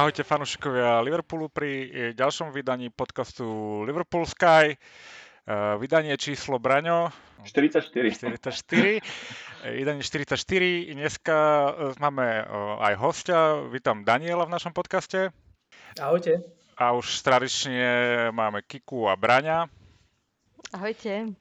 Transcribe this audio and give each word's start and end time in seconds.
Ahojte 0.00 0.24
fanúšikovia 0.24 1.04
Liverpoolu 1.04 1.52
pri 1.52 1.68
eh, 1.68 1.88
ďalšom 2.16 2.56
vydaní 2.56 2.88
podcastu 2.88 3.44
Liverpool 3.84 4.24
Sky. 4.24 4.80
Uh, 5.44 5.76
vydanie 5.76 6.16
číslo 6.16 6.56
Braňo. 6.56 7.12
44. 7.44 8.32
44. 8.40 9.04
Vydanie 9.76 10.00
44. 10.00 10.96
Dneska 10.96 11.36
eh, 11.36 12.00
máme 12.00 12.48
aj 12.80 12.94
hostia. 12.96 13.60
Vítam 13.68 14.00
Daniela 14.00 14.48
v 14.48 14.56
našom 14.56 14.72
podcaste. 14.72 15.36
Ahojte. 16.00 16.48
A 16.80 16.96
už 16.96 17.20
tradične 17.20 18.32
máme 18.32 18.64
Kiku 18.64 19.04
a 19.04 19.20
Braňa. 19.20 19.68
Ahojte. 20.72 21.36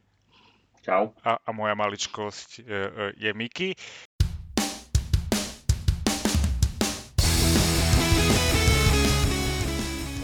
Čau. 0.84 1.16
A, 1.24 1.40
a 1.40 1.50
moja 1.56 1.80
maličkosť 1.80 2.60
je, 2.60 2.82
je 3.24 3.32
Miki. 3.32 3.72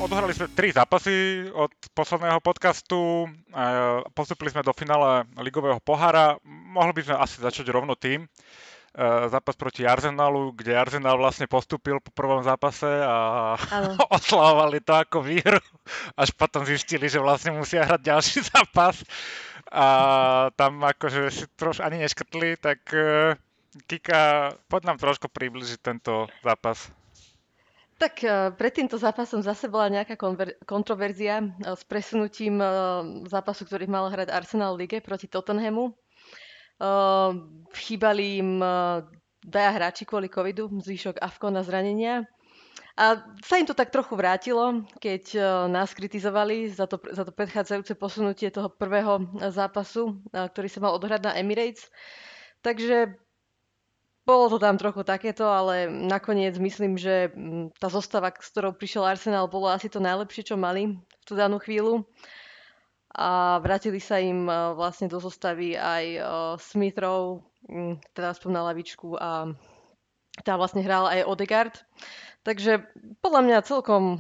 Odohrali 0.06 0.38
sme 0.38 0.54
tri 0.54 0.70
zápasy 0.70 1.50
od 1.50 1.74
posledného 1.98 2.38
podcastu. 2.38 3.26
Postupili 4.14 4.54
sme 4.54 4.62
do 4.62 4.70
finále 4.70 5.26
ligového 5.42 5.82
pohára. 5.82 6.38
Mohli 6.46 7.02
by 7.02 7.02
sme 7.10 7.16
asi 7.18 7.42
začať 7.42 7.74
rovno 7.74 7.98
tým. 7.98 8.22
E, 8.22 8.28
zápas 9.34 9.58
proti 9.58 9.82
Arsenalu, 9.82 10.54
kde 10.54 10.78
Arsenal 10.78 11.18
vlastne 11.18 11.50
postupil 11.50 11.98
po 12.06 12.14
prvom 12.14 12.46
zápase 12.46 12.86
a 12.86 13.58
oslavovali 14.22 14.78
to 14.86 14.94
ako 14.94 15.26
výhru. 15.26 15.58
Až 16.14 16.38
potom 16.38 16.62
zistili, 16.70 17.10
že 17.10 17.18
vlastne 17.18 17.58
musia 17.58 17.82
hrať 17.82 18.02
ďalší 18.06 18.40
zápas. 18.54 19.02
A 19.74 19.88
tam 20.54 20.86
akože 20.86 21.34
si 21.34 21.50
troš 21.58 21.82
ani 21.82 22.06
neškrtli, 22.06 22.62
tak 22.62 22.86
e, 22.94 23.34
Kika, 23.90 24.54
poď 24.70 24.82
nám 24.86 25.02
trošku 25.02 25.34
približiť 25.34 25.82
tento 25.82 26.30
zápas. 26.46 26.94
Tak 27.96 28.28
e, 28.28 28.52
pred 28.60 28.74
týmto 28.76 29.00
zápasom 29.00 29.40
zase 29.40 29.72
bola 29.72 29.88
nejaká 29.88 30.20
konver- 30.20 30.60
kontroverzia 30.68 31.40
e, 31.40 31.46
s 31.80 31.84
presunutím 31.88 32.60
e, 32.60 32.68
zápasu, 33.32 33.64
ktorý 33.64 33.88
mal 33.88 34.12
hrať 34.12 34.36
Arsenal 34.36 34.76
Lige 34.76 35.00
proti 35.00 35.32
Tottenhamu. 35.32 35.96
Chýbali 37.72 38.44
im 38.44 38.60
dvaja 39.48 39.72
hráči 39.80 40.04
kvôli 40.04 40.28
covidu, 40.28 40.68
zvyšok 40.68 41.24
Afko 41.24 41.48
na 41.48 41.64
zranenia. 41.64 42.28
A 43.00 43.16
sa 43.48 43.56
im 43.56 43.64
to 43.64 43.72
tak 43.72 43.96
trochu 43.96 44.12
vrátilo, 44.20 44.84
keď 45.00 45.40
nás 45.72 45.96
kritizovali 45.96 46.68
za 46.68 46.84
to, 46.84 47.00
za 47.16 47.24
to 47.24 47.32
predchádzajúce 47.32 47.96
posunutie 47.96 48.52
toho 48.52 48.68
prvého 48.68 49.24
zápasu, 49.56 50.20
ktorý 50.36 50.68
sa 50.68 50.84
mal 50.84 51.00
odohrať 51.00 51.32
na 51.32 51.40
Emirates. 51.40 51.88
Takže 52.60 53.16
bolo 54.26 54.50
to 54.50 54.58
tam 54.58 54.82
trochu 54.82 55.06
takéto, 55.06 55.46
ale 55.46 55.86
nakoniec 55.86 56.58
myslím, 56.58 56.98
že 56.98 57.30
mm, 57.30 57.78
tá 57.78 57.94
zostava, 57.94 58.34
s 58.34 58.50
ktorou 58.50 58.74
prišiel 58.74 59.06
Arsenal, 59.06 59.46
bolo 59.46 59.70
asi 59.70 59.86
to 59.86 60.02
najlepšie, 60.02 60.50
čo 60.50 60.56
mali 60.58 60.98
v 60.98 61.24
tú 61.30 61.38
danú 61.38 61.62
chvíľu. 61.62 62.02
A 63.16 63.62
vrátili 63.62 64.02
sa 64.02 64.18
im 64.20 64.50
e, 64.50 64.54
vlastne 64.76 65.08
do 65.08 65.22
zostavy 65.22 65.78
aj 65.78 66.06
e, 66.18 66.20
Smithrow, 66.58 67.46
mm, 67.70 68.18
teda 68.18 68.34
aspoň 68.34 68.50
na 68.52 68.62
lavičku 68.74 69.14
a 69.16 69.56
tam 70.44 70.58
vlastne 70.60 70.84
hral 70.84 71.08
aj 71.08 71.30
Odegaard. 71.30 71.76
Takže 72.42 72.82
podľa 73.22 73.42
mňa 73.46 73.68
celkom, 73.70 74.20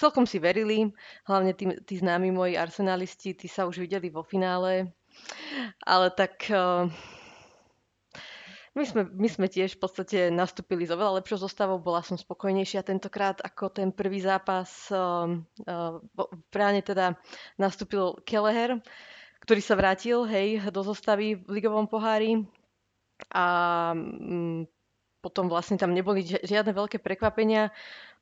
celkom 0.00 0.24
si 0.24 0.40
verili, 0.40 0.90
hlavne 1.28 1.52
tí, 1.52 1.70
tí 1.84 1.94
známi 2.00 2.32
moji 2.32 2.58
arsenalisti, 2.58 3.36
tí 3.36 3.46
sa 3.46 3.68
už 3.68 3.84
videli 3.84 4.10
vo 4.10 4.26
finále. 4.26 4.90
Ale 5.86 6.12
tak 6.12 6.50
uh, 6.52 6.90
my 8.76 8.84
sme, 8.84 9.02
my 9.08 9.28
sme 9.32 9.46
tiež 9.48 9.80
v 9.80 9.82
podstate 9.82 10.18
nastúpili 10.28 10.84
s 10.84 10.92
oveľa 10.92 11.24
lepšou 11.24 11.48
zostavou, 11.48 11.80
bola 11.80 12.04
som 12.04 12.20
spokojnejšia 12.20 12.84
tentokrát 12.84 13.40
ako 13.40 13.72
ten 13.72 13.88
prvý 13.88 14.20
zápas. 14.20 14.92
Uh, 14.92 15.40
uh, 15.64 15.96
v 16.12 16.44
bráne 16.52 16.84
teda 16.84 17.16
nastúpil 17.56 18.20
Kelleher, 18.28 18.76
ktorý 19.40 19.60
sa 19.64 19.80
vrátil 19.80 20.28
hej, 20.28 20.60
do 20.68 20.84
zostavy 20.84 21.40
v 21.40 21.48
ligovom 21.48 21.88
pohári 21.88 22.44
a 23.32 23.46
um, 23.96 24.68
potom 25.24 25.48
vlastne 25.48 25.80
tam 25.80 25.96
neboli 25.96 26.22
žiadne 26.22 26.76
veľké 26.76 27.00
prekvapenia. 27.00 27.72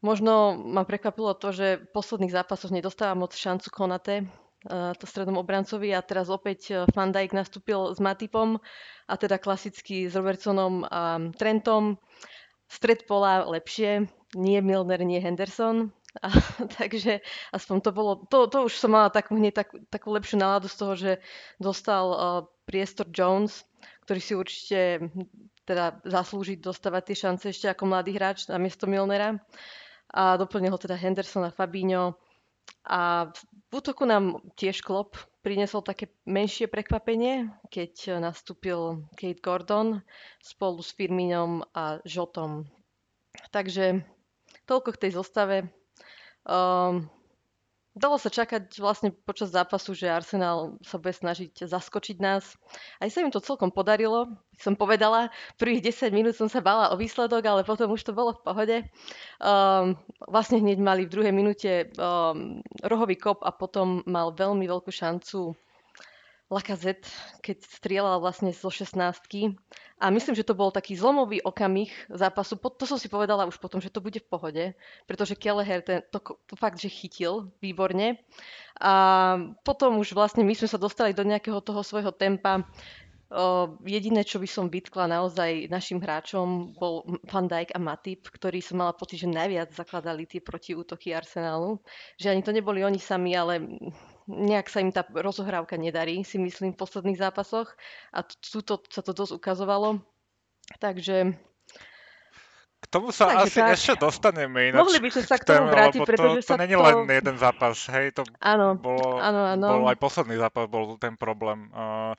Možno 0.06 0.54
ma 0.54 0.86
prekvapilo 0.86 1.34
to, 1.34 1.50
že 1.50 1.66
v 1.82 1.90
posledných 1.90 2.32
zápasoch 2.32 2.70
nedostáva 2.70 3.18
moc 3.18 3.34
šancu 3.34 3.68
Konate, 3.74 4.30
to 4.68 5.04
strednom 5.04 5.36
obrancovi 5.36 5.92
a 5.92 6.00
teraz 6.00 6.32
opäť 6.32 6.88
Van 6.96 7.12
Dijk 7.12 7.36
nastúpil 7.36 7.92
s 7.92 8.00
Matipom 8.00 8.56
a 9.04 9.14
teda 9.20 9.36
klasicky 9.36 10.08
s 10.08 10.16
Robertsonom 10.16 10.88
a 10.88 11.20
Trentom. 11.36 12.00
Stred 12.64 13.04
pola 13.04 13.44
lepšie, 13.44 14.08
nie 14.34 14.58
Milner, 14.64 15.04
nie 15.04 15.20
Henderson. 15.20 15.92
A, 16.22 16.30
takže 16.78 17.20
aspoň 17.50 17.76
to 17.82 17.90
bolo, 17.90 18.12
to, 18.30 18.46
to 18.46 18.70
už 18.70 18.74
som 18.78 18.94
mala 18.94 19.10
takú, 19.10 19.36
hneď 19.36 19.64
tak, 19.64 19.68
takú 19.90 20.14
lepšiu 20.14 20.38
náladu 20.38 20.70
z 20.70 20.76
toho, 20.78 20.92
že 20.94 21.12
dostal 21.58 22.04
uh, 22.08 22.18
priestor 22.64 23.10
Jones, 23.10 23.66
ktorý 24.06 24.20
si 24.20 24.32
určite 24.32 24.80
teda 25.64 25.98
zaslúži 26.04 26.60
dostávať 26.60 27.02
tie 27.12 27.16
šance 27.16 27.44
ešte 27.50 27.66
ako 27.72 27.88
mladý 27.88 28.14
hráč 28.14 28.46
na 28.46 28.60
miesto 28.60 28.84
Milnera. 28.84 29.40
A 30.14 30.38
doplnil 30.38 30.70
ho 30.70 30.78
teda 30.78 30.94
Henderson 30.94 31.48
a 31.48 31.50
Fabinho 31.50 32.14
a 32.84 33.32
v 33.32 33.72
útoku 33.72 34.04
nám 34.04 34.44
tiež 34.60 34.84
Klopp 34.84 35.16
priniesol 35.40 35.80
také 35.80 36.12
menšie 36.28 36.68
prekvapenie, 36.68 37.48
keď 37.72 38.20
nastúpil 38.20 39.08
Kate 39.16 39.40
Gordon 39.40 40.04
spolu 40.40 40.84
s 40.84 40.92
Firminom 40.92 41.64
a 41.72 42.00
Žotom. 42.04 42.68
Takže 43.52 44.04
toľko 44.68 44.88
k 44.96 45.00
tej 45.00 45.10
zostave. 45.16 45.56
Um, 46.44 47.08
Dalo 47.94 48.18
sa 48.18 48.26
čakať 48.26 48.74
vlastne 48.82 49.14
počas 49.14 49.54
zápasu, 49.54 49.94
že 49.94 50.10
Arsenal 50.10 50.82
sa 50.82 50.98
bude 50.98 51.14
snažiť 51.14 51.70
zaskočiť 51.70 52.18
nás. 52.18 52.58
Aj 52.98 53.06
sa 53.06 53.22
im 53.22 53.30
to 53.30 53.38
celkom 53.38 53.70
podarilo. 53.70 54.34
Som 54.58 54.74
povedala, 54.74 55.30
prvých 55.62 55.94
10 55.94 56.10
minút 56.10 56.34
som 56.34 56.50
sa 56.50 56.58
bála 56.58 56.90
o 56.90 56.98
výsledok, 56.98 57.46
ale 57.46 57.62
potom 57.62 57.94
už 57.94 58.02
to 58.02 58.10
bolo 58.10 58.34
v 58.34 58.42
pohode. 58.42 58.76
Um, 59.38 59.94
vlastne 60.26 60.58
hneď 60.58 60.82
mali 60.82 61.06
v 61.06 61.12
druhej 61.14 61.30
minúte 61.30 61.94
um, 61.94 62.58
rohový 62.82 63.14
kop 63.14 63.46
a 63.46 63.54
potom 63.54 64.02
mal 64.10 64.34
veľmi 64.34 64.66
veľkú 64.66 64.90
šancu 64.90 65.54
Lacazette, 66.50 67.08
keď 67.46 67.62
strieľal 67.62 68.18
vlastne 68.18 68.50
zo 68.50 68.74
16 68.74 69.22
a 70.04 70.12
myslím, 70.12 70.36
že 70.36 70.44
to 70.44 70.52
bol 70.52 70.68
taký 70.68 70.92
zlomový 71.00 71.40
okamih 71.40 71.88
zápasu. 72.12 72.60
To 72.60 72.84
som 72.84 73.00
si 73.00 73.08
povedala 73.08 73.48
už 73.48 73.56
potom, 73.56 73.80
že 73.80 73.88
to 73.88 74.04
bude 74.04 74.20
v 74.20 74.28
pohode, 74.28 74.64
pretože 75.08 75.32
Kelleher 75.32 75.80
ten, 75.80 76.04
to, 76.12 76.20
to 76.44 76.60
fakt, 76.60 76.76
že 76.76 76.92
chytil 76.92 77.48
výborne. 77.64 78.20
A 78.84 78.92
potom 79.64 79.96
už 79.96 80.12
vlastne 80.12 80.44
my 80.44 80.52
sme 80.52 80.68
sa 80.68 80.76
dostali 80.76 81.16
do 81.16 81.24
nejakého 81.24 81.56
toho 81.64 81.80
svojho 81.80 82.12
tempa. 82.12 82.68
Jediné, 83.80 84.28
čo 84.28 84.36
by 84.36 84.44
som 84.44 84.68
vytkla 84.68 85.08
naozaj 85.08 85.72
našim 85.72 86.04
hráčom, 86.04 86.76
bol 86.76 87.08
Van 87.24 87.48
Dijk 87.48 87.72
a 87.72 87.80
Matip, 87.80 88.28
ktorí 88.28 88.60
som 88.60 88.84
mala 88.84 88.92
pocit, 88.92 89.24
že 89.24 89.32
najviac 89.32 89.72
zakladali 89.72 90.28
tie 90.28 90.44
protiútoky 90.44 91.16
Arsenálu. 91.16 91.80
Že 92.20 92.28
ani 92.28 92.42
to 92.44 92.52
neboli 92.52 92.84
oni 92.84 93.00
sami, 93.00 93.32
ale 93.32 93.64
nejak 94.28 94.68
sa 94.72 94.80
im 94.80 94.90
tá 94.92 95.04
rozohrávka 95.04 95.76
nedarí, 95.76 96.24
si 96.24 96.40
myslím, 96.40 96.72
v 96.72 96.80
posledných 96.80 97.20
zápasoch. 97.20 97.72
A 98.10 98.24
tuto 98.24 98.80
sa 98.88 99.04
to 99.04 99.12
dosť 99.12 99.32
ukazovalo. 99.36 100.00
Takže 100.80 101.36
k 102.84 102.86
tomu 102.92 103.08
sa 103.16 103.32
Takže 103.32 103.48
asi 103.48 103.60
tak. 103.64 103.72
ešte 103.80 103.92
dostaneme 103.96 104.68
ináč. 104.68 104.80
Mohli 104.84 105.00
by 105.00 105.08
sme 105.08 105.24
sa 105.24 105.36
k 105.40 105.44
tomu 105.48 105.72
vrátiť, 105.72 106.00
pretože 106.04 106.44
to, 106.44 106.52
to 106.52 106.60
není 106.60 106.76
to... 106.76 106.84
len 106.84 106.96
jeden 107.08 107.36
zápas, 107.40 107.76
hej, 107.88 108.12
to 108.12 108.28
áno, 108.44 108.76
bolo, 108.76 109.16
áno, 109.16 109.56
áno. 109.56 109.66
bolo 109.80 109.88
aj 109.88 109.96
posledný 109.96 110.36
zápas, 110.36 110.68
bol 110.68 111.00
ten 111.00 111.16
problém. 111.16 111.72
Uh, 111.72 112.12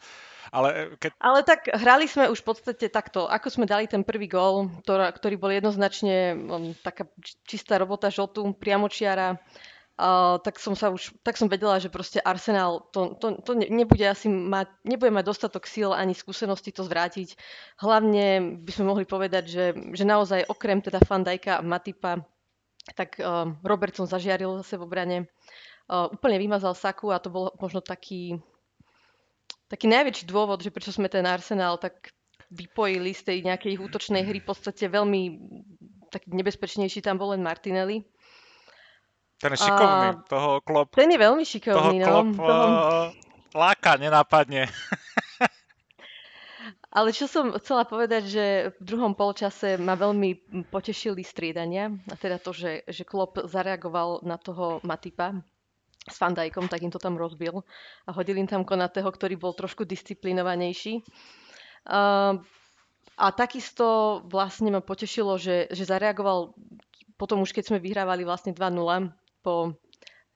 ale, 0.49 0.97
keď... 0.97 1.13
ale 1.21 1.39
tak 1.45 1.69
hrali 1.69 2.09
sme 2.09 2.33
už 2.33 2.41
v 2.41 2.47
podstate 2.49 2.89
takto, 2.89 3.29
ako 3.29 3.47
sme 3.53 3.69
dali 3.69 3.85
ten 3.85 4.01
prvý 4.01 4.25
gól, 4.25 4.73
ktorý 4.89 5.37
bol 5.37 5.53
jednoznačne 5.53 6.33
um, 6.33 6.73
taká 6.81 7.05
čistá 7.45 7.77
robota 7.77 8.09
žotu, 8.09 8.49
priamočiara, 8.57 9.37
Tak 9.95 10.59
som 10.59 10.75
sa 10.75 10.91
už, 10.91 11.15
tak 11.23 11.39
som 11.39 11.47
vedela, 11.47 11.79
že 11.79 11.87
proste 11.87 12.19
Arsenal 12.19 12.83
to, 12.91 13.15
to, 13.15 13.39
to 13.39 13.55
nebude 13.55 14.03
asi 14.03 14.27
mať, 14.27 14.67
nebude 14.83 15.07
mať 15.07 15.23
dostatok 15.23 15.63
síl 15.63 15.95
ani 15.95 16.11
skúsenosti 16.11 16.75
to 16.75 16.83
zvrátiť. 16.83 17.39
Hlavne 17.79 18.59
by 18.59 18.71
sme 18.75 18.91
mohli 18.91 19.07
povedať, 19.07 19.43
že, 19.47 19.65
že 19.95 20.03
naozaj 20.03 20.51
okrem 20.51 20.83
teda 20.83 20.99
Fandajka 20.99 21.63
a 21.63 21.63
Matipa, 21.63 22.19
tak 22.91 23.15
uh, 23.23 23.55
Robertson 23.63 24.03
zažiaril 24.03 24.59
zase 24.59 24.75
v 24.75 24.83
obrane. 24.83 25.17
Uh, 25.87 26.11
úplne 26.11 26.43
vymazal 26.43 26.75
Saku 26.75 27.15
a 27.15 27.23
to 27.23 27.31
bol 27.31 27.55
možno 27.55 27.79
taký, 27.79 28.35
taký 29.71 29.87
najväčší 29.87 30.27
dôvod, 30.27 30.59
že 30.59 30.75
prečo 30.75 30.91
sme 30.91 31.07
ten 31.07 31.23
Arsenal 31.23 31.79
tak 31.79 32.11
vypojili 32.51 33.15
z 33.15 33.31
tej 33.31 33.37
nejakej 33.47 33.79
útočnej 33.79 34.27
hry. 34.27 34.43
V 34.43 34.49
podstate 34.51 34.91
veľmi 34.91 35.39
taký 36.11 36.35
nebezpečnejší 36.35 36.99
tam 36.99 37.15
bol 37.15 37.31
len 37.31 37.39
Martinelli 37.39 38.03
ten 39.45 39.53
je 39.53 39.61
šikovný, 39.61 40.07
a... 40.09 40.17
toho 40.25 40.51
klop. 40.65 40.89
Ten 40.97 41.13
je 41.13 41.19
veľmi 41.21 41.45
šikovný, 41.45 42.01
toho 42.01 42.01
no. 42.01 42.07
Klop, 42.09 42.29
toho... 42.41 42.65
láka 43.53 44.01
nenápadne. 44.01 44.65
Ale 46.95 47.11
čo 47.11 47.27
som 47.27 47.51
chcela 47.59 47.83
povedať, 47.83 48.23
že 48.25 48.45
v 48.79 48.81
druhom 48.81 49.13
polčase 49.13 49.75
ma 49.75 49.99
veľmi 49.99 50.63
potešili 50.71 51.21
striedania. 51.27 51.91
A 52.07 52.15
teda 52.15 52.39
to, 52.39 52.55
že, 52.55 52.87
že 52.87 53.03
Klopp 53.03 53.43
zareagoval 53.45 54.23
na 54.23 54.39
toho 54.39 54.79
Matipa 54.81 55.35
s 56.07 56.15
Fandajkom, 56.15 56.71
tak 56.71 56.87
im 56.87 56.95
to 56.95 56.97
tam 56.97 57.19
rozbil. 57.19 57.67
A 58.07 58.15
hodil 58.15 58.39
im 58.39 58.47
tam 58.47 58.63
Konatého, 58.63 59.11
ktorý 59.11 59.35
bol 59.35 59.51
trošku 59.51 59.83
disciplinovanejší. 59.83 61.03
Uh, 61.83 62.39
a 63.19 63.25
takisto 63.35 64.23
vlastne 64.31 64.71
ma 64.71 64.79
potešilo, 64.79 65.35
že, 65.35 65.67
že 65.75 65.83
zareagoval 65.83 66.55
potom 67.15 67.43
už 67.43 67.55
keď 67.55 67.71
sme 67.71 67.79
vyhrávali 67.83 68.27
vlastne 68.27 68.51
2-0 68.51 69.11
po 69.45 69.77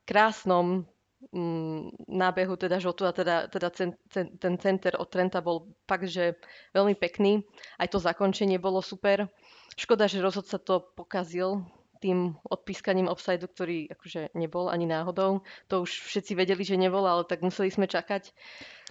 krásnom 0.05 0.85
mm, 1.33 2.05
nábehu 2.05 2.53
teda 2.61 2.77
žotu 2.77 3.09
a 3.09 3.11
teda, 3.11 3.49
teda 3.49 3.73
ten, 3.73 3.97
ten, 4.13 4.37
ten 4.37 4.53
center 4.61 4.93
od 5.01 5.09
Trenta 5.09 5.41
bol 5.41 5.73
fakt, 5.89 6.05
že 6.05 6.37
veľmi 6.77 6.93
pekný. 6.93 7.41
Aj 7.81 7.89
to 7.89 7.97
zakončenie 7.97 8.61
bolo 8.61 8.85
super. 8.85 9.25
Škoda, 9.73 10.05
že 10.05 10.21
rozhodca 10.21 10.61
to 10.61 10.85
pokazil 10.93 11.65
tým 11.99 12.39
odpískaním 12.47 13.11
offside, 13.11 13.43
ktorý 13.43 13.91
akože 13.91 14.31
nebol 14.31 14.71
ani 14.71 14.87
náhodou. 14.87 15.43
To 15.67 15.83
už 15.83 15.91
všetci 16.07 16.31
vedeli, 16.31 16.63
že 16.63 16.79
nebol, 16.79 17.03
ale 17.03 17.27
tak 17.27 17.43
museli 17.43 17.67
sme 17.67 17.91
čakať. 17.91 18.31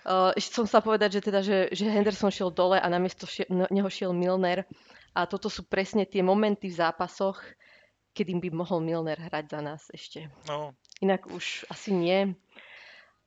Uh, 0.04 0.30
ešte 0.36 0.60
som 0.60 0.68
sa 0.68 0.84
povedať, 0.84 1.18
že, 1.18 1.20
teda, 1.24 1.40
že, 1.40 1.58
že 1.72 1.88
Henderson 1.88 2.30
šiel 2.30 2.52
dole 2.52 2.76
a 2.76 2.86
namiesto 2.86 3.24
šie, 3.24 3.48
neho 3.48 3.88
šiel 3.88 4.12
Milner. 4.12 4.68
A 5.16 5.24
toto 5.24 5.48
sú 5.48 5.64
presne 5.66 6.04
tie 6.04 6.20
momenty 6.20 6.68
v 6.68 6.78
zápasoch, 6.78 7.40
kedy 8.18 8.34
by 8.42 8.50
mohol 8.50 8.82
Milner 8.82 9.14
hrať 9.14 9.54
za 9.54 9.60
nás 9.62 9.82
ešte. 9.94 10.26
No, 10.50 10.74
inak 10.98 11.30
už 11.30 11.70
asi 11.70 11.94
nie. 11.94 12.34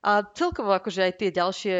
A 0.03 0.25
celkovo 0.35 0.75
akože 0.75 1.07
aj 1.07 1.13
tie 1.15 1.29
ďalšie 1.31 1.75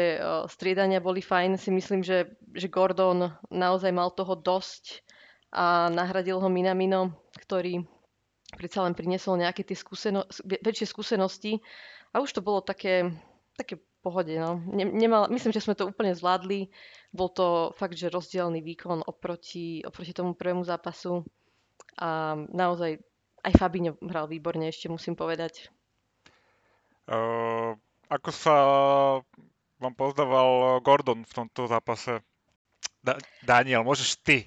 striedania 0.48 1.02
boli 1.02 1.20
fajn. 1.20 1.58
Si 1.58 1.68
myslím, 1.74 2.00
že, 2.00 2.38
že 2.56 2.72
Gordon 2.72 3.34
naozaj 3.50 3.92
mal 3.92 4.14
toho 4.14 4.38
dosť 4.38 5.04
a 5.52 5.92
nahradil 5.92 6.40
ho 6.40 6.48
Minamino, 6.48 7.12
ktorý 7.36 7.84
predsa 8.56 8.86
len 8.86 8.96
priniesol 8.96 9.36
nejaké 9.36 9.66
tie 9.66 9.76
skúseno- 9.76 10.24
väčšie 10.40 10.86
skúsenosti 10.88 11.60
a 12.14 12.24
už 12.24 12.30
to 12.32 12.40
bolo 12.40 12.64
také, 12.64 13.10
také 13.58 13.82
pohode. 14.00 14.32
No. 14.38 14.62
Ne, 14.70 14.86
nemal, 14.86 15.26
myslím, 15.28 15.50
že 15.50 15.60
sme 15.60 15.74
to 15.74 15.90
úplne 15.90 16.14
zvládli. 16.14 16.70
Bol 17.10 17.28
to 17.34 17.74
fakt, 17.76 17.98
že 17.98 18.12
rozdielný 18.12 18.62
výkon 18.62 19.04
oproti, 19.04 19.82
oproti 19.82 20.14
tomu 20.14 20.38
prvému 20.38 20.62
zápasu 20.62 21.26
a 21.98 22.38
naozaj 22.50 23.00
aj 23.42 23.52
Fabinho 23.58 23.98
hral 24.00 24.30
výborne, 24.30 24.70
ešte 24.70 24.86
musím 24.86 25.18
povedať. 25.18 25.68
Uh, 27.10 27.74
ako 28.06 28.30
sa 28.30 28.54
vám 29.82 29.94
pozdával 29.98 30.78
Gordon 30.80 31.26
v 31.26 31.32
tomto 31.34 31.66
zápase? 31.66 32.22
Da- 33.02 33.18
Daniel, 33.42 33.82
môžeš 33.82 34.22
ty. 34.22 34.46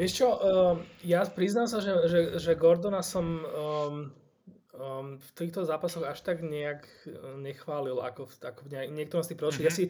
Vieš 0.00 0.12
čo, 0.24 0.28
uh, 0.32 0.76
ja 1.04 1.24
priznám 1.28 1.68
sa, 1.68 1.84
že, 1.84 1.92
že, 2.08 2.20
že 2.40 2.52
Gordona 2.56 3.04
som 3.04 3.44
um, 3.44 4.12
um, 4.76 5.16
v 5.20 5.28
týchto 5.36 5.64
zápasoch 5.64 6.04
až 6.04 6.24
tak 6.24 6.40
nejak 6.44 6.88
nechválil, 7.40 8.00
ako 8.00 8.28
v, 8.28 8.34
ako 8.44 8.60
v 8.64 8.68
niektorom 8.92 9.24
z 9.24 9.36
tých 9.36 9.40
Mm-hmm. 9.40 9.64
Ja 9.64 9.72
si 9.72 9.84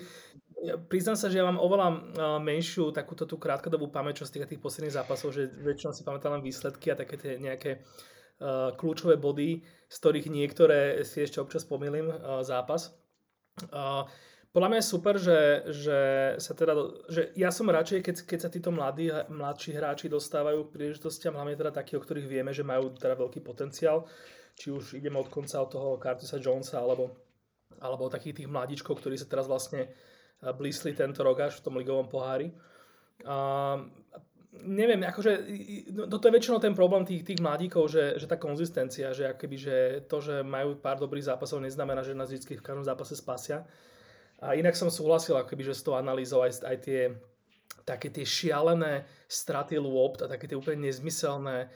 ja 0.66 0.74
priznám 0.74 1.14
sa, 1.14 1.30
že 1.30 1.38
ja 1.38 1.46
mám 1.46 1.62
oveľa 1.62 1.88
uh, 1.88 1.98
menšiu 2.42 2.90
takúto 2.90 3.22
tú 3.22 3.38
krátkodobú 3.38 3.86
pamäť, 3.94 4.22
čo 4.22 4.28
z 4.28 4.42
tých, 4.42 4.58
tých 4.58 4.62
posledných 4.62 4.96
zápasov, 4.98 5.30
že 5.30 5.46
väčšinou 5.62 5.94
si 5.94 6.02
pamätám 6.02 6.34
len 6.34 6.42
výsledky 6.42 6.90
a 6.90 6.98
také 6.98 7.14
tie 7.14 7.38
nejaké 7.38 7.78
uh, 7.78 8.74
kľúčové 8.74 9.14
body, 9.14 9.62
z 9.86 9.96
ktorých 10.02 10.26
niektoré 10.26 11.06
si 11.06 11.22
ešte 11.22 11.38
občas 11.38 11.62
pomýlim 11.62 12.10
uh, 12.10 12.42
zápas. 12.42 12.90
Uh, 13.70 14.02
podľa 14.56 14.68
mňa 14.72 14.80
je 14.80 14.88
super, 14.88 15.14
že, 15.20 15.40
že 15.68 15.98
sa 16.40 16.56
teda, 16.56 16.72
že 17.12 17.28
ja 17.36 17.52
som 17.52 17.68
radšej, 17.68 18.00
keď, 18.00 18.16
keď 18.24 18.38
sa 18.40 18.48
títo 18.48 18.72
mladí, 18.72 19.12
mladší 19.28 19.76
hráči 19.76 20.08
dostávajú 20.08 20.64
k 20.64 20.72
príležitostiam, 20.72 21.36
hlavne 21.36 21.60
teda 21.60 21.76
takí, 21.76 21.92
o 21.92 22.00
ktorých 22.00 22.24
vieme, 22.24 22.56
že 22.56 22.64
majú 22.64 22.88
teda 22.96 23.20
veľký 23.20 23.44
potenciál, 23.44 24.08
či 24.56 24.72
už 24.72 24.96
ideme 24.96 25.20
od 25.20 25.28
konca 25.28 25.60
od 25.60 25.68
toho 25.68 26.00
Curtisa 26.00 26.40
Jonesa, 26.40 26.80
alebo, 26.80 27.12
alebo 27.84 28.08
takých 28.08 28.40
tých 28.40 28.48
mladičkov, 28.48 28.96
ktorí 28.96 29.20
sa 29.20 29.28
teraz 29.28 29.44
vlastne 29.44 29.92
blísli 30.42 30.92
tento 30.92 31.24
rok 31.24 31.48
až 31.48 31.58
v 31.58 31.64
tom 31.64 31.74
ligovom 31.80 32.08
pohári. 32.10 32.52
Uh, 33.24 33.88
neviem, 34.64 35.00
akože 35.04 35.32
no, 35.92 36.08
toto 36.08 36.28
je 36.28 36.36
väčšinou 36.36 36.58
ten 36.60 36.76
problém 36.76 37.04
tých, 37.04 37.24
tých 37.24 37.40
mladíkov, 37.40 37.88
že, 37.88 38.20
že 38.20 38.26
tá 38.28 38.36
konzistencia, 38.36 39.12
že 39.16 39.32
akoby, 39.32 39.56
že 39.56 39.76
to, 40.08 40.20
že 40.20 40.44
majú 40.44 40.76
pár 40.76 41.00
dobrých 41.00 41.32
zápasov, 41.32 41.64
neznamená, 41.64 42.04
že 42.04 42.16
nás 42.16 42.32
vždy 42.32 42.60
v 42.60 42.64
každom 42.64 42.84
zápase 42.84 43.16
spasia. 43.16 43.64
A 44.40 44.52
inak 44.52 44.76
som 44.76 44.92
súhlasil 44.92 45.36
akoby, 45.36 45.72
že 45.72 45.76
s 45.76 45.84
tou 45.84 45.96
analýzou 45.96 46.44
aj, 46.44 46.60
aj 46.60 46.76
tie 46.84 47.00
také 47.86 48.10
tie 48.10 48.26
šialené 48.26 49.06
straty 49.30 49.78
lôb 49.78 50.18
a 50.18 50.26
také 50.26 50.50
tie 50.50 50.58
úplne 50.58 50.90
nezmyselné 50.90 51.70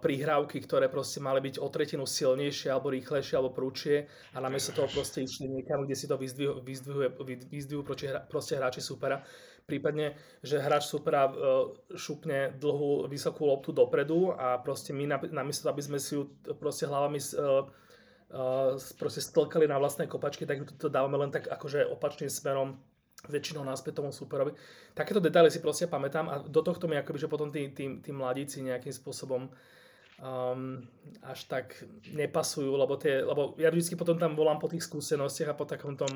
prihrávky, 0.00 0.56
ktoré 0.64 0.88
proste 0.88 1.20
mali 1.20 1.44
byť 1.44 1.60
o 1.60 1.68
tretinu 1.68 2.08
silnejšie 2.08 2.72
alebo 2.72 2.88
rýchlejšie 2.88 3.36
alebo 3.36 3.52
prúčie 3.52 4.08
a 4.32 4.40
namiesto 4.40 4.72
toho 4.72 4.88
proste 4.88 5.20
išli 5.20 5.52
niekam, 5.52 5.84
kde 5.84 5.96
si 6.00 6.08
to 6.08 6.16
vyzdvihujú, 6.16 6.64
vyzdvihujú, 6.64 7.08
vyzdvihujú 7.52 7.84
proste 8.24 8.54
hráči 8.56 8.80
supera. 8.80 9.20
Prípadne, 9.68 10.16
že 10.40 10.64
hráč 10.64 10.88
supera 10.88 11.28
e, 11.28 11.32
šupne 11.92 12.56
dlhú, 12.56 13.04
vysokú 13.06 13.44
loptu 13.44 13.76
dopredu 13.76 14.32
a 14.32 14.56
proste 14.64 14.96
my 14.96 15.20
namiesto, 15.28 15.68
aby 15.68 15.84
sme 15.84 16.00
si 16.00 16.16
ju 16.16 16.32
proste 16.56 16.88
hlavami 16.88 17.20
uh, 17.36 17.68
proste 18.96 19.20
stlkali 19.20 19.66
na 19.66 19.78
vlastné 19.78 20.06
kopačky, 20.06 20.46
tak 20.46 20.62
to 20.78 20.86
dávame 20.86 21.18
len 21.18 21.30
tak 21.34 21.50
akože 21.50 21.86
opačným 21.90 22.30
smerom 22.30 22.78
väčšinou 23.28 23.66
náspäť 23.66 24.00
tomu 24.00 24.14
superovi. 24.14 24.56
Takéto 24.96 25.20
detaily 25.20 25.52
si 25.52 25.60
proste 25.60 25.84
pamätám 25.84 26.26
a 26.30 26.40
do 26.40 26.60
tohto 26.64 26.88
mi 26.88 26.96
akoby, 26.96 27.18
že 27.20 27.28
potom 27.28 27.52
tí, 27.52 27.68
tí, 27.76 28.00
tí 28.00 28.10
mladíci 28.14 28.64
nejakým 28.64 28.94
spôsobom 28.94 29.52
um, 30.20 30.80
až 31.24 31.44
tak 31.44 31.76
nepasujú, 32.16 32.72
lebo, 32.72 32.96
tie, 32.96 33.20
lebo 33.20 33.56
ja 33.60 33.68
vždy 33.68 33.96
potom 33.96 34.16
tam 34.16 34.32
volám 34.32 34.56
po 34.56 34.72
tých 34.72 34.88
skúsenostiach 34.88 35.52
a 35.52 35.58
po 35.58 35.68
takom 35.68 35.96
tom 35.96 36.08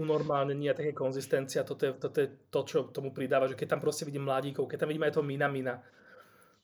unormálnení 0.00 0.72
a 0.72 0.76
také 0.76 0.96
konzistencia. 0.96 1.64
Toto 1.64 1.88
je, 1.88 1.92
toto 1.96 2.18
je 2.20 2.28
to, 2.48 2.60
čo 2.64 2.78
tomu 2.88 3.12
pridáva, 3.12 3.48
že 3.48 3.56
keď 3.56 3.76
tam 3.76 3.80
proste 3.84 4.04
vidím 4.08 4.28
mladíkov, 4.28 4.68
keď 4.68 4.84
tam 4.84 4.88
vidím 4.88 5.04
aj 5.08 5.14
to 5.16 5.24
Mina 5.24 5.48
Mina, 5.48 5.76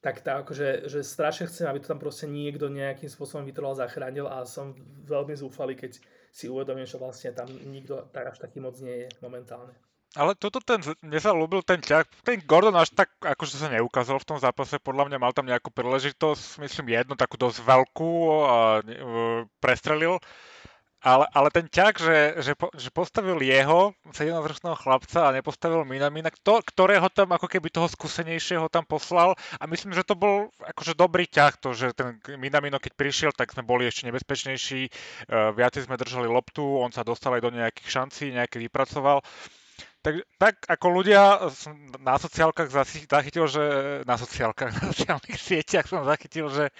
tak 0.02 0.18
tá, 0.20 0.42
akože, 0.42 0.90
že 0.90 1.06
strašne 1.06 1.46
chcem, 1.46 1.68
aby 1.70 1.78
to 1.78 1.94
tam 1.94 2.02
proste 2.02 2.26
niekto 2.26 2.66
nejakým 2.66 3.06
spôsobom 3.06 3.46
vytrval, 3.46 3.78
zachránil 3.78 4.26
a 4.26 4.42
som 4.42 4.74
veľmi 5.06 5.30
zúfalý, 5.38 5.78
keď 5.78 6.02
si 6.32 6.48
uvedomím, 6.48 6.88
že 6.88 6.96
vlastne 6.96 7.36
tam 7.36 7.46
nikto 7.68 8.08
tak 8.08 8.32
až 8.32 8.40
taký 8.40 8.58
moc 8.64 8.80
nie 8.80 9.04
je 9.04 9.08
momentálne. 9.20 9.76
Ale 10.12 10.36
toto 10.36 10.60
ten, 10.60 10.76
mne 11.00 11.20
sa 11.20 11.32
ľúbil 11.32 11.64
ten 11.64 11.80
ťah, 11.80 12.04
ten 12.20 12.36
Gordon 12.44 12.76
až 12.76 12.92
tak 12.92 13.08
akože 13.16 13.56
sa 13.56 13.72
neukázal 13.72 14.20
v 14.20 14.28
tom 14.28 14.36
zápase, 14.36 14.76
podľa 14.76 15.08
mňa 15.08 15.18
mal 15.20 15.32
tam 15.32 15.48
nejakú 15.48 15.72
príležitosť, 15.72 16.60
myslím 16.60 16.92
jednu 16.92 17.16
takú 17.16 17.40
dosť 17.40 17.64
veľkú 17.64 18.12
a 18.44 18.56
e, 18.80 19.00
prestrelil. 19.56 20.20
Ale, 21.02 21.26
ale 21.34 21.50
ten 21.50 21.66
ťah, 21.66 21.94
že, 21.98 22.18
že, 22.46 22.52
že 22.54 22.88
postavil 22.94 23.42
jeho, 23.42 23.90
17-ročného 24.14 24.78
chlapca 24.78 25.26
a 25.26 25.34
nepostavil 25.34 25.82
Minamina, 25.82 26.30
kto, 26.30 26.62
ktorého 26.62 27.10
tam 27.10 27.34
ako 27.34 27.50
keby 27.50 27.74
toho 27.74 27.90
skúsenejšieho 27.90 28.70
tam 28.70 28.86
poslal 28.86 29.34
a 29.58 29.64
myslím, 29.66 29.98
že 29.98 30.06
to 30.06 30.14
bol 30.14 30.54
akože 30.62 30.94
dobrý 30.94 31.26
ťah, 31.26 31.58
to, 31.58 31.74
že 31.74 31.90
ten 31.98 32.22
Minamino 32.38 32.78
keď 32.78 32.94
prišiel, 32.94 33.30
tak 33.34 33.50
sme 33.50 33.66
boli 33.66 33.90
ešte 33.90 34.06
nebezpečnejší, 34.06 34.82
uh, 34.86 35.50
viacej 35.50 35.90
sme 35.90 35.98
držali 35.98 36.30
loptu, 36.30 36.62
on 36.62 36.94
sa 36.94 37.02
dostal 37.02 37.34
aj 37.34 37.42
do 37.42 37.50
nejakých 37.50 37.88
šancí, 37.90 38.30
nejaké 38.30 38.62
vypracoval. 38.62 39.26
Tak, 40.06 40.14
tak 40.38 40.54
ako 40.70 40.86
ľudia 41.02 41.50
na 41.98 42.14
sociálkach 42.14 42.70
zachytil, 43.10 43.50
že 43.50 43.62
na 44.06 44.14
sociálkach, 44.14 44.70
na 44.78 44.82
sociálnych 44.94 45.34
sieťach 45.34 45.90
som 45.90 46.06
zachytil, 46.06 46.46
že, 46.46 46.70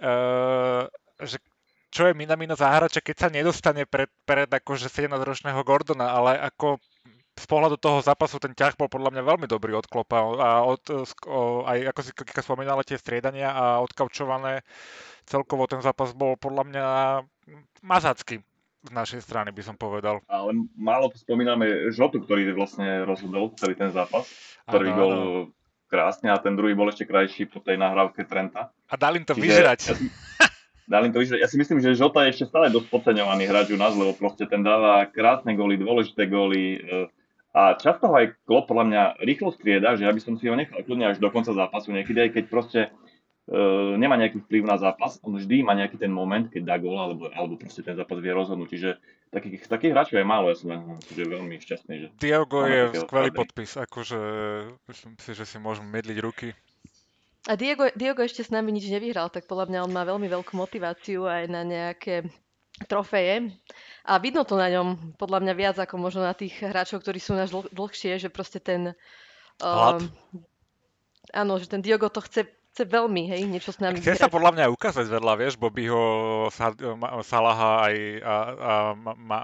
uh, 0.00 0.88
že 1.20 1.36
čo 1.92 2.08
je 2.08 2.16
Minamino 2.16 2.56
za 2.56 2.72
hráča, 2.72 3.04
keď 3.04 3.16
sa 3.16 3.28
nedostane 3.28 3.84
pred, 3.84 4.08
pred 4.24 4.48
akože 4.48 4.88
17-ročného 4.88 5.60
Gordona, 5.60 6.08
ale 6.16 6.40
ako 6.40 6.80
z 7.36 7.46
pohľadu 7.48 7.76
toho 7.76 8.00
zápasu 8.00 8.40
ten 8.40 8.56
ťah 8.56 8.76
bol 8.76 8.88
podľa 8.88 9.12
mňa 9.12 9.22
veľmi 9.24 9.46
dobrý 9.48 9.76
od 9.76 9.84
Klopa 9.88 10.20
a 10.20 10.64
od, 10.64 10.84
o, 11.28 11.64
aj 11.64 11.92
ako 11.92 12.00
si 12.00 12.10
Kika 12.12 12.44
spomínala 12.44 12.84
tie 12.84 12.96
striedania 12.96 13.52
a 13.52 13.64
odkaučované 13.84 14.64
celkovo 15.24 15.64
ten 15.68 15.80
zápas 15.80 16.12
bol 16.12 16.36
podľa 16.36 16.64
mňa 16.68 16.84
mazácky 17.84 18.40
z 18.82 18.90
našej 18.90 19.22
strany, 19.22 19.54
by 19.54 19.62
som 19.62 19.76
povedal. 19.78 20.20
Ale 20.26 20.66
málo 20.74 21.08
spomíname 21.14 21.92
Žotu, 21.94 22.24
ktorý 22.26 22.50
vlastne 22.52 23.06
rozhodol 23.06 23.54
celý 23.54 23.78
ten 23.78 23.94
zápas. 23.94 24.26
Prvý 24.66 24.90
ano, 24.90 24.98
gol 24.98 25.14
krásne 25.86 26.32
a 26.32 26.36
ten 26.42 26.58
druhý 26.58 26.74
bol 26.74 26.90
ešte 26.90 27.06
krajší 27.06 27.46
po 27.46 27.62
tej 27.62 27.78
nahrávke 27.78 28.26
Trenta. 28.26 28.74
A 28.90 28.94
dali 28.98 29.22
im 29.22 29.26
to 29.28 29.38
Čiže 29.38 29.44
vyžrať. 29.44 29.80
Dali 30.92 31.08
to 31.08 31.24
vyžrať. 31.24 31.40
Ja 31.40 31.48
si 31.48 31.56
myslím, 31.56 31.80
že 31.80 31.96
Žota 31.96 32.28
je 32.28 32.36
ešte 32.36 32.52
stále 32.52 32.68
dosť 32.68 32.92
podceňovaný 32.92 33.48
hráč 33.48 33.72
u 33.72 33.80
nás, 33.80 33.96
lebo 33.96 34.12
proste 34.12 34.44
ten 34.44 34.60
dáva 34.60 35.08
krásne 35.08 35.56
góly, 35.56 35.80
dôležité 35.80 36.28
góly. 36.28 36.76
E, 36.84 37.08
a 37.56 37.72
často 37.80 38.12
ho 38.12 38.14
aj 38.20 38.36
Klopp 38.44 38.68
podľa 38.68 38.84
mňa 38.88 39.02
rýchlo 39.24 39.56
strieda, 39.56 39.96
že 39.96 40.04
ja 40.04 40.12
by 40.12 40.20
som 40.20 40.36
si 40.36 40.52
ho 40.52 40.56
nechal 40.56 40.84
kľudne 40.84 41.08
až 41.08 41.16
do 41.16 41.32
konca 41.32 41.56
zápasu 41.56 41.96
niekedy, 41.96 42.28
aj 42.28 42.30
keď 42.32 42.44
proste 42.48 42.80
uh, 42.88 43.92
nemá 44.00 44.16
nejaký 44.16 44.40
vplyv 44.48 44.64
na 44.64 44.80
zápas, 44.80 45.20
on 45.20 45.36
vždy 45.36 45.60
má 45.60 45.76
nejaký 45.76 46.00
ten 46.00 46.08
moment, 46.08 46.48
keď 46.48 46.64
dá 46.64 46.80
gól, 46.80 46.96
alebo, 46.96 47.28
alebo 47.28 47.60
proste 47.60 47.84
ten 47.84 47.92
zápas 47.92 48.24
vie 48.24 48.32
rozhodnúť. 48.32 48.68
Čiže 48.72 48.90
takých, 49.36 49.68
takých 49.68 49.92
hráčov 49.92 50.16
je 50.16 50.24
málo, 50.24 50.48
ja 50.48 50.56
som 50.56 50.96
že 51.12 51.28
veľmi 51.28 51.60
šťastný. 51.60 51.94
Že 52.00 52.06
Diogo 52.16 52.64
je 52.64 53.04
skvelý 53.04 53.30
podpis, 53.36 53.76
akože 53.76 54.18
myslím 54.88 55.12
si, 55.20 55.30
že 55.36 55.44
si 55.44 55.60
môžeme 55.60 55.92
medliť 55.92 56.18
ruky. 56.24 56.56
A 57.50 57.58
Diego, 57.58 57.90
Diego 57.98 58.22
ešte 58.22 58.46
s 58.46 58.54
nami 58.54 58.70
nič 58.70 58.86
nevyhral, 58.86 59.26
tak 59.26 59.50
podľa 59.50 59.66
mňa 59.66 59.78
on 59.82 59.92
má 59.92 60.06
veľmi 60.06 60.30
veľkú 60.30 60.54
motiváciu 60.54 61.26
aj 61.26 61.50
na 61.50 61.66
nejaké 61.66 62.30
trofeje. 62.86 63.50
A 64.06 64.22
vidno 64.22 64.46
to 64.46 64.54
na 64.54 64.70
ňom, 64.70 65.18
podľa 65.18 65.42
mňa 65.42 65.54
viac 65.58 65.76
ako 65.82 65.98
možno 65.98 66.22
na 66.22 66.38
tých 66.38 66.54
hráčov, 66.62 67.02
ktorí 67.02 67.18
sú 67.18 67.34
náš 67.34 67.50
dlh- 67.50 67.70
dlhšie, 67.74 68.22
že 68.22 68.30
proste 68.30 68.62
ten... 68.62 68.94
Um, 69.58 70.06
áno, 71.34 71.58
že 71.58 71.66
ten 71.66 71.82
Diogo 71.82 72.10
to 72.14 72.22
chce, 72.22 72.46
chce 72.46 72.82
veľmi, 72.86 73.26
hej, 73.26 73.42
niečo 73.50 73.74
s 73.74 73.82
nami 73.82 73.98
Chce 73.98 74.22
sa 74.22 74.30
podľa 74.30 74.54
mňa 74.54 74.74
ukázať 74.74 75.06
vedľa, 75.10 75.34
vieš, 75.34 75.58
Bobbyho, 75.58 76.02
Salaha 77.26 77.90
aj 77.90 77.94
a, 78.22 78.34
a, 78.34 78.72
a, 78.94 79.38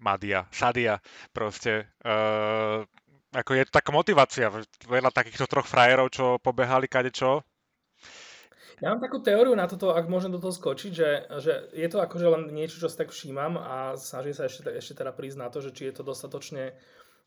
Madia, 0.00 0.46
Sadia 0.54 1.02
proste. 1.34 1.90
Uh, 2.06 2.86
ako 3.30 3.50
je 3.54 3.64
to 3.66 3.72
taká 3.72 3.90
motivácia, 3.94 4.50
veľa 4.86 5.14
takýchto 5.14 5.46
troch 5.46 5.66
frajerov, 5.66 6.10
čo 6.10 6.42
pobehali 6.42 6.90
kadečo. 6.90 7.46
Ja 8.80 8.96
mám 8.96 9.04
takú 9.04 9.20
teóriu 9.20 9.52
na 9.52 9.68
toto, 9.68 9.92
ak 9.92 10.08
môžem 10.08 10.32
do 10.32 10.40
toho 10.40 10.56
skočiť, 10.56 10.92
že, 10.92 11.10
že 11.44 11.52
je 11.76 11.88
to 11.92 12.00
akože 12.00 12.26
len 12.32 12.42
niečo, 12.48 12.80
čo 12.80 12.88
si 12.88 12.96
tak 12.96 13.12
všímam 13.12 13.60
a 13.60 13.92
snažím 14.00 14.32
sa 14.32 14.48
ešte, 14.48 14.72
ešte 14.72 15.04
teda 15.04 15.12
prísť 15.12 15.36
na 15.36 15.52
to, 15.52 15.60
že 15.60 15.76
či 15.76 15.92
je 15.92 16.00
to 16.00 16.02
dostatočne 16.02 16.72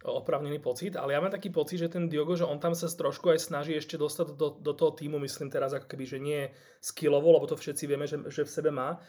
opravnený 0.04 0.60
pocit, 0.60 1.00
ale 1.00 1.16
ja 1.16 1.22
mám 1.24 1.32
taký 1.32 1.54
pocit, 1.54 1.80
že 1.80 1.94
ten 1.94 2.12
Diogo, 2.12 2.36
že 2.36 2.44
on 2.44 2.60
tam 2.60 2.76
sa 2.76 2.92
trošku 2.92 3.32
aj 3.32 3.40
snaží 3.40 3.78
ešte 3.78 3.96
dostať 3.96 4.36
do, 4.36 4.60
do 4.60 4.74
toho 4.76 4.92
týmu, 4.92 5.16
myslím 5.24 5.48
teraz 5.48 5.72
ako 5.72 5.88
keby, 5.88 6.06
že 6.10 6.20
nie 6.20 6.42
skillovo, 6.84 7.32
lebo 7.32 7.48
to 7.48 7.56
všetci 7.56 7.88
vieme, 7.88 8.04
že, 8.04 8.20
že 8.28 8.44
v 8.44 8.52
sebe 8.52 8.74
má, 8.74 9.00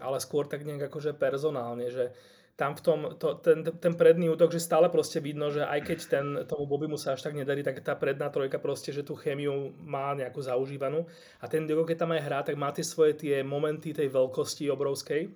ale 0.00 0.22
skôr 0.22 0.48
tak 0.48 0.64
nejak 0.64 0.88
akože 0.88 1.18
personálne, 1.18 1.92
že 1.92 2.14
tam 2.58 2.74
v 2.74 2.82
tom, 2.82 2.98
to, 3.22 3.38
ten, 3.38 3.62
ten 3.62 3.94
predný 3.94 4.34
útok, 4.34 4.50
že 4.50 4.58
stále 4.58 4.90
proste 4.90 5.22
vidno, 5.22 5.46
že 5.46 5.62
aj 5.62 5.80
keď 5.86 5.98
ten, 6.10 6.26
tomu 6.42 6.66
mu 6.66 6.98
sa 6.98 7.14
až 7.14 7.22
tak 7.22 7.38
nedarí, 7.38 7.62
tak 7.62 7.78
tá 7.86 7.94
predná 7.94 8.34
trojka 8.34 8.58
proste, 8.58 8.90
že 8.90 9.06
tú 9.06 9.14
chémiu 9.14 9.70
má 9.78 10.10
nejakú 10.18 10.42
zaužívanú. 10.42 11.06
A 11.38 11.46
ten 11.46 11.70
Diogo, 11.70 11.86
keď 11.86 12.02
tam 12.02 12.18
aj 12.18 12.24
hrá, 12.26 12.42
tak 12.42 12.58
má 12.58 12.74
tie 12.74 12.82
svoje 12.82 13.14
tie 13.14 13.46
momenty 13.46 13.94
tej 13.94 14.10
veľkosti 14.10 14.66
obrovskej. 14.74 15.30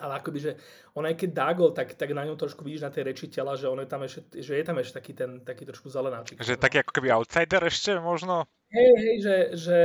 Ale 0.00 0.18
akoby, 0.18 0.38
že 0.40 0.52
on 0.96 1.04
aj 1.04 1.20
keď 1.20 1.30
dá 1.36 1.48
gol, 1.52 1.70
tak, 1.70 1.94
tak 1.94 2.10
na 2.16 2.24
ňom 2.26 2.34
trošku 2.34 2.64
vidíš 2.66 2.88
na 2.88 2.90
tej 2.90 3.12
reči 3.12 3.28
tela, 3.28 3.54
že, 3.54 3.70
on 3.70 3.78
je 3.78 3.86
tam 3.86 4.02
ešte, 4.02 4.42
že 4.42 4.58
je 4.58 4.64
tam 4.64 4.80
ešte 4.80 4.96
taký 4.98 5.12
ten 5.14 5.30
taký 5.44 5.62
trošku 5.68 5.86
zelenáčik. 5.86 6.40
Že 6.42 6.58
taký 6.58 6.82
ako 6.82 6.96
keby 6.98 7.14
outsider 7.14 7.62
ešte 7.62 7.94
možno? 8.02 8.48
Hej, 8.74 8.90
hej, 8.98 9.16
že, 9.22 9.36
že, 9.54 9.80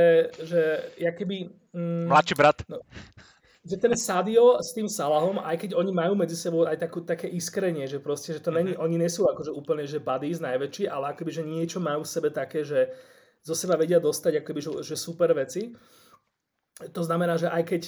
že 0.48 0.60
ja 0.98 1.14
keby... 1.14 1.46
Mm, 1.76 2.10
Mladší 2.10 2.34
brat. 2.34 2.58
No, 2.66 2.82
že 3.60 3.76
ten 3.76 3.92
Sadio 3.92 4.56
s 4.56 4.72
tým 4.72 4.88
Salahom, 4.88 5.36
aj 5.36 5.56
keď 5.60 5.70
oni 5.76 5.92
majú 5.92 6.16
medzi 6.16 6.32
sebou 6.32 6.64
aj 6.64 6.80
takú, 6.80 7.04
také 7.04 7.28
iskrenie, 7.28 7.84
že 7.84 8.00
proste, 8.00 8.32
že 8.32 8.40
to 8.40 8.48
není, 8.48 8.72
mm-hmm. 8.72 8.84
oni 8.88 8.96
nie 8.96 9.10
sú 9.12 9.28
akože 9.28 9.52
úplne, 9.52 9.84
že 9.84 10.00
buddies 10.00 10.40
najväčší, 10.40 10.88
ale 10.88 11.12
akoby, 11.12 11.30
že 11.30 11.44
niečo 11.44 11.76
majú 11.76 12.00
v 12.00 12.12
sebe 12.12 12.32
také, 12.32 12.64
že 12.64 12.88
zo 13.44 13.52
seba 13.52 13.76
vedia 13.76 14.00
dostať 14.00 14.40
akoby, 14.40 14.60
že, 14.64 14.70
že 14.80 14.96
super 14.96 15.36
veci 15.36 15.76
to 16.88 17.02
znamená, 17.04 17.36
že 17.36 17.52
aj 17.52 17.62
keď, 17.68 17.82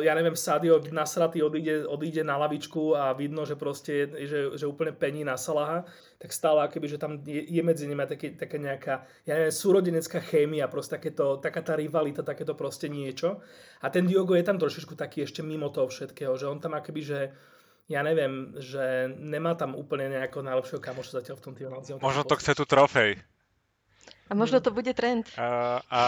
ja 0.00 0.12
neviem, 0.16 0.32
Sadio 0.32 0.80
nasratý 0.88 1.44
odíde, 1.44 1.84
odíde 1.84 2.24
na 2.24 2.40
lavičku 2.40 2.96
a 2.96 3.12
vidno, 3.12 3.44
že 3.44 3.60
proste, 3.60 4.08
že, 4.24 4.56
že 4.56 4.64
úplne 4.64 4.96
pení 4.96 5.20
na 5.20 5.36
Salaha, 5.36 5.84
tak 6.16 6.32
stále 6.32 6.64
akoby, 6.64 6.96
že 6.96 6.98
tam 6.98 7.20
je, 7.28 7.44
je 7.44 7.62
medzi 7.62 7.84
nimi 7.84 8.08
také, 8.08 8.32
taká 8.32 8.56
nejaká, 8.56 8.94
ja 9.28 9.36
neviem, 9.36 9.52
súrodenecká 9.52 10.24
chémia, 10.24 10.64
proste 10.72 10.96
takéto, 10.96 11.36
taká 11.36 11.60
tá 11.60 11.76
rivalita, 11.76 12.24
takéto 12.24 12.56
proste 12.56 12.88
niečo. 12.88 13.44
A 13.84 13.92
ten 13.92 14.08
Diogo 14.08 14.32
je 14.32 14.48
tam 14.48 14.56
trošičku 14.56 14.96
taký 14.96 15.28
ešte 15.28 15.44
mimo 15.44 15.68
toho 15.68 15.92
všetkého, 15.92 16.32
že 16.40 16.48
on 16.48 16.58
tam 16.58 16.72
akoby, 16.72 17.00
že 17.04 17.20
ja 17.88 18.04
neviem, 18.04 18.52
že 18.60 19.12
nemá 19.16 19.56
tam 19.56 19.72
úplne 19.72 20.12
nejakého 20.12 20.44
najlepšieho 20.44 20.80
kamoša 20.80 21.24
zatiaľ 21.24 21.36
v 21.40 21.44
tom 21.44 21.52
týmu. 21.56 21.72
Možno 22.00 22.22
to 22.24 22.36
chce 22.36 22.52
tu 22.52 22.64
trofej. 22.68 23.16
A 24.28 24.32
možno 24.36 24.60
to 24.60 24.68
bude 24.68 24.92
trend. 24.92 25.24
A, 25.40 25.80
a... 25.88 26.00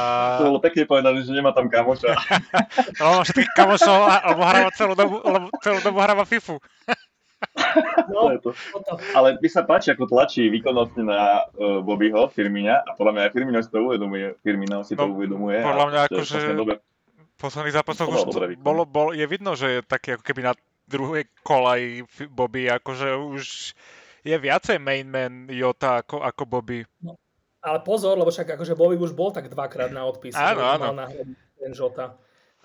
To 0.44 0.52
bolo 0.52 0.60
pekne 0.60 0.84
povedané, 0.84 1.24
že 1.24 1.32
nemá 1.32 1.56
tam 1.56 1.72
kamoša. 1.72 2.12
no, 3.00 3.24
všetkých 3.24 3.56
kamošov, 3.56 3.96
alebo 3.96 4.42
hráva 4.44 4.70
celú 4.76 4.92
dobu, 4.92 5.16
celú 5.64 5.78
dobu 5.80 5.98
hráva 6.00 6.28
FIFU. 6.28 6.60
No, 8.12 8.36
to 8.36 8.52
to. 8.52 8.92
Ale 9.16 9.40
mi 9.40 9.48
sa 9.48 9.64
páči, 9.64 9.96
ako 9.96 10.12
tlačí 10.12 10.52
výkonnostne 10.52 11.08
na 11.08 11.48
uh, 11.56 11.80
Bobbyho, 11.80 12.28
Firmina, 12.28 12.84
a 12.84 12.92
podľa 12.92 13.12
mňa 13.16 13.22
aj 13.24 13.32
Firmino 13.32 13.58
si 13.64 13.70
to 13.72 13.80
uvedomuje. 13.80 14.26
Firmino 14.44 14.84
si 14.84 14.92
to 14.92 15.08
no, 15.08 15.16
uvedomuje. 15.16 15.64
Podľa 15.64 15.86
mňa 15.88 16.00
akože 16.12 16.38
v 16.60 17.36
posledných 17.40 17.76
zápasoch 17.80 18.12
už 18.12 18.28
bolo, 18.60 18.84
bolo, 18.84 19.16
je 19.16 19.24
vidno, 19.24 19.56
že 19.56 19.80
je 19.80 19.80
taký 19.80 20.20
ako 20.20 20.24
keby 20.28 20.52
na 20.52 20.54
druhej 20.84 21.24
kolaj 21.40 22.04
Bobby, 22.28 22.68
akože 22.68 23.16
už 23.16 23.72
je 24.20 24.36
viacej 24.36 24.76
main 24.76 25.08
man 25.08 25.48
Jota 25.48 26.04
ako, 26.04 26.20
ako 26.20 26.42
Bobby. 26.44 26.84
No. 27.00 27.16
Ale 27.60 27.84
pozor, 27.84 28.16
lebo 28.16 28.32
však 28.32 28.56
akože 28.56 28.72
Bobby 28.72 28.96
už 28.96 29.12
bol 29.12 29.30
tak 29.32 29.52
dvakrát 29.52 29.92
na 29.92 30.08
odpis. 30.08 30.32
Áno, 30.32 30.64
áno. 30.64 30.96
Mal 30.96 31.12
ten 31.60 31.72
Žota. 31.76 32.16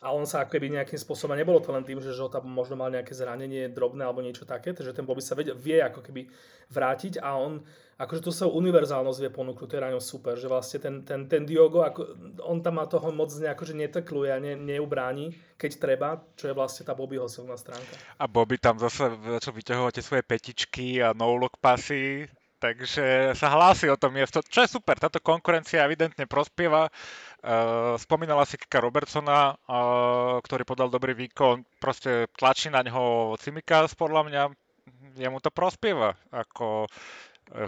A 0.06 0.14
on 0.14 0.30
sa 0.30 0.46
ako 0.46 0.60
keby 0.60 0.70
nejakým 0.70 1.02
spôsobom, 1.02 1.34
nebolo 1.34 1.58
to 1.58 1.74
len 1.74 1.82
tým, 1.82 1.98
že 1.98 2.14
Žota 2.14 2.38
možno 2.44 2.78
mal 2.78 2.94
nejaké 2.94 3.16
zranenie 3.16 3.74
drobné 3.74 4.06
alebo 4.06 4.22
niečo 4.22 4.46
také, 4.46 4.70
takže 4.70 4.94
ten 4.94 5.02
Bobby 5.02 5.24
sa 5.24 5.34
vie, 5.34 5.50
vie 5.56 5.82
ako 5.82 6.06
keby 6.06 6.30
vrátiť 6.70 7.18
a 7.26 7.34
on 7.34 7.66
akože 7.98 8.22
tú 8.22 8.30
svoju 8.30 8.54
univerzálnosť 8.60 9.20
vie 9.24 9.32
ponúknuť, 9.34 9.66
to 9.66 9.78
je 9.80 9.86
na 9.88 9.94
ňom 9.96 10.04
super, 10.04 10.36
že 10.38 10.52
vlastne 10.52 10.78
ten, 10.84 10.96
ten, 11.08 11.26
ten 11.26 11.48
Diogo, 11.48 11.82
ako, 11.82 12.12
on 12.46 12.62
tam 12.62 12.78
má 12.78 12.86
toho 12.86 13.10
moc 13.10 13.34
nejako, 13.34 13.66
že 13.66 13.74
netekluje 13.74 14.30
a 14.30 14.38
ne, 14.38 14.54
neubráni, 14.54 15.34
keď 15.58 15.72
treba, 15.80 16.10
čo 16.38 16.52
je 16.52 16.58
vlastne 16.58 16.86
tá 16.86 16.94
Bobbyho 16.94 17.26
silná 17.26 17.58
stránka. 17.58 17.96
A 18.22 18.30
Bobby 18.30 18.62
tam 18.62 18.78
zase 18.78 19.10
začal 19.10 19.58
vyťahovať 19.58 19.92
tie 19.96 20.06
svoje 20.06 20.24
petičky 20.28 20.88
a 21.02 21.18
no-look 21.18 21.58
pasy, 21.58 22.30
takže 22.66 23.38
sa 23.38 23.48
hlási 23.54 23.86
o 23.94 24.00
to 24.00 24.10
miesto, 24.10 24.42
čo 24.42 24.66
je 24.66 24.74
super, 24.74 24.98
táto 24.98 25.22
konkurencia 25.22 25.86
evidentne 25.86 26.26
prospieva. 26.26 26.90
Uh, 27.46 27.94
spomínala 28.02 28.42
si 28.50 28.58
Kika 28.58 28.82
Robertsona, 28.82 29.54
uh, 29.54 30.42
ktorý 30.42 30.66
podal 30.66 30.90
dobrý 30.90 31.14
výkon, 31.14 31.62
proste 31.78 32.26
tlačí 32.34 32.74
na 32.74 32.82
ňo 32.82 33.38
Cimikas, 33.38 33.94
podľa 33.94 34.22
mňa, 34.26 34.42
jemu 35.22 35.38
to 35.38 35.54
prospieva. 35.54 36.18
Ako, 36.34 36.90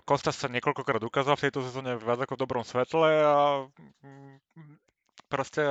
Kostas 0.09 0.41
sa 0.41 0.49
niekoľkokrát 0.49 1.05
ukázal 1.05 1.37
v 1.37 1.43
tejto 1.45 1.61
sezóne 1.61 2.01
viac 2.01 2.17
ako 2.25 2.33
v 2.33 2.41
dobrom 2.41 2.65
svetle 2.65 3.13
a 3.21 3.69
mm, 3.69 4.41
proste 5.29 5.61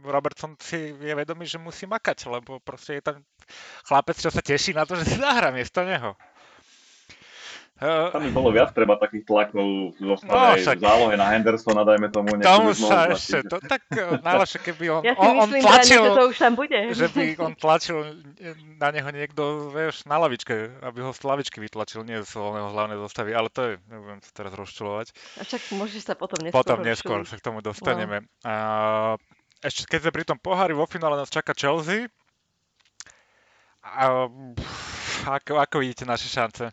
Robertson 0.00 0.56
si 0.60 0.96
je 0.96 1.12
vedomý, 1.12 1.44
že 1.44 1.60
musí 1.60 1.84
makať, 1.84 2.28
lebo 2.28 2.60
proste 2.60 3.00
je 3.00 3.02
tam 3.04 3.16
chlapec, 3.84 4.16
čo 4.16 4.32
sa 4.32 4.40
teší 4.40 4.72
na 4.72 4.88
to, 4.88 4.96
že 4.96 5.08
si 5.08 5.16
zahrá 5.20 5.52
miesto 5.52 5.84
neho. 5.84 6.16
Tam 7.76 8.24
by 8.24 8.32
bolo 8.32 8.48
viac 8.56 8.72
treba 8.72 8.96
takých 8.96 9.28
tlakov 9.28 9.92
v 9.92 10.00
zostave, 10.00 10.32
no, 10.32 10.56
však... 10.56 10.76
zálohe 10.80 11.14
na 11.20 11.28
Hendersona, 11.28 11.84
dajme 11.84 12.08
tomu. 12.08 12.32
Tomu 12.40 12.72
sa 12.72 13.12
ešte, 13.12 13.44
to, 13.44 13.60
tak 13.60 13.84
eh, 13.92 14.16
najlepšie, 14.26 14.58
keby 14.64 14.84
on, 14.96 15.00
ja 15.04 15.12
on, 15.20 15.44
on 15.44 15.50
tlačil, 15.52 16.00
že 16.00 16.16
to 16.16 16.24
už 16.32 16.36
tam 16.40 16.52
bude. 16.56 16.78
že 16.96 17.06
by 17.12 17.24
on 17.36 17.52
tlačil 17.52 18.16
na 18.80 18.88
neho 18.96 19.10
niekto, 19.12 19.68
vieš, 19.76 20.08
na 20.08 20.16
lavičke, 20.16 20.72
aby 20.88 20.98
ho 21.04 21.12
z 21.12 21.20
lavičky 21.20 21.60
vytlačil, 21.60 22.00
nie 22.08 22.24
z 22.24 22.32
voľného 22.32 22.72
hlavnej 22.72 22.96
zostavy, 22.96 23.36
ale 23.36 23.52
to 23.52 23.60
je, 23.60 23.72
nebudem 23.92 24.24
to 24.24 24.30
teraz 24.32 24.56
rozčulovať. 24.56 25.06
A 25.36 25.44
však 25.44 25.60
môžeš 25.76 26.02
sa 26.08 26.14
potom 26.16 26.40
neskôr 26.40 26.56
Potom 26.56 26.80
neskôr 26.80 27.20
sa 27.28 27.36
k 27.36 27.44
tomu 27.44 27.60
dostaneme. 27.60 28.24
No. 28.24 28.48
A, 28.48 28.54
ešte 29.60 29.84
keď 29.84 30.08
sme 30.08 30.16
pri 30.16 30.24
tom 30.24 30.40
pohári, 30.40 30.72
vo 30.72 30.88
finále 30.88 31.20
nás 31.20 31.28
čaká 31.28 31.52
Chelsea. 31.52 32.08
A, 33.84 34.32
ako, 35.28 35.60
ako 35.60 35.84
vidíte 35.84 36.08
naše 36.08 36.32
šance? 36.32 36.72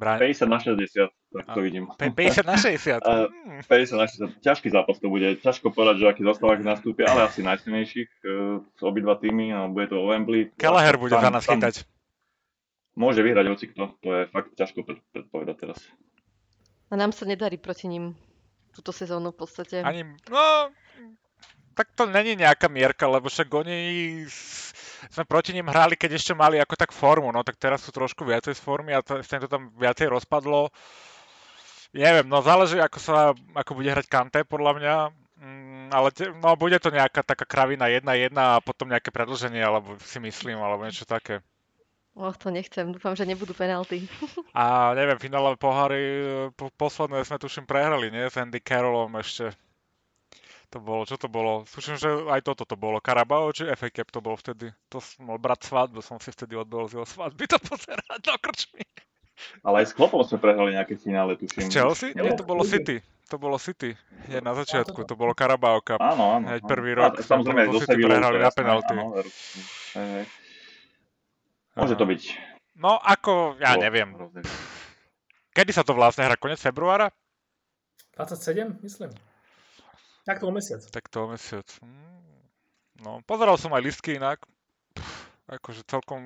Bra... 0.00 0.16
50 0.16 0.48
na 0.48 0.56
60, 0.56 1.12
tak 1.12 1.46
to 1.52 1.60
vidím. 1.60 1.84
50 2.00 2.48
na 2.48 2.56
60? 2.56 3.04
50 3.04 3.68
na 4.00 4.06
60. 4.08 4.40
Ťažký 4.40 4.72
zápas 4.72 4.96
to 4.96 5.12
bude. 5.12 5.36
Ťažko 5.44 5.76
povedať, 5.76 6.00
že 6.00 6.06
aký 6.08 6.22
zostávak 6.24 6.64
nastúpia, 6.64 7.12
ale 7.12 7.28
asi 7.28 7.44
najsilnejších 7.44 8.08
uh, 8.24 8.64
z 8.64 8.80
obidva 8.80 9.20
týmy 9.20 9.52
a 9.52 9.68
bude 9.68 9.92
to 9.92 10.00
o 10.00 10.08
Wembley. 10.08 10.48
Kelleher 10.56 10.96
bude 10.96 11.12
tam, 11.12 11.28
za 11.28 11.30
nás 11.36 11.44
chytať. 11.44 11.84
Môže 12.96 13.20
vyhrať 13.20 13.46
hoci 13.52 13.68
kto, 13.68 13.92
to 14.00 14.08
je 14.08 14.22
fakt 14.32 14.56
ťažko 14.56 14.88
predpovedať 15.12 15.56
teraz. 15.68 15.78
A 16.88 16.96
nám 16.96 17.12
sa 17.12 17.28
nedarí 17.28 17.60
proti 17.60 17.84
ním 17.86 18.16
túto 18.72 18.96
sezónu 18.96 19.36
v 19.36 19.38
podstate. 19.44 19.84
Ani, 19.84 20.08
no, 20.32 20.72
tak 21.76 21.92
to 21.92 22.08
není 22.08 22.40
nejaká 22.40 22.72
mierka, 22.72 23.04
lebo 23.04 23.28
však 23.28 23.52
oni 23.52 23.78
sme 25.08 25.24
proti 25.24 25.56
ním 25.56 25.72
hrali, 25.72 25.96
keď 25.96 26.20
ešte 26.20 26.32
mali 26.36 26.60
ako 26.60 26.76
tak 26.76 26.92
formu, 26.92 27.32
no 27.32 27.40
tak 27.40 27.56
teraz 27.56 27.80
sú 27.80 27.94
trošku 27.94 28.28
viacej 28.28 28.52
z 28.52 28.60
formy 28.60 28.92
a 28.92 29.00
to, 29.00 29.16
to 29.24 29.48
tam 29.48 29.72
viacej 29.80 30.12
rozpadlo. 30.12 30.68
Neviem, 31.96 32.28
no 32.28 32.44
záleží, 32.44 32.78
ako 32.78 32.98
sa, 33.00 33.32
ako 33.56 33.80
bude 33.80 33.90
hrať 33.90 34.06
Kante, 34.06 34.40
podľa 34.46 34.72
mňa, 34.78 34.94
mm, 35.42 35.86
ale 35.90 36.08
te, 36.14 36.30
no 36.30 36.54
bude 36.54 36.78
to 36.78 36.94
nejaká 36.94 37.26
taká 37.26 37.42
kravina 37.48 37.90
1-1 37.90 38.30
a 38.36 38.62
potom 38.62 38.86
nejaké 38.86 39.10
predlženie, 39.10 39.58
alebo 39.58 39.98
si 39.98 40.22
myslím, 40.22 40.62
alebo 40.62 40.86
niečo 40.86 41.08
také. 41.08 41.42
Och, 42.14 42.36
to 42.36 42.50
nechcem, 42.50 42.90
dúfam, 42.90 43.14
že 43.14 43.22
nebudú 43.22 43.54
penalty. 43.54 44.04
A 44.54 44.92
neviem, 44.98 45.16
finálové 45.16 45.56
poháry, 45.56 46.02
po, 46.58 46.66
posledné 46.74 47.22
sme 47.22 47.38
tuším 47.38 47.70
prehrali, 47.70 48.10
nie? 48.10 48.26
S 48.26 48.34
Andy 48.34 48.58
Carrollom 48.58 49.14
ešte 49.14 49.54
To 50.70 50.78
bolo, 50.78 51.02
čo 51.02 51.18
to 51.18 51.26
bolo? 51.26 51.66
Sluším, 51.66 51.98
že 51.98 52.08
aj 52.30 52.46
toto 52.46 52.62
to 52.62 52.78
bolo. 52.78 53.02
Carabao 53.02 53.50
či 53.50 53.66
FA 53.74 53.90
Cup 53.90 54.14
to 54.14 54.22
bolo 54.22 54.38
vtedy? 54.38 54.70
To 54.94 55.02
som 55.02 55.26
mal 55.26 55.38
brat 55.42 55.66
svadbu, 55.66 55.98
som 55.98 56.22
si 56.22 56.30
vtedy 56.30 56.54
odbol 56.54 56.86
z 56.86 56.94
jeho 56.94 57.06
svadby 57.06 57.50
to 57.50 57.58
pozerať 57.58 58.20
do 58.22 58.34
krčmy. 58.38 58.86
Ale 59.66 59.82
aj 59.82 59.86
s 59.90 59.92
Kloppom 59.98 60.22
sme 60.22 60.38
prehrali 60.38 60.76
nejaké 60.78 60.94
finále, 60.94 61.34
tuším. 61.34 61.66
S 61.66 61.74
Chelsea? 61.74 62.14
Nie, 62.14 62.38
to 62.38 62.46
bolo 62.46 62.62
City. 62.62 63.02
To 63.32 63.40
bolo 63.40 63.58
City. 63.58 63.98
Je 64.30 64.38
na 64.38 64.54
začiatku, 64.54 65.02
to 65.06 65.18
bolo 65.18 65.34
Carabao 65.34 65.82
Cup. 65.82 65.98
Áno, 65.98 66.38
áno. 66.38 66.46
Hneď 66.46 66.62
prvý 66.62 66.94
A 66.94 67.10
rok. 67.10 67.18
samozrejme 67.18 67.66
aj 67.66 67.66
to 67.66 67.74
do 67.74 67.80
City 67.82 68.02
prehrali 68.06 68.38
na 68.38 68.50
penalty. 68.54 68.94
Môže 71.74 71.94
to 71.98 72.04
byť. 72.06 72.22
No 72.78 72.94
ako, 73.02 73.58
ja 73.58 73.74
Bolo 73.74 73.82
neviem. 73.82 74.08
Kedy 75.50 75.70
sa 75.74 75.82
to 75.82 75.98
vlastne 75.98 76.30
hrá? 76.30 76.38
Konec 76.38 76.62
februára? 76.62 77.10
27, 78.14 78.78
myslím. 78.86 79.10
Tak 80.24 80.40
to 80.40 80.48
o 80.48 80.52
mesiac. 80.52 80.82
Tak 80.90 81.04
to 81.08 81.24
o 81.24 81.26
mesiac. 81.30 81.66
Mm, 81.80 82.20
No, 83.00 83.24
pozeral 83.24 83.56
som 83.56 83.72
aj 83.72 83.80
listky 83.80 84.20
inak. 84.20 84.44
Pff, 84.92 85.24
akože 85.48 85.88
celkom 85.88 86.20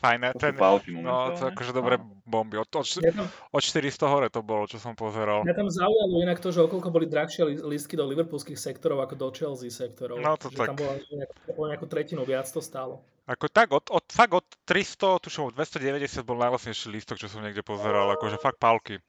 fajné. 0.00 0.32
To 0.32 0.40
Ten, 0.40 0.56
no, 1.04 1.32
to 1.36 1.52
akože 1.52 1.72
dobré 1.76 2.00
Áno. 2.00 2.08
bomby. 2.24 2.56
Od, 2.56 2.68
od, 2.72 2.84
tam, 2.88 3.28
od 3.28 3.62
400 3.62 4.08
hore 4.08 4.28
to 4.32 4.40
bolo, 4.40 4.64
čo 4.64 4.80
som 4.80 4.96
pozeral. 4.96 5.44
mňa 5.44 5.56
tam 5.56 5.68
zaujalo 5.68 6.24
inak 6.24 6.40
to, 6.40 6.48
že 6.48 6.64
okolko 6.64 6.88
boli 6.88 7.04
drahšie 7.04 7.44
li- 7.44 7.60
listky 7.60 8.00
do 8.00 8.08
liverpoolských 8.08 8.56
sektorov 8.56 9.04
ako 9.04 9.14
do 9.16 9.28
Chelsea 9.32 9.68
sektorov. 9.68 10.24
No, 10.24 10.40
to 10.40 10.48
že 10.48 10.56
tak. 10.56 10.72
tam 10.72 10.76
bola 10.80 10.96
nejakú, 10.96 11.36
nejakú 11.52 11.86
tretinu 11.86 12.24
viac 12.24 12.48
to 12.48 12.64
stálo. 12.64 13.04
Ako 13.24 13.48
tak, 13.48 13.72
od, 13.72 13.88
od, 13.88 14.04
fakt 14.12 14.36
od 14.36 14.44
300, 14.68 15.16
tuším 15.20 15.48
od 15.48 15.56
290 15.56 16.20
bol 16.28 16.36
najlasnejší 16.36 16.92
lístok, 16.92 17.16
čo 17.16 17.28
som 17.28 17.40
niekde 17.40 17.64
pozeral, 17.64 18.08
akože 18.12 18.36
fakt 18.36 18.60
palky. 18.60 19.00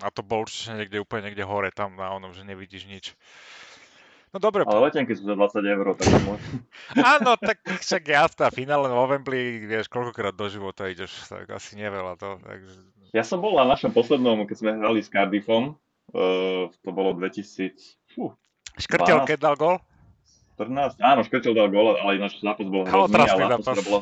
A 0.00 0.08
to 0.08 0.24
bol 0.24 0.44
určite 0.44 0.76
niekde 0.76 0.98
úplne 1.00 1.30
niekde 1.30 1.44
hore, 1.44 1.68
tam 1.70 1.96
na 1.96 2.12
onom, 2.12 2.32
že 2.32 2.44
nevidíš 2.44 2.88
nič. 2.88 3.06
No 4.30 4.38
dobre, 4.38 4.62
Ale 4.62 4.86
letenky 4.86 5.10
sú 5.18 5.26
za 5.26 5.34
20 5.34 5.74
eur, 5.74 5.86
tak 5.98 6.06
áno, 7.18 7.34
tak 7.34 7.66
však 7.66 8.02
jasná, 8.06 8.46
finále 8.54 8.86
vo 8.86 9.02
Wembley, 9.10 9.66
vieš, 9.66 9.90
koľkokrát 9.90 10.30
do 10.30 10.46
života 10.46 10.86
ideš, 10.86 11.10
tak 11.26 11.50
asi 11.50 11.74
neveľa 11.74 12.14
to, 12.14 12.30
takže... 12.38 12.74
Ja 13.10 13.26
som 13.26 13.42
bol 13.42 13.58
na 13.58 13.66
našom 13.66 13.90
poslednom, 13.90 14.46
keď 14.46 14.56
sme 14.62 14.70
hrali 14.78 15.02
s 15.02 15.10
Cardiffom, 15.10 15.74
uh, 16.14 16.70
to 16.70 16.90
bolo 16.94 17.18
2000, 17.18 17.74
fú, 18.14 18.30
Škrtel, 18.78 19.26
keď 19.26 19.38
dal 19.50 19.56
gol? 19.58 19.82
14, 20.60 21.00
áno, 21.02 21.20
Škrtel 21.26 21.56
dal 21.56 21.72
gól, 21.72 21.98
ale 21.98 22.20
ináč 22.20 22.38
zápas 22.38 22.68
bol 22.68 22.84
hrozný, 22.86 23.16
ale 23.26 23.58
zápas. 23.58 23.80
atmosféra 23.80 23.82
bola, 23.82 24.00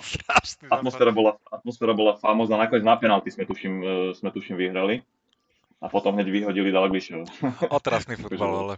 atmosféra 0.76 1.12
bola, 1.14 1.33
atmosféra 1.49 1.93
bola 1.95 2.12
famózna, 2.21 2.61
nakoniec 2.61 2.85
na 2.85 3.00
penalty 3.00 3.31
sme 3.31 3.49
tuším, 3.49 3.75
uh, 3.81 3.88
sme 4.12 4.28
tuším 4.28 4.61
vyhrali. 4.61 5.00
A 5.78 5.87
potom 5.87 6.18
hneď 6.18 6.26
vyhodili 6.26 6.75
Dalglišov. 6.75 7.30
Otrasný 7.70 8.18
futbal, 8.23 8.52
ale 8.66 8.75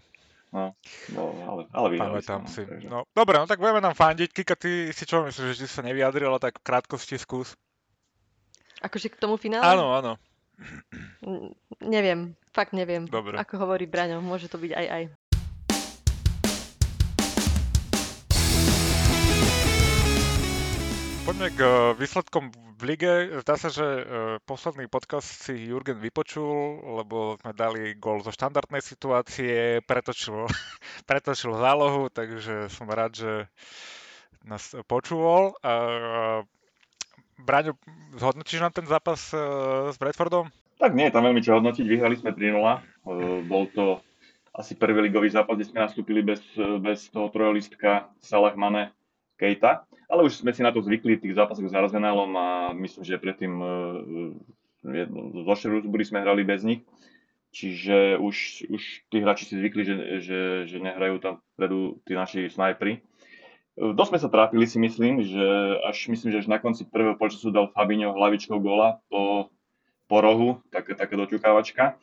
No, 0.51 0.75
no, 1.15 1.23
ale, 1.47 1.63
ale 1.71 1.87
vyhrali 1.95 2.27
pamätám 2.27 2.43
sme, 2.43 2.51
si. 2.51 2.61
no, 2.67 2.67
takže. 2.67 2.87
No, 2.91 2.99
dobre, 3.15 3.39
no 3.39 3.47
tak 3.47 3.63
budeme 3.63 3.79
nám 3.79 3.95
fandiť. 3.95 4.35
Kika, 4.35 4.59
ty 4.59 4.91
si 4.91 5.07
čo 5.07 5.23
myslíš, 5.23 5.47
že 5.55 5.63
ti 5.63 5.67
sa 5.71 5.87
nevyjadrila, 5.87 6.43
tak 6.43 6.59
krátkosti 6.59 7.23
skús. 7.23 7.55
Akože 8.83 9.15
k 9.15 9.21
tomu 9.23 9.39
finále? 9.39 9.63
Áno, 9.63 9.95
áno. 9.95 10.13
Neviem, 11.79 12.35
fakt 12.51 12.75
neviem. 12.75 13.07
Dobre. 13.07 13.39
Ako 13.39 13.63
hovorí 13.63 13.87
Braňo, 13.87 14.19
môže 14.19 14.51
to 14.51 14.59
byť 14.59 14.75
aj 14.75 14.87
aj. 14.91 15.03
Poďme 21.23 21.49
k 21.55 21.61
eh, 21.63 21.73
výsledkom 21.95 22.51
v 22.81 22.97
lige. 22.97 23.13
Zdá 23.45 23.61
sa, 23.61 23.69
že 23.69 23.85
eh, 23.85 24.05
posledný 24.49 24.89
podcast 24.89 25.29
si 25.29 25.69
Jurgen 25.69 26.01
vypočul, 26.01 26.81
lebo 26.81 27.37
sme 27.45 27.53
dali 27.53 27.93
gól 28.01 28.25
zo 28.25 28.33
štandardnej 28.33 28.81
situácie, 28.81 29.85
pretočil, 29.85 30.49
pretočil 31.09 31.53
zálohu, 31.53 32.09
takže 32.09 32.73
som 32.73 32.89
rád, 32.89 33.21
že 33.21 33.33
nás 34.49 34.73
počúval. 34.89 35.53
Braňo, 37.41 37.77
zhodnotíš 38.17 38.65
nám 38.65 38.73
ten 38.73 38.89
zápas 38.89 39.29
eh, 39.37 39.41
s 39.93 39.97
Bradfordom? 40.01 40.49
Tak 40.81 40.97
nie 40.97 41.13
tam 41.13 41.29
veľmi 41.29 41.45
čo 41.45 41.61
hodnotiť, 41.61 41.85
vyhrali 41.85 42.17
sme 42.17 42.33
3-0. 42.33 42.57
Uh, 42.57 43.45
Bol 43.45 43.69
to 43.77 44.01
asi 44.57 44.73
prvý 44.81 45.05
ligový 45.05 45.29
zápas, 45.29 45.53
kde 45.53 45.69
sme 45.69 45.85
nastúpili 45.85 46.25
bez, 46.25 46.41
bez 46.81 47.13
toho 47.13 47.29
trojolistka 47.29 48.09
Salah, 48.25 48.57
Mane, 48.57 48.97
Keita. 49.37 49.85
Ale 50.11 50.27
už 50.27 50.43
sme 50.43 50.51
si 50.51 50.67
na 50.67 50.75
to 50.75 50.83
zvykli 50.83 51.23
tých 51.23 51.39
zápasoch 51.39 51.71
s 51.71 51.75
Arsenalom 51.75 52.35
a 52.35 52.49
myslím, 52.75 53.07
že 53.07 53.23
predtým 53.23 53.53
zo 55.47 55.55
Shrewsbury 55.55 56.03
sme 56.03 56.27
hrali 56.27 56.43
bez 56.43 56.67
nich. 56.67 56.83
Čiže 57.51 58.19
už, 58.19 58.67
už 58.71 58.83
tí 59.11 59.17
hráči 59.23 59.43
si 59.47 59.59
zvykli, 59.59 59.83
že, 59.83 59.95
že, 60.23 60.41
že 60.71 60.77
nehrajú 60.79 61.19
tam 61.19 61.43
vpredu 61.55 61.99
tí 62.07 62.15
naši 62.15 62.47
snajpri. 62.47 63.03
Uh, 63.75 63.91
Dosť 63.91 64.11
sme 64.15 64.23
sa 64.23 64.31
trápili 64.31 64.71
si 64.71 64.79
myslím, 64.79 65.27
že 65.27 65.47
až 65.83 66.15
myslím, 66.15 66.31
že 66.31 66.47
až 66.47 66.49
na 66.51 66.63
konci 66.63 66.87
prvého 66.87 67.19
počasu 67.19 67.51
dal 67.51 67.71
Fabinho 67.75 68.15
hlavičkou 68.15 68.55
gola 68.63 69.03
po 69.11 69.51
po 70.11 70.19
rohu, 70.19 70.59
tak, 70.75 70.91
taká 70.99 71.15
doťukávačka. 71.15 71.95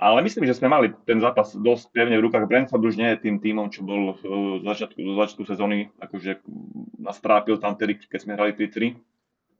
Ale 0.00 0.24
myslím, 0.24 0.48
že 0.48 0.56
sme 0.56 0.72
mali 0.72 0.96
ten 1.04 1.20
zápas 1.20 1.52
dosť 1.52 1.92
pevne 1.92 2.16
v 2.16 2.24
rukách. 2.24 2.48
Brentford 2.48 2.80
už 2.80 2.96
nie 2.96 3.12
je 3.12 3.20
tým 3.20 3.36
týmom, 3.36 3.68
čo 3.68 3.84
bol 3.84 4.16
v 4.16 4.64
začiatku, 4.64 4.96
do 4.96 5.12
začiatku 5.20 5.44
sezóny, 5.44 5.92
akože 6.00 6.40
nás 7.04 7.20
trápil 7.20 7.60
tam 7.60 7.76
tedy, 7.76 8.00
keď 8.00 8.20
sme 8.24 8.32
hrali 8.32 8.56
3-3. 8.56 8.96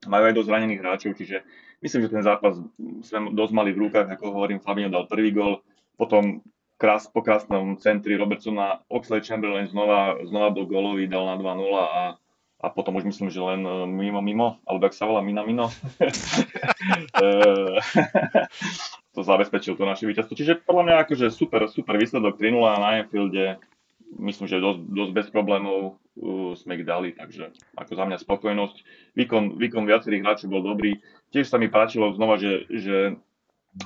Majú 0.08 0.24
aj 0.24 0.34
dosť 0.40 0.48
zranených 0.48 0.80
hráčov, 0.80 1.12
čiže 1.12 1.44
myslím, 1.84 2.08
že 2.08 2.12
ten 2.16 2.24
zápas 2.24 2.56
sme 3.04 3.36
dosť 3.36 3.52
mali 3.52 3.76
v 3.76 3.84
rukách, 3.84 4.16
ako 4.16 4.32
hovorím, 4.32 4.64
Fabinho 4.64 4.88
dal 4.88 5.04
prvý 5.04 5.28
gol, 5.28 5.60
potom 6.00 6.40
krás, 6.80 7.04
po 7.04 7.20
krásnom 7.20 7.76
centri 7.76 8.16
Robertsona 8.16 8.80
Oxlade 8.88 9.28
Chamberlain 9.28 9.68
znova, 9.68 10.24
znova 10.24 10.56
bol 10.56 10.64
golový, 10.64 11.04
dal 11.04 11.28
na 11.28 11.36
2-0 11.36 11.68
a 11.76 12.16
a 12.60 12.68
potom 12.68 13.00
už 13.00 13.08
myslím, 13.08 13.32
že 13.32 13.40
len 13.40 13.64
e, 13.64 13.88
mimo 13.88 14.20
mimo, 14.20 14.60
alebo 14.68 14.84
ak 14.84 14.92
sa 14.92 15.08
volá 15.08 15.24
Mina 15.24 15.40
Mino, 15.48 15.72
to 19.20 19.28
zabezpečil 19.28 19.76
to 19.76 19.84
naše 19.84 20.08
víťazstvo. 20.08 20.32
Čiže 20.32 20.64
podľa 20.64 20.84
mňa 20.88 20.96
akože 21.04 21.26
super, 21.28 21.68
super 21.68 22.00
výsledok 22.00 22.40
3 22.40 22.56
na 22.56 23.04
Anfielde, 23.04 23.60
myslím, 24.16 24.48
že 24.48 24.64
dosť, 24.64 24.80
dosť 24.88 25.12
bez 25.12 25.26
problémov 25.28 26.00
uh, 26.16 26.56
sme 26.56 26.80
ich 26.80 26.88
dali, 26.88 27.12
takže 27.12 27.52
ako 27.76 27.92
za 27.92 28.04
mňa 28.08 28.16
spokojnosť. 28.24 28.76
Výkon, 29.20 29.60
výkon 29.60 29.84
viacerých 29.84 30.24
hráčov 30.24 30.48
bol 30.48 30.64
dobrý. 30.64 30.96
Tiež 31.36 31.52
sa 31.52 31.60
mi 31.60 31.68
páčilo 31.68 32.16
znova, 32.16 32.40
že, 32.40 32.64
že 32.72 33.20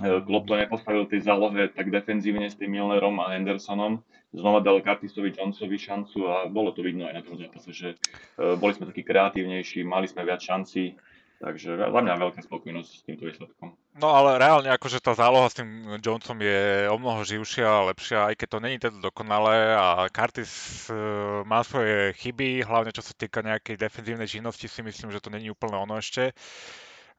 Klopp 0.00 0.48
to 0.48 0.56
nepostavil 0.56 1.04
tej 1.04 1.28
zálohe 1.28 1.68
tak 1.68 1.92
defenzívne 1.92 2.48
s 2.48 2.56
tým 2.56 2.72
Milnerom 2.72 3.20
a 3.20 3.36
Hendersonom. 3.36 4.00
Znova 4.32 4.64
dal 4.64 4.80
Curtisovi 4.80 5.34
Jonesovi 5.34 5.76
šancu 5.76 6.18
a 6.24 6.36
bolo 6.48 6.72
to 6.72 6.80
vidno 6.80 7.04
aj 7.10 7.14
na 7.14 7.22
tom 7.22 7.36
že 7.68 7.98
uh, 8.38 8.54
boli 8.54 8.72
sme 8.72 8.86
takí 8.86 9.02
kreatívnejší, 9.02 9.82
mali 9.82 10.06
sme 10.06 10.22
viac 10.22 10.40
šancí. 10.40 10.94
Takže 11.42 11.76
za 11.76 11.90
mňa 11.90 12.14
veľká 12.14 12.40
spokojnosť 12.46 12.90
s 12.94 13.02
týmto 13.04 13.26
výsledkom. 13.26 13.74
No 13.98 14.08
ale 14.14 14.38
reálne 14.38 14.70
akože 14.70 15.02
tá 15.02 15.18
záloha 15.18 15.50
s 15.50 15.58
tým 15.58 15.98
Jonesom 15.98 16.38
je 16.38 16.86
o 16.88 16.96
mnoho 16.96 17.26
živšia 17.26 17.66
a 17.66 17.86
lepšia, 17.90 18.30
aj 18.30 18.34
keď 18.38 18.48
to 18.48 18.58
není 18.62 18.78
teda 18.78 18.96
dokonalé 19.02 19.74
a 19.74 20.06
Curtis 20.14 20.86
uh, 20.88 21.42
má 21.42 21.66
svoje 21.66 22.14
chyby, 22.22 22.62
hlavne 22.62 22.94
čo 22.94 23.02
sa 23.02 23.12
týka 23.18 23.42
nejakej 23.42 23.76
defenzívnej 23.76 24.30
činnosti 24.30 24.70
si 24.70 24.80
myslím, 24.80 25.10
že 25.10 25.20
to 25.20 25.28
není 25.28 25.50
úplne 25.50 25.74
ono 25.74 25.98
ešte. 25.98 26.32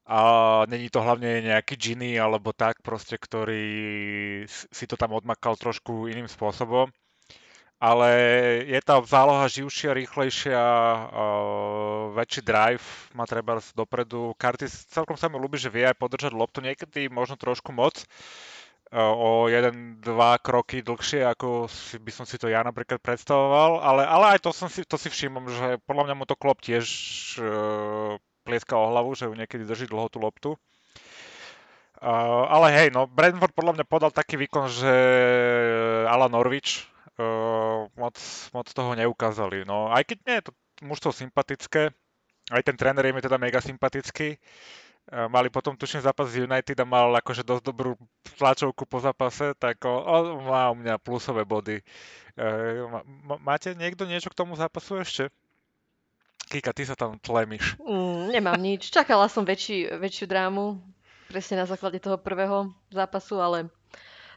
A 0.05 0.19
není 0.69 0.87
to 0.93 1.01
hlavne 1.01 1.41
nejaký 1.41 1.75
Ginny 1.75 2.15
alebo 2.15 2.53
tak 2.53 2.85
proste, 2.85 3.17
ktorý 3.17 3.65
si 4.47 4.85
to 4.85 4.95
tam 4.95 5.17
odmakal 5.17 5.57
trošku 5.57 6.05
iným 6.05 6.29
spôsobom. 6.29 6.93
Ale 7.85 8.09
je 8.65 8.81
tá 8.81 8.97
záloha 9.05 9.45
živšia, 9.45 9.93
rýchlejšia, 9.93 10.57
uh, 10.57 12.17
väčší 12.17 12.41
drive 12.41 12.81
má 13.13 13.29
treba 13.29 13.61
dopredu. 13.77 14.33
Curtis 14.41 14.89
celkom 14.89 15.13
sa 15.13 15.29
mi 15.29 15.37
ľúbi, 15.37 15.61
že 15.61 15.69
vie 15.69 15.85
aj 15.85 15.93
podržať 16.01 16.33
loptu, 16.33 16.65
niekedy 16.65 17.13
možno 17.13 17.37
trošku 17.37 17.69
moc, 17.69 18.01
uh, 18.01 19.13
o 19.13 19.45
jeden, 19.53 20.01
dva 20.01 20.41
kroky 20.41 20.81
dlhšie, 20.81 21.29
ako 21.29 21.69
si, 21.69 22.01
by 22.01 22.09
som 22.09 22.25
si 22.25 22.41
to 22.41 22.49
ja 22.49 22.65
napríklad 22.65 22.97
predstavoval, 22.97 23.77
ale, 23.77 24.01
ale 24.01 24.25
aj 24.33 24.49
to, 24.49 24.49
som 24.49 24.65
si, 24.65 24.81
to 24.81 24.97
si 24.97 25.13
všimol, 25.13 25.45
že 25.45 25.77
podľa 25.85 26.09
mňa 26.09 26.15
mu 26.17 26.25
to 26.25 26.33
klop 26.33 26.65
tiež 26.65 26.85
uh, 27.37 28.17
plieska 28.49 28.73
o 28.73 28.89
hlavu, 28.89 29.13
že 29.13 29.29
ju 29.29 29.37
niekedy 29.37 29.61
drží 29.61 29.85
dlho 29.85 30.09
tú 30.09 30.17
loptu. 30.17 30.57
Uh, 32.01 32.49
ale 32.49 32.73
hej, 32.81 32.89
no 32.89 33.05
Brentford 33.05 33.53
podľa 33.53 33.77
mňa 33.77 33.85
podal 33.85 34.09
taký 34.09 34.41
výkon, 34.41 34.73
že 34.73 34.93
Alan 36.09 36.33
Norwich 36.33 36.94
uh, 37.19 37.87
moc, 37.95 38.15
moc 38.51 38.67
toho 38.69 38.91
neukázali. 38.95 39.63
No 39.63 39.91
aj 39.91 40.03
keď 40.07 40.17
nie 40.25 40.35
je 40.39 40.45
to 40.49 40.51
mužstvo 40.83 41.11
sympatické, 41.15 41.91
aj 42.51 42.61
ten 42.61 42.75
tréner 42.77 43.05
je 43.05 43.13
mi 43.15 43.21
teda 43.23 43.41
mega 43.41 43.59
sympatický. 43.63 44.37
Uh, 45.05 45.29
mali 45.29 45.53
potom 45.53 45.77
tuším 45.77 46.01
zápas 46.01 46.33
z 46.33 46.49
United 46.49 46.77
a 46.81 46.85
mal 46.85 47.13
akože 47.21 47.45
dosť 47.45 47.63
dobrú 47.63 47.93
tlačovku 48.41 48.89
po 48.89 48.97
zápase, 48.97 49.53
tak 49.61 49.85
o, 49.85 49.93
o, 49.93 50.41
má 50.41 50.73
u 50.73 50.75
mňa 50.81 50.97
plusové 50.97 51.45
body. 51.45 51.81
Uh, 52.33 52.89
má, 53.21 53.37
máte 53.37 53.77
niekto 53.77 54.09
niečo 54.09 54.33
k 54.33 54.39
tomu 54.41 54.57
zápasu 54.57 54.97
ešte? 54.97 55.29
Kika, 56.45 56.73
ty 56.77 56.85
sa 56.85 56.93
tam 56.93 57.17
tlemíš. 57.17 57.77
Mm, 57.81 58.33
nemám 58.33 58.61
nič. 58.61 58.93
Čakala 58.93 59.25
som 59.25 59.45
väčší, 59.45 59.97
väčšiu 59.97 60.25
drámu, 60.29 60.77
presne 61.29 61.57
na 61.57 61.65
základe 61.65 61.97
toho 61.97 62.21
prvého 62.21 62.69
zápasu, 62.93 63.41
ale 63.41 63.69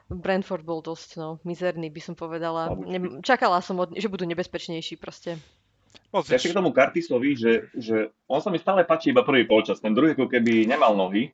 Brentford 0.08 0.64
bol 0.64 0.80
dosť 0.80 1.20
no, 1.20 1.36
mizerný, 1.44 1.92
by 1.92 2.00
som 2.00 2.14
povedala. 2.16 2.72
Ne, 2.80 3.20
čakala 3.20 3.60
som, 3.60 3.76
od, 3.76 3.92
že 3.92 4.08
budú 4.08 4.24
nebezpečnejší 4.24 4.96
proste. 4.96 5.36
Ja 6.08 6.24
ešte 6.24 6.56
k 6.56 6.56
tomu 6.56 6.72
Kartisovi, 6.72 7.36
že, 7.36 7.68
že 7.76 8.16
on 8.24 8.40
sa 8.40 8.48
mi 8.48 8.56
stále 8.56 8.88
páči 8.88 9.12
iba 9.12 9.20
prvý 9.20 9.44
polčas. 9.44 9.84
Ten 9.84 9.92
druhý 9.92 10.16
ako 10.16 10.32
keby 10.32 10.64
nemal 10.64 10.96
nohy, 10.96 11.28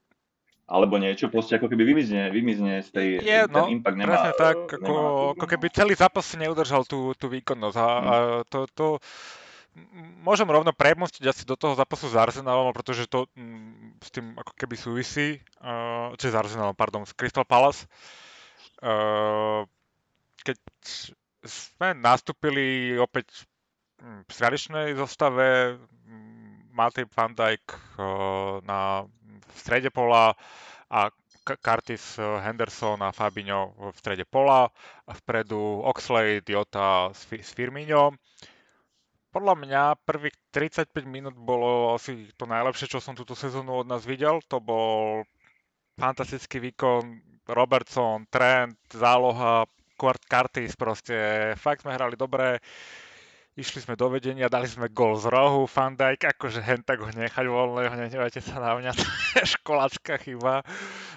alebo 0.67 0.99
niečo, 0.99 1.31
proste 1.31 1.55
ako 1.55 1.71
keby 1.71 1.95
vymizne, 1.95 2.35
vymizne 2.35 2.83
z 2.83 2.91
tej, 2.91 3.09
Je, 3.23 3.41
ten 3.47 3.55
no, 3.55 3.71
impact 3.71 3.95
nemá. 3.95 4.11
presne 4.11 4.33
tak, 4.35 4.59
nemá 4.59 4.67
ako, 4.75 4.83
tú- 4.83 5.31
ako 5.39 5.47
keby 5.47 5.67
celý 5.71 5.95
zápas 5.95 6.27
si 6.27 6.35
neudržal 6.43 6.83
tú, 6.83 7.15
tú 7.15 7.31
výkonnosť 7.31 7.77
a, 7.79 7.87
a 7.87 8.15
to, 8.51 8.67
to 8.75 8.87
m- 9.79 10.19
môžem 10.27 10.51
rovno 10.51 10.75
premostiť 10.75 11.23
asi 11.31 11.47
do 11.47 11.55
toho 11.55 11.79
zápasu 11.79 12.11
s 12.11 12.19
Arsenalom, 12.19 12.75
pretože 12.75 13.07
to 13.07 13.31
mm, 13.39 14.03
s 14.03 14.11
tým 14.11 14.35
ako 14.35 14.53
keby 14.59 14.75
súvisí, 14.75 15.39
uh, 15.63 16.11
či 16.19 16.27
s 16.27 16.35
Arsenalom, 16.35 16.75
pardon, 16.75 17.07
s 17.07 17.15
Crystal 17.15 17.47
Palace. 17.47 17.87
Uh, 17.87 18.25
keď 20.45 20.59
sme 21.45 21.97
nastúpili 21.97 22.97
opäť 23.01 23.49
mm, 24.01 24.29
v 24.29 24.33
tradičnej 24.33 24.89
zostave, 24.97 25.77
mm, 25.81 26.73
Matej 26.75 27.07
Van 27.13 27.33
Dijk 27.33 27.65
uh, 27.97 28.61
na, 28.67 29.09
strede 29.55 29.89
pola 29.89 30.35
a 30.91 31.09
Curtis 31.45 32.17
eh, 32.17 32.25
Henderson 32.41 33.05
a 33.05 33.13
Fabinho 33.13 33.77
v 33.93 33.97
strede 34.01 34.25
pola 34.25 34.73
a 35.05 35.13
vpredu 35.13 35.85
Oxlade, 35.85 36.41
Diota 36.41 37.13
s 37.13 37.29
Firmino. 37.29 38.17
Podľa 39.29 39.55
mňa 39.59 39.83
prvých 40.07 40.39
35 40.55 40.95
minút 41.05 41.35
bolo 41.35 41.93
asi 41.93 42.31
to 42.39 42.47
najlepšie, 42.47 42.87
čo 42.87 43.03
som 43.03 43.19
túto 43.19 43.35
sezónu 43.35 43.83
od 43.83 43.87
nás 43.91 44.07
videl. 44.07 44.39
To 44.47 44.63
bol 44.63 45.27
fantastický 45.99 46.59
výkon 46.59 47.03
Robertson, 47.49 48.27
Trent, 48.33 48.79
záloha, 48.91 49.69
Curtis, 49.99 50.75
proste 50.75 51.15
fakt 51.55 51.87
sme 51.87 51.95
hrali 51.95 52.19
dobre. 52.19 52.59
Išli 53.55 53.87
sme 53.87 53.95
do 53.95 54.11
vedenia, 54.11 54.51
dali 54.51 54.67
sme 54.67 54.91
gol 54.91 55.15
z 55.15 55.31
rohu, 55.31 55.71
Van 55.71 55.95
Dijk, 55.95 56.27
akože 56.27 56.59
hen 56.59 56.83
tak 56.83 56.99
ho 56.99 57.07
nechať 57.07 57.47
voľného, 57.47 57.95
nehnevajte 57.95 58.43
sa 58.43 58.59
na 58.59 58.75
mňa, 58.75 58.91
to 58.99 59.07
je 59.07 59.55
školácká 59.55 60.19
chyba. 60.19 60.67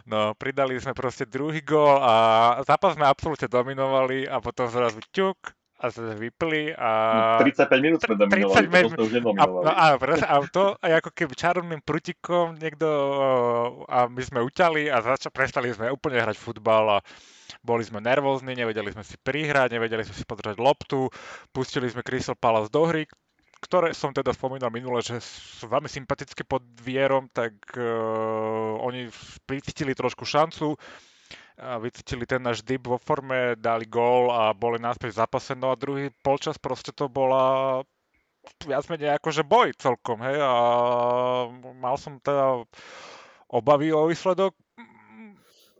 No, 0.05 0.37
pridali 0.37 0.77
sme 0.77 0.93
proste 0.93 1.25
druhý 1.25 1.65
gól 1.65 1.97
a 1.97 2.13
zápas 2.61 2.93
sme 2.93 3.09
absolútne 3.09 3.49
dominovali 3.49 4.29
a 4.29 4.37
potom 4.37 4.69
zrazu 4.69 5.01
ťuk 5.09 5.56
a 5.77 5.93
sme 5.93 6.17
vypli 6.17 6.73
a... 6.73 7.37
35 7.37 7.85
minút 7.85 7.99
sme 8.01 8.17
30 8.17 8.25
dominovali, 8.25 8.65
potom 8.65 8.73
minút. 8.73 8.91
sme 8.91 8.97
už 8.97 9.11
A, 9.13 9.13
no 9.13 9.13
nedominovali. 9.13 9.97
presne, 10.01 10.25
a 10.25 10.35
to 10.49 10.63
aj 10.81 10.93
ako 11.05 11.09
keby 11.13 11.33
čarovným 11.37 11.81
prutikom 11.85 12.57
niekto 12.57 12.87
a 13.85 14.09
my 14.09 14.21
sme 14.25 14.39
uťali 14.41 14.89
a 14.89 14.97
zača, 15.05 15.29
prestali 15.29 15.69
sme 15.69 15.93
úplne 15.93 16.17
hrať 16.17 16.33
futbal 16.33 16.97
a 16.97 17.05
boli 17.61 17.85
sme 17.85 18.01
nervózni, 18.01 18.57
nevedeli 18.57 18.89
sme 18.89 19.05
si 19.05 19.21
prihrať, 19.21 19.77
nevedeli 19.77 20.01
sme 20.01 20.17
si 20.17 20.25
podržať 20.25 20.57
loptu, 20.57 21.13
pustili 21.53 21.85
sme 21.93 22.01
Crystal 22.01 22.33
Palace 22.33 22.73
do 22.73 22.81
hry, 22.89 23.05
ktoré 23.61 23.93
som 23.93 24.09
teda 24.09 24.33
spomínal 24.33 24.73
minule, 24.73 25.05
že 25.05 25.21
sú 25.21 25.69
veľmi 25.69 25.89
sympatické 25.89 26.41
pod 26.41 26.65
Vierom, 26.81 27.29
tak 27.29 27.53
uh, 27.77 28.81
oni 28.81 29.09
pricítili 29.45 29.93
trošku 29.93 30.25
šancu, 30.25 30.73
a 30.73 31.16
vycítili 31.57 32.29
ten 32.29 32.41
náš 32.45 32.61
dip 32.61 32.85
vo 32.85 33.01
forme, 33.01 33.57
dali 33.57 33.89
gól 33.89 34.29
a 34.29 34.53
boli 34.53 34.77
náspäť 34.77 35.17
v. 35.17 35.57
No 35.57 35.73
a 35.73 35.79
druhý 35.79 36.13
polčas 36.21 36.61
proste 36.61 36.93
to 36.93 37.09
bola 37.09 37.81
viac 38.63 38.87
menej 38.87 39.17
akože 39.17 39.43
boj 39.43 39.75
celkom, 39.75 40.23
hej, 40.23 40.39
a 40.39 40.53
mal 41.75 41.95
som 41.99 42.21
teda 42.21 42.63
obavy 43.51 43.91
o 43.91 44.07
výsledok. 44.07 44.55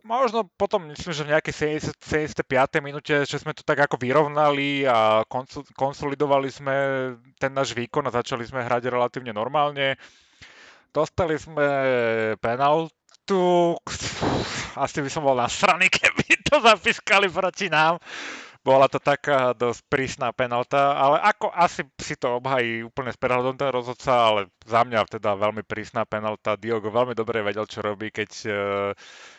Možno 0.08 0.48
potom, 0.56 0.88
myslím, 0.88 1.12
že 1.12 1.26
v 1.26 1.32
nejakej 1.36 1.54
70, 2.00 2.40
75. 2.40 2.80
minúte, 2.80 3.12
že 3.28 3.36
sme 3.36 3.52
to 3.52 3.60
tak 3.60 3.76
ako 3.76 4.00
vyrovnali 4.00 4.88
a 4.88 5.20
konso- 5.28 5.68
konsolidovali 5.76 6.48
sme 6.48 6.74
ten 7.36 7.52
náš 7.52 7.76
výkon 7.76 8.08
a 8.08 8.14
začali 8.14 8.48
sme 8.48 8.64
hrať 8.64 8.88
relatívne 8.88 9.36
normálne. 9.36 10.00
Dostali 10.96 11.36
sme 11.36 11.66
penaltu, 13.28 13.76
asi 14.76 15.04
by 15.04 15.10
som 15.12 15.22
bol 15.24 15.36
nasraný, 15.36 15.92
keby 16.00 16.40
to 16.48 16.60
zapískali 16.64 17.28
proti 17.28 17.68
nám. 17.68 18.00
Bola 18.68 18.84
to 18.92 19.00
taká 19.00 19.56
dosť 19.56 19.80
prísna 19.88 20.28
penalta, 20.36 20.92
ale 20.92 21.16
ako 21.24 21.48
asi 21.56 21.88
si 21.96 22.20
to 22.20 22.36
obhají 22.36 22.84
úplne 22.84 23.08
s 23.08 23.16
prehľadom 23.16 23.56
ten 23.56 23.72
rozhodca, 23.72 24.12
ale 24.12 24.52
za 24.68 24.84
mňa 24.84 25.08
teda 25.08 25.32
veľmi 25.40 25.64
prísna 25.64 26.04
penalta. 26.04 26.60
Diogo 26.60 26.92
veľmi 26.92 27.16
dobre 27.16 27.40
vedel, 27.40 27.64
čo 27.64 27.80
robí, 27.80 28.12
keď 28.12 28.30
uh, 28.44 28.92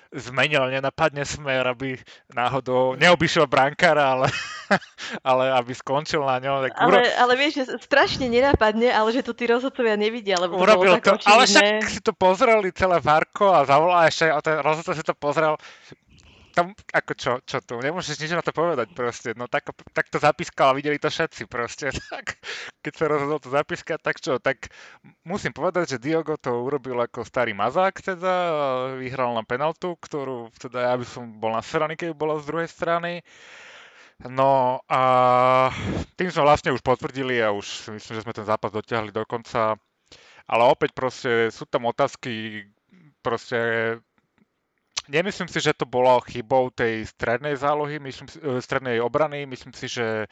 zmenil 0.10 0.66
nenapadne 0.74 1.22
smer, 1.22 1.70
aby 1.70 1.94
náhodou 2.34 2.98
neobyšiel 2.98 3.46
brankára, 3.46 4.18
ale, 4.18 4.28
ale 5.30 5.54
aby 5.54 5.72
skončil 5.78 6.26
na 6.26 6.42
ňom. 6.42 6.66
Tak 6.66 6.74
Ale, 6.82 7.14
ale 7.14 7.34
vieš, 7.38 7.62
že 7.62 7.64
strašne 7.78 8.26
nenápadne, 8.26 8.90
ale 8.90 9.14
že 9.14 9.22
to 9.22 9.38
tí 9.38 9.46
rozhodcovia 9.46 9.94
nevidia, 9.94 10.42
lebo 10.42 10.58
to 10.58 10.66
urobil 10.66 10.98
to, 10.98 11.14
tak 11.14 11.22
ale 11.30 11.46
však 11.46 11.86
si 11.86 12.02
to 12.02 12.18
pozreli 12.18 12.74
celé 12.74 12.98
Varko 12.98 13.54
a 13.54 13.62
zavolal 13.70 14.10
ešte, 14.10 14.34
a 14.34 14.42
ten 14.42 14.58
rozhodca 14.66 14.98
si 14.98 15.04
to 15.06 15.14
pozrel. 15.14 15.54
Tam, 16.60 16.76
ako 16.92 17.12
čo, 17.16 17.32
čo 17.48 17.64
tu, 17.64 17.80
nemôžeš 17.80 18.20
nič 18.20 18.36
na 18.36 18.44
to 18.44 18.52
povedať 18.52 18.92
proste, 18.92 19.32
no 19.40 19.48
tak, 19.48 19.72
tak 19.96 20.12
to 20.12 20.20
zapískal 20.20 20.76
a 20.76 20.76
videli 20.76 21.00
to 21.00 21.08
všetci 21.08 21.48
proste, 21.48 21.88
tak 22.12 22.36
keď 22.84 22.94
sa 23.00 23.06
rozhodol 23.08 23.40
to 23.40 23.48
zapískať, 23.48 23.96
tak 24.04 24.20
čo, 24.20 24.44
tak 24.44 24.68
musím 25.24 25.56
povedať, 25.56 25.96
že 25.96 26.04
Diogo 26.04 26.36
to 26.36 26.52
urobil 26.60 27.00
ako 27.00 27.24
starý 27.24 27.56
mazák 27.56 28.04
teda, 28.04 28.34
vyhral 29.00 29.40
na 29.40 29.48
penaltu, 29.48 29.96
ktorú 30.04 30.52
teda 30.60 30.92
ja 30.92 30.96
by 31.00 31.08
som 31.08 31.32
bol 31.40 31.56
na 31.56 31.64
strany, 31.64 31.96
keď 31.96 32.12
bola 32.12 32.36
z 32.44 32.52
druhej 32.52 32.68
strany. 32.68 33.24
No 34.28 34.84
a 34.92 35.02
tým 36.20 36.28
sme 36.28 36.44
vlastne 36.44 36.76
už 36.76 36.84
potvrdili 36.84 37.40
a 37.40 37.56
už 37.56 37.96
myslím, 37.96 38.20
že 38.20 38.24
sme 38.28 38.36
ten 38.36 38.44
zápas 38.44 38.68
dotiahli 38.76 39.16
do 39.16 39.24
konca. 39.24 39.80
Ale 40.44 40.64
opäť 40.68 40.92
proste 40.92 41.48
sú 41.56 41.64
tam 41.64 41.88
otázky, 41.88 42.68
proste 43.24 43.96
Nemyslím 45.10 45.50
si, 45.50 45.58
že 45.58 45.74
to 45.74 45.90
bolo 45.90 46.22
chybou 46.22 46.70
tej 46.70 47.02
strednej 47.10 47.58
zálohy, 47.58 47.98
myslím, 47.98 48.30
e, 48.30 48.62
strednej 48.62 49.02
obrany. 49.02 49.50
Myslím 49.50 49.74
si, 49.74 49.90
že 49.90 50.30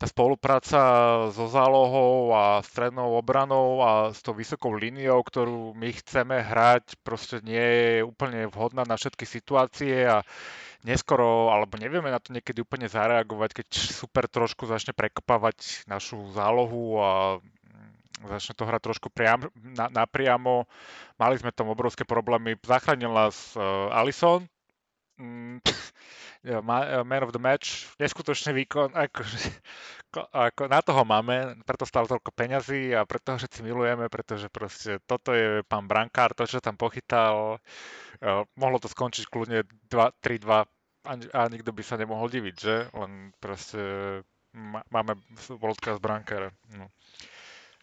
tá 0.00 0.08
spolupráca 0.08 0.80
so 1.28 1.44
zálohou 1.44 2.32
a 2.32 2.64
strednou 2.64 3.20
obranou 3.20 3.84
a 3.84 4.16
s 4.16 4.24
tou 4.24 4.32
vysokou 4.32 4.72
líniou, 4.72 5.20
ktorú 5.20 5.76
my 5.76 5.92
chceme 6.00 6.40
hrať, 6.40 6.96
proste 7.04 7.44
nie 7.44 7.60
je 7.60 7.94
úplne 8.00 8.48
vhodná 8.48 8.88
na 8.88 8.96
všetky 8.96 9.28
situácie 9.28 10.08
a 10.08 10.24
neskoro, 10.88 11.52
alebo 11.52 11.76
nevieme 11.76 12.08
na 12.08 12.16
to 12.16 12.32
niekedy 12.32 12.64
úplne 12.64 12.88
zareagovať, 12.88 13.60
keď 13.60 13.68
super 13.76 14.24
trošku 14.24 14.64
začne 14.64 14.96
prekopávať 14.96 15.84
našu 15.84 16.32
zálohu 16.32 16.96
a 16.96 17.10
začne 18.22 18.54
to 18.54 18.64
hrať 18.68 18.80
trošku 18.86 19.08
priam, 19.10 19.46
na, 19.56 19.90
napriamo. 19.90 20.66
Mali 21.18 21.34
sme 21.38 21.50
tam 21.50 21.70
obrovské 21.70 22.06
problémy. 22.06 22.54
Zachránil 22.62 23.10
nás 23.10 23.54
uh, 23.58 23.90
Alisson, 23.90 24.46
mm, 25.18 25.58
ja, 26.50 26.58
ma- 26.60 26.86
eh, 26.86 27.04
man 27.04 27.22
of 27.24 27.32
the 27.34 27.42
match, 27.42 27.88
neskutočný 27.98 28.54
výkon, 28.64 28.94
akože, 28.94 29.40
ko- 30.14 30.28
ako 30.30 30.62
na 30.70 30.80
toho 30.82 31.02
máme, 31.06 31.58
preto 31.66 31.86
stal 31.88 32.06
toľko 32.06 32.30
peňazí 32.34 32.92
a 32.94 33.06
preto 33.06 33.34
ho 33.34 33.38
všetci 33.40 33.60
milujeme, 33.64 34.06
pretože 34.10 34.50
proste 34.50 34.98
toto 35.06 35.32
je 35.34 35.62
pán 35.66 35.86
brankár, 35.86 36.34
to, 36.36 36.46
čo 36.46 36.58
tam 36.62 36.76
pochytal, 36.78 37.58
eh, 38.22 38.42
mohlo 38.58 38.78
to 38.82 38.90
skončiť 38.90 39.24
kľudne 39.30 39.64
2 39.90 40.10
3-2 40.22 40.66
a, 41.04 41.12
a 41.36 41.40
nikto 41.52 41.70
by 41.76 41.82
sa 41.84 42.00
nemohol 42.00 42.32
diviť, 42.32 42.54
že? 42.56 42.76
Len 42.96 43.28
proste 43.36 43.80
máme 44.88 45.18
world 45.60 45.82
class 45.82 45.98
brankára. 45.98 46.48
No. 46.72 46.88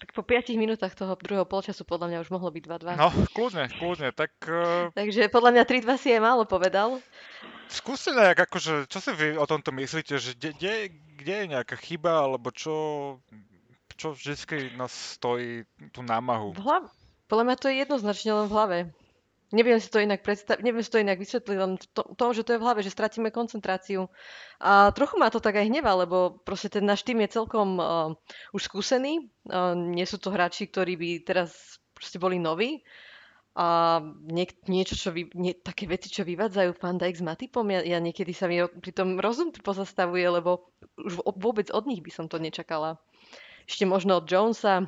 Tak 0.02 0.18
po 0.18 0.26
5 0.26 0.58
minútach 0.58 0.98
toho 0.98 1.14
druhého 1.14 1.46
polčasu 1.46 1.86
podľa 1.86 2.10
mňa 2.10 2.18
už 2.26 2.34
mohlo 2.34 2.50
byť 2.50 2.64
2-2. 2.66 2.98
no, 2.98 3.14
kľudne, 3.38 3.70
kľudne, 3.78 4.10
tak 4.10 4.34
uh, 4.50 4.90
Takže 4.98 5.30
podľa 5.30 5.62
mňa 5.62 5.64
3-2 5.70 6.02
si 6.02 6.10
aj 6.10 6.22
málo 6.26 6.44
povedal. 6.50 6.98
skúste 7.70 8.10
nejak, 8.10 8.50
akože, 8.50 8.90
čo 8.90 8.98
si 8.98 9.14
vy 9.14 9.38
o 9.38 9.46
tomto 9.46 9.70
myslíte, 9.70 10.18
že 10.18 10.34
kde, 10.34 10.58
kde, 10.58 10.74
kde 11.22 11.34
je 11.38 11.46
nejaká 11.54 11.78
chyba, 11.78 12.26
alebo 12.26 12.50
čo, 12.50 12.76
čo 13.94 14.18
vždycky 14.18 14.74
nás 14.74 14.90
stojí 14.90 15.70
tú 15.94 16.02
námahu? 16.02 16.58
V 16.58 16.66
hlav... 16.66 16.90
Podľa 17.30 17.46
mňa 17.48 17.58
to 17.62 17.68
je 17.72 17.76
jednoznačne 17.80 18.32
len 18.36 18.46
v 18.50 18.56
hlave. 18.58 18.78
Neviem 19.52 19.84
si 19.84 19.92
to 19.92 20.00
inak 20.00 20.24
predstaviť, 20.24 20.64
neviem 20.64 20.80
si 20.80 20.92
to 20.92 21.04
inak 21.04 21.20
vysvetliť, 21.20 21.58
len 21.60 21.76
to, 21.92 22.08
to, 22.16 22.26
že 22.32 22.48
to 22.48 22.56
je 22.56 22.60
v 22.60 22.66
hlave, 22.66 22.80
že 22.80 22.96
stratíme 22.96 23.36
koncentráciu. 23.36 24.08
A 24.64 24.96
trochu 24.96 25.20
ma 25.20 25.28
to 25.28 25.44
tak 25.44 25.60
aj 25.60 25.68
hneva, 25.68 25.92
lebo 26.00 26.40
proste 26.48 26.72
ten 26.72 26.88
náš 26.88 27.04
tým 27.04 27.20
je 27.20 27.36
celkom 27.36 27.76
uh, 27.76 28.16
už 28.56 28.72
skúsený. 28.72 29.28
Uh, 29.44 29.76
nie 29.76 30.08
sú 30.08 30.24
to 30.24 30.32
hráči, 30.32 30.72
ktorí 30.72 30.96
by 30.96 31.10
teraz 31.28 31.52
proste 31.92 32.16
boli 32.16 32.40
noví. 32.40 32.80
A 33.52 34.00
niek- 34.32 34.64
niečo, 34.72 34.96
čo 34.96 35.12
vy, 35.12 35.28
nie, 35.36 35.52
také 35.52 35.84
veci, 35.84 36.08
čo 36.08 36.24
vyvádzajú 36.24 36.72
Van 36.80 36.96
Dijk 36.96 37.20
s 37.20 37.24
Matipom, 37.28 37.68
ja, 37.68 37.84
ja 37.84 38.00
niekedy 38.00 38.32
sa 38.32 38.48
mi 38.48 38.64
ro- 38.64 38.72
pri 38.72 38.96
tom 38.96 39.20
rozum 39.20 39.52
pozastavuje, 39.52 40.24
lebo 40.24 40.72
už 40.96 41.20
vo- 41.20 41.36
vôbec 41.36 41.68
od 41.76 41.84
nich 41.84 42.00
by 42.00 42.16
som 42.16 42.32
to 42.32 42.40
nečakala. 42.40 42.96
Ešte 43.68 43.84
možno 43.84 44.24
od 44.24 44.26
Jonesa, 44.32 44.88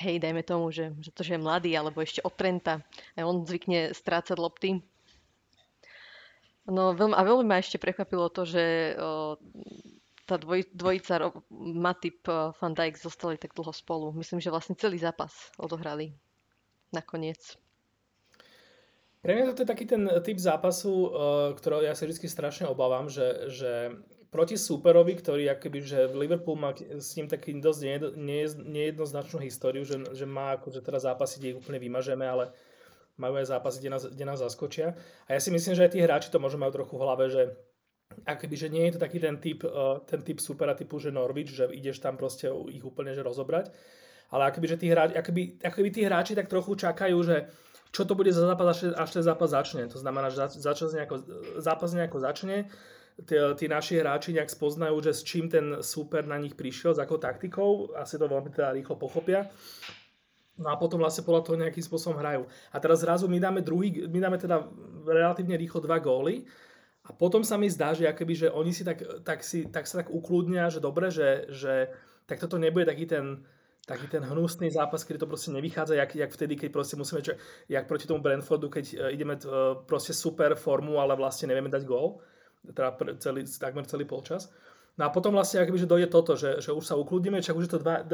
hej, 0.00 0.16
dajme 0.20 0.42
tomu, 0.44 0.72
že, 0.72 0.92
že 1.00 1.10
to, 1.12 1.24
že 1.24 1.36
je 1.36 1.44
mladý, 1.44 1.72
alebo 1.76 2.00
ešte 2.00 2.24
od 2.24 2.34
Trenta, 2.36 2.84
aj 3.16 3.24
on 3.24 3.44
zvykne 3.44 3.96
strácať 3.96 4.36
lopty. 4.36 4.80
No 6.66 6.92
veľmi, 6.98 7.14
a 7.14 7.22
veľmi 7.22 7.46
ma 7.46 7.62
ešte 7.62 7.78
prekvapilo 7.78 8.26
to, 8.26 8.42
že 8.42 8.96
o, 8.98 9.38
tá 10.26 10.34
dvoj, 10.34 10.66
dvojica 10.74 11.30
Matip 11.54 12.26
Van 12.28 12.74
Dijk 12.74 12.98
zostali 12.98 13.38
tak 13.38 13.54
dlho 13.54 13.70
spolu. 13.70 14.10
Myslím, 14.10 14.42
že 14.42 14.50
vlastne 14.50 14.74
celý 14.74 14.98
zápas 14.98 15.54
odohrali 15.62 16.10
nakoniec. 16.90 17.54
Pre 19.22 19.30
mňa 19.30 19.54
to 19.54 19.62
je 19.62 19.70
taký 19.70 19.86
ten 19.90 20.06
typ 20.22 20.38
zápasu, 20.38 21.10
ktorého 21.58 21.82
ja 21.82 21.94
sa 21.98 22.06
vždy 22.06 22.30
strašne 22.30 22.66
obávam, 22.70 23.10
že, 23.10 23.50
že 23.50 23.94
proti 24.30 24.58
súperovi, 24.58 25.16
ktorý 25.16 25.48
akoby, 25.54 25.78
že 25.82 25.98
Liverpool 26.12 26.58
má 26.58 26.74
s 26.76 27.14
ním 27.16 27.30
taký 27.30 27.56
dosť 27.56 28.12
nejednoznačnú 28.58 29.40
históriu, 29.42 29.86
že, 29.86 30.02
že 30.12 30.26
má 30.26 30.58
akože 30.58 30.82
teraz 30.82 31.06
zápasy, 31.06 31.38
kde 31.38 31.48
ich 31.54 31.60
úplne 31.60 31.78
vymažeme, 31.80 32.26
ale 32.26 32.50
majú 33.16 33.40
aj 33.40 33.48
zápasy, 33.48 33.80
kde 33.80 33.90
nás, 33.90 34.02
kde 34.04 34.24
nás 34.28 34.38
zaskočia. 34.42 34.92
A 35.24 35.36
ja 35.36 35.40
si 35.40 35.48
myslím, 35.48 35.72
že 35.72 35.84
aj 35.88 35.92
tí 35.96 36.00
hráči 36.04 36.28
to 36.28 36.42
možno 36.42 36.60
majú 36.60 36.72
trochu 36.82 36.94
v 36.96 37.02
hlave, 37.02 37.24
že 37.32 37.42
akoby, 38.28 38.54
že 38.56 38.68
nie 38.68 38.84
je 38.86 38.92
to 38.96 39.00
taký 39.02 39.18
ten 39.18 39.36
typ, 39.40 39.64
ten 40.06 40.20
typ 40.22 40.38
supera 40.38 40.76
typu, 40.76 41.00
že 41.00 41.14
Norwich, 41.14 41.50
že 41.50 41.66
ideš 41.72 41.98
tam 41.98 42.20
proste 42.20 42.52
ich 42.70 42.84
úplne 42.84 43.16
že 43.16 43.24
rozobrať. 43.24 43.72
Ale 44.30 44.50
akoby, 44.50 44.66
že 44.66 44.76
tí 44.76 44.86
hráči, 44.90 45.14
akoby, 45.14 45.42
akoby 45.62 45.88
tí 45.90 46.00
hráči 46.02 46.34
tak 46.34 46.50
trochu 46.50 46.74
čakajú, 46.74 47.16
že 47.22 47.46
čo 47.94 48.02
to 48.04 48.18
bude 48.18 48.28
za 48.34 48.42
zápas, 48.42 48.82
až, 48.82 49.08
ten 49.14 49.22
zápas 49.22 49.54
začne. 49.54 49.86
To 49.88 49.96
znamená, 49.96 50.28
že 50.28 50.42
zápas 50.58 50.92
nejako, 50.92 51.16
zápas 51.62 51.90
nejako 51.94 52.18
začne, 52.20 52.56
tí, 53.24 53.64
naši 53.64 53.96
hráči 53.96 54.36
nejak 54.36 54.52
spoznajú, 54.52 55.00
že 55.00 55.12
s 55.16 55.24
čím 55.24 55.48
ten 55.48 55.80
super 55.80 56.28
na 56.28 56.36
nich 56.36 56.52
prišiel, 56.52 56.92
s 56.92 57.00
akou 57.00 57.16
taktikou, 57.16 57.96
asi 57.96 58.20
to 58.20 58.28
veľmi 58.28 58.52
teda 58.52 58.76
rýchlo 58.76 59.00
pochopia. 59.00 59.48
No 60.56 60.72
a 60.72 60.76
potom 60.80 61.00
vlastne 61.00 61.24
podľa 61.24 61.42
toho 61.44 61.56
nejakým 61.60 61.84
spôsobom 61.84 62.16
hrajú. 62.16 62.48
A 62.72 62.76
teraz 62.80 63.04
zrazu 63.04 63.28
my 63.28 63.36
dáme 63.36 63.60
druhý, 63.60 64.08
my 64.08 64.18
dáme 64.20 64.40
teda 64.40 64.64
relatívne 65.04 65.56
rýchlo 65.56 65.84
dva 65.84 66.00
góly 66.00 66.48
a 67.04 67.12
potom 67.12 67.44
sa 67.44 67.60
mi 67.60 67.68
zdá, 67.68 67.92
že 67.92 68.08
akoby, 68.08 68.34
že 68.34 68.48
oni 68.48 68.72
si 68.72 68.82
tak, 68.84 69.04
tak, 69.20 69.44
si, 69.44 69.68
tak 69.68 69.84
sa 69.84 70.00
tak 70.00 70.08
ukludnia, 70.08 70.72
že 70.72 70.80
dobre, 70.80 71.12
že, 71.12 71.44
že 71.52 71.92
tak 72.24 72.40
toto 72.40 72.56
nebude 72.56 72.88
taký 72.88 73.04
ten, 73.04 73.44
taký 73.86 74.08
ten 74.08 74.24
hnusný 74.24 74.72
zápas, 74.72 75.04
kedy 75.04 75.22
to 75.22 75.30
proste 75.30 75.52
nevychádza, 75.54 75.94
jak, 75.94 76.10
jak 76.16 76.30
vtedy, 76.32 76.56
keď 76.56 76.68
proste 76.72 76.96
musíme, 76.96 77.20
čo, 77.22 77.38
jak 77.68 77.86
proti 77.86 78.08
tomu 78.08 78.24
Brentfordu, 78.24 78.72
keď 78.72 78.84
uh, 78.96 79.14
ideme 79.14 79.38
uh, 79.38 79.78
proste 79.86 80.16
super 80.16 80.56
formu, 80.58 80.98
ale 80.98 81.14
vlastne 81.14 81.52
nevieme 81.52 81.70
dať 81.70 81.84
gól, 81.86 82.18
teda 82.72 82.90
celý, 83.22 83.46
takmer 83.46 83.84
celý 83.86 84.04
polčas. 84.08 84.50
No 84.96 85.06
a 85.06 85.12
potom 85.12 85.36
vlastne 85.36 85.60
akoby, 85.60 85.84
že 85.84 85.88
dojde 85.90 86.08
toto, 86.08 86.32
že, 86.40 86.64
že 86.64 86.72
už 86.72 86.84
sa 86.84 86.96
ukludíme, 86.96 87.44
čak 87.44 87.56
už 87.56 87.68
je 87.68 87.72
to 87.76 87.80
2-0 87.84 88.08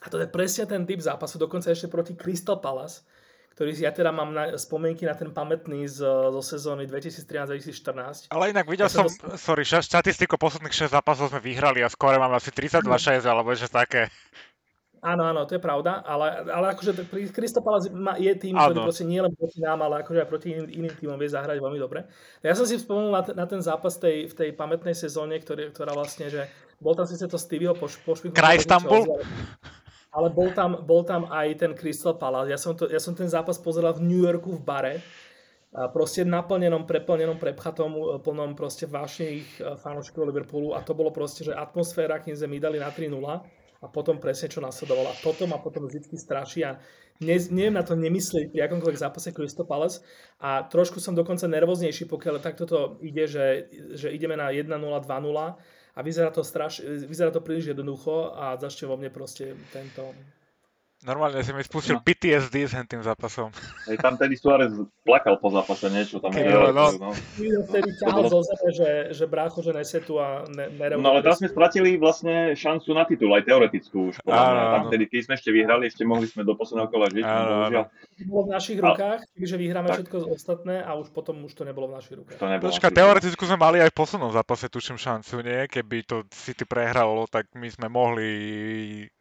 a 0.00 0.06
to 0.08 0.16
je 0.16 0.28
presne 0.28 0.64
ten 0.64 0.88
typ 0.88 0.98
zápasu, 1.04 1.36
dokonca 1.36 1.68
ešte 1.68 1.92
proti 1.92 2.16
Crystal 2.16 2.56
Palace, 2.56 3.04
ktorý 3.52 3.76
ja 3.76 3.92
teda 3.92 4.08
mám 4.08 4.32
na, 4.32 4.56
spomienky 4.56 5.04
na 5.04 5.12
ten 5.12 5.28
pamätný 5.28 5.84
z, 5.84 6.00
zo 6.08 6.40
sezóny 6.40 6.88
2013-2014. 6.88 8.32
Ale 8.32 8.56
inak 8.56 8.64
videl 8.64 8.88
ja 8.88 8.92
som, 8.92 9.12
som 9.12 9.36
sorry, 9.36 9.68
štatistiku 9.68 10.40
posledných 10.40 10.72
6 10.72 10.96
zápasov 10.96 11.28
sme 11.28 11.44
vyhrali 11.44 11.84
a 11.84 11.92
skôr 11.92 12.16
máme 12.16 12.40
asi 12.40 12.48
32-6 12.48 13.20
alebo 13.28 13.52
ešte 13.52 13.68
také. 13.68 14.08
Áno, 15.02 15.26
áno, 15.26 15.42
to 15.50 15.58
je 15.58 15.62
pravda, 15.62 15.98
ale, 16.06 16.46
ale 16.46 16.78
akože 16.78 16.94
Crystal 17.34 17.58
Palace 17.58 17.90
je 18.22 18.32
tým, 18.38 18.54
áno. 18.54 18.70
ktorý 18.70 18.86
proste 18.86 19.02
nie 19.02 19.18
len 19.18 19.34
proti 19.34 19.58
nám, 19.58 19.82
ale 19.82 20.06
akože 20.06 20.22
aj 20.22 20.28
proti 20.30 20.54
iným, 20.54 20.70
iným 20.70 20.94
týmom 20.94 21.18
vie 21.18 21.26
zahrať 21.26 21.58
veľmi 21.58 21.74
dobre. 21.74 22.06
Ja 22.38 22.54
som 22.54 22.70
si 22.70 22.78
spomenul 22.78 23.10
na, 23.10 23.26
ten, 23.26 23.34
na 23.34 23.42
ten 23.50 23.58
zápas 23.58 23.98
tej, 23.98 24.30
v 24.30 24.34
tej 24.38 24.50
pamätnej 24.54 24.94
sezóne, 24.94 25.42
ktorý, 25.42 25.74
ktorá 25.74 25.90
vlastne, 25.90 26.30
že 26.30 26.46
bol 26.78 26.94
tam 26.94 27.10
síce 27.10 27.26
to 27.26 27.34
Stevieho 27.34 27.74
poš, 27.74 27.98
pošpichu. 28.06 28.30
Kraj 28.30 28.62
Istanbul? 28.62 29.10
ale 30.14 30.28
bol 30.30 30.54
tam, 30.54 30.78
bol 30.86 31.02
tam 31.02 31.26
aj 31.34 31.48
ten 31.58 31.72
Crystal 31.74 32.14
Palace. 32.14 32.54
Ja 32.54 32.58
som, 32.60 32.78
to, 32.78 32.86
ja 32.86 33.02
som 33.02 33.18
ten 33.18 33.26
zápas 33.26 33.58
pozeral 33.58 33.98
v 33.98 34.06
New 34.06 34.22
Yorku 34.22 34.54
v 34.54 34.62
bare. 34.62 34.94
A 35.72 35.88
proste 35.88 36.22
naplnenom, 36.22 36.84
preplnenom, 36.84 37.40
prepchatom, 37.40 37.90
e, 37.90 38.00
plnom 38.20 38.52
proste 38.52 38.84
vášnych 38.84 39.56
e, 39.56 39.72
fanúšikov 39.80 40.28
Liverpoolu 40.28 40.76
a 40.76 40.84
to 40.84 40.92
bolo 40.92 41.08
proste, 41.08 41.48
že 41.48 41.56
atmosféra, 41.56 42.20
kým 42.20 42.36
sme 42.36 42.54
my 42.54 42.58
dali 42.60 42.76
na 42.76 42.92
3-0 42.92 43.08
a 43.82 43.90
potom 43.90 44.22
presne 44.22 44.46
čo 44.46 44.62
nasledovalo. 44.62 45.10
A 45.10 45.18
toto 45.18 45.44
ma 45.50 45.58
potom 45.58 45.90
vždy 45.90 46.14
straší 46.14 46.62
a 46.62 46.78
ne, 47.18 47.36
neviem 47.50 47.74
na 47.74 47.82
to 47.82 47.98
nemyslieť 47.98 48.54
pri 48.54 48.70
akomkoľvek 48.70 49.02
zápase 49.02 49.34
Crystal 49.34 49.66
Palace 49.66 50.06
a 50.38 50.62
trošku 50.62 51.02
som 51.02 51.18
dokonca 51.18 51.50
nervóznejší, 51.50 52.06
pokiaľ 52.06 52.38
takto 52.38 52.64
to 52.64 52.78
ide, 53.02 53.26
že, 53.26 53.68
že 53.98 54.14
ideme 54.14 54.38
na 54.38 54.54
1-0, 54.54 54.70
2-0 54.70 55.06
a 55.92 55.98
vyzerá 56.00 56.30
to, 56.30 56.46
straš, 56.46 56.80
vyzerá 57.04 57.34
to 57.34 57.44
príliš 57.44 57.74
jednoducho 57.74 58.32
a 58.32 58.56
začne 58.56 58.86
vo 58.88 58.96
mne 58.96 59.10
proste 59.10 59.58
tento 59.74 60.14
Normálne 61.02 61.42
si 61.42 61.50
mi 61.50 61.66
spustil 61.66 61.98
no. 61.98 62.04
PTSD 62.06 62.56
s 62.62 62.78
tým 62.86 63.02
zápasom. 63.02 63.50
Hej, 63.90 63.98
tam 63.98 64.14
tedy 64.14 64.38
Suárez 64.38 64.70
plakal 65.02 65.34
po 65.42 65.50
zápase, 65.50 65.90
niečo 65.90 66.22
tam. 66.22 66.30
Okay, 66.30 66.46
no, 66.46 66.70
no. 66.70 66.94
no. 66.94 67.10
Vtedy 67.42 67.90
ťahal 67.98 68.30
zo 68.30 68.38
zeme, 68.46 68.70
že, 68.70 68.90
že 69.10 69.24
brácho, 69.26 69.66
že 69.66 69.74
nesetu 69.74 70.22
a 70.22 70.46
ne, 70.46 70.70
No 71.02 71.10
ale 71.10 71.26
teraz 71.26 71.42
sme 71.42 71.50
stratili 71.50 71.98
vlastne 71.98 72.54
šancu 72.54 72.94
na 72.94 73.02
titul, 73.02 73.34
aj 73.34 73.42
teoretickú 73.42 74.14
už. 74.14 74.22
Áno, 74.30 74.60
tam 74.78 74.84
tedy, 74.94 75.10
keď 75.10 75.20
sme 75.26 75.34
ešte 75.34 75.50
vyhrali, 75.50 75.90
ešte 75.90 76.06
mohli 76.06 76.30
sme 76.30 76.46
do 76.46 76.54
posledného 76.54 76.86
kola 76.86 77.10
žiť. 77.10 77.24
Áno, 77.26 77.90
bolo 78.22 78.42
v 78.46 78.50
našich 78.54 78.78
rukách, 78.78 79.26
čiže 79.34 79.58
vyhráme 79.58 79.90
tak. 79.90 80.06
všetko 80.06 80.16
ostatné 80.30 80.86
a 80.86 80.94
už 80.94 81.10
potom 81.10 81.42
už 81.42 81.52
to 81.58 81.66
nebolo 81.66 81.90
v 81.90 81.98
našich 81.98 82.14
rukách. 82.14 82.38
Počka, 82.38 82.94
teoreticky 82.94 83.42
sme 83.42 83.58
mali 83.58 83.82
aj 83.82 83.90
v 83.90 83.98
poslednom 83.98 84.30
zápase, 84.30 84.70
tuším 84.70 85.02
šancu, 85.02 85.42
nie? 85.42 85.66
Keby 85.66 86.06
to 86.06 86.22
City 86.30 86.62
prehralo, 86.62 87.26
tak 87.26 87.50
my 87.58 87.66
sme 87.66 87.90
mohli 87.90 88.30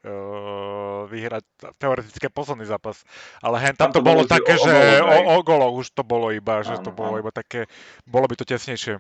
uh, 0.06 1.10
vyhrať 1.10 1.71
teoretické 1.78 2.28
posledný 2.32 2.68
zápas. 2.68 3.04
Ale 3.40 3.60
hen 3.60 3.76
tam, 3.76 3.92
tam 3.92 4.00
to, 4.00 4.02
bolo, 4.02 4.24
bolo 4.24 4.32
také, 4.32 4.58
že 4.58 5.00
o, 5.04 5.08
o, 5.08 5.20
o 5.36 5.46
goloch 5.46 5.76
už 5.84 5.94
to 5.96 6.04
bolo 6.04 6.32
iba, 6.32 6.66
že 6.66 6.80
to 6.82 6.92
bolo 6.92 7.20
iba 7.20 7.30
také, 7.30 7.70
bolo 8.04 8.28
by 8.28 8.36
to 8.36 8.48
tesnejšie. 8.48 9.00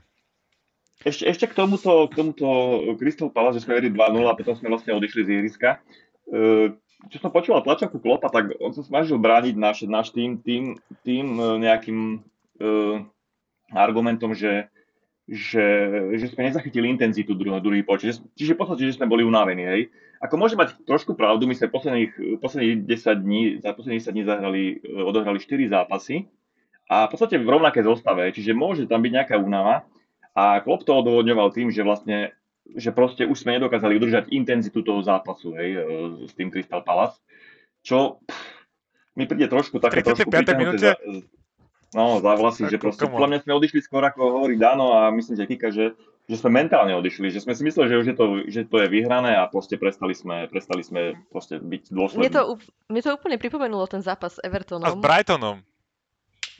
Ešte, 1.01 1.25
ešte 1.25 1.45
k 1.49 1.57
tomuto, 1.57 2.05
k 2.07 2.13
tomuto 2.13 2.45
Crystal 3.01 3.33
Palace, 3.33 3.57
že 3.57 3.65
sme 3.65 3.81
vedeli 3.81 3.97
2-0 3.97 4.21
a 4.29 4.37
potom 4.37 4.53
sme 4.53 4.69
vlastne 4.69 4.93
odišli 4.93 5.25
z 5.25 5.29
ihriska. 5.33 5.81
Uh, 6.29 6.77
čo 7.09 7.17
som 7.17 7.33
počúval 7.33 7.65
tlačovku 7.65 7.97
Klopa, 7.97 8.29
tak 8.29 8.53
on 8.61 8.69
sa 8.77 8.85
snažil 8.85 9.17
brániť 9.17 9.55
náš, 9.57 9.89
náš 9.89 10.13
tým, 10.13 10.37
tým, 10.37 10.77
tým 11.01 11.25
e, 11.33 11.57
nejakým 11.65 12.21
uh, 12.61 13.01
argumentom, 13.73 14.37
že, 14.37 14.69
že, 15.25 15.65
že 16.13 16.29
sme 16.29 16.45
nezachytili 16.45 16.85
intenzitu 16.93 17.33
druhý, 17.33 17.57
druhý 17.57 17.81
počet. 17.81 18.21
Čiže 18.37 18.53
v 18.53 18.59
podstate, 18.61 18.85
že 18.85 19.01
sme 19.01 19.09
boli 19.09 19.25
unavení, 19.25 19.65
hej. 19.65 19.81
Ako 20.21 20.37
môže 20.37 20.53
mať 20.53 20.77
trošku 20.85 21.17
pravdu, 21.17 21.49
my 21.49 21.57
sme 21.57 21.73
posledných, 21.73 22.37
posledných 22.37 22.85
10 22.85 23.25
dní, 23.25 23.41
za 23.57 23.73
posledných 23.73 24.01
10 24.05 24.13
dní 24.13 24.23
zahrali, 24.23 24.63
e, 24.85 25.01
odohrali 25.01 25.41
4 25.41 25.65
zápasy 25.65 26.29
a 26.85 27.09
v 27.09 27.09
podstate 27.09 27.41
v 27.41 27.49
rovnaké 27.49 27.81
zostave, 27.81 28.29
čiže 28.29 28.53
môže 28.53 28.85
tam 28.85 29.01
byť 29.01 29.11
nejaká 29.11 29.35
únava. 29.41 29.89
A 30.31 30.63
Klopp 30.63 30.87
to 30.87 30.95
odôvodňoval 30.95 31.51
tým, 31.51 31.73
že 31.73 31.81
vlastne 31.81 32.31
že 32.71 32.93
proste 32.93 33.25
už 33.25 33.35
sme 33.41 33.57
nedokázali 33.57 33.97
udržať 33.97 34.31
intenzitu 34.31 34.85
toho 34.85 35.01
zápasu 35.01 35.57
hej, 35.57 35.69
e, 35.75 35.79
s 36.29 36.33
tým 36.37 36.53
Crystal 36.53 36.85
Palace, 36.85 37.19
čo 37.81 38.21
pff, 38.21 38.61
mi 39.17 39.25
príde 39.27 39.49
trošku 39.49 39.81
také 39.81 40.05
trošku 40.05 40.29
minúte? 40.29 40.93
Za, 40.93 40.95
no, 41.97 42.21
za 42.21 42.31
vlasy, 42.37 42.69
že 42.69 42.77
proste 42.79 43.09
podľa 43.09 43.27
mňa 43.27 43.39
sme 43.43 43.57
odišli 43.57 43.81
skôr 43.83 44.05
ako 44.05 44.39
hovorí 44.39 44.55
Dano 44.55 44.95
a 44.95 45.11
myslím, 45.11 45.35
že 45.35 45.49
Kika, 45.49 45.69
že 45.73 45.97
že 46.29 46.35
sme 46.37 46.63
mentálne 46.63 46.93
odišli, 46.95 47.33
že 47.33 47.41
sme 47.43 47.57
si 47.57 47.65
mysleli, 47.65 47.87
že 47.91 47.99
už 47.99 48.07
je 48.07 48.15
to, 48.15 48.25
že 48.47 48.61
to 48.69 48.77
je 48.79 48.87
vyhrané 48.87 49.35
a 49.35 49.49
proste 49.49 49.75
prestali 49.75 50.13
sme, 50.13 50.45
prestali 50.47 50.85
sme 50.85 51.17
proste 51.33 51.57
byť 51.57 51.91
dôslední. 51.91 52.29
Mne 52.29 52.33
to, 52.33 52.43
mne 52.87 53.01
to 53.01 53.11
úplne 53.17 53.37
pripomenulo 53.41 53.83
ten 53.89 53.99
zápas 54.05 54.37
s 54.37 54.43
Evertonom. 54.45 54.87
A 54.87 54.95
s 54.95 55.01
Brightonom. 55.01 55.57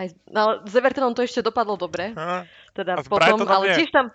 Aj, 0.02 0.08
no, 0.28 0.66
s 0.66 0.74
Evertonom 0.74 1.14
to 1.14 1.22
ešte 1.22 1.46
dopadlo 1.46 1.78
dobre. 1.78 2.12
A, 2.18 2.44
teda 2.74 3.00
a 3.00 3.06
potom, 3.06 3.46
ale 3.48 3.72
nie. 3.72 3.78
tiež 3.86 3.92
tam, 3.94 4.10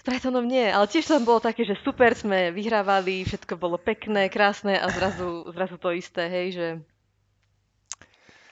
s 0.00 0.02
Brightonom 0.06 0.48
nie, 0.48 0.64
ale 0.64 0.88
tiež 0.88 1.04
tam 1.04 1.28
bolo 1.28 1.44
také, 1.44 1.68
že 1.68 1.76
super 1.84 2.16
sme 2.16 2.48
vyhrávali, 2.54 3.26
všetko 3.28 3.60
bolo 3.60 3.76
pekné, 3.76 4.32
krásne 4.32 4.80
a 4.80 4.88
zrazu, 4.88 5.44
zrazu 5.52 5.76
to 5.76 5.92
isté, 5.92 6.24
hej, 6.30 6.46
že 6.56 6.66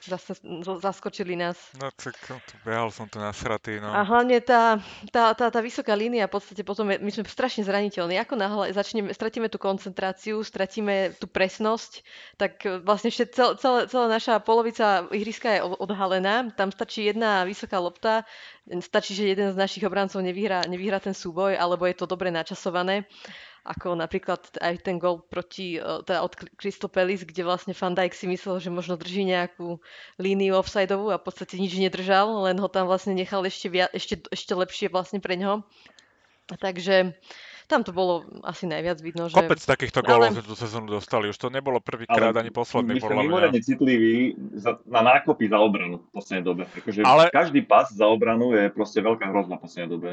zase 0.05 0.39
zaskočili 0.79 1.35
nás. 1.35 1.57
No 1.75 1.91
tak 1.91 2.15
behal 2.63 2.93
som 2.93 3.09
tu 3.11 3.19
nasratý, 3.19 3.81
no. 3.83 3.91
A 3.91 4.07
hlavne 4.07 4.39
tá, 4.39 4.79
tá, 5.11 5.35
tá, 5.35 5.51
tá 5.51 5.59
vysoká 5.59 5.97
línia, 5.97 6.29
v 6.29 6.39
podstate 6.39 6.63
potom 6.63 6.87
je, 6.93 7.01
my 7.01 7.11
sme 7.11 7.23
strašne 7.27 7.67
zraniteľní. 7.67 8.15
Ako 8.21 8.39
náhle 8.39 8.71
začneme, 8.71 9.11
stratíme 9.11 9.51
tú 9.51 9.59
koncentráciu, 9.59 10.39
stratíme 10.45 11.17
tú 11.19 11.27
presnosť, 11.27 12.05
tak 12.39 12.63
vlastne 12.85 13.11
ešte 13.11 13.33
cel, 13.33 13.59
celá, 13.59 13.89
celá 13.89 14.07
naša 14.07 14.39
polovica 14.39 15.09
ihriska 15.11 15.59
je 15.59 15.61
odhalená. 15.65 16.47
Tam 16.55 16.71
stačí 16.71 17.09
jedna 17.09 17.43
vysoká 17.43 17.81
lopta, 17.81 18.23
stačí, 18.79 19.17
že 19.17 19.27
jeden 19.27 19.51
z 19.51 19.57
našich 19.57 19.83
obrancov 19.83 20.21
nevyhrá, 20.21 20.63
nevyhrá 20.69 21.01
ten 21.01 21.17
súboj, 21.17 21.57
alebo 21.57 21.89
je 21.89 21.97
to 21.97 22.05
dobre 22.05 22.29
načasované 22.29 23.09
ako 23.67 23.95
napríklad 23.95 24.39
aj 24.59 24.75
ten 24.83 24.99
gol 24.99 25.19
proti, 25.19 25.77
e, 25.77 26.03
teda 26.03 26.23
od 26.23 26.33
Crystal 26.55 26.87
Palace, 26.87 27.27
kde 27.27 27.43
vlastne 27.43 27.75
Van 27.75 27.95
Dijk 27.95 28.13
si 28.15 28.25
myslel, 28.27 28.63
že 28.63 28.71
možno 28.71 28.95
drží 28.95 29.27
nejakú 29.27 29.79
líniu 30.15 30.55
offsideovú 30.59 31.11
a 31.11 31.19
v 31.19 31.25
podstate 31.25 31.59
nič 31.59 31.75
nedržal, 31.75 32.47
len 32.47 32.57
ho 32.59 32.67
tam 32.71 32.87
vlastne 32.87 33.15
nechal 33.15 33.43
ešte, 33.43 33.67
via, 33.67 33.91
ešte, 33.91 34.23
ešte 34.31 34.53
lepšie 34.55 34.87
vlastne 34.91 35.19
pre 35.19 35.35
ňoho. 35.35 35.63
Takže 36.49 37.13
Tam 37.69 37.85
to 37.85 37.93
bolo 37.93 38.25
asi 38.41 38.65
najviac 38.65 38.97
vidno, 38.97 39.29
že... 39.29 39.37
Kopec 39.37 39.61
takýchto 39.61 40.01
gólov 40.01 40.33
Ale- 40.33 40.41
tú 40.41 40.57
sezónu 40.57 40.89
dostali, 40.89 41.29
už 41.29 41.37
to 41.37 41.53
nebolo 41.53 41.77
prvýkrát 41.77 42.33
ani 42.33 42.49
posledný, 42.49 42.97
my 42.97 42.99
sme 42.99 43.05
podľa 43.05 43.21
mňa. 43.21 43.29
mimoriadne 43.29 43.61
citliví 43.61 44.33
za, 44.57 44.81
na 44.89 45.05
nákopy 45.05 45.45
za 45.45 45.61
obranu 45.61 46.01
v 46.01 46.09
poslednej 46.09 46.43
dobe. 46.49 46.63
Akože 46.65 47.05
Ale- 47.05 47.29
Každý 47.29 47.61
pas 47.69 47.85
za 47.93 48.09
obranu 48.09 48.57
je 48.57 48.73
proste 48.73 49.05
veľká 49.05 49.29
hrozba 49.29 49.61
v 49.61 49.69
poslednej 49.69 49.89
dobe. 49.93 50.09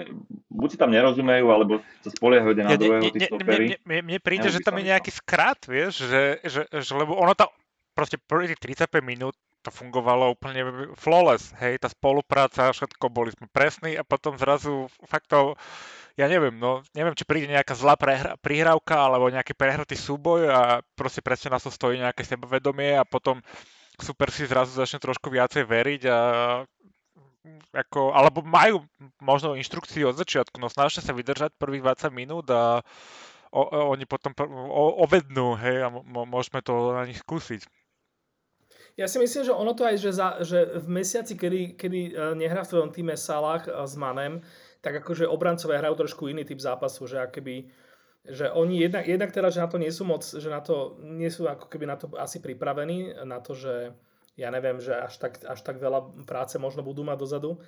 Buď 0.52 0.68
si 0.68 0.76
tam 0.76 0.92
nerozumejú, 0.92 1.46
alebo 1.48 1.80
sa 2.04 2.12
spoliehajú 2.12 2.52
jeden 2.52 2.64
na 2.68 2.72
Ja, 2.72 2.78
druhého, 2.78 3.00
ne, 3.00 3.12
tí 3.16 3.20
ne, 3.24 3.28
stopery. 3.32 3.64
mne, 3.72 3.78
mne, 3.88 4.00
mne 4.04 4.18
príde, 4.20 4.48
že 4.52 4.60
tam 4.60 4.76
je 4.76 4.84
nejaký 4.92 5.10
skrat, 5.16 5.64
vieš, 5.64 6.04
že, 6.04 6.44
že, 6.44 6.60
že 6.68 6.90
lebo 6.92 7.16
ono 7.16 7.32
tam 7.32 7.48
proste 7.96 8.20
prvých 8.20 8.60
35 8.60 9.00
minút 9.00 9.32
to 9.66 9.74
fungovalo 9.74 10.38
úplne 10.38 10.94
flawless, 10.94 11.50
hej, 11.58 11.82
tá 11.82 11.90
spolupráca, 11.90 12.70
všetko, 12.70 13.10
boli 13.10 13.34
sme 13.34 13.50
presní 13.50 13.98
a 13.98 14.06
potom 14.06 14.38
zrazu 14.38 14.86
fakt 15.10 15.26
to, 15.34 15.58
ja 16.14 16.30
neviem, 16.30 16.54
no, 16.54 16.86
neviem, 16.94 17.18
či 17.18 17.26
príde 17.26 17.50
nejaká 17.50 17.74
zlá 17.74 17.98
prehra, 17.98 18.38
prihrávka 18.38 18.94
alebo 18.94 19.26
nejaký 19.26 19.58
prehratý 19.58 19.98
súboj 19.98 20.46
a 20.46 20.60
proste 20.94 21.18
presne 21.18 21.58
nás 21.58 21.66
to 21.66 21.74
stojí 21.74 21.98
nejaké 21.98 22.22
sebavedomie 22.22 22.94
a 22.94 23.02
potom 23.02 23.42
super 23.98 24.30
si 24.30 24.46
zrazu 24.46 24.78
začne 24.78 25.02
trošku 25.02 25.26
viacej 25.34 25.66
veriť 25.66 26.02
a 26.06 26.18
ako, 27.74 28.14
alebo 28.14 28.42
majú 28.42 28.86
možno 29.22 29.58
inštrukciu 29.58 30.10
od 30.10 30.18
začiatku, 30.18 30.58
no 30.58 30.70
snažte 30.70 31.02
sa 31.02 31.14
vydržať 31.14 31.54
prvých 31.58 31.82
20 31.82 32.10
minút 32.14 32.46
a 32.50 32.82
o, 33.50 33.62
o, 33.62 33.78
oni 33.94 34.06
potom 34.06 34.34
o, 34.46 35.02
ovednú, 35.06 35.54
hej, 35.58 35.86
a 35.86 35.88
mo, 35.90 36.26
môžeme 36.26 36.62
to 36.62 36.94
na 36.94 37.06
nich 37.06 37.22
skúsiť. 37.22 37.66
Ja 38.96 39.04
si 39.04 39.20
myslím, 39.20 39.44
že 39.44 39.52
ono 39.52 39.76
to 39.76 39.84
aj, 39.84 39.96
že, 40.00 40.10
za, 40.16 40.40
že 40.40 40.80
v 40.80 40.88
mesiaci, 40.88 41.36
kedy, 41.36 41.76
kedy 41.76 42.00
eh, 42.10 42.32
nehrá 42.32 42.64
v 42.64 42.70
tvojom 42.72 42.90
týme 42.96 43.12
Salah 43.12 43.60
eh, 43.68 43.84
s 43.84 43.94
Manem, 44.00 44.40
tak 44.80 45.04
akože 45.04 45.28
obrancové 45.28 45.76
hrajú 45.76 46.06
trošku 46.06 46.32
iný 46.32 46.48
typ 46.48 46.56
zápasu, 46.56 47.04
že 47.04 47.20
akoby 47.20 47.68
že 48.26 48.50
oni 48.50 48.82
jednak, 48.82 49.06
jednak 49.06 49.30
teda, 49.30 49.54
že 49.54 49.62
na 49.62 49.70
to 49.70 49.78
nie 49.78 49.92
sú 49.94 50.02
moc, 50.02 50.26
že 50.26 50.50
na 50.50 50.58
to 50.58 50.98
nie 50.98 51.30
sú 51.30 51.46
ako 51.46 51.70
keby 51.70 51.86
na 51.86 51.94
to 51.94 52.10
asi 52.18 52.42
pripravení, 52.42 53.14
na 53.22 53.38
to, 53.38 53.54
že 53.54 53.94
ja 54.34 54.50
neviem, 54.50 54.82
že 54.82 54.98
až 54.98 55.14
tak, 55.16 55.38
až 55.46 55.62
tak 55.62 55.78
veľa 55.78 56.26
práce 56.26 56.58
možno 56.58 56.82
budú 56.82 57.06
mať 57.06 57.22
dozadu, 57.22 57.62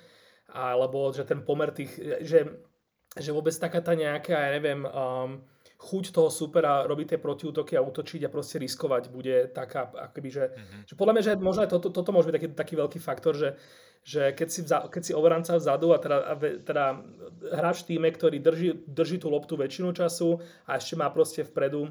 alebo 0.51 1.15
že 1.15 1.23
ten 1.23 1.41
pomer 1.47 1.71
tých, 1.71 1.95
že, 2.27 2.59
že 3.15 3.31
vôbec 3.31 3.55
taká 3.55 3.79
tá 3.79 3.95
nejaká, 3.95 4.35
ja 4.35 4.51
neviem, 4.51 4.83
um, 4.83 5.39
chuť 5.79 6.11
toho 6.11 6.27
supera 6.27 6.83
robiť 6.83 7.15
tie 7.15 7.19
protiútoky 7.23 7.79
a 7.79 7.85
útočiť 7.85 8.27
a 8.27 8.33
proste 8.33 8.59
riskovať 8.59 9.07
bude 9.07 9.47
taká, 9.55 9.87
akoby, 9.87 10.29
že, 10.29 10.45
mm-hmm. 10.51 10.81
že 10.91 10.93
podľa 10.99 11.13
mňa, 11.15 11.23
že 11.23 11.31
možno 11.39 11.63
aj 11.63 11.71
toto, 11.71 11.87
toto 11.87 12.11
môže 12.11 12.27
byť 12.27 12.35
taký, 12.35 12.47
taký 12.51 12.73
veľký 12.75 12.99
faktor, 12.99 13.31
že, 13.31 13.55
že 14.03 14.35
keď 14.35 14.47
si, 14.51 14.61
vza, 14.67 14.91
keď 14.91 15.01
si 15.07 15.15
obranca 15.15 15.55
vzadu 15.55 15.95
a 15.95 15.97
teda, 16.03 16.17
a 16.27 16.33
teda 16.35 16.85
hráč 17.55 17.87
v 17.87 17.95
týme, 17.95 18.11
ktorý 18.11 18.37
drží, 18.43 18.69
drží 18.91 19.23
tú 19.23 19.31
loptu 19.31 19.55
väčšinu 19.55 19.95
času 19.95 20.43
a 20.67 20.75
ešte 20.75 20.99
má 20.99 21.07
proste 21.15 21.47
vpredu 21.47 21.87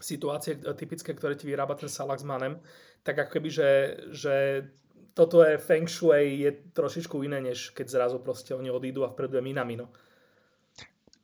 situácie 0.00 0.56
e, 0.56 0.72
typické, 0.72 1.12
ktoré 1.12 1.36
ti 1.36 1.44
vyrába 1.44 1.76
ten 1.76 1.92
Salah 1.92 2.16
s 2.16 2.24
Manem, 2.24 2.56
tak 3.04 3.20
ako 3.20 3.36
keby, 3.36 3.48
že, 3.52 3.70
že 4.16 4.34
toto 5.12 5.44
je 5.44 5.60
Feng 5.60 5.84
Shui 5.84 6.48
je 6.48 6.50
trošičku 6.72 7.20
iné, 7.20 7.44
než 7.44 7.76
keď 7.76 7.86
zrazu 8.00 8.16
proste 8.24 8.56
oni 8.56 8.72
odídu 8.72 9.04
a 9.04 9.12
vpredu 9.12 9.36
je 9.36 9.44
Minamino. 9.44 9.92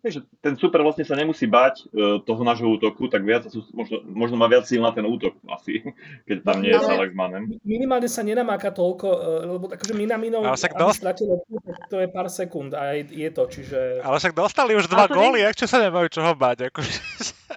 Vieš, 0.07 0.23
že 0.23 0.39
ten 0.39 0.55
super 0.55 0.87
vlastne 0.87 1.03
sa 1.03 1.19
nemusí 1.19 1.51
bať 1.51 1.83
e, 1.91 2.23
toho 2.23 2.47
nášho 2.47 2.79
útoku, 2.79 3.11
tak 3.11 3.27
viac, 3.27 3.43
možno, 3.75 4.07
možno 4.07 4.39
má 4.39 4.47
viac 4.47 4.63
síl 4.63 4.79
na 4.79 4.95
ten 4.95 5.03
útok 5.03 5.35
asi, 5.51 5.83
keď 6.31 6.47
tam 6.47 6.63
nie 6.63 6.71
je 6.71 6.79
s 6.79 7.11
Manem. 7.11 7.59
Minimálne 7.67 8.07
sa 8.07 8.23
nenamáka 8.23 8.71
toľko, 8.71 9.09
e, 9.11 9.19
lebo 9.59 9.65
akože 9.67 9.99
Minamino, 9.99 10.47
Ale 10.47 10.55
však 10.55 10.79
dosť- 10.79 11.01
stratil 11.03 11.43
to 11.91 11.97
je 11.99 12.07
pár 12.07 12.31
sekúnd 12.31 12.71
a 12.79 12.95
je, 12.95 13.27
je 13.27 13.31
to, 13.35 13.43
čiže... 13.51 14.07
Ale 14.07 14.23
však 14.23 14.39
dostali 14.39 14.79
už 14.79 14.87
dva 14.87 15.11
góly, 15.11 15.43
ak 15.43 15.59
čo 15.59 15.67
sa 15.67 15.83
nemajú 15.83 16.07
čoho 16.07 16.39
báť, 16.39 16.71
akože, 16.71 16.95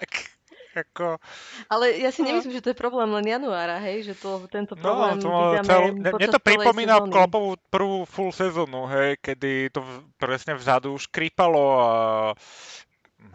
ako, 0.85 1.19
Ale 1.67 1.99
ja 1.99 2.09
si 2.13 2.23
No. 2.23 2.31
nemyslím, 2.31 2.53
že 2.55 2.63
to 2.63 2.69
je 2.71 2.77
problém 2.77 3.09
len 3.11 3.25
januára, 3.27 3.79
hej, 3.83 4.07
že 4.07 4.13
to, 4.15 4.47
tento 4.47 4.73
no, 4.75 4.81
problém 4.81 5.17
to 5.19 5.27
vydáme 5.27 5.67
celú, 5.67 5.87
mne, 5.95 6.27
to 6.31 6.41
pripomína 6.41 6.95
sezóny. 6.99 7.13
Kloppovú 7.13 7.51
prvú 7.67 7.99
full 8.07 8.31
sezónu, 8.31 8.87
hej, 8.89 9.19
kedy 9.19 9.73
to 9.75 9.81
presne 10.15 10.55
vzadu 10.55 10.95
škrípalo 10.97 11.63
a 11.79 11.91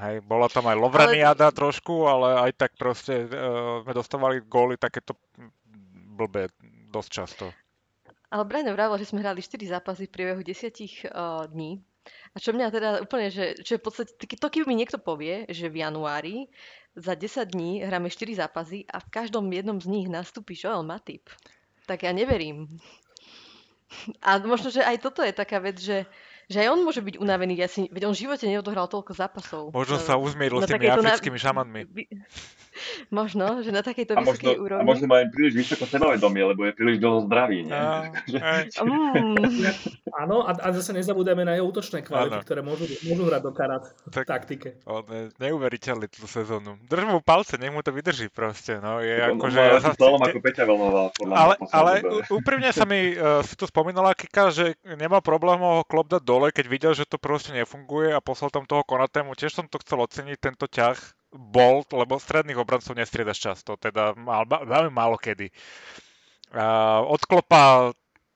hej, 0.09 0.25
bola 0.25 0.49
tam 0.49 0.67
aj 0.67 0.77
Lovraniada 0.77 1.53
trošku, 1.53 2.09
ale 2.09 2.51
aj 2.51 2.53
tak 2.57 2.71
proste 2.75 3.29
uh, 3.29 3.85
sme 3.85 3.93
dostávali 3.93 4.43
góly 4.43 4.81
takéto 4.81 5.15
blbé 6.15 6.49
dosť 6.91 7.11
často. 7.11 7.45
Ale 8.35 8.43
Braňo 8.43 8.75
vravel, 8.75 8.99
že 8.99 9.15
sme 9.15 9.23
hrali 9.23 9.39
4 9.39 9.79
zápasy 9.79 10.11
v 10.11 10.15
priebehu 10.15 10.43
10 10.43 10.51
uh, 10.51 11.47
dní. 11.47 11.79
A 12.35 12.43
čo 12.43 12.51
mňa 12.51 12.75
teda 12.75 12.91
úplne, 12.99 13.31
že, 13.31 13.55
že 13.63 13.79
v 13.79 13.85
podstate, 13.87 14.11
to 14.19 14.49
keby 14.51 14.67
mi 14.67 14.83
niekto 14.83 14.99
povie, 14.99 15.47
že 15.47 15.71
v 15.71 15.87
januári 15.87 16.51
za 16.99 17.15
10 17.15 17.55
dní 17.55 17.83
hráme 17.87 18.11
4 18.11 18.43
zápasy 18.43 18.83
a 18.91 18.99
v 18.99 19.09
každom 19.11 19.47
jednom 19.55 19.79
z 19.79 19.87
nich 19.87 20.07
nastúpi 20.11 20.59
Joel 20.59 20.83
Matip, 20.83 21.31
tak 21.87 22.03
ja 22.03 22.11
neverím. 22.11 22.67
A 24.27 24.43
možno, 24.43 24.75
že 24.75 24.83
aj 24.83 24.99
toto 24.99 25.23
je 25.23 25.31
taká 25.31 25.63
vec, 25.63 25.79
že, 25.79 26.03
že 26.47 26.59
aj 26.59 26.69
on 26.69 26.81
môže 26.81 27.01
byť 27.01 27.17
unavený. 27.17 27.55
Ja 27.55 27.67
si, 27.67 27.87
veď 27.87 28.03
on 28.05 28.13
v 28.13 28.21
živote 28.21 28.45
neodohral 28.45 28.87
toľko 28.87 29.13
zápasov. 29.13 29.63
Možno 29.71 29.97
sa 29.97 30.15
uzmieril 30.15 30.59
s 30.59 30.67
tými 30.67 30.79
takejto 30.79 31.01
na- 31.01 31.09
africkými 31.09 31.39
šamanmi. 31.39 31.81
Možno, 33.09 33.63
že 33.63 33.71
na 33.71 33.81
takejto 33.81 34.15
A 34.15 34.21
možno, 34.21 34.35
vysokej 34.35 34.51
a 34.51 34.59
úrovni. 34.59 34.83
možno 34.83 35.07
má 35.07 35.23
aj 35.23 35.31
príliš 35.31 35.55
vysoko 35.57 35.87
sebavedomie, 35.87 36.43
lebo 36.45 36.67
je 36.67 36.73
príliš 36.75 36.99
dlho 36.99 37.23
zdravý. 37.23 37.59
Nie? 37.65 37.75
A. 37.75 38.11
Mm, 38.85 39.39
Áno, 40.13 40.43
a, 40.43 40.53
a 40.53 40.69
zase 40.71 40.91
nezabúdame 40.93 41.43
na 41.43 41.55
jeho 41.55 41.67
útočné 41.67 41.99
kvality, 42.01 42.39
ktoré 42.41 42.61
môžu, 42.61 42.87
môžu 43.03 43.25
hrať 43.25 43.43
do 43.43 43.51
karát 43.51 43.83
v 44.05 44.11
Tak- 44.13 44.27
taktike. 44.27 44.79
On 44.85 45.03
je 45.03 45.31
neuveriteľný 45.39 46.07
tú 46.07 46.27
sezónu. 46.27 46.79
Drž 46.85 47.05
mu 47.05 47.19
palce, 47.19 47.55
nech 47.57 47.71
mu 47.71 47.79
to 47.79 47.91
vydrží 47.91 48.27
proste, 48.29 48.79
no. 48.79 48.99
Je 48.99 49.11
On 49.21 49.35
ako, 49.35 49.45
má 49.45 49.51
že 49.51 49.59
ja 49.59 49.67
lepší 49.73 49.83
sa 49.83 49.91
ako 49.95 50.41
Peťa 50.41 50.63
mňa. 50.65 51.35
ale, 51.35 51.55
ale 51.69 51.93
úprimne 52.29 52.71
sa 52.71 52.85
mi, 52.85 53.11
uh, 53.13 53.43
si 53.43 53.55
tu 53.55 53.65
spomínala 53.65 54.13
Kika, 54.13 54.51
že 54.51 54.65
nemal 54.85 55.19
problém 55.19 55.59
ho 55.59 55.83
klop 55.83 56.07
dať 56.09 56.23
dole, 56.35 56.51
keď 56.51 56.67
videl, 56.67 56.93
že 56.99 57.07
to 57.07 57.23
proste 57.23 57.55
nefunguje 57.55 58.11
a 58.11 58.19
poslal 58.19 58.51
tam 58.51 58.67
toho 58.67 58.83
Konatému. 58.83 59.39
Tiež 59.39 59.55
som 59.55 59.71
to 59.71 59.79
chcel 59.79 60.03
oceniť, 60.03 60.39
tento 60.43 60.67
ťah 60.67 60.99
Bolt, 61.31 61.95
lebo 61.95 62.19
stredných 62.19 62.59
obrancov 62.59 62.99
nestriedaš 62.99 63.39
často, 63.39 63.79
teda 63.79 64.19
veľmi 64.67 64.91
málo 64.91 65.19
kedy. 65.19 65.51
Uh, 66.55 67.03
od 67.11 67.23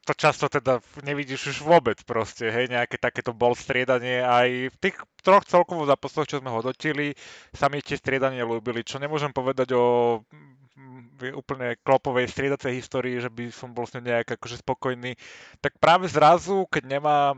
to 0.09 0.17
často 0.17 0.49
teda 0.49 0.81
nevidíš 1.05 1.53
už 1.53 1.59
vôbec 1.69 2.01
proste, 2.09 2.49
hej, 2.49 2.73
nejaké 2.73 2.97
takéto 2.97 3.37
bol 3.37 3.53
striedanie 3.53 4.25
aj 4.25 4.73
v 4.73 4.77
tých 4.81 4.97
troch 5.21 5.45
celkovo 5.45 5.85
zápasoch, 5.85 6.25
čo 6.25 6.41
sme 6.41 6.49
hodnotili, 6.49 7.13
sa 7.53 7.69
mi 7.69 7.85
tie 7.85 8.01
striedanie 8.01 8.41
ľúbili, 8.41 8.89
čo 8.89 8.97
nemôžem 8.97 9.29
povedať 9.37 9.77
o 9.77 10.19
mm, 10.25 11.37
úplne 11.37 11.77
klopovej 11.85 12.25
striedacej 12.33 12.81
histórii, 12.81 13.21
že 13.21 13.29
by 13.29 13.53
som 13.53 13.77
bol 13.77 13.85
s 13.85 13.93
ňou 14.01 14.09
nejak 14.09 14.41
akože 14.41 14.65
spokojný, 14.65 15.13
tak 15.61 15.77
práve 15.77 16.09
zrazu, 16.09 16.65
keď 16.73 16.89
nemá 16.89 17.37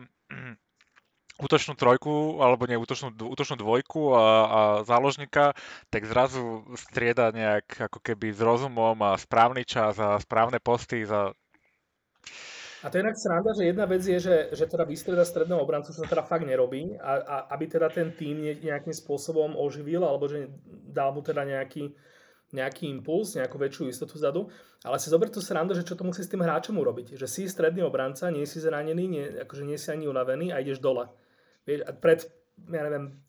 útočnú 1.41 1.73
trojku, 1.75 2.39
alebo 2.45 2.69
nie, 2.69 2.77
útočnú, 2.77 3.17
útočnú 3.17 3.57
dvojku 3.57 4.13
a, 4.13 4.21
a 4.21 4.61
záložníka, 4.85 5.57
tak 5.89 6.05
zrazu 6.05 6.69
strieda 6.77 7.33
nejak 7.33 7.89
ako 7.91 7.99
keby 8.05 8.37
s 8.37 8.41
rozumom 8.45 8.97
a 9.01 9.17
správny 9.17 9.65
čas 9.65 9.97
a 9.97 10.21
správne 10.21 10.61
posty 10.61 11.09
za... 11.09 11.33
A 12.81 12.89
to 12.89 12.97
je 12.97 13.05
inak 13.05 13.17
sranda, 13.17 13.53
že 13.53 13.69
jedna 13.69 13.85
vec 13.85 14.01
je, 14.01 14.17
že, 14.17 14.37
že 14.57 14.65
teda 14.65 14.89
vystrieda 14.89 15.21
stredného 15.21 15.61
obrancu, 15.61 15.93
sa 15.93 16.09
teda 16.09 16.25
fakt 16.25 16.49
nerobí, 16.49 16.97
a, 16.97 17.13
a 17.21 17.37
aby 17.53 17.69
teda 17.69 17.93
ten 17.93 18.09
tým 18.17 18.41
ne- 18.41 18.57
nejakým 18.57 18.93
spôsobom 18.97 19.53
oživil, 19.53 20.01
alebo 20.01 20.25
že 20.25 20.49
dal 20.89 21.13
mu 21.13 21.21
teda 21.21 21.45
nejaký, 21.45 21.93
nejaký 22.51 22.91
impuls, 22.91 23.39
nejakú 23.39 23.57
väčšiu 23.59 23.91
istotu 23.91 24.19
vzadu. 24.19 24.51
Ale 24.83 24.97
si 24.99 25.13
zober 25.13 25.29
tú 25.29 25.39
srandu, 25.45 25.77
že 25.77 25.87
čo 25.87 25.95
to 25.95 26.07
musí 26.07 26.25
s 26.25 26.31
tým 26.31 26.43
hráčom 26.43 26.75
urobiť. 26.79 27.15
Že 27.15 27.27
si 27.29 27.43
stredný 27.47 27.85
obranca, 27.85 28.33
nie 28.33 28.47
si 28.49 28.59
zranený, 28.59 29.05
nie, 29.07 29.25
akože 29.45 29.63
nie 29.67 29.79
si 29.79 29.89
ani 29.93 30.09
unavený 30.09 30.51
a 30.51 30.63
ideš 30.63 30.81
dole. 30.81 31.07
Vieš, 31.69 31.85
a 31.85 31.93
pred, 31.93 32.25
ja 32.73 32.83
neviem, 32.87 33.21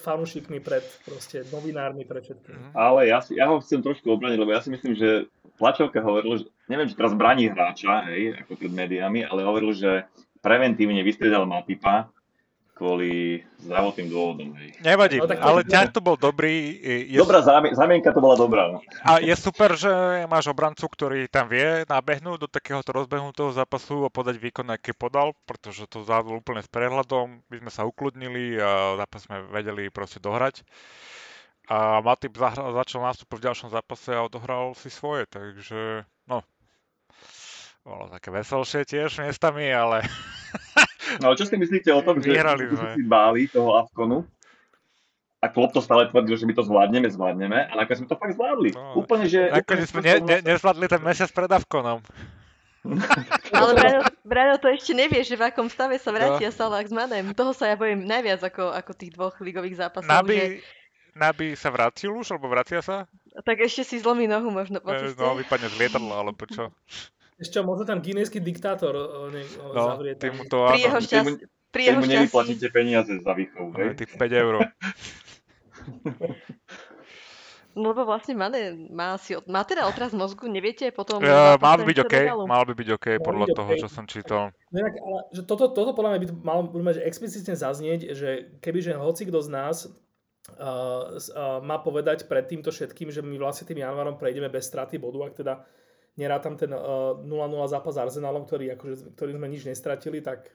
fanúšikmi, 0.00 0.58
pred 0.64 0.82
proste 1.04 1.44
novinármi, 1.52 2.08
pred 2.08 2.24
všetkým. 2.24 2.72
Ale 2.72 3.06
ja, 3.06 3.20
si, 3.20 3.36
ja 3.36 3.52
ho 3.52 3.60
chcem 3.60 3.84
trošku 3.84 4.08
obraniť, 4.16 4.38
lebo 4.40 4.56
ja 4.56 4.64
si 4.64 4.72
myslím, 4.72 4.96
že 4.96 5.28
tlačovka 5.60 6.00
hovoril, 6.00 6.40
že 6.40 6.46
neviem, 6.72 6.88
či 6.88 6.96
teraz 6.96 7.12
braní 7.12 7.52
hráča, 7.52 8.08
hej, 8.10 8.40
ako 8.40 8.56
pred 8.56 8.72
médiami, 8.72 9.28
ale 9.28 9.44
hovoril, 9.44 9.76
že 9.76 10.08
preventívne 10.40 11.04
vystriedal 11.04 11.44
Matipa 11.44 12.13
kvôli 12.84 13.40
zdravotným 13.64 14.12
dôvodom. 14.12 14.48
Hej. 14.60 14.76
Nevadí, 14.84 15.16
No, 15.16 15.24
tak 15.24 15.40
ale 15.40 15.64
ťah 15.64 15.88
to 15.88 16.04
bol 16.04 16.20
dobrý. 16.20 16.76
Je, 17.08 17.16
Dobrá 17.16 17.40
zamienka 17.40 18.12
to 18.12 18.20
bola 18.20 18.36
dobrá. 18.36 18.68
No. 18.76 18.84
A 19.00 19.24
je 19.24 19.32
super, 19.40 19.72
že 19.72 19.88
máš 20.28 20.52
obrancu, 20.52 20.84
ktorý 20.84 21.24
tam 21.32 21.48
vie 21.48 21.88
nabehnúť 21.88 22.44
do 22.44 22.48
takéhoto 22.52 22.92
rozbehnutého 22.92 23.56
zápasu 23.56 24.04
a 24.04 24.12
podať 24.12 24.36
výkon, 24.36 24.68
aký 24.68 24.92
podal, 24.92 25.32
pretože 25.48 25.88
to 25.88 26.04
zvládol 26.04 26.44
úplne 26.44 26.60
s 26.60 26.68
prehľadom. 26.68 27.40
My 27.48 27.56
sme 27.64 27.70
sa 27.72 27.88
ukludnili 27.88 28.60
a 28.60 29.00
zápas 29.00 29.24
sme 29.24 29.48
vedeli 29.48 29.88
proste 29.88 30.20
dohrať. 30.20 30.60
A 31.72 32.04
Matip 32.04 32.36
zahra- 32.36 32.68
začal 32.84 33.00
nástup 33.00 33.32
v 33.32 33.48
ďalšom 33.48 33.72
zápase 33.72 34.12
a 34.12 34.28
odohral 34.28 34.76
si 34.76 34.92
svoje, 34.92 35.24
takže 35.24 36.04
no. 36.28 36.44
Bolo 37.80 38.12
také 38.12 38.28
veselšie 38.28 38.84
tiež 38.84 39.24
miestami, 39.24 39.72
ale 39.72 40.04
no 41.20 41.32
ale 41.32 41.36
čo 41.36 41.46
si 41.48 41.56
myslíte 41.56 41.90
o 41.92 42.02
tom, 42.02 42.20
že 42.20 42.32
Vyhrali 42.32 42.68
že 42.68 42.76
sme. 42.76 42.90
si 42.96 43.02
báli 43.04 43.46
toho 43.50 43.78
Afkonu? 43.78 44.26
a 45.44 45.46
Klopp 45.52 45.76
to 45.76 45.84
stále 45.84 46.08
tvrdil, 46.08 46.40
že 46.40 46.48
my 46.48 46.56
to 46.56 46.64
zvládneme, 46.64 47.04
zvládneme 47.12 47.68
a 47.68 47.72
nakoniec 47.76 48.00
sme 48.00 48.08
to 48.08 48.16
fakt 48.16 48.32
zvládli. 48.32 48.72
No, 48.72 49.04
úplne, 49.04 49.28
že... 49.28 49.52
Nakoniec 49.52 49.92
sme 49.92 50.00
ne, 50.00 50.14
ne, 50.24 50.36
nezvládli 50.40 50.88
ten 50.88 51.02
mesiac 51.04 51.28
pred 51.36 51.52
Avkonom. 51.52 52.00
Ale 53.56 53.72
Braňo, 53.76 54.00
Braňo 54.24 54.56
to 54.60 54.72
ešte 54.72 54.96
nevie, 54.96 55.20
že 55.20 55.36
v 55.36 55.48
akom 55.48 55.68
stave 55.68 56.00
sa 56.00 56.12
vrátia 56.12 56.48
no. 56.48 56.56
Salah 56.56 56.84
s 56.84 56.92
Manem. 56.92 57.36
Toho 57.36 57.52
sa 57.52 57.68
ja 57.72 57.76
bojím 57.76 58.08
najviac 58.08 58.40
ako, 58.40 58.72
ako 58.72 58.90
tých 58.96 59.12
dvoch 59.16 59.36
ligových 59.40 59.84
zápasov. 59.84 60.08
Nabi, 60.08 60.36
že... 60.36 60.46
Nabi 61.16 61.46
sa 61.56 61.68
vrátil 61.68 62.12
už, 62.12 62.36
alebo 62.36 62.48
vracia 62.48 62.80
sa? 62.80 63.04
Tak 63.44 63.60
ešte 63.60 63.84
si 63.84 63.96
zlomí 64.00 64.24
nohu 64.24 64.48
možno 64.48 64.80
po 64.80 64.96
ceste. 64.96 65.20
No, 65.20 65.36
vypadne 65.36 65.68
z 65.68 65.76
lietadla, 65.76 66.14
alebo 66.24 66.44
čo? 66.48 66.72
Ešte 67.34 67.58
možno 67.66 67.82
tam 67.82 67.98
guinejský 67.98 68.38
diktátor 68.38 68.94
o, 68.94 69.26
ne, 69.34 69.42
o 69.58 69.74
no, 69.74 69.82
zavrie. 69.90 70.14
Ty 70.14 70.30
mu 70.30 70.46
to, 70.46 70.70
Pri 70.70 70.80
jeho, 70.86 70.98
šťast... 71.02 71.26
Pri 71.74 71.82
jeho 71.90 71.98
mu 71.98 72.06
nevyplatíte 72.06 72.70
peniaze 72.70 73.10
za 73.18 73.32
výchovu, 73.34 73.74
hej? 73.82 73.98
Tých 73.98 74.14
5 74.14 74.42
eur. 74.42 74.54
No 77.74 77.90
lebo 77.90 78.06
vlastne 78.06 78.38
Mane 78.38 78.86
má, 78.94 79.18
si, 79.18 79.34
má 79.50 79.66
teda 79.66 79.90
otraz 79.90 80.14
mozgu, 80.14 80.46
neviete 80.46 80.94
potom... 80.94 81.18
Uh, 81.18 81.58
mal 81.58 81.74
by 81.74 81.82
byť 81.90 81.98
OK, 82.06 82.14
mal 82.46 82.62
by 82.62 82.74
byť 82.78 82.88
OK 82.94 83.06
mal 83.18 83.24
podľa 83.26 83.46
byť 83.50 83.56
toho, 83.58 83.70
okay. 83.74 83.80
čo 83.82 83.88
som 83.90 84.06
čítal. 84.06 84.54
No 84.70 84.76
inak, 84.78 84.94
ale 85.02 85.18
že 85.34 85.42
toto, 85.42 85.74
toto 85.74 85.90
podľa 85.90 86.14
mňa 86.14 86.20
by 86.22 86.28
malo 86.46 86.70
mať 86.70 87.02
explicitne 87.02 87.58
zaznieť, 87.58 88.14
že 88.14 88.54
kebyže 88.62 88.94
hoci 88.94 89.26
kto 89.26 89.42
z 89.42 89.50
nás 89.50 89.90
uh, 89.90 91.18
uh, 91.18 91.58
má 91.66 91.82
povedať 91.82 92.30
pred 92.30 92.46
týmto 92.46 92.70
všetkým, 92.70 93.10
že 93.10 93.26
my 93.26 93.34
vlastne 93.42 93.66
tým 93.66 93.82
januárom 93.82 94.14
prejdeme 94.14 94.46
bez 94.46 94.70
straty 94.70 95.02
bodu, 95.02 95.26
ak 95.26 95.34
teda 95.34 95.66
nerátam 96.14 96.54
ten 96.58 96.70
uh, 96.72 97.18
0-0 97.20 97.28
zápas 97.70 97.94
s 97.94 98.02
Arsenalom, 98.02 98.46
ktorý, 98.46 98.74
akože, 98.78 99.14
ktorý 99.18 99.30
sme 99.36 99.46
nič 99.50 99.62
nestratili, 99.66 100.22
tak 100.22 100.50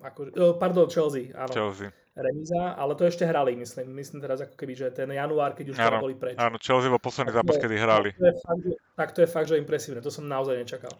ako, 0.00 0.20
uh, 0.34 0.54
pardon, 0.56 0.88
Chelsea, 0.90 1.32
áno. 1.32 1.52
Chelsea 1.52 1.90
remíza, 2.14 2.78
ale 2.78 2.94
to 2.94 3.10
ešte 3.10 3.26
hrali, 3.26 3.58
myslím. 3.58 3.90
Myslím 3.90 4.22
teraz 4.22 4.38
ako 4.38 4.54
keby, 4.54 4.72
že 4.78 4.86
ten 4.94 5.10
január, 5.10 5.58
keď 5.58 5.74
už 5.74 5.76
áno, 5.82 5.98
boli 5.98 6.14
preč. 6.14 6.38
Áno, 6.38 6.62
Chelsea 6.62 6.86
bol 6.86 7.02
posledný 7.02 7.34
zápas, 7.34 7.58
kedy 7.58 7.74
hrali. 7.74 8.14
Tak 8.14 8.22
to, 8.22 8.30
je 8.30 8.34
fakt, 8.38 8.64
tak 8.94 9.08
to 9.10 9.18
je 9.26 9.28
fakt, 9.28 9.48
že 9.50 9.58
impresívne. 9.58 9.98
To 9.98 10.14
som 10.14 10.30
naozaj 10.30 10.62
nečakal. 10.62 10.94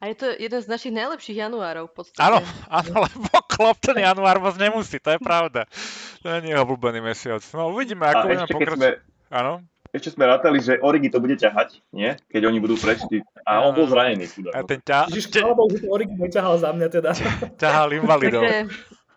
A 0.00 0.08
je 0.08 0.16
to 0.16 0.26
jeden 0.32 0.60
z 0.64 0.68
našich 0.70 0.94
najlepších 0.96 1.44
januárov 1.44 1.92
v 1.92 1.94
podstate. 2.00 2.22
Áno, 2.24 2.40
áno, 2.72 3.04
lebo 3.04 3.28
Klopp 3.50 3.84
ten 3.84 4.00
január 4.00 4.40
moc 4.40 4.56
nemusí, 4.56 4.96
to 4.96 5.12
je 5.12 5.20
pravda. 5.20 5.68
To 6.24 6.40
nie 6.40 6.56
je 6.56 6.62
obľúbený 6.62 7.04
mesiac. 7.04 7.44
No 7.52 7.68
uvidíme, 7.74 8.08
ako 8.08 8.24
budeme 8.32 8.48
pokračovať. 8.48 8.96
Áno? 9.28 9.52
Ešte 9.90 10.14
sme 10.14 10.30
rátali, 10.30 10.62
že 10.62 10.78
Origi 10.78 11.10
to 11.10 11.18
bude 11.18 11.34
ťahať, 11.34 11.82
nie? 11.90 12.14
Keď 12.30 12.42
oni 12.46 12.58
budú 12.62 12.78
prečti. 12.78 13.26
A 13.42 13.66
on 13.66 13.74
bol 13.74 13.90
zranený. 13.90 14.30
A 14.54 14.62
ten 14.62 14.78
ťa... 14.78 15.10
Ježiš, 15.10 15.34
te... 15.34 15.42
že 15.42 15.86
Origi 15.90 16.14
neťahal 16.14 16.62
za 16.62 16.70
mňa 16.70 16.88
teda. 16.94 17.10
ťahal 17.58 17.88
invalidov. 17.98 18.46
Takže 18.46 18.70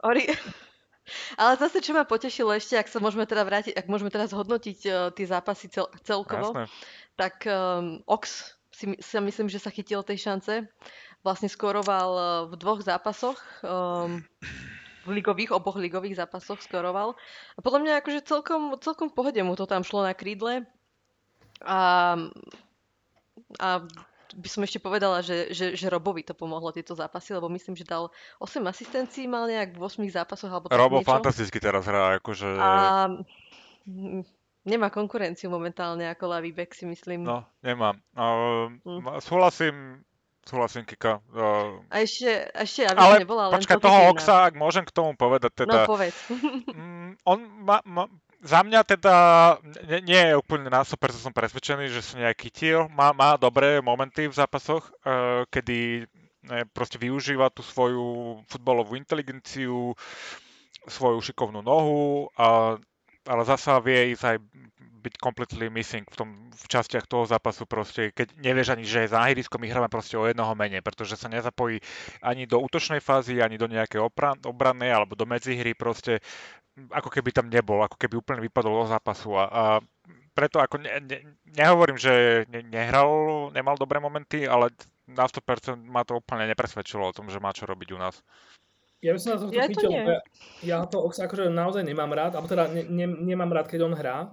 Ori... 0.03 0.23
Ale 1.41 1.59
zase, 1.59 1.83
čo 1.83 1.91
ma 1.91 2.07
potešilo 2.07 2.55
ešte, 2.55 2.79
ak 2.79 2.87
sa 2.87 3.03
môžeme 3.03 3.27
teda 3.27 3.43
vrátiť, 3.43 3.75
ak 3.75 3.91
môžeme 3.91 4.07
teraz 4.07 4.31
hodnotiť 4.31 4.79
uh, 4.87 5.11
tie 5.11 5.27
zápasy 5.27 5.67
cel, 5.67 5.91
celkovo, 5.99 6.55
Jasné. 6.55 6.71
tak 7.19 7.43
um, 7.43 7.99
Ox 8.07 8.55
si, 8.71 8.95
si 8.95 9.15
myslím, 9.19 9.51
že 9.51 9.59
sa 9.59 9.67
chytil 9.67 9.99
tej 10.01 10.23
šance. 10.23 10.63
Vlastne 11.19 11.51
skoroval 11.51 12.09
uh, 12.15 12.25
v 12.47 12.53
dvoch 12.55 12.79
zápasoch. 12.79 13.35
Um, 13.67 14.23
v 15.03 15.09
ligových, 15.19 15.51
oboch 15.51 15.75
ligových 15.75 16.19
zápasoch 16.19 16.63
skoroval. 16.63 17.15
A 17.55 17.59
podľa 17.59 17.79
mňa 17.83 17.93
akože 17.99 18.19
celkom, 18.23 18.75
celkom 18.79 19.11
v 19.11 19.15
pohode 19.15 19.41
mu 19.43 19.53
to 19.59 19.67
tam 19.67 19.83
šlo 19.83 20.07
na 20.07 20.15
krídle. 20.15 20.63
A, 21.63 22.15
a 23.59 23.69
by 24.33 24.49
som 24.49 24.65
ešte 24.65 24.81
povedala, 24.81 25.21
že, 25.21 25.53
že, 25.53 25.77
že 25.77 25.87
Robovi 25.91 26.25
to 26.25 26.33
pomohlo 26.33 26.73
tieto 26.73 26.97
zápasy, 26.97 27.37
lebo 27.37 27.47
myslím, 27.53 27.77
že 27.77 27.85
dal 27.85 28.09
8 28.41 28.63
asistencií, 28.65 29.29
mal 29.29 29.45
nejak 29.45 29.77
v 29.77 29.83
8 29.83 30.03
zápasoch 30.09 30.49
alebo 30.49 30.73
Robo 30.73 30.99
niečo. 30.99 31.11
fantasticky 31.13 31.61
teraz 31.61 31.85
hrá, 31.85 32.17
akože... 32.17 32.49
A 32.57 32.71
nemá 34.63 34.87
konkurenciu 34.89 35.51
momentálne 35.51 36.09
ako 36.09 36.33
Lavibek, 36.33 36.73
si 36.73 36.87
myslím. 36.89 37.27
No, 37.27 37.45
nemá. 37.61 37.93
Uh, 38.17 38.73
hm. 38.83 39.21
Súhlasím, 39.21 40.01
súhlasím, 40.43 40.83
Kika. 40.83 41.23
Uh, 41.31 41.79
a 41.87 42.03
ešte, 42.03 42.51
ešte 42.53 42.87
aby 42.87 42.99
ale 42.99 43.15
nebola 43.23 43.51
len 43.51 43.59
počkaj, 43.59 43.79
toho 43.79 44.01
Oxa, 44.11 44.51
ak 44.51 44.55
môžem 44.59 44.83
k 44.83 44.91
tomu 44.91 45.15
povedať, 45.15 45.65
teda... 45.65 45.87
No, 45.87 45.89
povedz. 45.89 46.15
um, 46.71 47.15
on 47.31 47.39
má, 47.63 47.79
má, 47.87 48.07
za 48.43 48.59
mňa 48.63 48.81
teda 48.83 49.15
nie, 49.87 49.99
nie 50.13 50.21
je 50.31 50.39
úplne 50.39 50.67
na 50.67 50.83
super, 50.83 51.15
som 51.15 51.31
presvedčený, 51.31 51.87
že 51.87 52.03
sa 52.03 52.19
nejak 52.19 52.39
chytil. 52.43 52.91
Má, 52.91 53.15
má 53.15 53.39
dobré 53.39 53.79
momenty 53.79 54.27
v 54.27 54.35
zápasoch, 54.35 54.91
uh, 55.07 55.47
kedy 55.47 56.07
ne, 56.43 56.67
proste 56.75 56.99
využíva 56.99 57.47
tú 57.49 57.63
svoju 57.63 58.39
futbalovú 58.51 58.99
inteligenciu, 58.99 59.95
svoju 60.83 61.23
šikovnú 61.23 61.63
nohu, 61.63 62.27
a, 62.35 62.75
ale 63.27 63.43
zasa 63.47 63.79
vie 63.79 64.13
ísť 64.13 64.23
aj 64.23 64.37
byť 65.03 65.13
completely 65.19 65.67
missing 65.67 66.07
v, 66.07 66.15
tom, 66.15 66.29
v 66.47 66.65
častiach 66.71 67.03
toho 67.11 67.27
zápasu. 67.27 67.67
Proste, 67.67 68.15
keď 68.15 68.39
nevieš 68.39 68.71
ani, 68.71 68.87
že 68.87 69.11
za 69.11 69.27
ihriskom 69.27 69.59
my 69.59 69.67
hráme 69.67 69.91
proste 69.91 70.15
o 70.15 70.23
jednoho 70.23 70.55
menej, 70.55 70.79
pretože 70.79 71.19
sa 71.19 71.27
nezapojí 71.27 71.83
ani 72.23 72.47
do 72.47 72.63
útočnej 72.63 73.03
fázy, 73.03 73.43
ani 73.43 73.59
do 73.59 73.67
nejakej 73.67 73.99
obrannej 74.47 74.95
alebo 74.95 75.19
do 75.19 75.27
medzihry. 75.27 75.75
Proste 75.75 76.23
ako 76.89 77.11
keby 77.11 77.35
tam 77.35 77.51
nebol, 77.51 77.83
ako 77.83 77.99
keby 77.99 78.15
úplne 78.17 78.41
vypadol 78.47 78.87
zo 78.87 78.95
zápasu. 78.95 79.35
A, 79.35 79.43
a 79.45 79.63
preto 80.33 80.57
ako 80.63 80.81
ne, 80.81 81.03
ne, 81.03 81.17
nehovorím, 81.53 81.99
že 81.99 82.45
ne, 82.49 82.65
nehral, 82.65 83.11
nemal 83.53 83.77
dobré 83.77 83.99
momenty, 84.01 84.47
ale 84.49 84.73
na 85.05 85.27
100% 85.27 85.77
ma 85.83 86.07
to 86.07 86.17
úplne 86.17 86.47
nepresvedčilo 86.49 87.11
o 87.11 87.15
tom, 87.15 87.27
že 87.27 87.43
má 87.43 87.51
čo 87.53 87.67
robiť 87.67 87.93
u 87.93 87.99
nás. 87.99 88.23
Ja 89.03 89.11
by 89.11 89.19
som 89.19 89.29
na 89.35 89.37
to 89.43 89.51
ja 89.51 89.67
chytil, 89.67 89.91
to 89.91 89.99
ja, 89.99 90.19
ja 90.63 90.77
to 90.87 91.03
akože 91.11 91.51
naozaj 91.51 91.83
nemám 91.83 92.15
rád, 92.15 92.39
alebo 92.39 92.47
teda 92.47 92.71
ne, 92.71 92.87
ne, 92.87 93.07
nemám 93.35 93.51
rád, 93.51 93.67
keď 93.67 93.79
on 93.83 93.93
hrá. 93.99 94.31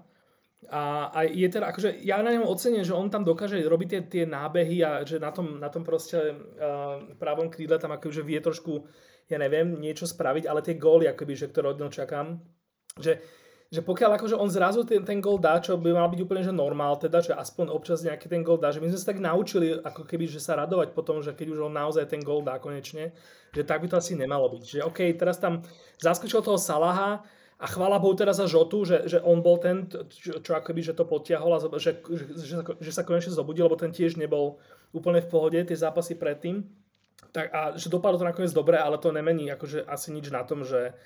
A, 0.71 1.11
a 1.11 1.19
je 1.27 1.49
teda, 1.51 1.73
akože 1.75 2.05
ja 2.05 2.23
na 2.23 2.37
ňom 2.37 2.47
ocením, 2.47 2.87
že 2.87 2.95
on 2.95 3.11
tam 3.11 3.27
dokáže 3.27 3.59
robiť 3.59 3.89
tie, 3.91 4.01
tie 4.07 4.25
nábehy 4.29 4.79
a 4.87 4.91
že 5.03 5.19
na 5.19 5.35
tom, 5.35 5.59
na 5.59 5.73
tom 5.73 5.83
proste 5.83 6.37
uh, 6.37 7.03
pravom 7.19 7.51
krídle 7.51 7.81
tam 7.81 7.97
akože 7.97 8.23
vie 8.23 8.39
trošku 8.39 8.87
ja 9.31 9.39
neviem, 9.39 9.79
niečo 9.79 10.11
spraviť, 10.11 10.45
ale 10.51 10.61
tie 10.61 10.75
góly, 10.75 11.07
akoby, 11.07 11.39
že, 11.39 11.47
ktoré 11.55 11.71
od 11.71 11.79
neho 11.79 11.93
čakám, 11.95 12.43
že, 12.99 13.23
že 13.71 13.87
pokiaľ 13.87 14.19
akože 14.19 14.35
on 14.35 14.51
zrazu 14.51 14.83
ten, 14.83 15.07
ten 15.07 15.23
gól 15.23 15.39
dá, 15.39 15.63
čo 15.63 15.79
by 15.79 15.95
mal 15.95 16.11
byť 16.11 16.21
úplne 16.27 16.43
že 16.43 16.51
normál, 16.51 16.99
teda, 16.99 17.23
že 17.23 17.33
aspoň 17.39 17.71
občas 17.71 18.03
nejaký 18.03 18.27
ten 18.27 18.43
gól 18.43 18.59
dá, 18.59 18.75
že 18.75 18.83
my 18.83 18.91
sme 18.91 18.99
sa 18.99 19.15
tak 19.15 19.23
naučili, 19.23 19.79
ako 19.79 20.03
keby, 20.11 20.27
že 20.27 20.43
sa 20.43 20.59
radovať 20.59 20.91
potom, 20.91 21.23
že 21.23 21.31
keď 21.31 21.55
už 21.55 21.71
on 21.71 21.75
naozaj 21.79 22.11
ten 22.11 22.19
gól 22.19 22.43
dá 22.43 22.59
konečne, 22.59 23.15
že 23.55 23.63
tak 23.63 23.79
by 23.79 23.87
to 23.87 24.03
asi 24.03 24.19
nemalo 24.19 24.51
byť. 24.51 24.63
Že 24.67 24.79
OK, 24.91 24.99
teraz 25.15 25.39
tam 25.39 25.63
zaskočil 26.03 26.43
toho 26.43 26.59
Salaha, 26.59 27.23
a 27.61 27.67
chvála 27.69 28.01
Bohu 28.01 28.17
teraz 28.17 28.41
za 28.41 28.49
Žotu, 28.49 28.89
že, 28.89 29.05
že 29.05 29.21
on 29.21 29.45
bol 29.45 29.61
ten, 29.61 29.85
čo, 30.09 30.41
čo 30.41 30.57
akoby, 30.57 30.81
že 30.81 30.97
to 30.97 31.05
potiahol 31.05 31.53
a 31.53 31.61
že, 31.61 31.69
že, 31.77 31.93
že, 32.41 32.57
že 32.65 32.91
sa 32.91 33.05
konečne 33.05 33.37
zobudil, 33.37 33.69
lebo 33.69 33.77
ten 33.77 33.93
tiež 33.93 34.17
nebol 34.17 34.57
úplne 34.97 35.21
v 35.21 35.29
pohode, 35.29 35.61
tie 35.61 35.77
zápasy 35.77 36.17
predtým. 36.17 36.65
Tak 37.37 37.47
a 37.53 37.61
že 37.77 37.93
dopadlo 37.93 38.17
to 38.17 38.25
nakoniec 38.25 38.57
dobre, 38.57 38.81
ale 38.81 38.97
to 38.97 39.13
nemení 39.13 39.53
akože 39.53 39.85
asi 39.85 40.09
nič 40.09 40.33
na 40.33 40.41
tom, 40.41 40.65
že, 40.65 40.97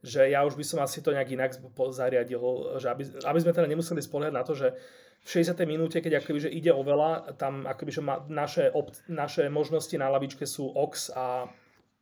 že 0.00 0.32
ja 0.32 0.44
už 0.48 0.56
by 0.56 0.64
som 0.64 0.78
asi 0.80 1.04
to 1.04 1.12
nejak 1.12 1.30
inak 1.36 1.52
zariadil, 1.92 2.40
že 2.80 2.88
aby, 2.88 3.02
aby 3.20 3.38
sme 3.40 3.52
teda 3.52 3.68
nemuseli 3.68 4.00
spoliehať 4.00 4.34
na 4.34 4.44
to, 4.44 4.56
že 4.56 4.72
v 5.20 5.28
60. 5.28 5.52
minúte, 5.68 6.00
keď 6.00 6.24
akoby, 6.24 6.48
že 6.48 6.50
ide 6.50 6.72
o 6.72 6.80
veľa, 6.80 7.36
tam 7.36 7.68
akoby, 7.68 7.92
že 7.92 8.00
ma, 8.00 8.24
naše, 8.32 8.72
ob, 8.72 8.88
naše 9.04 9.52
možnosti 9.52 9.92
na 10.00 10.08
lavičke 10.08 10.48
sú 10.48 10.72
Ox 10.72 11.12
a, 11.12 11.44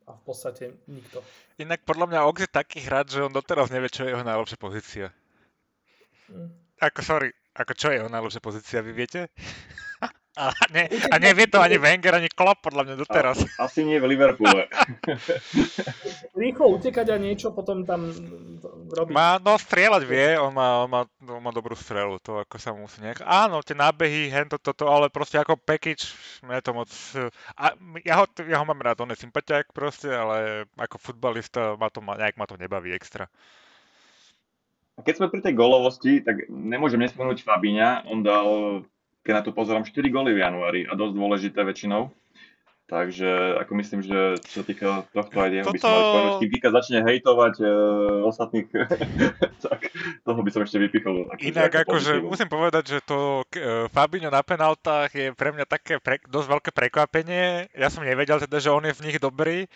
a 0.06 0.10
v 0.14 0.22
podstate 0.22 0.78
nikto. 0.86 1.26
Inak 1.58 1.82
podľa 1.82 2.14
mňa 2.14 2.26
Ox 2.30 2.46
je 2.46 2.50
taký 2.50 2.78
hráč, 2.86 3.18
že 3.18 3.26
on 3.26 3.34
doteraz 3.34 3.74
nevie, 3.74 3.90
čo 3.90 4.06
je 4.06 4.14
jeho 4.14 4.22
najlepšia 4.22 4.58
pozícia. 4.62 5.06
Mm. 6.30 6.54
Ako, 6.78 7.02
sorry, 7.02 7.34
ako 7.58 7.72
čo 7.74 7.90
je 7.90 7.98
jeho 7.98 8.10
najlepšia 8.10 8.38
pozícia, 8.38 8.78
vy 8.86 8.92
viete? 8.94 9.26
A, 10.38 10.54
ne, 10.70 10.86
a 10.86 11.18
nevie 11.18 11.50
to 11.50 11.58
ani 11.58 11.82
Wenger, 11.82 12.14
ani 12.14 12.30
Klopp, 12.30 12.62
podľa 12.62 12.86
mňa 12.86 12.94
doteraz. 12.94 13.42
A, 13.58 13.66
asi 13.66 13.82
nie 13.82 13.98
v 13.98 14.14
Liverpoole. 14.14 14.70
Rýchlo 16.38 16.78
utekať 16.78 17.10
a 17.10 17.18
niečo 17.18 17.50
potom 17.50 17.82
tam 17.82 18.06
robiť. 18.94 19.10
Má, 19.10 19.42
no 19.42 19.58
strieľať 19.58 20.02
vie, 20.06 20.38
on 20.38 20.54
má, 20.54 20.86
on 20.86 20.90
má, 20.94 21.02
on 21.26 21.42
má 21.42 21.50
dobrú 21.50 21.74
strelu, 21.74 22.22
to 22.22 22.38
ako 22.38 22.54
sa 22.54 22.70
musí 22.70 23.02
nejak... 23.02 23.26
Áno, 23.26 23.66
tie 23.66 23.74
nábehy, 23.74 24.30
hento, 24.30 24.62
toto, 24.62 24.86
ale 24.86 25.10
proste 25.10 25.42
ako 25.42 25.58
package, 25.58 26.14
mne 26.46 26.62
to 26.62 26.70
moc... 26.70 26.90
A 27.58 27.74
ja 28.06 28.22
ho, 28.22 28.24
ja 28.46 28.62
ho 28.62 28.64
mám 28.64 28.78
rád, 28.78 29.02
on 29.02 29.10
je 29.10 29.18
sympatiak 29.18 29.74
proste, 29.74 30.06
ale 30.06 30.70
ako 30.78 31.02
futbalista 31.02 31.74
ma 31.74 31.90
to, 31.90 31.98
nejak 31.98 32.38
ma 32.38 32.46
to 32.46 32.54
nebaví 32.54 32.94
extra. 32.94 33.26
Keď 35.02 35.14
sme 35.18 35.30
pri 35.34 35.42
tej 35.42 35.54
golovosti, 35.58 36.22
tak 36.22 36.46
nemôžem 36.46 37.02
nespomenúť 37.02 37.42
Fabiňa. 37.42 38.06
On 38.10 38.22
dal 38.22 38.46
keď 39.28 39.34
na 39.36 39.44
to 39.44 39.52
pozerám, 39.52 39.84
4 39.84 39.92
góly 40.08 40.32
v 40.32 40.40
januári 40.40 40.80
a 40.88 40.96
dosť 40.96 41.12
dôležité 41.12 41.60
väčšinou. 41.60 42.08
Takže 42.88 43.60
ako 43.60 43.72
myslím, 43.84 44.00
že 44.00 44.40
čo 44.48 44.52
sa 44.56 44.64
týka 44.64 45.04
tohto 45.12 45.36
aj 45.36 45.52
jeho 45.52 45.68
Toto... 45.68 45.76
by 45.76 45.80
som 45.84 46.40
kým 46.40 46.50
Kika 46.56 46.72
začne 46.72 47.04
hejtovať 47.04 47.60
uh, 47.60 48.24
ostatných, 48.24 48.64
tak 49.68 49.92
toho 50.24 50.40
by 50.40 50.48
som 50.48 50.64
ešte 50.64 50.80
vypichol. 50.80 51.28
Inak 51.44 51.84
akože 51.84 52.24
musím 52.24 52.48
povedať, 52.48 52.96
že 52.96 52.98
to 53.04 53.44
uh, 53.44 53.92
Fabinho 53.92 54.32
na 54.32 54.40
penaltách 54.40 55.12
je 55.12 55.36
pre 55.36 55.52
mňa 55.52 55.68
také 55.68 56.00
pre, 56.00 56.16
dosť 56.32 56.48
veľké 56.48 56.70
prekvapenie. 56.72 57.68
Ja 57.76 57.92
som 57.92 58.08
nevedel 58.08 58.40
teda, 58.40 58.56
že 58.56 58.72
on 58.72 58.88
je 58.88 58.96
v 58.96 59.04
nich 59.04 59.20
dobrý. 59.20 59.68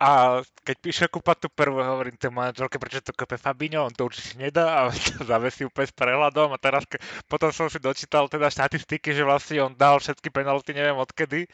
A 0.00 0.40
keď 0.64 0.76
píše 0.80 1.04
Kupa 1.12 1.36
tú 1.36 1.52
prvú, 1.52 1.76
hovorím 1.76 2.16
tej 2.16 2.32
manželke, 2.32 2.80
prečo 2.80 3.04
to 3.04 3.12
kope 3.12 3.36
Fabinho, 3.36 3.84
on 3.84 3.92
to 3.92 4.08
určite 4.08 4.40
nedá 4.40 4.64
a 4.80 4.80
to 4.88 5.28
zavesí 5.28 5.68
úplne 5.68 5.92
s 5.92 5.94
prehľadom 5.94 6.56
a 6.56 6.58
teraz 6.58 6.88
ke, 6.88 6.96
potom 7.28 7.52
som 7.52 7.68
si 7.68 7.76
dočítal 7.76 8.24
teda 8.32 8.48
štatistiky, 8.48 9.12
že 9.12 9.28
vlastne 9.28 9.60
on 9.60 9.76
dal 9.76 10.00
všetky 10.00 10.32
penalty, 10.32 10.72
neviem 10.72 10.96
odkedy. 10.96 11.44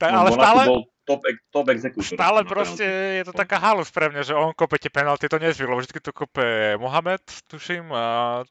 Ta, 0.00 0.08
no, 0.08 0.24
ale 0.24 0.30
stále, 0.32 0.62
bol 0.64 0.82
top, 1.04 1.22
top. 1.52 1.68
Stále 2.00 2.40
proste 2.48 2.88
penalty. 2.88 3.18
je 3.20 3.24
to 3.28 3.34
taká 3.36 3.56
halus 3.60 3.92
pre 3.92 4.08
mňa, 4.08 4.22
že 4.24 4.34
on 4.34 4.56
kope 4.56 4.80
tie 4.80 4.88
penalty, 4.88 5.28
to 5.28 5.36
nezvylo, 5.36 5.76
vždy 5.76 6.00
to 6.00 6.10
kope 6.16 6.80
Mohamed, 6.80 7.20
tuším, 7.52 7.92
a 7.92 8.42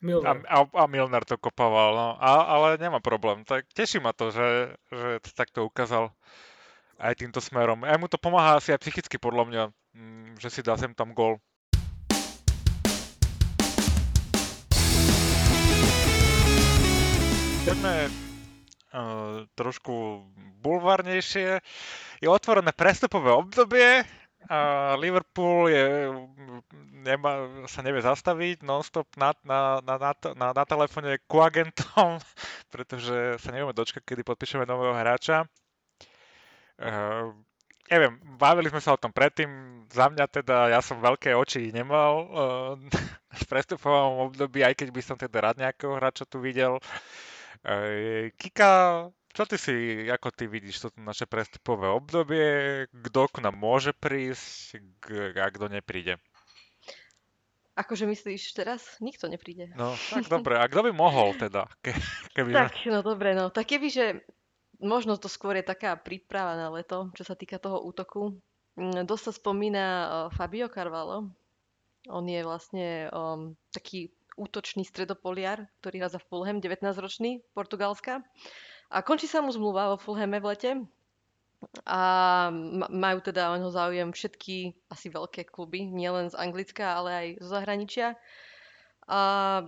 Milner. 0.00 0.40
A, 0.48 0.64
a, 0.64 0.64
a 0.64 0.84
Milner 0.88 1.26
to 1.28 1.36
kopával, 1.36 1.92
no. 1.92 2.08
A, 2.16 2.56
ale 2.56 2.80
nemá 2.80 3.04
problém. 3.04 3.44
Tak 3.44 3.68
teší 3.76 4.00
ma 4.00 4.16
to, 4.16 4.32
že, 4.32 4.72
že 4.88 5.20
to 5.20 5.30
takto 5.36 5.68
ukázal 5.68 6.08
aj 7.00 7.16
týmto 7.16 7.40
smerom. 7.40 7.80
Aj 7.88 7.96
mu 7.96 8.06
to 8.06 8.20
pomáha 8.20 8.60
asi 8.60 8.76
aj 8.76 8.84
psychicky 8.84 9.16
podľa 9.16 9.44
mňa, 9.48 9.62
mm, 9.96 10.28
že 10.36 10.48
si 10.52 10.60
dá 10.60 10.76
sem 10.76 10.92
tam 10.92 11.16
gol. 11.16 11.40
Poďme 17.64 18.12
uh, 18.92 19.48
trošku 19.56 20.26
bulvárnejšie. 20.60 21.64
Je 22.20 22.28
otvorené 22.28 22.76
prestupové 22.76 23.32
obdobie, 23.32 24.04
a 24.48 24.96
Liverpool 24.96 25.68
je, 25.68 26.08
nemá, 27.04 27.44
sa 27.68 27.84
nevie 27.84 28.00
zastaviť 28.00 28.64
non-stop 28.64 29.04
na, 29.20 29.36
na, 29.44 29.84
na, 29.84 29.94
na, 30.00 30.10
na, 30.32 30.48
na 30.56 30.64
telefóne 30.64 31.20
ku 31.28 31.44
agentom, 31.44 32.16
pretože 32.72 33.36
sa 33.36 33.48
nevieme 33.52 33.76
dočkať, 33.76 34.00
kedy 34.00 34.24
podpíšeme 34.24 34.64
nového 34.64 34.96
hráča. 34.96 35.44
Uh, 36.80 37.36
neviem, 37.92 38.16
bavili 38.40 38.72
sme 38.72 38.80
sa 38.80 38.96
o 38.96 39.00
tom 39.00 39.12
predtým, 39.12 39.84
za 39.92 40.08
mňa 40.08 40.24
teda, 40.30 40.72
ja 40.72 40.80
som 40.80 41.02
veľké 41.04 41.36
oči 41.36 41.68
nemal 41.74 42.12
uh, 42.30 42.74
v 43.40 43.44
prestupovom 43.44 44.32
období, 44.32 44.64
aj 44.64 44.80
keď 44.80 44.88
by 44.88 45.02
som 45.04 45.16
teda 45.20 45.38
rád 45.44 45.56
nejakého 45.60 45.92
hráča 46.00 46.24
tu 46.24 46.40
videl. 46.40 46.80
Uh, 47.60 48.32
Kika, 48.40 49.06
čo 49.36 49.42
ty 49.44 49.60
si, 49.60 50.08
ako 50.08 50.32
ty 50.32 50.48
vidíš 50.48 50.88
toto 50.88 50.98
naše 51.04 51.28
prestupové 51.28 51.92
obdobie, 51.92 52.48
kto 52.88 53.28
k 53.28 53.36
nám 53.44 53.60
môže 53.60 53.92
prísť 53.92 54.80
a 55.36 55.46
kto 55.52 55.68
nepríde? 55.68 56.16
Akože 57.78 58.04
myslíš 58.04 58.52
teraz? 58.52 58.82
Nikto 58.98 59.30
nepríde. 59.30 59.72
No, 59.78 59.94
tak 60.10 60.26
dobre. 60.34 60.58
A 60.58 60.66
kto 60.66 60.90
by 60.90 60.92
mohol 60.92 61.32
teda? 61.38 61.70
Ke, 61.80 61.94
keby 62.34 62.50
tak, 62.52 62.76
no 62.90 63.00
dobre, 63.00 63.32
no. 63.32 63.48
Tak 63.48 63.70
keby, 63.70 63.88
že 63.88 64.04
možno 64.80 65.16
to 65.20 65.28
skôr 65.28 65.56
je 65.60 65.64
taká 65.64 65.96
príprava 65.96 66.56
na 66.56 66.68
leto, 66.72 67.12
čo 67.14 67.22
sa 67.24 67.36
týka 67.36 67.60
toho 67.60 67.80
útoku. 67.84 68.36
Mm, 68.80 69.04
dosť 69.04 69.24
sa 69.30 69.32
spomína 69.36 69.84
Fabio 70.34 70.66
Carvalho. 70.72 71.30
On 72.08 72.24
je 72.24 72.40
vlastne 72.40 73.12
um, 73.12 73.52
taký 73.76 74.08
útočný 74.40 74.88
stredopoliar, 74.88 75.68
ktorý 75.84 76.00
hrá 76.00 76.08
za 76.08 76.16
Fulham, 76.16 76.64
19-ročný, 76.64 77.44
Portugalska. 77.52 78.24
A 78.88 79.04
končí 79.04 79.28
sa 79.28 79.44
mu 79.44 79.52
zmluva 79.52 79.92
vo 79.94 79.96
Fulhame 80.00 80.40
v 80.40 80.48
lete. 80.48 80.70
A 81.84 82.00
majú 82.88 83.20
teda 83.20 83.52
o 83.52 83.60
neho 83.60 83.68
záujem 83.68 84.16
všetky 84.16 84.72
asi 84.88 85.12
veľké 85.12 85.44
kluby, 85.44 85.84
nielen 85.84 86.32
z 86.32 86.40
Anglicka, 86.40 86.96
ale 86.96 87.10
aj 87.12 87.26
zo 87.44 87.48
zahraničia. 87.52 88.16
A 89.04 89.20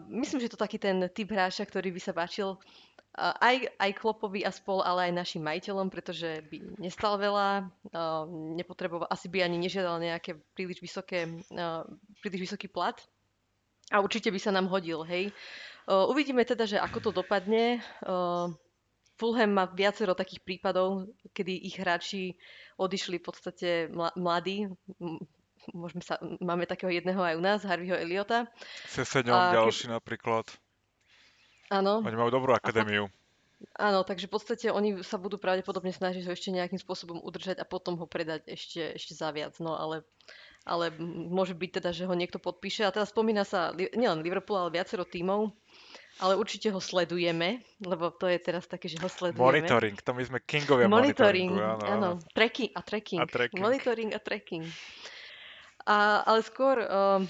myslím, 0.08 0.40
že 0.40 0.56
to 0.56 0.56
taký 0.56 0.80
ten 0.80 1.04
typ 1.12 1.28
hráča, 1.28 1.68
ktorý 1.68 1.92
by 1.92 2.00
sa 2.00 2.16
páčil 2.16 2.56
aj, 3.18 3.56
aj 3.76 3.90
Klopovi 4.00 4.40
a 4.44 4.50
spol, 4.52 4.80
ale 4.80 5.12
aj 5.12 5.18
našim 5.20 5.44
majiteľom, 5.44 5.92
pretože 5.92 6.40
by 6.48 6.80
nestal 6.80 7.20
veľa, 7.20 7.68
nepotreboval, 8.56 9.08
asi 9.12 9.28
by 9.28 9.44
ani 9.44 9.60
nežiadal 9.60 10.00
nejaké 10.00 10.40
príliš, 10.56 10.80
vysoké, 10.80 11.28
príliš 12.24 12.48
vysoký 12.48 12.72
plat. 12.72 12.96
A 13.92 14.00
určite 14.00 14.32
by 14.32 14.40
sa 14.40 14.54
nám 14.54 14.72
hodil, 14.72 15.04
hej. 15.04 15.28
Uvidíme 15.84 16.46
teda, 16.48 16.64
že 16.64 16.80
ako 16.80 16.98
to 17.04 17.10
dopadne. 17.12 17.84
Fulham 19.20 19.52
má 19.52 19.68
viacero 19.68 20.16
takých 20.16 20.40
prípadov, 20.40 21.12
kedy 21.36 21.68
ich 21.68 21.76
hráči 21.76 22.40
odišli 22.80 23.20
v 23.20 23.26
podstate 23.28 23.68
mladí. 24.16 24.72
Môžeme 25.76 26.02
sa, 26.02 26.18
máme 26.42 26.66
takého 26.66 26.90
jedného 26.90 27.22
aj 27.22 27.38
u 27.38 27.42
nás, 27.44 27.60
Harveyho 27.62 27.94
Eliota. 27.94 28.50
Seseňom 28.88 29.54
ďalší 29.54 29.92
napríklad. 29.92 30.48
Áno. 31.72 32.04
Oni 32.04 32.16
majú 32.20 32.28
dobrú 32.28 32.52
akadémiu. 32.52 33.08
Áno, 33.78 34.02
takže 34.02 34.26
v 34.26 34.34
podstate 34.34 34.66
oni 34.68 35.00
sa 35.06 35.16
budú 35.16 35.38
pravdepodobne 35.38 35.94
snažiť 35.94 36.26
ho 36.26 36.34
ešte 36.34 36.50
nejakým 36.50 36.82
spôsobom 36.82 37.22
udržať 37.22 37.62
a 37.62 37.64
potom 37.64 37.94
ho 37.96 38.06
predať 38.10 38.44
ešte, 38.50 38.98
ešte 38.98 39.14
za 39.14 39.30
viac. 39.30 39.56
No 39.62 39.78
ale, 39.78 40.02
ale 40.66 40.90
môže 40.98 41.54
byť 41.54 41.70
teda, 41.80 41.90
že 41.94 42.04
ho 42.04 42.14
niekto 42.14 42.42
podpíše. 42.42 42.84
A 42.84 42.92
teraz 42.92 43.14
spomína 43.14 43.46
sa 43.46 43.70
nielen 43.72 44.20
Liverpool, 44.20 44.58
ale 44.58 44.74
viacero 44.74 45.06
tímov. 45.06 45.54
Ale 46.20 46.36
určite 46.36 46.68
ho 46.68 46.76
sledujeme, 46.76 47.64
lebo 47.80 48.12
to 48.12 48.28
je 48.28 48.36
teraz 48.36 48.68
také, 48.68 48.84
že 48.84 49.00
ho 49.00 49.08
sledujeme. 49.08 49.64
Monitoring, 49.64 49.96
to 49.96 50.12
my 50.12 50.22
sme 50.28 50.38
kingovia 50.44 50.84
monitoring, 50.84 51.56
áno, 51.56 51.84
áno. 51.88 52.10
Tracking 52.36 52.68
a 52.76 52.84
tracking. 52.84 53.20
a 53.22 53.24
tracking. 53.24 53.62
Monitoring 53.64 54.10
a 54.12 54.20
tracking. 54.20 54.64
A, 55.88 56.20
ale 56.28 56.44
skôr, 56.44 56.84
um, 56.84 57.24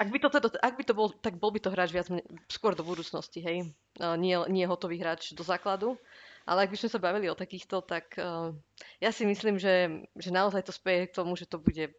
ak 0.00 0.08
by 0.08 0.18
to, 0.18 0.28
teda, 0.32 0.48
ak 0.64 0.74
by 0.80 0.84
to 0.88 0.96
bol, 0.96 1.12
tak 1.12 1.36
bol 1.36 1.52
by 1.52 1.60
to 1.60 1.68
hráč 1.68 1.92
viac 1.92 2.08
skôr 2.48 2.72
do 2.72 2.80
budúcnosti, 2.80 3.44
hej. 3.44 3.68
Nie, 4.00 4.40
nie 4.48 4.64
hotový 4.64 4.96
hráč 4.96 5.36
do 5.36 5.44
základu. 5.44 6.00
Ale 6.48 6.64
ak 6.64 6.72
by 6.72 6.80
sme 6.80 6.88
sa 6.88 7.04
bavili 7.04 7.28
o 7.28 7.36
takýchto, 7.36 7.84
tak 7.84 8.16
uh, 8.16 8.48
ja 8.96 9.12
si 9.12 9.28
myslím, 9.28 9.60
že, 9.60 10.08
že 10.16 10.32
naozaj 10.32 10.64
to 10.64 10.72
speje 10.72 11.12
k 11.12 11.16
tomu, 11.20 11.36
že 11.36 11.44
to 11.44 11.60
bude 11.60 11.92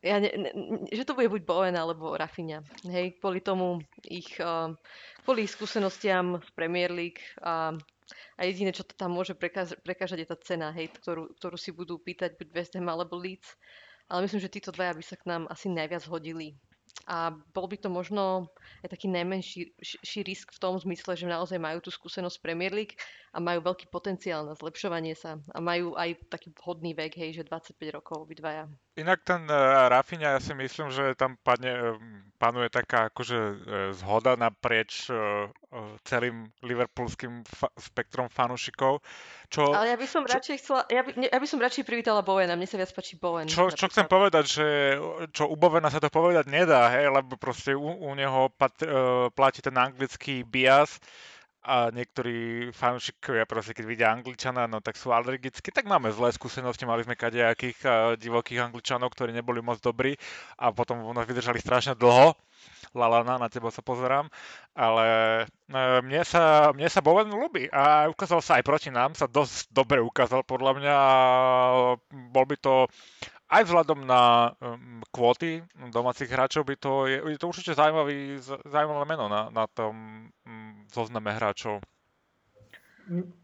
ja 0.00 0.16
ne, 0.16 0.32
ne, 0.32 0.50
že 0.88 1.04
to 1.04 1.12
bude 1.12 1.28
buď 1.28 1.44
Bowen 1.44 1.76
alebo 1.76 2.16
Rafinha. 2.16 2.64
Hej, 2.88 3.20
kvôli 3.20 3.44
tomu 3.44 3.84
ich, 4.04 4.36
uh, 4.40 4.72
kvôli 5.24 5.44
ich 5.44 5.52
skúsenostiam 5.52 6.40
z 6.40 6.50
Premier 6.56 6.88
League 6.88 7.20
a, 7.44 7.76
a 8.36 8.40
jediné, 8.48 8.72
čo 8.72 8.84
to 8.84 8.96
tam 8.96 9.12
môže 9.12 9.36
prekážať, 9.36 10.24
je 10.24 10.28
tá 10.28 10.36
cena, 10.40 10.72
hej, 10.72 10.88
ktorú, 11.00 11.36
ktorú 11.36 11.56
si 11.60 11.72
budú 11.72 12.00
pýtať 12.00 12.36
buď 12.40 12.48
West 12.52 12.72
Ham 12.76 12.88
alebo 12.88 13.16
Leeds. 13.20 13.56
Ale 14.08 14.24
myslím, 14.24 14.40
že 14.40 14.52
títo 14.52 14.72
dvaja 14.72 14.96
by 14.96 15.04
sa 15.04 15.16
k 15.20 15.28
nám 15.28 15.42
asi 15.52 15.68
najviac 15.68 16.08
hodili. 16.08 16.56
A 17.10 17.34
bol 17.54 17.66
by 17.66 17.76
to 17.80 17.88
možno 17.90 18.50
aj 18.86 18.94
taký 18.94 19.10
najmenší 19.10 19.74
risk 20.22 20.54
v 20.54 20.62
tom 20.62 20.78
zmysle, 20.78 21.18
že 21.18 21.26
naozaj 21.26 21.58
majú 21.58 21.82
tú 21.82 21.90
skúsenosť 21.90 22.38
Premier 22.38 22.70
League 22.70 22.94
a 23.30 23.38
majú 23.38 23.62
veľký 23.62 23.86
potenciál 23.94 24.42
na 24.42 24.58
zlepšovanie 24.58 25.14
sa. 25.14 25.38
A 25.54 25.62
majú 25.62 25.94
aj 25.94 26.18
taký 26.26 26.50
vhodný 26.50 26.98
vek, 26.98 27.14
hej, 27.14 27.38
že 27.38 27.46
25 27.46 27.78
rokov 27.94 28.26
obidvaja. 28.26 28.66
Inak 28.98 29.22
ten 29.22 29.46
uh, 29.46 29.86
Rafinha, 29.86 30.34
ja 30.34 30.40
si 30.42 30.50
myslím, 30.50 30.90
že 30.90 31.14
tam 31.14 31.38
padne, 31.46 31.70
uh, 31.70 31.94
panuje 32.42 32.66
taká 32.74 33.06
akože 33.06 33.38
uh, 33.38 33.54
zhoda 33.94 34.34
naprieč 34.34 35.06
uh, 35.14 35.46
uh, 35.46 35.94
celým 36.02 36.50
liverpoolským 36.66 37.46
fa- 37.46 37.70
spektrom 37.78 38.26
fanúšikov. 38.26 38.98
Čo, 39.46 39.78
Ale 39.78 39.94
ja 39.94 39.96
by 39.96 40.06
som 40.10 40.26
čo, 40.26 40.34
radšej 40.34 40.56
chcela, 40.58 40.82
ja 40.90 41.06
by, 41.06 41.10
ne, 41.14 41.30
ja 41.30 41.38
by 41.38 41.46
som 41.46 41.62
radšej 41.62 41.86
privítala 41.86 42.26
Bowena, 42.26 42.58
mne 42.58 42.66
sa 42.66 42.82
viac 42.82 42.90
páči 42.90 43.14
Bowen. 43.14 43.46
Čo, 43.46 43.70
čo 43.70 43.86
chcem 43.86 44.10
povedať, 44.10 44.44
že 44.50 44.66
čo 45.30 45.46
u 45.46 45.54
Bowena 45.54 45.86
sa 45.86 46.02
to 46.02 46.10
povedať 46.10 46.50
nedá, 46.50 46.90
hej, 46.98 47.14
lebo 47.14 47.38
proste 47.38 47.78
u, 47.78 47.94
u 47.94 48.10
neho 48.18 48.50
pat, 48.58 48.74
uh, 48.82 49.30
platí 49.30 49.62
ten 49.62 49.78
anglický 49.78 50.42
bias, 50.42 50.98
a 51.60 51.92
niektorí 51.92 52.72
fanúšikovia 52.72 53.44
proste, 53.44 53.76
keď 53.76 53.84
vidia 53.84 54.08
Angličana, 54.08 54.64
no 54.64 54.80
tak 54.80 54.96
sú 54.96 55.12
alergickí, 55.12 55.68
tak 55.68 55.84
máme 55.84 56.08
zlé 56.08 56.32
skúsenosti, 56.32 56.88
mali 56.88 57.04
sme 57.04 57.20
kadejakých 57.20 57.84
divokých 58.16 58.72
Angličanov, 58.72 59.12
ktorí 59.12 59.36
neboli 59.36 59.60
moc 59.60 59.76
dobrí 59.84 60.16
a 60.56 60.72
potom 60.72 61.04
nás 61.12 61.28
vydržali 61.28 61.60
strašne 61.60 61.92
dlho. 62.00 62.32
Lalana, 62.96 63.40
na 63.40 63.48
teba 63.48 63.72
sa 63.72 63.80
pozerám, 63.80 64.28
ale 64.76 65.08
uh, 65.72 66.00
mne 66.04 66.20
sa, 66.28 66.72
mne 66.76 66.88
sa 66.92 67.00
Bowen 67.00 67.32
ľúbi 67.32 67.72
a 67.72 68.08
ukázal 68.12 68.40
sa 68.44 68.52
aj 68.60 68.64
proti 68.66 68.90
nám, 68.92 69.16
sa 69.16 69.24
dosť 69.24 69.72
dobre 69.72 70.00
ukázal 70.00 70.44
podľa 70.44 70.72
mňa 70.76 70.96
bol 72.32 72.44
by 72.44 72.56
to 72.60 72.84
aj 73.50 73.62
vzhľadom 73.66 74.06
na 74.06 74.54
um, 74.62 75.02
kvóty 75.10 75.66
domácich 75.90 76.30
hráčov 76.30 76.62
by 76.62 76.74
to, 76.78 77.10
je, 77.10 77.18
je 77.18 77.38
to 77.38 77.50
určite 77.50 77.74
zaujímavý, 77.74 78.38
zaujímavé 78.66 79.04
meno 79.10 79.26
na, 79.26 79.50
na 79.50 79.66
tom 79.66 79.94
um, 80.46 80.86
zozname 80.88 81.34
hráčov. 81.34 81.82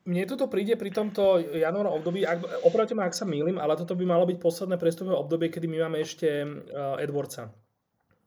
Mne 0.07 0.23
toto 0.31 0.47
príde 0.47 0.79
pri 0.79 0.95
tomto 0.95 1.43
januárom 1.43 1.99
období, 1.99 2.23
ak, 2.23 2.63
opravte 2.63 2.95
ma, 2.95 3.11
ak 3.11 3.19
sa 3.19 3.27
mýlim, 3.27 3.59
ale 3.59 3.75
toto 3.75 3.99
by 3.99 4.07
malo 4.07 4.23
byť 4.23 4.39
posledné 4.39 4.79
prestupové 4.79 5.19
obdobie, 5.19 5.51
kedy 5.51 5.67
my 5.67 5.91
máme 5.91 5.99
ešte 6.07 6.47
uh, 6.47 7.03
Edwardsa 7.03 7.51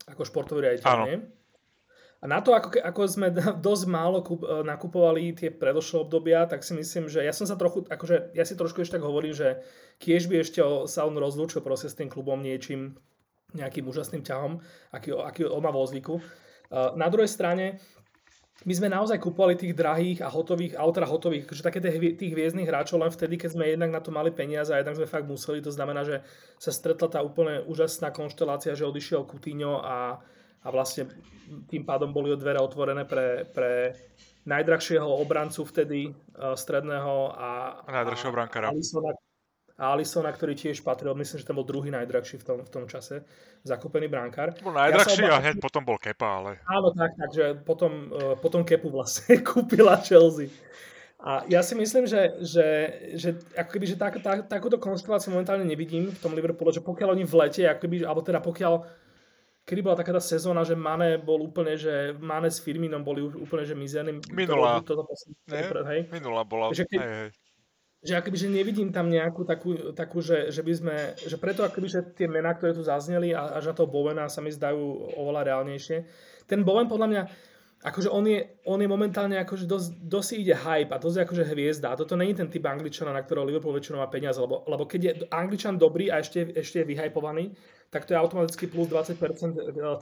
ako 0.10 0.28
športový 0.28 0.68
riaditeľ, 0.68 0.96
nie? 1.08 1.39
A 2.20 2.28
na 2.28 2.44
to, 2.44 2.52
ako, 2.52 2.84
ako 2.84 3.02
sme 3.08 3.28
dosť 3.68 3.84
málo 3.88 4.20
kup, 4.20 4.44
e, 4.44 4.64
nakupovali 4.68 5.32
tie 5.32 5.50
predošlé 5.52 6.04
obdobia, 6.04 6.44
tak 6.46 6.68
si 6.68 6.76
myslím, 6.76 7.08
že 7.08 7.24
ja 7.24 7.32
som 7.32 7.48
sa 7.48 7.56
trochu, 7.56 7.88
akože 7.88 8.36
ja 8.36 8.44
si 8.44 8.60
trošku 8.60 8.84
ešte 8.84 9.00
tak 9.00 9.08
hovorím, 9.08 9.32
že 9.32 9.64
kiež 10.04 10.28
by 10.28 10.44
ešte 10.44 10.60
sa 10.92 11.08
on 11.08 11.16
rozlúčil 11.16 11.64
proste 11.64 11.88
s 11.88 11.96
tým 11.96 12.12
klubom 12.12 12.44
niečím, 12.44 13.00
nejakým 13.56 13.88
úžasným 13.88 14.22
ťahom, 14.22 14.62
aký, 14.94 15.10
aký 15.16 15.42
on 15.48 15.64
má 15.64 15.72
vo 15.72 15.88
zvyku. 15.88 16.20
E, 16.20 16.24
na 17.00 17.08
druhej 17.08 17.32
strane, 17.32 17.80
my 18.68 18.76
sme 18.76 18.92
naozaj 18.92 19.24
kupovali 19.24 19.56
tých 19.56 19.72
drahých 19.72 20.20
a 20.20 20.28
hotových, 20.28 20.76
autora 20.76 21.08
hotových, 21.08 21.48
že 21.48 21.64
také 21.64 21.80
tých 21.80 22.36
hviezdnych 22.36 22.68
hráčov 22.68 23.00
len 23.00 23.08
vtedy, 23.08 23.40
keď 23.40 23.56
sme 23.56 23.72
jednak 23.72 23.88
na 23.88 24.04
to 24.04 24.12
mali 24.12 24.36
peniaze 24.36 24.68
a 24.76 24.84
jednak 24.84 25.00
sme 25.00 25.08
fakt 25.08 25.32
museli. 25.32 25.64
To 25.64 25.72
znamená, 25.72 26.04
že 26.04 26.28
sa 26.60 26.76
stretla 26.76 27.08
tá 27.08 27.20
úplne 27.24 27.64
úžasná 27.64 28.12
konštelácia, 28.12 28.76
že 28.76 28.84
odišiel 28.84 29.24
Coutinho 29.24 29.80
a, 29.80 30.20
a 30.64 30.68
vlastne 30.72 31.08
tým 31.72 31.84
pádom 31.88 32.12
boli 32.12 32.36
dvere 32.36 32.60
otvorené 32.60 33.08
pre, 33.08 33.48
pre 33.50 33.96
najdrahšieho 34.46 35.08
obrancu 35.08 35.64
vtedy 35.66 36.12
uh, 36.12 36.54
stredného 36.54 37.34
a, 37.36 37.50
a 37.86 37.90
najdrahšieho 38.04 38.34
brankára. 38.34 38.70
Alisona, 38.70 39.16
a 39.80 39.96
Alisona, 39.96 40.36
ktorý 40.36 40.60
tiež 40.60 40.84
patril, 40.84 41.16
myslím, 41.16 41.40
že 41.40 41.48
ten 41.48 41.56
bol 41.56 41.64
druhý 41.64 41.88
najdrahší 41.88 42.44
v 42.44 42.46
tom, 42.46 42.58
v 42.68 42.72
tom 42.72 42.84
čase, 42.84 43.24
zakúpený 43.64 44.12
brankár. 44.12 44.52
Bol 44.60 44.76
najdrahší 44.76 45.24
ja 45.24 45.40
a 45.40 45.44
hneď 45.44 45.64
potom 45.64 45.88
bol 45.88 45.96
Kepa, 45.96 46.44
ale... 46.44 46.52
Áno, 46.68 46.92
tak, 46.92 47.16
takže 47.16 47.64
potom, 47.64 48.12
uh, 48.12 48.36
potom 48.36 48.68
Kepu 48.68 48.92
vlastne 48.92 49.40
kúpila 49.48 49.96
Chelsea. 50.04 50.52
A 51.20 51.44
ja 51.52 51.60
si 51.60 51.76
myslím, 51.76 52.08
že, 52.08 52.40
že, 52.40 52.68
že, 53.20 53.30
akoby, 53.56 53.92
že 53.92 54.00
tak, 54.00 54.24
tak, 54.24 54.48
takúto 54.48 54.80
konšteláciu 54.80 55.36
momentálne 55.36 55.68
nevidím 55.68 56.16
v 56.16 56.20
tom 56.24 56.32
Liverpoole, 56.32 56.72
že 56.72 56.80
pokiaľ 56.80 57.12
oni 57.16 57.28
v 57.28 57.36
lete, 57.44 57.64
akoby, 57.68 58.08
alebo 58.08 58.24
teda 58.24 58.40
pokiaľ 58.40 58.88
kedy 59.70 59.86
bola 59.86 60.02
taká 60.02 60.18
tá 60.18 60.24
sezóna, 60.24 60.66
že 60.66 60.74
Mane 60.74 61.22
bol 61.22 61.46
úplne, 61.46 61.78
že 61.78 62.18
Mane 62.18 62.50
s 62.50 62.58
Firminom 62.58 63.06
boli 63.06 63.22
úplne, 63.22 63.70
že 63.70 63.78
mizerným. 63.78 64.18
Minulá. 64.34 64.82
To, 64.82 64.98
to, 64.98 65.06
to, 65.06 65.86
hej? 65.86 66.10
Minulá 66.10 66.42
bola. 66.42 66.74
Že, 66.74 66.90
hej, 66.90 66.98
hej 66.98 67.30
že 68.00 68.16
akoby, 68.16 68.38
že 68.40 68.48
nevidím 68.48 68.96
tam 68.96 69.12
nejakú 69.12 69.44
takú, 69.44 69.92
takú 69.92 70.24
že, 70.24 70.56
že 70.56 70.64
by 70.64 70.74
sme, 70.74 70.96
že 71.20 71.36
preto 71.36 71.68
akoby, 71.68 71.88
že 71.92 72.02
tie 72.16 72.32
mená, 72.32 72.56
ktoré 72.56 72.72
tu 72.72 72.80
zazneli 72.80 73.36
a, 73.36 73.60
až 73.60 73.72
na 73.72 73.74
toho 73.76 73.92
Bowena 73.92 74.32
sa 74.32 74.40
mi 74.40 74.56
zdajú 74.56 74.80
oveľa 75.20 75.52
reálnejšie. 75.52 75.98
Ten 76.48 76.64
Bowen 76.64 76.88
podľa 76.88 77.08
mňa, 77.12 77.22
akože 77.80 78.12
on 78.12 78.28
je, 78.28 78.44
on 78.68 78.80
je 78.82 78.90
momentálne 78.92 79.40
akože 79.40 79.64
dosť, 79.64 79.90
dosť 80.04 80.30
ide 80.36 80.56
hype 80.56 80.92
a 80.92 81.00
dosť 81.00 81.18
akože 81.24 81.44
hviezda. 81.48 81.96
A 81.96 82.00
toto 82.00 82.20
není 82.20 82.36
ten 82.36 82.52
typ 82.52 82.66
Angličana, 82.68 83.16
na 83.16 83.24
ktorého 83.24 83.48
Liverpool 83.48 83.72
väčšinou 83.72 84.04
má 84.04 84.08
peniaze, 84.12 84.36
lebo, 84.36 84.68
lebo 84.68 84.84
keď 84.84 85.02
je 85.02 85.12
Angličan 85.32 85.80
dobrý 85.80 86.12
a 86.12 86.20
ešte, 86.20 86.52
ešte 86.60 86.84
je 86.84 86.90
vyhypovaný, 86.92 87.56
tak 87.90 88.06
to 88.06 88.14
je 88.14 88.20
automaticky 88.20 88.68
plus 88.68 88.92
20% 88.92 89.16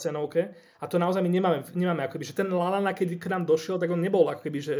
cenovke. 0.02 0.52
A 0.82 0.86
to 0.90 0.98
naozaj 0.98 1.22
my 1.22 1.30
nemáme, 1.30 1.64
nemáme 1.78 2.04
akoby, 2.04 2.26
že 2.26 2.36
ten 2.36 2.50
Lalana, 2.50 2.98
keď 2.98 3.16
k 3.16 3.30
nám 3.30 3.46
došiel, 3.46 3.78
tak 3.78 3.94
on 3.94 4.02
nebol 4.02 4.26
akoby, 4.28 4.60
že 4.60 4.76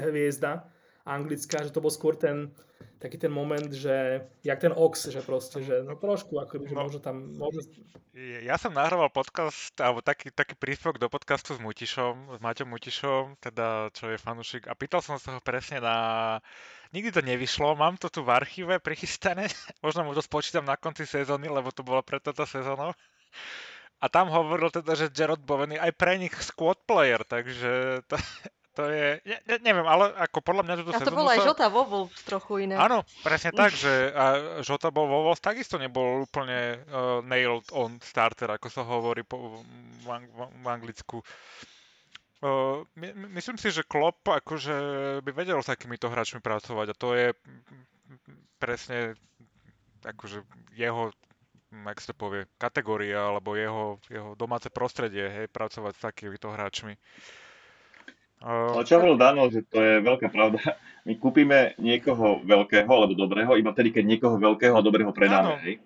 hviezda 0.00 0.64
anglická, 1.04 1.64
že 1.64 1.72
to 1.74 1.82
bol 1.82 1.92
skôr 1.92 2.16
ten 2.16 2.52
taký 3.00 3.16
ten 3.16 3.32
moment, 3.32 3.72
že 3.72 4.20
jak 4.44 4.60
ten 4.60 4.76
Ox, 4.76 5.08
že 5.08 5.24
proste, 5.24 5.64
že 5.64 5.80
no 5.80 5.96
trošku, 5.96 6.36
ako 6.36 6.68
že 6.68 6.76
no, 6.76 6.84
možno 6.84 7.00
tam... 7.00 7.32
Možno... 7.32 7.64
Ja 8.44 8.60
som 8.60 8.76
nahrával 8.76 9.08
podcast, 9.08 9.72
alebo 9.80 10.04
taký, 10.04 10.28
taký 10.28 10.52
príspevok 10.60 11.00
do 11.00 11.08
podcastu 11.08 11.56
s 11.56 11.60
Mutišom, 11.64 12.36
s 12.36 12.38
Maťom 12.44 12.68
Mutišom, 12.68 13.40
teda 13.40 13.88
čo 13.96 14.12
je 14.12 14.20
fanúšik, 14.20 14.68
a 14.68 14.76
pýtal 14.76 15.00
som 15.00 15.16
sa 15.16 15.32
ho 15.32 15.40
presne 15.40 15.80
na... 15.80 15.96
Nikdy 16.92 17.10
to 17.16 17.22
nevyšlo, 17.24 17.72
mám 17.72 17.96
to 17.96 18.12
tu 18.12 18.20
v 18.20 18.36
archíve 18.36 18.76
prichystané, 18.84 19.48
možno 19.84 20.04
mu 20.04 20.12
to 20.12 20.20
spočítam 20.20 20.68
na 20.68 20.76
konci 20.76 21.08
sezóny, 21.08 21.48
lebo 21.48 21.72
to 21.72 21.80
bolo 21.80 22.04
pred 22.04 22.20
toto 22.20 22.44
sezónou. 22.44 22.92
A 24.00 24.06
tam 24.08 24.28
hovoril 24.32 24.72
teda, 24.72 24.92
že 24.96 25.12
Jared 25.12 25.44
Bowen 25.44 25.76
je 25.76 25.80
aj 25.80 25.92
pre 25.96 26.16
nich 26.20 26.32
squad 26.40 26.80
player, 26.84 27.20
takže 27.24 28.00
to, 28.08 28.16
to 28.70 28.86
je, 28.86 29.18
ne, 29.26 29.38
ne, 29.50 29.56
neviem, 29.66 29.82
ale 29.82 30.14
ako 30.14 30.38
podľa 30.46 30.62
mňa 30.62 30.74
túto. 30.78 30.90
A 30.94 31.02
to 31.02 31.10
bol 31.10 31.26
aj 31.26 31.42
sa... 31.42 31.46
Žota 31.50 31.66
vo 31.66 31.82
Wolves 31.86 32.22
trochu 32.22 32.70
iné. 32.70 32.78
Áno, 32.78 33.02
presne 33.26 33.50
tak, 33.50 33.74
že 33.74 34.14
a 34.14 34.24
Žota 34.62 34.94
bol 34.94 35.10
vo 35.10 35.26
Wolves 35.26 35.42
takisto 35.42 35.74
nebol 35.74 36.22
úplne 36.22 36.78
uh, 36.86 37.18
nailed 37.26 37.66
on 37.74 37.98
starter, 37.98 38.46
ako 38.46 38.68
sa 38.70 38.86
hovorí 38.86 39.26
po, 39.26 39.62
v, 40.02 40.06
ang- 40.06 40.30
v 40.34 40.66
Anglicku. 40.70 41.18
Uh, 42.40 42.86
my, 42.94 43.36
myslím 43.36 43.58
si, 43.58 43.74
že 43.74 43.84
Klopp 43.84 44.24
akože 44.24 44.74
by 45.20 45.30
vedel 45.34 45.60
s 45.60 45.68
takýmito 45.68 46.08
hráčmi 46.08 46.40
pracovať 46.40 46.86
a 46.94 46.98
to 46.98 47.08
je 47.12 47.26
presne 48.56 49.18
akože 50.06 50.46
jeho 50.72 51.12
jak 51.70 51.98
sa 52.02 52.10
to 52.10 52.16
povie, 52.18 52.42
kategória 52.58 53.30
alebo 53.30 53.54
jeho, 53.54 54.02
jeho 54.10 54.34
domáce 54.34 54.66
prostredie, 54.74 55.22
hej, 55.30 55.46
pracovať 55.46 55.92
s 55.94 56.02
takýmito 56.02 56.50
hráčmi. 56.50 56.98
Ale 58.40 58.88
čo 58.88 58.96
hovoril 58.96 59.20
Dano, 59.20 59.52
že 59.52 59.60
to 59.68 59.76
je 59.76 59.94
veľká 60.00 60.32
pravda. 60.32 60.60
My 61.08 61.16
kúpime 61.16 61.76
niekoho 61.76 62.40
veľkého 62.44 62.88
alebo 62.88 63.12
dobrého, 63.12 63.56
iba 63.56 63.72
vtedy, 63.72 63.92
keď 63.92 64.04
niekoho 64.04 64.36
veľkého 64.40 64.76
a 64.76 64.84
dobrého 64.84 65.12
predáme. 65.12 65.60
Hej? 65.64 65.80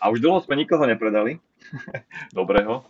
A 0.00 0.08
už 0.08 0.24
dlho 0.24 0.40
sme 0.40 0.56
nikoho 0.56 0.84
nepredali, 0.88 1.40
dobrého. 2.38 2.84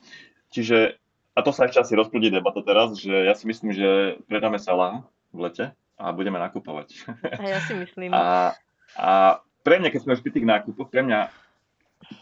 Čiže, 0.54 0.98
a 1.34 1.38
to 1.42 1.50
sa 1.50 1.66
ešte 1.66 1.82
asi 1.82 1.92
rozprúdi 1.98 2.30
debata 2.30 2.62
teraz, 2.62 2.98
že 2.98 3.10
ja 3.10 3.34
si 3.34 3.46
myslím, 3.50 3.74
že 3.74 4.22
predáme 4.30 4.58
Salah 4.58 5.02
v 5.34 5.50
lete 5.50 5.64
a 5.98 6.14
budeme 6.14 6.38
nakupovať. 6.38 7.08
A 7.38 7.42
ja 7.42 7.58
si 7.66 7.74
myslím. 7.74 8.14
A, 8.18 8.54
a 8.94 9.10
pre 9.66 9.82
mňa, 9.82 9.90
keď 9.90 10.00
sme 10.02 10.14
už 10.14 10.22
pri 10.22 10.32
tých 10.32 10.46
nákupoch, 10.46 10.88
pre 10.88 11.02
mňa, 11.02 11.28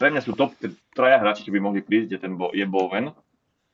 pre 0.01 0.09
mňa 0.09 0.21
sú 0.25 0.33
top 0.33 0.57
traja 0.91 1.21
hráči, 1.21 1.45
čo 1.45 1.53
by 1.53 1.61
mohli 1.61 1.85
prísť, 1.85 2.17
je, 2.17 2.19
ten 2.19 2.33
Bo, 2.35 2.49
je 2.51 2.65
Bowen, 2.65 3.13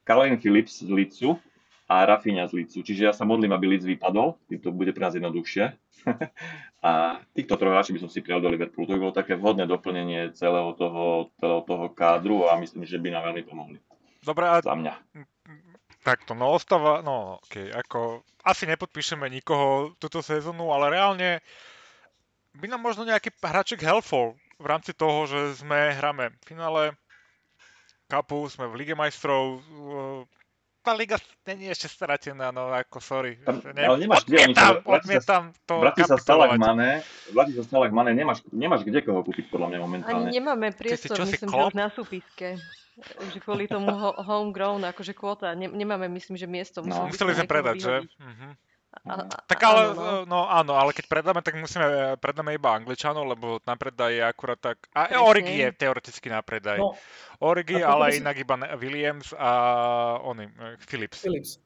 Calvin 0.04 0.38
Phillips 0.38 0.84
z 0.84 0.92
Licu, 0.92 1.40
a 1.88 2.08
Rafinha 2.08 2.48
z 2.48 2.64
Licu. 2.64 2.80
Čiže 2.80 3.12
ja 3.12 3.14
sa 3.14 3.28
modlím, 3.28 3.52
aby 3.52 3.76
Lic 3.76 3.84
vypadol, 3.84 4.40
tým 4.48 4.60
to 4.64 4.72
bude 4.72 4.96
pre 4.96 5.04
nás 5.04 5.16
jednoduchšie. 5.16 5.76
a 6.88 7.20
týchto 7.36 7.56
troch 7.60 7.72
hráčov 7.76 7.96
by 7.96 8.02
som 8.08 8.12
si 8.12 8.24
prijal 8.24 8.40
do 8.40 8.52
Liverpoolu. 8.52 8.88
To 8.88 8.96
by 8.96 9.02
bolo 9.04 9.16
také 9.16 9.36
vhodné 9.36 9.68
doplnenie 9.68 10.32
celého 10.36 10.72
toho, 10.80 11.32
celého 11.40 11.62
toho 11.68 11.86
kádru 11.92 12.48
a 12.48 12.60
myslím, 12.60 12.88
že 12.88 13.00
by 13.00 13.12
nám 13.12 13.24
veľmi 13.32 13.44
pomohli. 13.44 13.78
Dobre, 14.24 14.48
a... 14.48 14.64
Za 14.64 14.76
mňa. 14.76 14.94
Takto, 16.04 16.36
no 16.36 16.52
ostáva, 16.52 17.00
no 17.00 17.40
okay, 17.48 17.72
ako 17.72 18.28
asi 18.44 18.68
nepodpíšeme 18.68 19.24
nikoho 19.32 19.96
túto 19.96 20.20
sezónu, 20.20 20.76
ale 20.76 20.92
reálne 21.00 21.40
by 22.60 22.68
nám 22.68 22.84
možno 22.84 23.08
nejaký 23.08 23.32
hráček 23.40 23.80
helpful 23.80 24.36
v 24.60 24.66
rámci 24.68 24.92
toho, 24.92 25.24
že 25.24 25.64
sme 25.64 25.96
hráme 25.96 26.36
v 26.36 26.44
finále 26.44 26.82
kapu, 28.12 28.46
sme 28.52 28.68
v 28.68 28.84
Lige 28.84 28.96
majstrov, 29.00 29.64
tá 30.84 30.92
liga 30.92 31.16
není 31.48 31.72
ešte 31.72 31.88
stratená, 31.88 32.52
no 32.52 32.68
ako 32.68 33.00
sorry. 33.00 33.40
Tam, 33.40 33.64
ne, 33.72 33.88
ale 33.88 33.98
nemáš 34.04 34.28
kde, 34.28 34.52
odmietam 34.84 35.56
to 35.64 35.80
Vráti 35.80 36.04
sa 36.04 36.20
stala 36.20 36.52
k 36.52 36.60
Mane, 36.60 37.00
vráti 37.32 37.54
sa 37.56 37.64
stala 37.64 37.88
k 37.88 37.96
Mane, 37.96 38.12
nemáš, 38.12 38.44
nemáš 38.52 38.84
kde 38.84 39.00
koho 39.00 39.24
kúpiť 39.24 39.48
podľa 39.48 39.68
mňa 39.72 39.80
momentálne. 39.80 40.28
Ani 40.28 40.36
nemáme 40.36 40.76
priestor, 40.76 41.24
si, 41.24 41.40
myslím, 41.40 41.50
že 41.50 41.64
už 41.72 41.78
na 41.80 41.88
súpiske. 41.88 42.60
Že 43.34 43.38
kvôli 43.42 43.66
tomu 43.66 43.90
homegrown, 44.22 44.84
akože 44.86 45.18
kvota, 45.18 45.56
ne, 45.58 45.66
nemáme, 45.72 46.06
myslím, 46.14 46.38
že 46.38 46.46
miesto. 46.46 46.86
No. 46.86 47.10
Museli 47.10 47.34
sme 47.34 47.48
predať, 47.48 47.76
že? 47.80 47.96
Mhm. 48.20 48.73
A, 49.04 49.26
a, 49.26 49.38
tak 49.50 49.60
ale, 49.66 49.92
áno, 49.92 49.98
no. 49.98 50.14
no 50.30 50.40
áno, 50.46 50.78
ale 50.78 50.94
keď 50.94 51.06
predáme, 51.10 51.42
tak 51.42 51.58
musíme, 51.58 52.16
predáme 52.22 52.54
iba 52.54 52.78
Angličanov, 52.78 53.26
lebo 53.26 53.58
na 53.66 53.74
predaj 53.74 54.14
je 54.14 54.24
akurát 54.24 54.60
tak, 54.62 54.86
a 54.94 55.10
Presne. 55.10 55.26
Origi 55.26 55.56
je 55.60 55.70
teoreticky 55.74 56.28
na 56.30 56.46
predaj. 56.46 56.78
No. 56.78 56.94
Origi, 57.42 57.82
ale 57.82 58.14
si... 58.14 58.22
inak 58.22 58.38
iba 58.38 58.56
Williams 58.78 59.34
a 59.34 59.52
oni, 60.22 60.46
eh, 60.46 60.78
Philips. 60.86 61.26
Philips. 61.26 61.58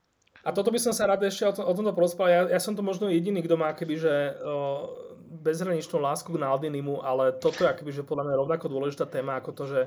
A 0.47 0.55
toto 0.55 0.71
by 0.71 0.79
som 0.79 0.95
sa 0.95 1.11
rád 1.11 1.27
ešte 1.27 1.43
o, 1.43 1.51
tom, 1.51 1.67
o 1.67 1.73
tomto 1.75 1.91
porozprával. 1.91 2.31
Ja, 2.31 2.41
ja 2.55 2.59
som 2.63 2.71
to 2.71 2.79
možno 2.79 3.11
jediný, 3.11 3.43
kto 3.43 3.59
má 3.59 3.75
kebyže 3.75 4.39
o, 4.39 4.55
bezhraničnú 5.43 5.99
lásku 5.99 6.31
k 6.31 6.39
Naldinimu, 6.39 7.03
ale 7.03 7.35
toto 7.35 7.67
je 7.67 7.71
akoby, 7.75 7.91
podľa 8.07 8.25
mňa 8.31 8.35
rovnako 8.39 8.65
dôležitá 8.71 9.11
téma 9.11 9.35
ako 9.43 9.51
to, 9.51 9.63
že 9.67 9.81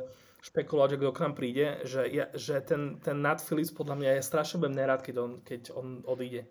špekulovať, 0.45 0.97
že 0.97 0.99
kto 1.01 1.11
k 1.17 1.23
nám 1.25 1.35
príde, 1.37 1.67
že, 1.89 2.03
ja, 2.13 2.29
že 2.37 2.61
ten, 2.65 3.01
ten 3.01 3.17
Nat 3.21 3.41
Phillips 3.41 3.73
podľa 3.73 3.97
mňa 3.97 4.11
je 4.21 4.29
strašne 4.29 4.61
budem 4.61 4.77
nerad, 4.77 5.01
keď 5.01 5.15
on, 5.21 5.33
keď 5.41 5.61
on 5.73 6.05
odíde. 6.05 6.45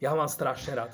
Ja 0.00 0.12
ho 0.12 0.16
mám 0.16 0.32
strašne 0.32 0.74
rád. 0.74 0.92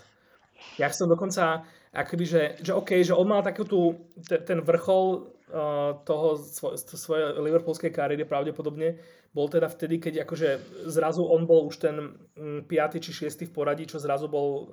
Ja 0.77 0.91
som 0.91 1.07
dokonca, 1.07 1.63
akoby, 1.95 2.25
že, 2.27 2.43
že 2.59 2.73
OK, 2.75 3.07
že 3.07 3.15
on 3.15 3.31
mal 3.31 3.47
takú 3.47 3.63
tú, 3.63 3.95
te, 4.27 4.43
ten 4.43 4.61
vrchol 4.61 5.31
uh, 5.53 6.01
toho 6.03 6.37
svoj, 6.41 6.75
svojej 6.77 7.39
liverpoolskej 7.39 7.95
kariéry 7.95 8.27
pravdepodobne 8.27 8.99
bol 9.37 9.53
teda 9.53 9.69
vtedy, 9.69 10.01
keď 10.01 10.25
akože 10.25 10.49
zrazu 10.89 11.21
on 11.21 11.45
bol 11.45 11.69
už 11.69 11.77
ten 11.77 11.97
5. 12.37 12.65
Mm, 12.65 13.03
či 13.05 13.11
6. 13.13 13.45
v 13.45 13.53
poradí, 13.53 13.85
čo 13.85 14.01
zrazu 14.01 14.33
bol 14.33 14.73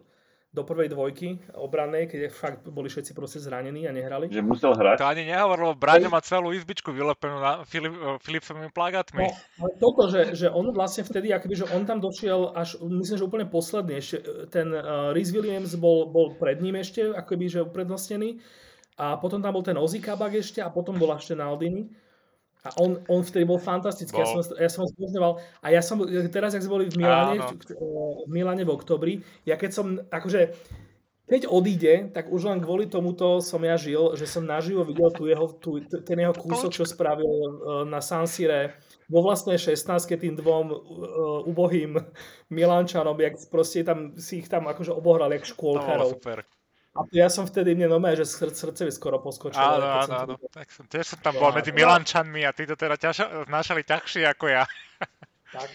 do 0.54 0.62
prvej 0.62 0.93
dvojky 0.93 1.41
obrannej, 1.58 2.06
keď 2.06 2.30
fakt 2.30 2.62
boli 2.70 2.86
všetci 2.86 3.18
proste 3.18 3.41
zranení 3.41 3.89
a 3.89 3.91
nehrali. 3.91 4.30
Že 4.30 4.45
musel 4.45 4.78
hrať. 4.78 5.01
To 5.01 5.10
ani 5.10 5.26
nehovorilo, 5.26 5.74
Braňo 5.74 6.14
má 6.14 6.22
celú 6.22 6.54
izbičku 6.54 6.93
vylepenú 6.93 7.41
na 7.41 7.66
Filip, 7.66 7.89
eh, 7.89 8.22
Filipsovými 8.22 8.70
plagátmi. 8.70 9.26
No, 9.26 9.34
ale 9.34 9.72
toto, 9.82 10.14
že, 10.14 10.38
že 10.38 10.47
on 10.54 10.70
vlastne 10.70 11.01
vtedy, 11.01 11.34
akoby, 11.34 11.66
že 11.66 11.68
on 11.74 11.89
tam 11.89 11.97
došiel 11.97 12.54
až, 12.54 12.78
myslím, 12.86 13.18
že 13.18 13.26
úplne 13.26 13.49
posledný. 13.49 13.97
Ešte 13.97 14.18
eh, 14.22 14.45
ten 14.54 14.70
uh, 14.70 15.10
Rhys 15.10 15.34
Williams 15.34 15.74
bol, 15.74 16.06
bol 16.14 16.38
pred 16.38 16.62
ním 16.62 16.78
ešte, 16.78 17.01
akoby, 17.10 17.49
že 17.49 17.66
uprednostnený. 17.66 18.38
A 19.01 19.18
potom 19.18 19.41
tam 19.41 19.58
bol 19.58 19.66
ten 19.66 19.74
Ozzy 19.74 19.97
Kabak 19.97 20.38
ešte 20.38 20.62
a 20.62 20.70
potom 20.70 21.01
bol 21.01 21.10
ešte 21.18 21.34
Naldini. 21.34 21.89
A 22.64 22.70
on, 22.80 22.95
on 23.11 23.20
vtedy 23.28 23.43
bol 23.43 23.59
fantastický, 23.59 24.16
bol. 24.16 24.24
ja 24.24 24.28
som, 24.32 24.41
ja 24.55 24.70
som 24.72 24.82
ho 24.84 24.88
zbožňoval. 24.95 25.34
A 25.59 25.68
ja 25.68 25.84
som, 25.84 25.99
teraz, 26.32 26.55
ak 26.55 26.64
sme 26.64 26.80
boli 26.80 26.86
v 26.88 27.03
Miláne, 27.03 27.43
v, 27.43 27.76
v 28.24 28.32
Miláne 28.32 28.64
v 28.64 28.72
oktobri, 28.72 29.14
ja 29.43 29.59
keď 29.59 29.72
som, 29.76 29.99
akože, 30.07 30.55
keď 31.28 31.51
odíde, 31.51 32.16
tak 32.16 32.32
už 32.32 32.47
len 32.47 32.64
kvôli 32.64 32.88
tomuto 32.88 33.43
som 33.43 33.59
ja 33.68 33.76
žil, 33.76 34.16
že 34.16 34.24
som 34.24 34.47
naživo 34.47 34.88
videl 34.88 35.11
tu 35.11 35.28
jeho, 35.28 35.51
tu, 35.59 35.84
ten 35.84 36.24
jeho 36.24 36.32
kúsok, 36.32 36.72
čo 36.72 36.88
spravil 36.88 37.28
uh, 37.28 37.49
na 37.84 37.99
San 37.99 38.32
Sire 38.32 38.80
vo 39.11 39.20
vlastnej 39.20 39.59
16 39.59 39.84
tým 40.16 40.39
dvom 40.39 40.72
uh, 40.72 40.78
ubohým 41.43 41.99
Milančanom, 42.55 43.20
jak 43.20 43.36
proste 43.51 43.84
tam, 43.84 44.16
si 44.16 44.39
ich 44.39 44.47
tam 44.47 44.72
akože 44.72 44.95
obohral, 44.95 45.36
jak 45.36 45.43
škôlkarov. 45.43 46.16
super. 46.16 46.47
A 46.93 47.09
ja 47.09 47.25
som 47.25 47.49
vtedy, 47.49 47.73
mne 47.73 47.89
normálne, 47.89 48.21
že 48.21 48.29
srdce, 48.29 48.69
srdce 48.69 48.81
mi 48.85 48.93
skoro 48.93 49.17
poskočilo. 49.17 49.65
Áno, 49.65 49.87
áno, 50.05 50.13
áno. 50.13 50.33
Tak 50.53 50.69
som, 50.69 50.85
tiež 50.85 51.17
som 51.17 51.19
tam 51.25 51.33
bol 51.41 51.49
medzi 51.49 51.73
Milančanmi 51.73 52.45
a 52.45 52.53
títo 52.53 52.77
teda 52.77 52.93
ťaža, 53.01 53.49
znášali 53.49 53.81
ťažšie 53.81 54.29
ako 54.29 54.45
ja. 54.53 54.63
Tak. 55.49 55.69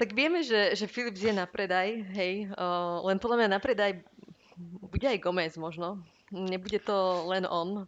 tak 0.00 0.08
vieme, 0.16 0.40
že, 0.40 0.72
že 0.72 0.88
Philips 0.88 1.20
je 1.20 1.32
na 1.32 1.44
predaj, 1.44 1.92
hej, 2.16 2.48
uh, 2.56 3.04
len 3.04 3.20
podľa 3.20 3.44
mňa 3.44 3.48
na 3.52 3.60
predaj 3.60 4.00
bude 4.88 5.06
aj 5.08 5.20
Gomez 5.20 5.60
možno. 5.60 6.00
Nebude 6.32 6.80
to 6.80 7.28
len 7.28 7.44
on. 7.44 7.84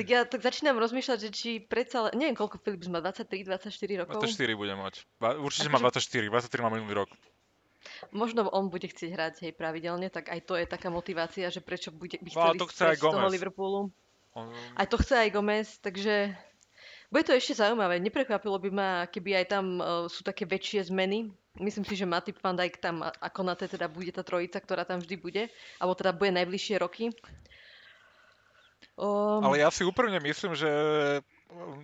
Tak 0.00 0.06
ja 0.08 0.24
tak 0.24 0.40
začínam 0.40 0.80
rozmýšľať, 0.80 1.28
že 1.28 1.30
či 1.36 1.50
predsa, 1.60 2.08
neviem 2.16 2.32
koľko 2.32 2.56
Philips 2.64 2.88
má, 2.88 3.04
23, 3.04 3.44
24 3.44 4.00
rokov? 4.00 4.24
24 4.24 4.56
bude 4.56 4.72
mať. 4.72 5.04
Určite 5.36 5.68
má 5.68 5.76
24, 5.76 6.32
23 6.32 6.64
má 6.64 6.72
minulý 6.72 7.04
rok. 7.04 7.12
Možno 8.14 8.46
on 8.48 8.70
bude 8.70 8.86
chcieť 8.86 9.10
hrať 9.12 9.34
hej 9.48 9.52
pravidelne, 9.54 10.08
tak 10.08 10.30
aj 10.30 10.40
to 10.46 10.54
je 10.58 10.66
taká 10.66 10.88
motivácia, 10.88 11.50
že 11.50 11.64
prečo 11.64 11.90
bude, 11.90 12.18
by 12.20 12.30
chceli 12.30 12.58
no, 12.58 12.62
to 12.62 12.70
chce 12.70 12.82
aj 12.94 12.96
z 12.98 13.02
toho 13.02 13.28
Liverpoolu. 13.28 13.80
On... 14.32 14.48
Aj 14.78 14.86
to 14.88 14.96
chce 14.96 15.28
aj 15.28 15.34
Gomez, 15.34 15.68
takže 15.82 16.32
bude 17.12 17.28
to 17.28 17.36
ešte 17.36 17.60
zaujímavé. 17.60 18.00
Neprekvapilo 18.00 18.56
by 18.56 18.70
ma, 18.72 18.90
keby 19.04 19.44
aj 19.44 19.46
tam 19.52 19.64
uh, 19.76 20.08
sú 20.08 20.24
také 20.24 20.48
väčšie 20.48 20.88
zmeny. 20.88 21.28
Myslím 21.60 21.84
si, 21.84 21.92
že 21.92 22.08
Matip 22.08 22.40
Van 22.40 22.56
Dijk 22.56 22.80
tam 22.80 23.04
ako 23.04 23.40
na 23.44 23.52
to 23.52 23.68
teda 23.68 23.84
bude 23.92 24.08
tá 24.16 24.24
trojica, 24.24 24.56
ktorá 24.56 24.88
tam 24.88 25.04
vždy 25.04 25.20
bude. 25.20 25.42
Alebo 25.76 25.92
teda 25.92 26.16
bude 26.16 26.32
najbližšie 26.32 26.80
roky. 26.80 27.12
Um... 28.96 29.44
Ale 29.44 29.60
ja 29.60 29.68
si 29.68 29.84
úprimne 29.84 30.24
myslím, 30.24 30.56
že 30.56 30.70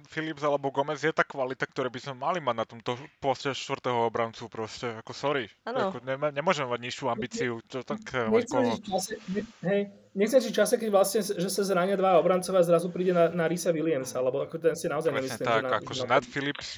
Philips 0.09 0.43
alebo 0.43 0.73
Gomez 0.73 1.03
je 1.03 1.12
tá 1.12 1.23
kvalita, 1.23 1.69
ktoré 1.69 1.93
by 1.93 2.01
sme 2.01 2.14
mali 2.16 2.39
mať 2.41 2.57
na 2.57 2.66
tomto 2.66 2.93
poste 3.21 3.53
štvrtého 3.53 4.09
obrancu 4.09 4.49
proste, 4.49 4.91
ako 5.01 5.12
sorry. 5.12 5.45
Ako, 5.69 6.01
ne, 6.03 6.16
nemôžeme 6.33 6.71
mať 6.73 6.81
nižšiu 6.83 7.07
ambíciu. 7.09 7.53
To 7.73 7.85
tak, 7.85 8.03
nechcem 8.33 8.81
čase, 8.85 9.14
ne, 9.31 9.43
hej, 9.64 10.53
čase, 10.53 10.75
keď 10.81 10.89
vlastne, 10.89 11.21
že 11.23 11.49
sa 11.49 11.62
zrania 11.62 11.95
dva 11.95 12.19
obrancové 12.19 12.61
a 12.61 12.64
zrazu 12.66 12.89
príde 12.89 13.12
na, 13.12 13.31
na 13.31 13.45
Risa 13.47 13.71
Williamsa, 13.71 14.19
lebo 14.19 14.43
ako 14.43 14.57
ten 14.59 14.75
si 14.75 14.89
naozaj 14.89 15.12
Presne 15.12 15.39
nemyslím. 15.39 15.47
tak, 15.47 15.61
že 15.61 15.69
na, 15.69 15.79
akože 15.79 16.05
nad 16.09 16.23
Philips 16.25 16.69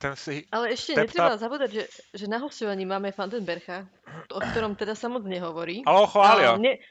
ten 0.00 0.14
si... 0.18 0.42
Ale 0.50 0.74
ešte 0.74 0.96
netreba 0.98 1.36
up. 1.36 1.40
zabúdať, 1.40 1.70
že, 1.70 1.84
že 2.16 2.26
na 2.26 2.42
hostovaní 2.42 2.82
máme 2.88 3.14
Fandenbercha, 3.14 3.86
o 4.32 4.40
ktorom 4.40 4.74
teda 4.74 4.96
sa 4.98 5.06
moc 5.06 5.22
nehovorí. 5.24 5.86
Ale 5.86 5.98
ho 6.04 6.08
chvália. 6.08 6.50
Ne, 6.58 6.82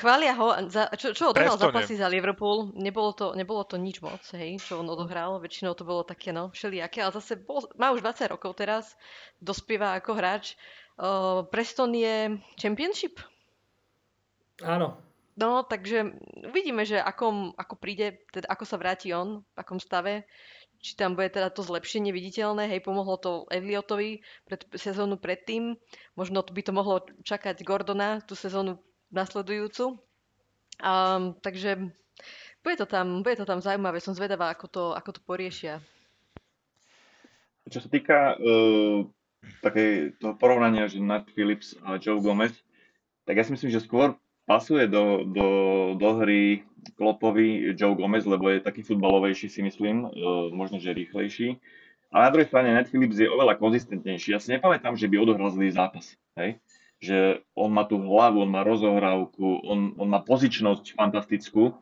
Chvália 0.00 0.32
ho, 0.32 0.56
za, 0.72 0.88
čo, 0.96 1.12
čo 1.12 1.36
odohral 1.36 1.60
zápasy 1.60 2.00
za 2.00 2.08
Liverpool, 2.08 2.72
nebolo 2.72 3.12
to, 3.12 3.36
nebolo 3.36 3.68
to 3.68 3.76
nič 3.76 4.00
moc, 4.00 4.24
hej, 4.32 4.56
čo 4.56 4.80
on 4.80 4.88
odohral, 4.88 5.36
väčšinou 5.36 5.76
to 5.76 5.84
bolo 5.84 6.08
také, 6.08 6.32
no, 6.32 6.48
všelijaké, 6.48 7.04
ale 7.04 7.12
zase 7.12 7.36
bol, 7.36 7.68
má 7.76 7.92
už 7.92 8.00
20 8.00 8.32
rokov 8.32 8.56
teraz, 8.56 8.96
dospieva 9.44 10.00
ako 10.00 10.16
hráč. 10.16 10.56
Uh, 10.96 11.44
Preston 11.52 11.92
je 11.92 12.40
Championship? 12.56 13.20
Áno. 14.64 14.96
No, 15.36 15.68
takže 15.68 16.16
uvidíme, 16.48 16.88
že 16.88 16.96
akom, 16.96 17.52
ako 17.60 17.76
príde, 17.76 18.24
teda 18.32 18.48
ako 18.48 18.64
sa 18.64 18.80
vráti 18.80 19.12
on, 19.12 19.44
v 19.44 19.56
akom 19.60 19.76
stave, 19.76 20.24
či 20.80 20.96
tam 20.96 21.12
bude 21.12 21.28
teda 21.28 21.52
to 21.52 21.60
zlepšenie 21.60 22.08
viditeľné, 22.08 22.72
hej, 22.72 22.80
pomohlo 22.80 23.20
to 23.20 23.44
Elliotovi 23.52 24.24
pred 24.48 24.64
sezónu 24.72 25.20
predtým, 25.20 25.76
možno 26.16 26.40
by 26.40 26.62
to 26.64 26.72
mohlo 26.72 27.04
čakať 27.20 27.60
Gordona 27.60 28.24
tú 28.24 28.32
sezónu 28.32 28.80
nasledujúcu. 29.10 29.98
Um, 30.80 31.36
takže 31.44 31.92
bude 32.64 32.76
to, 32.76 32.86
tam, 32.86 33.20
bude 33.20 33.36
to 33.36 33.44
tam 33.44 33.60
zaujímavé, 33.60 34.00
som 34.00 34.16
zvedavá, 34.16 34.52
ako 34.52 34.66
to, 34.68 34.84
ako 34.96 35.10
to 35.16 35.20
poriešia. 35.24 35.84
Čo 37.68 37.84
sa 37.84 37.88
týka 37.92 38.36
uh, 38.36 39.04
také 39.60 40.16
toho 40.18 40.34
porovnania, 40.36 40.88
že 40.88 41.00
Nat 41.00 41.28
Phillips 41.32 41.76
a 41.84 42.00
Joe 42.00 42.20
Gomez, 42.20 42.52
tak 43.28 43.38
ja 43.38 43.44
si 43.44 43.52
myslím, 43.52 43.70
že 43.70 43.84
skôr 43.84 44.16
pasuje 44.48 44.90
do, 44.90 45.22
do, 45.30 45.48
do 45.94 46.08
hry 46.18 46.66
Klopovi 46.96 47.76
Joe 47.76 47.94
Gomez, 47.94 48.26
lebo 48.26 48.50
je 48.50 48.64
taký 48.64 48.82
futbalovejší 48.82 49.46
si 49.52 49.60
myslím, 49.62 50.08
uh, 50.08 50.48
možno, 50.50 50.80
že 50.80 50.96
rýchlejší. 50.96 51.60
A 52.10 52.26
na 52.26 52.30
druhej 52.34 52.50
strane 52.50 52.74
Nat 52.74 52.90
Phillips 52.90 53.22
je 53.22 53.30
oveľa 53.30 53.54
konzistentnejší. 53.62 54.34
Ja 54.34 54.42
si 54.42 54.50
nepamätám, 54.50 54.98
že 54.98 55.06
by 55.06 55.22
odohral 55.22 55.54
zlý 55.54 55.70
zápas. 55.70 56.18
Hej? 56.34 56.58
Že 57.00 57.40
on 57.56 57.72
má 57.72 57.88
tú 57.88 57.96
hlavu, 57.96 58.44
on 58.44 58.52
má 58.52 58.60
rozohrávku, 58.60 59.64
on, 59.64 59.96
on 59.96 60.08
má 60.08 60.20
pozičnosť 60.20 60.94
fantastickú. 60.94 61.80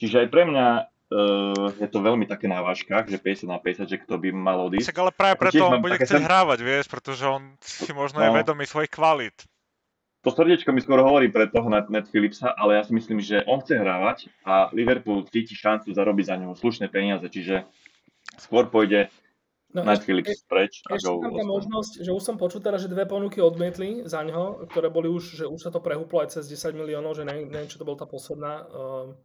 Čiže 0.00 0.24
aj 0.24 0.28
pre 0.32 0.42
mňa 0.48 0.66
uh, 0.80 1.68
je 1.76 1.88
to 1.92 2.00
veľmi 2.00 2.24
také 2.24 2.48
na 2.48 2.64
vážkach, 2.64 3.06
že 3.06 3.20
50 3.20 3.44
na 3.44 3.60
50, 3.60 3.84
že 3.84 4.00
kto 4.00 4.16
by 4.16 4.28
mal 4.32 4.64
odísť. 4.66 4.88
Však 4.88 5.00
ale 5.04 5.12
práve 5.12 5.36
preto 5.36 5.62
on 5.68 5.84
bude 5.84 6.00
chcieť 6.00 6.24
sen... 6.24 6.26
hrávať, 6.26 6.58
vieš, 6.64 6.84
pretože 6.88 7.24
on 7.28 7.54
si 7.60 7.92
možno 7.92 8.18
no. 8.18 8.24
je 8.24 8.30
vedomý 8.40 8.64
svojich 8.64 8.90
kvalít. 8.90 9.36
To 10.24 10.32
srdiečko 10.32 10.72
mi 10.72 10.80
skôr 10.80 11.04
hovorí 11.04 11.28
pre 11.28 11.52
toho 11.52 11.68
Ned 11.68 12.08
Philipsa, 12.08 12.48
ale 12.56 12.80
ja 12.80 12.82
si 12.88 12.96
myslím, 12.96 13.20
že 13.20 13.44
on 13.44 13.60
chce 13.60 13.76
hrávať 13.76 14.32
a 14.48 14.72
Liverpool 14.72 15.28
cíti 15.28 15.52
šancu 15.52 15.92
zarobiť 15.92 16.24
za 16.32 16.36
neho 16.40 16.56
slušné 16.56 16.88
peniaze, 16.88 17.28
čiže 17.28 17.68
skôr 18.40 18.72
pôjde 18.72 19.12
No, 19.74 19.82
Netflix 19.82 20.38
ešte, 20.38 20.46
preč 20.46 20.72
a 20.86 20.94
ešte 20.94 21.10
go. 21.10 21.18
tam 21.18 21.34
tá 21.34 21.42
možnosť, 21.42 22.06
že 22.06 22.14
už 22.14 22.22
som 22.22 22.38
počul 22.38 22.62
teda, 22.62 22.78
že 22.78 22.86
dve 22.86 23.10
ponuky 23.10 23.42
odmietli 23.42 24.06
za 24.06 24.22
ňo, 24.22 24.70
ktoré 24.70 24.86
boli 24.86 25.10
už, 25.10 25.42
že 25.42 25.44
už 25.50 25.66
sa 25.66 25.74
to 25.74 25.82
prehúplo 25.82 26.22
aj 26.22 26.38
cez 26.38 26.46
10 26.46 26.78
miliónov, 26.78 27.18
že 27.18 27.26
neviem, 27.26 27.50
neviem 27.50 27.66
čo 27.66 27.82
to 27.82 27.88
bol 27.88 27.98
tá 27.98 28.06
posledná. 28.06 28.62
Uh, 28.70 29.18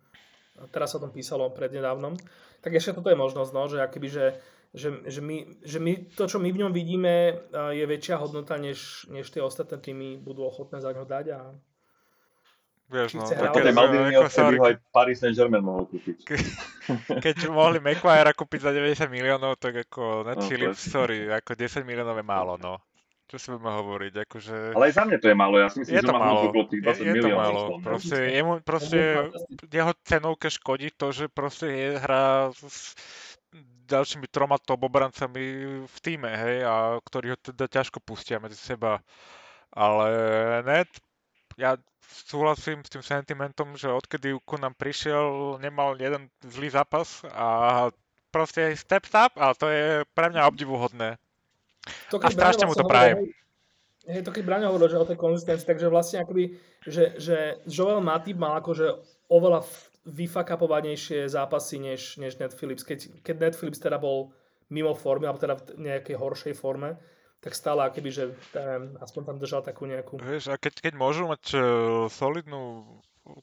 teraz 0.73 0.89
sa 0.89 0.97
o 0.97 1.05
tom 1.05 1.13
písalo 1.13 1.53
prednedávnom. 1.53 2.17
Tak 2.65 2.73
ešte 2.73 2.97
toto 2.97 3.13
je 3.13 3.21
možnosť, 3.21 3.51
no, 3.53 3.69
že 3.69 3.77
akoby, 3.85 4.09
že, 4.09 4.25
že, 4.73 4.89
že, 5.05 5.21
my, 5.21 5.61
že 5.61 5.77
my, 5.77 6.17
to, 6.17 6.25
čo 6.25 6.41
my 6.41 6.49
v 6.49 6.59
ňom 6.65 6.73
vidíme, 6.73 7.37
uh, 7.53 7.69
je 7.69 7.85
väčšia 7.85 8.17
hodnota, 8.17 8.57
než, 8.57 9.05
než 9.13 9.29
tie 9.29 9.45
ostatné 9.45 9.77
týmy 9.77 10.17
budú 10.17 10.49
ochotné 10.49 10.81
za 10.81 10.89
ňo 10.89 11.05
dať 11.05 11.25
a 11.29 11.53
Vieš, 12.89 13.21
no, 13.21 13.29
tak 13.29 13.53
keď 13.53 13.69
Maldini 13.69 14.17
odtedy 14.17 14.57
ho 14.57 14.65
aj 14.65 14.75
Paris 14.89 15.21
Saint-Germain 15.21 15.61
mohol 15.61 15.85
kúpiť. 15.85 16.25
Ke, 16.25 16.35
keď 17.21 17.53
mohli 17.53 17.77
Maguire 17.77 18.33
kúpiť 18.33 18.65
za 18.65 18.71
90 18.73 19.13
miliónov, 19.13 19.61
tak 19.61 19.85
ako 19.85 20.25
Ned 20.25 20.41
no, 20.41 20.45
Phillips, 20.49 20.89
sorry, 20.89 21.29
ako 21.29 21.53
10 21.53 21.85
miliónov 21.85 22.17
je 22.17 22.25
málo, 22.25 22.57
no. 22.57 22.81
Čo 23.29 23.37
si 23.37 23.47
budeme 23.53 23.69
hovoriť, 23.77 24.13
akože... 24.25 24.55
Ale 24.73 24.89
aj 24.89 24.93
za 24.97 25.03
mňa 25.05 25.17
to 25.21 25.27
je 25.29 25.37
málo, 25.37 25.55
ja 25.61 25.69
si 25.69 25.77
myslím, 25.85 25.93
je 25.93 26.01
že 26.01 26.09
to 26.09 26.15
má 26.17 26.21
málo. 26.25 26.41
tých 26.49 26.81
20 26.81 26.97
je, 26.97 27.13
je. 27.13 27.21
To 27.21 27.29
málo. 27.29 27.61
Proste, 27.77 28.17
jemu, 28.25 28.53
proste 28.65 28.99
jeho 29.69 29.93
cenovke 30.01 30.47
škodí 30.49 30.89
to, 30.97 31.13
že 31.13 31.25
proste 31.29 31.69
je 31.69 31.89
hra 32.01 32.49
s 32.57 32.97
ďalšími 33.85 34.25
troma 34.33 34.57
top 34.57 34.81
obrancami 34.81 35.41
v 35.85 35.97
týme, 36.01 36.29
hej, 36.33 36.65
a 36.65 36.97
ktorí 37.05 37.33
ho 37.33 37.37
teda 37.37 37.69
ťažko 37.69 38.01
pustia 38.01 38.41
medzi 38.41 38.57
seba. 38.57 38.97
Ale 39.69 40.09
Ned, 40.65 40.89
ja 41.59 41.75
súhlasím 42.09 42.81
s 42.81 42.89
tým 42.89 43.03
sentimentom, 43.03 43.75
že 43.75 43.91
odkedy 43.91 44.39
ku 44.47 44.55
nám 44.55 44.73
prišiel, 44.73 45.59
nemal 45.59 45.99
jeden 45.99 46.31
zlý 46.41 46.71
zápas 46.71 47.21
a 47.27 47.89
proste 48.31 48.73
step 48.79 49.11
up 49.11 49.35
a 49.35 49.53
to 49.53 49.67
je 49.67 50.07
pre 50.15 50.31
mňa 50.31 50.47
obdivuhodné. 50.47 51.19
To, 52.09 52.17
a 52.21 52.29
strašne 52.31 52.65
mu 52.65 52.73
to 52.73 52.87
prajem. 52.87 53.29
Hej, 54.09 54.25
to 54.25 54.33
keď 54.33 54.43
Braňo 54.45 54.73
hovoril, 54.73 54.89
že 54.89 55.01
o 55.01 55.05
tej 55.05 55.21
konzistencii, 55.21 55.69
takže 55.69 55.91
vlastne 55.91 56.25
akoby, 56.25 56.57
že, 56.81 57.19
že 57.21 57.61
Joel 57.69 58.01
Matip 58.01 58.41
mal 58.41 58.57
akože 58.57 58.97
oveľa 59.29 59.61
vyfakapovanejšie 60.09 61.29
zápasy 61.29 61.77
než, 61.77 62.17
než 62.17 62.41
Netflix, 62.41 62.81
keď, 62.81 63.21
keď 63.21 63.35
Netflix 63.37 63.77
teda 63.77 64.01
bol 64.01 64.33
mimo 64.73 64.97
formy, 64.97 65.29
alebo 65.29 65.37
teda 65.37 65.61
v 65.61 65.85
nejakej 65.85 66.15
horšej 66.17 66.53
forme 66.57 66.97
tak 67.39 67.55
stále 67.55 67.87
akoby, 67.87 68.09
že 68.11 68.23
ten, 68.51 68.99
aspoň 68.99 69.21
tam 69.23 69.37
držal 69.39 69.61
takú 69.63 69.87
nejakú... 69.87 70.19
Vieš, 70.19 70.51
a 70.51 70.59
keď, 70.59 70.83
keď 70.83 70.93
môžu 70.99 71.23
mať 71.31 71.43
uh, 71.55 71.61
solidnú 72.11 72.83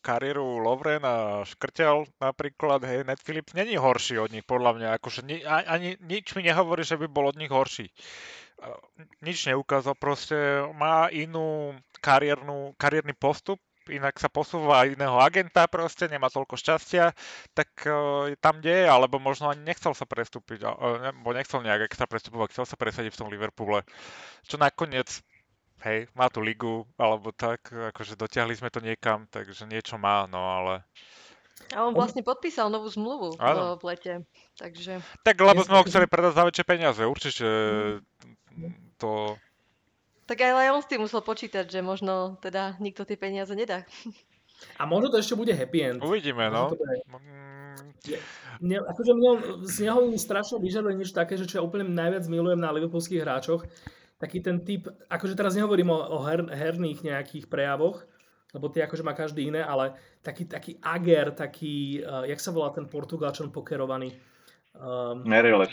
kariéru 0.02 0.60
Lovren 0.60 1.02
a 1.06 1.46
Škrtel 1.46 2.10
napríklad, 2.18 2.82
hej, 2.84 3.06
Ned 3.06 3.22
Phillips 3.22 3.54
není 3.54 3.78
horší 3.78 4.18
od 4.18 4.34
nich, 4.34 4.44
podľa 4.44 4.72
mňa, 4.76 4.88
akože 4.98 5.20
ni, 5.22 5.46
ani 5.46 5.94
nič 6.02 6.34
mi 6.34 6.42
nehovorí, 6.42 6.82
že 6.82 6.98
by 6.98 7.06
bol 7.06 7.30
od 7.30 7.38
nich 7.38 7.52
horší. 7.52 7.86
Nič 9.20 9.46
neukázal, 9.52 9.94
proste 9.94 10.64
má 10.74 11.12
inú 11.12 11.76
kariérnu, 12.00 12.72
kariérny 12.80 13.12
postup, 13.12 13.60
inak 13.90 14.18
sa 14.18 14.26
posúva 14.26 14.86
iného 14.86 15.16
agenta 15.18 15.66
proste, 15.70 16.10
nemá 16.10 16.30
toľko 16.30 16.58
šťastia, 16.58 17.14
tak 17.52 17.70
uh, 17.86 18.32
tam 18.42 18.58
deje, 18.60 18.86
alebo 18.86 19.18
možno 19.22 19.50
ani 19.50 19.62
nechcel 19.62 19.94
sa 19.94 20.08
prestúpiť, 20.08 20.66
uh, 20.66 21.10
nebo 21.12 21.30
nechcel 21.32 21.62
nejak 21.62 21.90
extra 21.90 22.06
prestupovať, 22.10 22.56
chcel 22.56 22.66
sa 22.66 22.76
presadiť 22.76 23.14
v 23.14 23.20
tom 23.20 23.30
Liverpoole, 23.30 23.86
čo 24.46 24.56
nakoniec, 24.58 25.22
hej, 25.86 26.10
má 26.16 26.26
tú 26.32 26.42
ligu, 26.42 26.84
alebo 26.98 27.30
tak, 27.30 27.70
akože 27.70 28.18
dotiahli 28.18 28.54
sme 28.58 28.72
to 28.72 28.82
niekam, 28.82 29.28
takže 29.30 29.68
niečo 29.68 30.00
má, 30.00 30.26
no 30.26 30.40
ale... 30.40 30.82
A 31.72 31.88
on 31.88 31.96
vlastne 31.96 32.20
podpísal 32.20 32.68
novú 32.68 32.86
zmluvu 32.92 33.40
ano. 33.40 33.80
v 33.80 33.96
lete, 33.96 34.14
takže... 34.60 35.00
Tak 35.24 35.40
lebo 35.40 35.64
sme 35.64 35.80
ho 35.80 35.88
chceli 35.88 36.06
predať 36.06 36.36
za 36.36 36.44
väčšie 36.44 36.64
peniaze, 36.68 37.02
určite 37.02 37.46
to 39.00 39.36
tak 40.26 40.42
aj 40.42 40.74
on 40.74 40.82
s 40.82 40.90
tým 40.90 41.00
musel 41.06 41.22
počítať, 41.22 41.70
že 41.70 41.80
možno 41.80 42.36
teda 42.42 42.74
nikto 42.82 43.06
tie 43.06 43.14
peniaze 43.14 43.54
nedá. 43.54 43.86
A 44.80 44.88
možno 44.88 45.12
to 45.12 45.20
ešte 45.20 45.38
bude 45.38 45.52
happy 45.52 45.78
end. 45.84 46.00
Uvidíme, 46.02 46.50
no. 46.50 46.72
Mne, 48.60 48.76
akože 48.88 49.12
mne, 49.12 49.30
z 49.68 49.76
neho 49.84 50.08
mi 50.08 50.16
strašne 50.16 50.56
vyžaduje 50.58 50.96
niečo 50.96 51.12
také, 51.12 51.36
že 51.36 51.44
čo 51.44 51.60
ja 51.60 51.66
úplne 51.66 51.86
najviac 51.92 52.24
milujem 52.26 52.56
na 52.56 52.72
liverpoolských 52.72 53.20
hráčoch, 53.20 53.68
taký 54.16 54.40
ten 54.40 54.64
typ, 54.64 54.88
akože 55.12 55.36
teraz 55.36 55.52
nehovorím 55.54 55.92
o, 55.92 55.98
o 55.98 56.18
her, 56.24 56.48
herných 56.48 57.04
nejakých 57.04 57.52
prejavoch, 57.52 58.08
lebo 58.56 58.72
tie 58.72 58.88
akože 58.88 59.04
má 59.04 59.12
každý 59.12 59.52
iné, 59.52 59.60
ale 59.60 59.92
taký, 60.24 60.48
taký 60.48 60.80
ager, 60.80 61.36
taký, 61.36 62.00
uh, 62.00 62.24
jak 62.24 62.40
sa 62.40 62.48
volá 62.48 62.72
ten 62.72 62.88
portugalčan 62.88 63.52
pokerovaný? 63.52 64.16
Um, 64.72 65.20
Meireleš. 65.28 65.72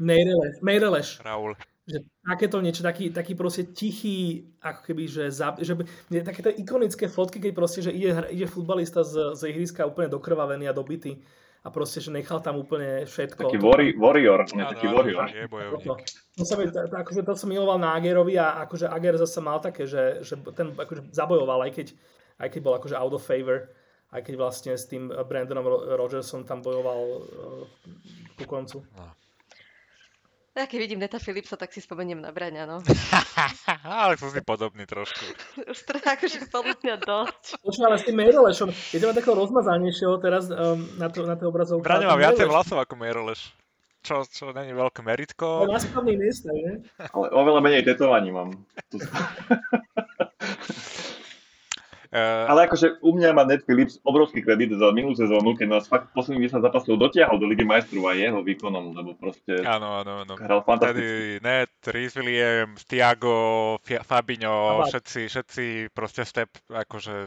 Meireleš. 0.00 0.56
Meireleš. 0.64 1.08
Raúl. 1.20 1.52
Že 1.84 1.98
takéto 2.24 2.56
niečo, 2.64 2.80
taký, 2.80 3.12
taký 3.12 3.36
proste 3.36 3.68
tichý, 3.68 4.48
ako 4.64 4.80
keby, 4.88 5.04
že, 5.04 5.24
za, 5.28 5.52
že 5.60 5.76
také 6.24 6.40
tie 6.40 6.56
ikonické 6.56 7.12
fotky, 7.12 7.44
keď 7.44 7.52
proste, 7.52 7.84
že 7.84 7.92
ide, 7.92 8.24
ide 8.32 8.48
futbalista 8.48 9.04
z, 9.04 9.36
z 9.36 9.52
ihriska 9.52 9.84
úplne 9.84 10.08
dokrvavený 10.08 10.64
a 10.64 10.72
dobitý 10.72 11.20
a 11.64 11.72
proste, 11.72 12.00
že 12.04 12.12
nechal 12.12 12.44
tam 12.44 12.60
úplne 12.60 13.08
všetko. 13.08 13.48
Taký 13.48 13.60
wori, 13.60 13.96
warrior, 13.96 14.44
nie, 14.52 14.64
taký 14.68 14.88
warrior. 14.92 15.28
To, 15.80 15.96
to, 16.36 16.44
som, 16.44 16.60
to, 16.60 16.92
akože 16.92 17.24
to 17.24 17.32
som 17.40 17.48
miloval 17.48 17.80
na 17.80 17.96
Agerovi 17.96 18.36
a 18.36 18.68
akože 18.68 18.84
Ager 18.84 19.16
zase 19.16 19.40
mal 19.40 19.64
také, 19.64 19.88
že, 19.88 20.20
že 20.20 20.36
ten 20.52 20.76
akože 20.76 21.08
zabojoval, 21.08 21.64
aj 21.64 21.72
keď, 21.72 21.86
aj 22.44 22.48
keď 22.52 22.60
bol 22.60 22.76
akože 22.76 22.96
out 23.00 23.16
of 23.16 23.24
favor, 23.24 23.72
aj 24.12 24.20
keď 24.28 24.34
vlastne 24.36 24.72
s 24.76 24.84
tým 24.84 25.08
Brandonom 25.08 25.64
Rogersom 25.96 26.44
tam 26.44 26.60
bojoval 26.60 27.00
uh, 27.00 27.64
ku 28.36 28.44
koncu. 28.44 28.84
No. 28.92 29.08
Ja 30.54 30.70
keď 30.70 30.86
vidím 30.86 31.02
Neta 31.02 31.18
Philipsa, 31.18 31.58
tak 31.58 31.74
si 31.74 31.82
spomeniem 31.82 32.22
na 32.22 32.30
Braňa, 32.30 32.62
no. 32.62 32.78
ale 33.82 34.14
som 34.14 34.30
si 34.30 34.38
podobný 34.38 34.86
trošku. 34.86 35.26
Už 35.74 35.82
to 35.82 35.98
akože 35.98 36.46
podľa 36.46 36.78
mňa 36.78 36.94
dosť. 37.02 37.58
Počuva, 37.58 37.90
ale 37.90 37.98
s 37.98 38.06
tým 38.06 38.22
Meirolešom, 38.22 38.70
je 38.70 39.02
to 39.02 39.10
takého 39.10 39.34
rozmazanejšieho 39.34 40.14
teraz 40.22 40.46
um, 40.54 40.86
na, 40.94 41.10
to, 41.10 41.26
na 41.26 41.34
tej 41.34 41.50
obrazovke. 41.50 41.82
Braňo 41.82 42.06
má 42.06 42.14
viacej 42.14 42.46
vlasov 42.46 42.78
ako 42.78 42.94
Meiroleš. 42.94 43.50
Čo, 44.06 44.22
čo 44.30 44.54
není 44.54 44.70
veľké 44.70 45.02
meritko. 45.02 45.66
Ale 45.66 45.74
na 45.74 45.82
správnych 45.82 46.22
miestach, 46.22 46.54
ne? 46.54 46.86
Ale 47.02 47.26
oveľa 47.34 47.60
menej 47.64 47.88
tetovaní 47.88 48.30
mám. 48.30 48.54
Uh, 52.14 52.46
Ale 52.46 52.70
akože 52.70 53.02
u 53.02 53.10
mňa 53.18 53.34
má 53.34 53.42
Ned 53.42 53.66
Phillips 53.66 53.98
obrovský 54.06 54.38
kredit 54.38 54.70
za 54.70 54.94
minulú 54.94 55.18
sezónu, 55.18 55.58
keď 55.58 55.66
nás 55.66 55.90
fakt 55.90 56.14
posledných 56.14 56.46
10 56.46 56.62
zápasov 56.62 56.94
dotiahol 56.94 57.42
do 57.42 57.50
Ligy 57.50 57.66
majstrov 57.66 58.06
a 58.06 58.14
jeho 58.14 58.38
výkonom, 58.38 58.94
lebo 58.94 59.18
proste 59.18 59.66
áno, 59.66 59.98
áno, 59.98 60.22
áno. 60.22 60.38
hral 60.38 60.62
fantasticky. 60.62 61.02
Tedy 61.02 61.42
Ned, 61.42 61.74
Rhys 61.90 62.14
Williams, 62.14 62.86
Tiago, 62.86 63.36
Fabinho, 63.82 64.86
všetci, 64.86 65.26
všetci 65.26 65.66
proste 65.90 66.22
step, 66.22 66.54
akože 66.70 67.26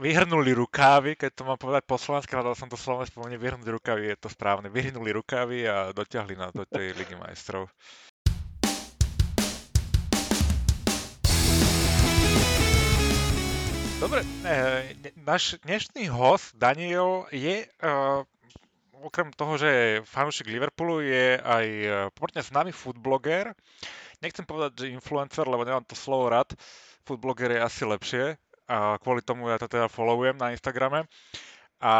vyhrnuli 0.00 0.56
rukávy, 0.56 1.12
keď 1.12 1.30
to 1.36 1.42
mám 1.44 1.60
povedať 1.60 1.84
po 1.84 2.00
slovensky, 2.00 2.32
hľadal 2.32 2.56
som 2.56 2.72
to 2.72 2.80
slovo 2.80 3.04
spomenie, 3.04 3.36
vyhrnuli 3.36 3.68
rukávy, 3.68 4.16
je 4.16 4.16
to 4.16 4.32
správne, 4.32 4.72
vyhrnuli 4.72 5.12
rukávy 5.12 5.68
a 5.68 5.92
dotiahli 5.92 6.40
nás 6.40 6.56
do 6.56 6.64
tej 6.64 6.96
Ligy 6.96 7.20
majstrov. 7.20 7.68
Dobre, 13.98 14.22
náš 15.26 15.58
dnešný 15.66 16.06
host 16.06 16.54
Daniel 16.54 17.26
je 17.34 17.66
uh, 17.66 18.22
okrem 19.02 19.34
toho, 19.34 19.58
že 19.58 19.66
je 19.66 20.06
fanúšik 20.06 20.46
Liverpoolu, 20.46 21.02
je 21.02 21.34
aj 21.34 21.66
uh, 21.66 21.92
pomerne 22.14 22.38
známy 22.38 22.70
foodbloger. 22.70 23.58
Nechcem 24.22 24.46
povedať, 24.46 24.86
že 24.86 24.94
influencer, 24.94 25.50
lebo 25.50 25.66
nemám 25.66 25.82
to 25.82 25.98
slovo 25.98 26.30
rád. 26.30 26.54
Foodbloger 27.10 27.58
je 27.58 27.66
asi 27.66 27.82
lepšie 27.82 28.24
a 28.70 29.02
kvôli 29.02 29.18
tomu 29.18 29.50
ja 29.50 29.58
to 29.58 29.66
teda 29.66 29.90
followujem 29.90 30.38
na 30.38 30.54
Instagrame. 30.54 31.10
A 31.82 31.94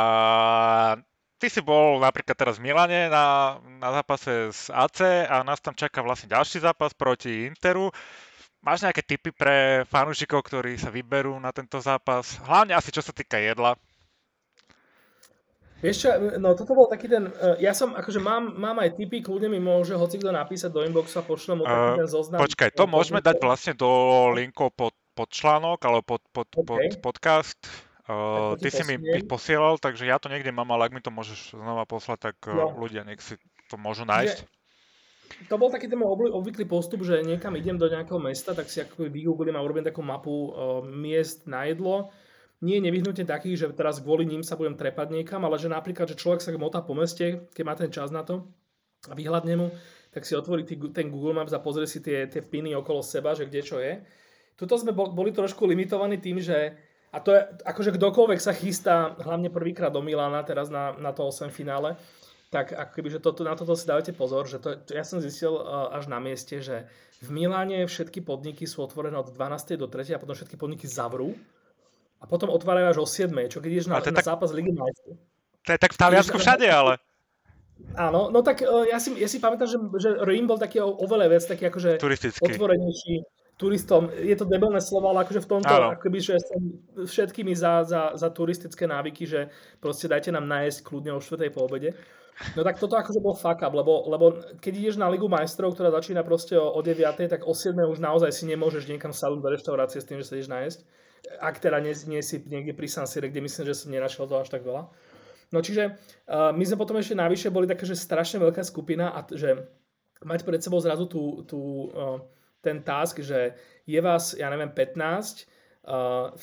ty 1.42 1.50
si 1.50 1.58
bol 1.66 1.98
napríklad 1.98 2.38
teraz 2.38 2.62
v 2.62 2.70
Milane 2.70 3.10
na, 3.10 3.58
na 3.82 3.90
zápase 3.90 4.54
z 4.54 4.70
AC 4.70 5.26
a 5.26 5.42
nás 5.42 5.58
tam 5.58 5.74
čaká 5.74 6.06
vlastne 6.06 6.30
ďalší 6.30 6.62
zápas 6.62 6.94
proti 6.94 7.50
Interu. 7.50 7.90
Máš 8.58 8.82
nejaké 8.82 9.06
tipy 9.06 9.30
pre 9.30 9.86
fanúšikov, 9.86 10.42
ktorí 10.42 10.74
sa 10.74 10.90
vyberú 10.90 11.38
na 11.38 11.54
tento 11.54 11.78
zápas? 11.78 12.36
Hlavne 12.42 12.74
asi 12.74 12.90
čo 12.90 12.98
sa 12.98 13.14
týka 13.14 13.38
jedla. 13.38 13.78
Vieš 15.78 15.96
čo, 16.02 16.08
no 16.42 16.58
toto 16.58 16.74
bol 16.74 16.90
taký 16.90 17.06
ten, 17.06 17.30
uh, 17.30 17.54
ja 17.62 17.70
som, 17.70 17.94
akože 17.94 18.18
mám, 18.18 18.50
mám 18.58 18.82
aj 18.82 18.98
tipy, 18.98 19.22
kľudne 19.22 19.46
mi 19.46 19.62
môže 19.62 19.94
hoci 19.94 20.18
kto 20.18 20.34
napísať 20.34 20.74
do 20.74 20.82
inboxu 20.82 21.22
a 21.22 21.22
pošlem 21.22 21.62
mu 21.62 21.64
taký 21.70 21.86
uh, 21.94 21.98
ten 22.02 22.08
zoznam. 22.10 22.42
Počkaj, 22.42 22.74
to 22.74 22.84
môžeme 22.90 23.22
dať 23.22 23.38
vlastne 23.38 23.78
do 23.78 23.86
linkov 24.34 24.74
pod, 24.74 24.90
pod 25.14 25.30
článok 25.30 25.78
alebo 25.86 26.02
pod, 26.02 26.22
pod, 26.34 26.50
okay. 26.50 26.66
pod 26.66 27.14
podcast. 27.14 27.62
Uh, 28.10 28.58
ty 28.58 28.74
si 28.74 28.82
mi 28.82 28.98
posielal, 29.30 29.78
takže 29.78 30.02
ja 30.02 30.18
to 30.18 30.26
niekde 30.26 30.50
mám, 30.50 30.66
ale 30.74 30.90
ak 30.90 30.96
mi 30.98 31.02
to 31.04 31.14
môžeš 31.14 31.54
znova 31.54 31.86
poslať, 31.86 32.34
tak 32.34 32.36
no. 32.50 32.74
ľudia 32.74 33.06
nech 33.06 33.22
si 33.22 33.38
to 33.70 33.78
môžu 33.78 34.02
nájsť. 34.02 34.38
Že, 34.42 34.57
to 35.48 35.54
bol 35.60 35.68
taký 35.68 35.88
ten 35.88 36.00
obvyklý 36.04 36.64
postup, 36.64 37.04
že 37.04 37.20
niekam 37.20 37.54
idem 37.56 37.76
do 37.76 37.88
nejakého 37.88 38.18
mesta, 38.20 38.56
tak 38.56 38.68
si 38.72 38.80
ako 38.80 39.08
vygooglím 39.08 39.56
a 39.56 39.64
urobím 39.64 39.84
takú 39.86 40.00
mapu 40.00 40.50
uh, 40.50 40.80
miest 40.84 41.44
na 41.44 41.68
jedlo. 41.68 42.08
Nie 42.58 42.82
je 42.82 42.86
nevyhnutne 42.90 43.22
taký, 43.22 43.54
že 43.54 43.70
teraz 43.70 44.02
kvôli 44.02 44.26
ním 44.26 44.42
sa 44.42 44.58
budem 44.58 44.74
trepať 44.74 45.14
niekam, 45.14 45.46
ale 45.46 45.62
že 45.62 45.70
napríklad, 45.70 46.10
že 46.10 46.18
človek 46.18 46.42
sa 46.42 46.50
motá 46.58 46.82
po 46.82 46.96
meste, 46.96 47.46
keď 47.54 47.62
má 47.62 47.74
ten 47.78 47.90
čas 47.92 48.10
na 48.10 48.26
to 48.26 48.50
a 49.06 49.14
vyhľadne 49.14 49.54
mu, 49.54 49.70
tak 50.10 50.26
si 50.26 50.34
otvorí 50.34 50.66
tý, 50.66 50.74
ten 50.90 51.06
Google 51.06 51.38
Maps 51.38 51.54
a 51.54 51.62
pozrie 51.62 51.86
si 51.86 52.02
tie, 52.02 52.26
tie 52.26 52.42
piny 52.42 52.74
okolo 52.74 52.98
seba, 53.04 53.38
že 53.38 53.46
kde 53.46 53.60
čo 53.62 53.78
je. 53.78 54.02
Tuto 54.58 54.74
sme 54.74 54.90
boli 54.90 55.30
trošku 55.30 55.62
limitovaní 55.70 56.18
tým, 56.18 56.42
že 56.42 56.74
a 57.08 57.22
to 57.22 57.32
je, 57.32 57.40
akože 57.62 57.94
kdokoľvek 57.96 58.40
sa 58.42 58.52
chystá, 58.52 59.16
hlavne 59.22 59.48
prvýkrát 59.48 59.88
do 59.88 60.04
Milána, 60.04 60.44
teraz 60.44 60.68
na, 60.68 60.92
na 60.98 61.14
to 61.14 61.24
8 61.24 61.48
finále, 61.48 61.96
tak 62.48 62.72
ako 62.72 62.92
keby, 62.96 63.08
že 63.12 63.20
toto, 63.20 63.44
na 63.44 63.52
toto 63.52 63.76
si 63.76 63.84
dávate 63.84 64.16
pozor, 64.16 64.48
že 64.48 64.56
to, 64.56 64.80
ja 64.88 65.04
som 65.04 65.20
zistil 65.20 65.52
uh, 65.52 65.92
až 65.92 66.08
na 66.08 66.16
mieste, 66.16 66.64
že 66.64 66.88
v 67.20 67.28
Miláne 67.34 67.84
všetky 67.84 68.24
podniky 68.24 68.64
sú 68.64 68.80
otvorené 68.80 69.20
od 69.20 69.28
12. 69.28 69.76
do 69.76 69.84
3. 69.84 70.16
a 70.16 70.22
potom 70.22 70.32
všetky 70.32 70.56
podniky 70.56 70.88
zavrú 70.88 71.36
a 72.18 72.24
potom 72.24 72.48
otvárajú 72.48 72.86
až 72.88 72.98
o 73.04 73.06
7. 73.06 73.28
Čo 73.52 73.60
keď 73.60 73.70
ideš 73.70 73.88
na, 73.92 74.00
na 74.00 74.02
tak, 74.02 74.24
zápas 74.24 74.50
Ligy 74.56 74.72
majstrov. 74.72 75.20
To 75.66 75.70
je 75.76 75.78
tak 75.78 75.92
v 75.92 76.00
Taliansku 76.00 76.36
všade, 76.40 76.64
ale. 76.64 76.96
Áno, 77.94 78.32
no 78.32 78.40
tak 78.40 78.64
uh, 78.64 78.88
ja, 78.88 78.96
si, 78.96 79.12
ja 79.20 79.28
si 79.28 79.38
pamätám, 79.38 79.68
že, 79.68 79.78
že 80.00 80.10
Rím 80.24 80.48
bol 80.48 80.56
taký 80.56 80.80
oveľa 80.80 81.28
vec, 81.28 81.44
taký 81.44 81.68
akože 81.68 82.00
otvorenejší 82.42 83.28
turistom. 83.58 84.08
Je 84.14 84.32
to 84.38 84.46
debelné 84.46 84.78
slovo, 84.78 85.10
ale 85.10 85.26
akože 85.26 85.42
v 85.42 85.50
tomto, 85.50 85.74
akoby, 85.98 86.18
že 86.22 86.38
som 86.38 86.62
všetkými 87.04 87.52
za, 87.52 87.82
za, 87.84 88.14
za 88.14 88.30
turistické 88.30 88.86
návyky, 88.86 89.26
že 89.26 89.50
proste 89.82 90.06
dajte 90.06 90.30
nám 90.30 90.46
nájsť 90.46 90.78
kľudne 90.86 91.12
o 91.12 91.20
4. 91.20 91.50
po 91.50 91.66
obede. 91.66 91.92
No 92.54 92.62
tak 92.62 92.78
toto 92.78 92.94
akože 92.94 93.18
bol 93.18 93.34
fuck 93.34 93.58
up, 93.66 93.74
lebo, 93.74 94.06
lebo 94.06 94.38
keď 94.62 94.72
ideš 94.78 94.96
na 94.96 95.10
Ligu 95.10 95.26
majstrov, 95.26 95.74
ktorá 95.74 95.90
začína 95.90 96.22
proste 96.22 96.54
o, 96.54 96.70
o 96.70 96.80
9, 96.82 97.02
tak 97.26 97.42
o 97.42 97.50
7 97.50 97.74
už 97.74 97.98
naozaj 97.98 98.30
si 98.30 98.46
nemôžeš 98.46 98.86
niekam 98.86 99.10
sadnúť 99.10 99.42
do 99.42 99.50
reštaurácie 99.50 99.98
s 99.98 100.06
tým, 100.06 100.22
že 100.22 100.26
sa 100.30 100.38
ideš 100.38 100.50
nájsť. 100.54 100.78
Ak 101.42 101.58
teda 101.58 101.82
nie, 101.82 101.90
nie 102.06 102.22
si 102.22 102.38
niekde 102.46 102.78
pri 102.78 102.86
San 102.86 103.10
Sire, 103.10 103.26
kde 103.26 103.42
myslím, 103.42 103.66
že 103.66 103.74
som 103.74 103.90
nenašiel 103.90 104.30
to 104.30 104.38
až 104.38 104.54
tak 104.54 104.62
veľa. 104.62 104.86
No 105.50 105.58
čiže 105.64 105.98
uh, 106.30 106.54
my 106.54 106.62
sme 106.62 106.78
potom 106.78 106.94
ešte 107.00 107.18
navyše 107.18 107.50
boli 107.50 107.66
také, 107.66 107.88
že 107.88 107.98
strašne 107.98 108.38
veľká 108.38 108.62
skupina 108.62 109.10
a 109.10 109.26
že 109.26 109.66
mať 110.22 110.46
pred 110.46 110.62
sebou 110.62 110.78
zrazu 110.78 111.10
tú, 111.10 111.42
tú, 111.42 111.90
uh, 111.90 112.22
ten 112.62 112.84
task, 112.86 113.18
že 113.18 113.58
je 113.82 113.98
vás, 113.98 114.36
ja 114.38 114.46
neviem, 114.52 114.70
15, 114.70 115.57
v, 115.88 116.42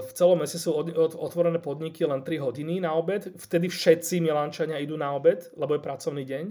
v 0.00 0.10
celom 0.16 0.40
meste 0.40 0.56
sú 0.56 0.72
otvorené 1.20 1.60
podniky 1.60 2.08
len 2.08 2.24
3 2.24 2.40
hodiny 2.40 2.80
na 2.80 2.96
obed, 2.96 3.28
vtedy 3.36 3.68
všetci 3.68 4.24
Milančania 4.24 4.80
idú 4.80 4.96
na 4.96 5.12
obed, 5.12 5.52
lebo 5.52 5.76
je 5.76 5.84
pracovný 5.84 6.24
deň. 6.24 6.44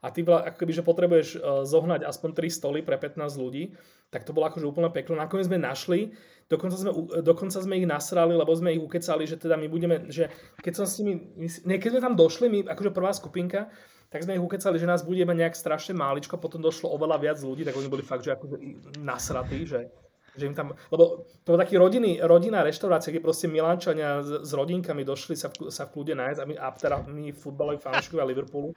A 0.00 0.08
ty 0.08 0.24
akoby, 0.24 0.72
že 0.72 0.80
potrebuješ 0.80 1.28
e, 1.36 1.38
zohnať 1.68 2.08
aspoň 2.08 2.30
3 2.32 2.48
stoly 2.48 2.80
pre 2.80 2.96
15 2.96 3.20
ľudí, 3.36 3.76
tak 4.08 4.24
to 4.24 4.32
bolo 4.32 4.48
akože 4.48 4.64
úplne 4.64 4.88
peklo. 4.88 5.12
Nakoniec 5.12 5.44
sme 5.44 5.60
našli, 5.60 6.16
dokonca 6.48 6.80
sme, 6.80 6.90
dokonca 7.20 7.60
sme 7.60 7.76
ich 7.76 7.84
nasrali, 7.84 8.32
lebo 8.32 8.48
sme 8.56 8.72
ich 8.72 8.80
ukecali, 8.80 9.28
že 9.28 9.36
teda 9.36 9.60
my 9.60 9.68
budeme, 9.68 10.08
že 10.08 10.32
keď 10.64 10.72
som 10.72 10.86
s 10.88 11.04
nimi, 11.04 11.20
ne, 11.68 11.76
keď 11.76 12.00
sme 12.00 12.02
tam 12.06 12.14
došli, 12.16 12.46
my 12.48 12.58
akože 12.72 12.96
prvá 12.96 13.12
skupinka, 13.12 13.68
tak 14.08 14.24
sme 14.24 14.40
ich 14.40 14.42
ukecali, 14.42 14.80
že 14.80 14.88
nás 14.88 15.04
budeme 15.04 15.36
nejak 15.36 15.52
strašne 15.52 15.92
máličko, 15.92 16.40
potom 16.40 16.64
došlo 16.64 16.88
oveľa 16.96 17.20
viac 17.20 17.38
ľudí, 17.44 17.68
tak 17.68 17.76
oni 17.76 17.92
boli 17.92 18.02
fakt, 18.02 18.24
že 18.24 18.34
akože 18.34 18.56
nasratí, 19.04 19.68
že 19.68 19.92
že 20.36 20.46
im 20.46 20.54
tam, 20.54 20.74
lebo 20.94 21.26
to 21.42 21.48
bol 21.54 21.58
taký 21.58 21.74
rodinný, 21.76 22.22
rodinná 22.22 22.62
reštaurácia, 22.62 23.10
kde 23.10 23.24
proste 23.24 23.50
Milančania 23.50 24.22
s, 24.22 24.46
s 24.46 24.50
rodinkami 24.54 25.02
došli 25.02 25.34
sa 25.34 25.50
v, 25.50 25.70
sa 25.70 25.90
v 25.90 25.92
kľude 25.98 26.14
nájsť 26.14 26.38
a, 26.38 26.44
my, 26.46 26.54
a 26.54 26.66
teda 26.74 26.96
my 27.10 27.34
futbaloví 27.34 27.82
fanúšikovia 27.82 28.30
Liverpoolu. 28.30 28.70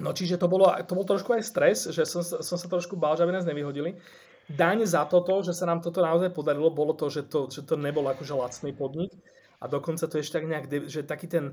No 0.00 0.16
čiže 0.16 0.40
to, 0.40 0.48
bolo, 0.48 0.72
to 0.88 0.96
bol 0.96 1.04
trošku 1.04 1.36
aj 1.36 1.42
stres, 1.44 1.78
že 1.92 2.08
som, 2.08 2.24
som 2.24 2.56
sa 2.56 2.66
trošku 2.72 2.96
bál, 2.96 3.20
že 3.20 3.28
aby 3.28 3.36
nás 3.36 3.44
nevyhodili. 3.44 4.00
Daň 4.48 4.88
za 4.88 5.04
toto, 5.04 5.44
že 5.44 5.52
sa 5.52 5.68
nám 5.68 5.84
toto 5.84 6.00
naozaj 6.00 6.32
podarilo, 6.32 6.72
bolo 6.72 6.96
to, 6.96 7.12
že 7.12 7.28
to, 7.28 7.52
že 7.52 7.68
to 7.68 7.76
nebol 7.76 8.02
akože 8.08 8.34
lacný 8.34 8.72
podnik 8.72 9.12
a 9.60 9.68
dokonca 9.68 10.08
to 10.08 10.18
ešte 10.18 10.40
tak 10.40 10.48
nejak, 10.48 10.64
že 10.88 11.04
taký 11.04 11.28
ten, 11.28 11.44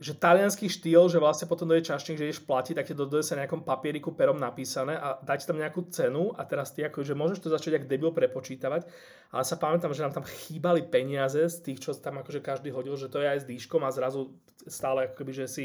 že 0.00 0.16
talianský 0.16 0.64
štýl, 0.64 1.12
že 1.12 1.20
vlastne 1.20 1.44
potom 1.44 1.68
dojde 1.68 1.92
čašník, 1.92 2.16
že 2.16 2.32
ideš 2.32 2.40
platiť, 2.48 2.72
tak 2.80 2.88
ti 2.88 2.96
to 2.96 3.04
dojde 3.04 3.20
sa 3.20 3.36
nejakom 3.36 3.60
papieriku 3.60 4.16
perom 4.16 4.40
napísané 4.40 4.96
a 4.96 5.20
dať 5.20 5.44
tam 5.44 5.60
nejakú 5.60 5.92
cenu 5.92 6.32
a 6.32 6.48
teraz 6.48 6.72
ty 6.72 6.80
ako, 6.88 7.04
že 7.04 7.12
môžeš 7.12 7.44
to 7.44 7.52
začať 7.52 7.76
ako 7.76 7.86
debil 7.86 8.08
prepočítavať, 8.08 8.88
ale 9.28 9.44
sa 9.44 9.60
pamätám, 9.60 9.92
že 9.92 10.00
nám 10.00 10.16
tam 10.16 10.24
chýbali 10.24 10.88
peniaze 10.88 11.44
z 11.52 11.56
tých, 11.60 11.84
čo 11.84 11.92
tam 11.92 12.16
akože 12.24 12.40
každý 12.40 12.72
hodil, 12.72 12.96
že 12.96 13.12
to 13.12 13.20
je 13.20 13.28
aj 13.28 13.44
s 13.44 13.48
dýškom 13.52 13.84
a 13.84 13.92
zrazu 13.92 14.32
stále 14.64 15.12
akoby, 15.12 15.44
že 15.44 15.46
si 15.52 15.64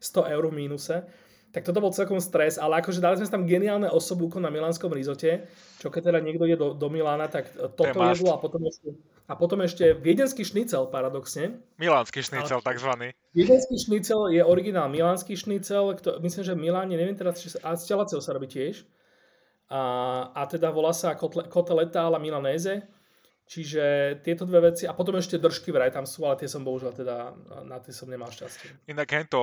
100 0.00 0.32
eur 0.32 0.44
v 0.48 0.64
mínuse. 0.64 1.04
Tak 1.52 1.62
toto 1.62 1.78
bol 1.78 1.94
celkom 1.94 2.18
stres, 2.18 2.58
ale 2.58 2.82
akože 2.82 2.98
dali 2.98 3.20
sme 3.20 3.30
tam 3.30 3.46
geniálne 3.46 3.86
osobúko 3.86 4.42
na 4.42 4.50
milánskom 4.50 4.90
rizote, 4.90 5.46
čo 5.78 5.92
keď 5.92 6.10
teda 6.10 6.18
niekto 6.18 6.48
ide 6.50 6.58
do, 6.58 6.74
do 6.74 6.90
Milána, 6.90 7.30
tak 7.30 7.46
toto 7.78 7.94
jedlo 7.94 8.34
a 8.34 8.42
potom 8.42 8.58
ešte, 8.66 8.90
a 9.24 9.32
potom 9.34 9.64
ešte 9.64 9.96
viedenský 9.96 10.44
šnicel, 10.44 10.88
paradoxne. 10.92 11.60
Milánsky 11.80 12.20
šnicel, 12.20 12.60
ale, 12.60 12.68
takzvaný. 12.68 13.08
Viedenský 13.32 13.76
šnicel 13.80 14.32
je 14.34 14.42
originál 14.44 14.92
milánsky 14.92 15.34
šnicel, 15.34 15.96
kto, 15.96 16.20
myslím, 16.20 16.42
že 16.44 16.54
v 16.56 16.62
Miláne, 16.68 16.94
neviem 16.94 17.16
teraz, 17.16 17.40
či 17.40 17.52
sa, 17.52 17.58
a 17.64 17.76
z 17.76 17.88
telacieho 17.88 18.20
sa 18.20 18.36
robí 18.36 18.46
tiež. 18.46 18.84
A, 19.72 19.80
a 20.36 20.44
teda 20.44 20.68
volá 20.68 20.92
sa 20.92 21.16
koteleta 21.48 22.04
alla 22.04 22.20
milanese 22.20 22.84
Čiže 23.44 24.16
tieto 24.24 24.48
dve 24.48 24.72
veci 24.72 24.88
a 24.88 24.96
potom 24.96 25.20
ešte 25.20 25.36
držky 25.36 25.68
vraj 25.68 25.92
tam 25.92 26.08
sú, 26.08 26.24
ale 26.24 26.40
tie 26.40 26.48
som 26.48 26.64
bohužiaľ 26.64 26.92
teda, 26.96 27.16
na 27.68 27.76
tie 27.76 27.92
som 27.92 28.08
nemal 28.08 28.32
šťastie. 28.32 28.88
Inak 28.88 29.04
hento 29.12 29.36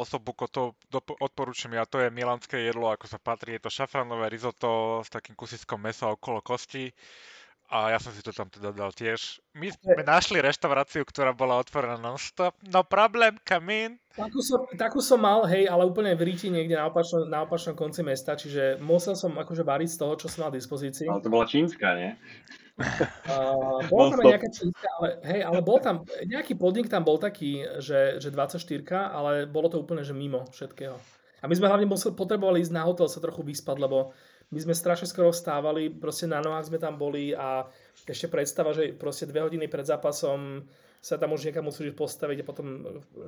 osobu, 0.00 0.32
to 0.48 0.72
odporúčam 1.20 1.76
ja, 1.76 1.84
to 1.84 2.00
je 2.00 2.08
milánske 2.08 2.56
jedlo, 2.56 2.88
ako 2.88 3.04
sa 3.04 3.20
patrí, 3.20 3.60
je 3.60 3.68
to 3.68 3.68
šafranové 3.68 4.32
risotto 4.32 5.04
s 5.04 5.12
takým 5.12 5.36
kusiskom 5.36 5.76
mesa 5.76 6.08
okolo 6.08 6.40
kosti 6.40 6.88
a 7.72 7.90
ja 7.90 7.98
som 7.98 8.12
si 8.12 8.20
to 8.20 8.30
tam 8.30 8.52
teda 8.52 8.70
dal 8.70 8.92
tiež. 8.92 9.40
My 9.56 9.72
sme 9.72 10.04
našli 10.04 10.38
reštauráciu, 10.44 11.02
ktorá 11.02 11.32
bola 11.32 11.58
otvorená 11.58 11.96
non-stop. 11.96 12.54
No 12.68 12.84
problém, 12.84 13.40
come 13.42 13.98
Takú 14.14 14.38
som, 14.46 14.62
takú 14.78 15.02
som 15.02 15.18
mal, 15.18 15.42
hej, 15.50 15.66
ale 15.66 15.90
úplne 15.90 16.14
v 16.14 16.22
Ríti 16.22 16.46
niekde 16.46 16.78
na 16.78 16.86
opačnom, 16.86 17.26
na 17.26 17.42
opačnom 17.42 17.74
konci 17.74 18.06
mesta, 18.06 18.38
čiže 18.38 18.78
musel 18.78 19.18
som 19.18 19.34
akože 19.34 19.66
variť 19.66 19.90
z 19.90 19.98
toho, 19.98 20.14
čo 20.14 20.30
som 20.30 20.46
mal 20.46 20.54
v 20.54 20.62
dispozícii. 20.62 21.10
Ale 21.10 21.18
to 21.18 21.34
bola 21.34 21.46
čínska, 21.50 21.88
nie? 21.98 22.12
Uh, 23.30 23.86
bola 23.86 24.18
tam 24.18 24.34
nejaká 24.34 24.50
číska, 24.50 24.86
ale, 24.98 25.22
hej, 25.22 25.46
ale 25.46 25.62
bol 25.62 25.78
tam, 25.78 26.02
nejaký 26.26 26.58
podnik 26.58 26.90
tam 26.90 27.06
bol 27.06 27.22
taký, 27.22 27.62
že, 27.78 28.18
že 28.18 28.34
24, 28.34 28.58
ale 29.14 29.46
bolo 29.46 29.70
to 29.70 29.78
úplne, 29.78 30.02
že 30.02 30.10
mimo 30.10 30.42
všetkého. 30.50 30.98
A 31.38 31.46
my 31.46 31.54
sme 31.54 31.70
hlavne 31.70 31.86
museli, 31.86 32.18
potrebovali 32.18 32.66
ísť 32.66 32.74
na 32.74 32.82
hotel 32.82 33.06
sa 33.06 33.22
trochu 33.22 33.46
vyspať, 33.46 33.78
lebo 33.78 34.10
my 34.54 34.60
sme 34.62 34.74
strašne 34.78 35.10
skoro 35.10 35.34
vstávali, 35.34 35.90
proste 35.90 36.30
na 36.30 36.38
nohách 36.38 36.70
sme 36.70 36.78
tam 36.78 36.94
boli 36.94 37.34
a 37.34 37.66
ešte 38.06 38.30
predstava, 38.30 38.70
že 38.70 38.94
proste 38.94 39.26
dve 39.26 39.42
hodiny 39.42 39.66
pred 39.66 39.82
zápasom 39.82 40.62
sa 41.02 41.18
tam 41.18 41.34
už 41.34 41.50
niekam 41.50 41.66
musíš 41.66 41.92
postaviť 41.92 42.40
a 42.40 42.48
potom, 42.48 42.66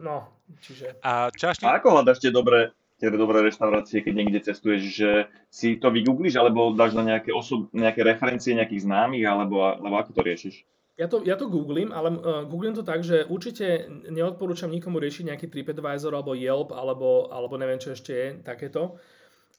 no, 0.00 0.30
čiže... 0.62 1.02
A, 1.02 1.28
čašný... 1.34 1.66
a 1.66 1.82
ako 1.82 1.98
hľadaš 1.98 2.22
tie 2.22 2.30
dobré 2.30 2.70
tie 2.96 3.12
dobré 3.12 3.44
reštaurácie, 3.44 4.00
keď 4.00 4.14
niekde 4.16 4.40
cestuješ, 4.40 4.82
že 4.88 5.10
si 5.52 5.76
to 5.76 5.92
vygoogliš, 5.92 6.40
alebo 6.40 6.72
dáš 6.72 6.96
na 6.96 7.04
nejaké, 7.04 7.28
osob, 7.28 7.68
nejaké 7.76 8.00
referencie 8.00 8.56
nejakých 8.56 8.88
známych, 8.88 9.24
alebo, 9.28 9.60
alebo 9.60 10.00
ako 10.00 10.16
to 10.16 10.22
riešiš? 10.24 10.56
Ja 10.96 11.12
to, 11.12 11.20
ja 11.20 11.36
to 11.36 11.52
googlím, 11.52 11.92
ale 11.92 12.08
uh, 12.08 12.48
googlím 12.48 12.72
to 12.72 12.80
tak, 12.80 13.04
že 13.04 13.28
určite 13.28 13.84
neodporúčam 14.08 14.72
nikomu 14.72 14.96
riešiť 14.96 15.28
nejaký 15.28 15.46
TripAdvisor 15.52 16.08
alebo 16.16 16.32
Yelp, 16.32 16.72
alebo, 16.72 17.28
alebo 17.28 17.60
neviem, 17.60 17.76
čo 17.76 17.92
ešte 17.92 18.12
je 18.16 18.26
takéto, 18.40 18.96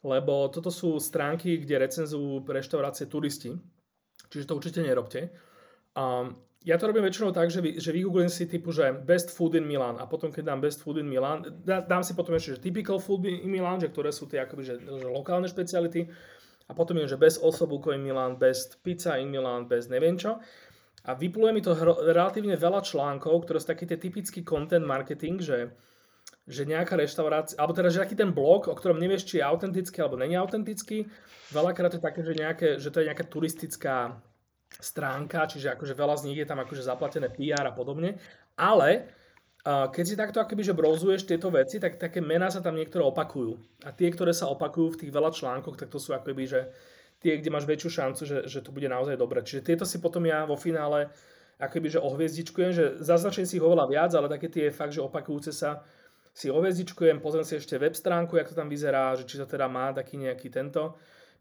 lebo 0.06 0.50
toto 0.54 0.70
sú 0.70 1.02
stránky, 1.02 1.58
kde 1.58 1.82
recenzujú 1.82 2.46
reštaurácie 2.46 3.10
turisti, 3.10 3.58
čiže 4.30 4.46
to 4.46 4.58
určite 4.58 4.82
nerobte. 4.86 5.34
Um, 5.98 6.38
ja 6.68 6.76
to 6.76 6.92
robím 6.92 7.08
väčšinou 7.08 7.32
tak, 7.32 7.48
že, 7.48 7.64
vy, 7.64 7.80
že 7.80 7.96
vygooglím 7.96 8.28
si 8.28 8.44
typu, 8.44 8.76
že 8.76 8.92
best 8.92 9.32
food 9.32 9.56
in 9.56 9.64
Milan 9.64 10.02
a 10.02 10.10
potom 10.10 10.34
keď 10.36 10.52
dám 10.52 10.60
best 10.60 10.84
food 10.84 11.00
in 11.00 11.08
Milan, 11.08 11.48
dá, 11.64 11.80
dám 11.80 12.04
si 12.04 12.12
potom 12.12 12.36
ešte, 12.36 12.60
že 12.60 12.66
typical 12.68 13.00
food 13.00 13.24
in 13.24 13.48
Milan, 13.48 13.80
že 13.80 13.88
ktoré 13.88 14.12
sú 14.12 14.28
tie 14.28 14.44
akoby, 14.44 14.64
že, 14.68 14.76
že 14.84 15.08
lokálne 15.08 15.48
špeciality 15.48 16.12
a 16.68 16.72
potom 16.76 17.00
je, 17.00 17.08
že 17.08 17.16
best 17.16 17.40
osobuko 17.40 17.96
in 17.96 18.04
Milan, 18.04 18.36
best 18.36 18.84
pizza 18.84 19.16
in 19.16 19.32
Milan, 19.32 19.72
best 19.72 19.88
neviem 19.88 20.20
čo. 20.20 20.44
A 21.08 21.16
vypluje 21.16 21.56
mi 21.56 21.64
to 21.64 21.72
hro, 21.72 22.04
relatívne 22.04 22.60
veľa 22.60 22.84
článkov, 22.84 23.48
ktoré 23.48 23.64
sú 23.64 23.72
taký 23.72 23.88
tie 23.88 23.96
typický 23.96 24.44
content 24.44 24.84
marketing, 24.84 25.40
že, 25.40 25.72
že 26.48 26.64
nejaká 26.64 26.96
reštaurácia, 26.96 27.60
alebo 27.60 27.76
teda, 27.76 27.92
že 27.92 28.00
aký 28.00 28.16
ten 28.16 28.32
blog, 28.32 28.72
o 28.72 28.76
ktorom 28.76 28.98
nevieš, 28.98 29.28
či 29.28 29.36
je 29.40 29.44
autentický 29.44 30.00
alebo 30.00 30.16
není 30.16 30.40
autentický, 30.40 31.04
veľakrát 31.52 32.00
je 32.00 32.02
také, 32.02 32.24
že, 32.24 32.34
nejaké, 32.34 32.68
že 32.80 32.88
to 32.88 33.04
je 33.04 33.08
nejaká 33.12 33.28
turistická 33.28 34.16
stránka, 34.80 35.44
čiže 35.48 35.76
akože 35.76 35.92
veľa 35.92 36.16
z 36.24 36.26
nich 36.32 36.40
je 36.40 36.48
tam 36.48 36.64
akože 36.64 36.88
zaplatené 36.88 37.28
PR 37.28 37.68
a 37.68 37.76
podobne, 37.76 38.16
ale 38.56 39.12
keď 39.68 40.06
si 40.08 40.16
takto 40.16 40.40
akoby, 40.40 40.64
že 40.64 40.78
browzuješ 40.78 41.28
tieto 41.28 41.52
veci, 41.52 41.76
tak 41.76 42.00
také 42.00 42.24
mená 42.24 42.48
sa 42.48 42.64
tam 42.64 42.80
niektoré 42.80 43.04
opakujú. 43.04 43.60
A 43.84 43.92
tie, 43.92 44.08
ktoré 44.08 44.32
sa 44.32 44.48
opakujú 44.48 44.96
v 44.96 45.00
tých 45.04 45.12
veľa 45.12 45.36
článkoch, 45.36 45.76
tak 45.76 45.92
to 45.92 46.00
sú 46.00 46.16
akoby, 46.16 46.48
že 46.48 46.72
tie, 47.20 47.36
kde 47.36 47.52
máš 47.52 47.68
väčšiu 47.68 47.90
šancu, 47.92 48.22
že, 48.24 48.38
že 48.48 48.64
to 48.64 48.72
bude 48.72 48.88
naozaj 48.88 49.20
dobre. 49.20 49.44
Čiže 49.44 49.68
tieto 49.68 49.84
si 49.84 50.00
potom 50.00 50.24
ja 50.24 50.48
vo 50.48 50.56
finále 50.56 51.12
akoby, 51.60 52.00
že 52.00 52.00
ohviezdičkujem, 52.00 52.72
že 52.72 52.86
zaznačím 53.04 53.44
si 53.44 53.60
ich 53.60 53.66
oveľa 53.66 53.92
viac, 53.92 54.12
ale 54.16 54.32
také 54.32 54.48
tie 54.48 54.72
fakt, 54.72 54.96
že 54.96 55.04
opakujúce 55.04 55.52
sa 55.52 55.84
si 56.38 56.54
ohviezdičkujem, 56.54 57.18
pozriem 57.18 57.42
si 57.42 57.58
ešte 57.58 57.82
web 57.82 57.98
stránku, 57.98 58.38
jak 58.38 58.54
to 58.54 58.56
tam 58.56 58.70
vyzerá, 58.70 59.18
že 59.18 59.26
či 59.26 59.42
to 59.42 59.50
teda 59.50 59.66
má 59.66 59.90
taký 59.90 60.22
nejaký 60.22 60.54
tento 60.54 60.94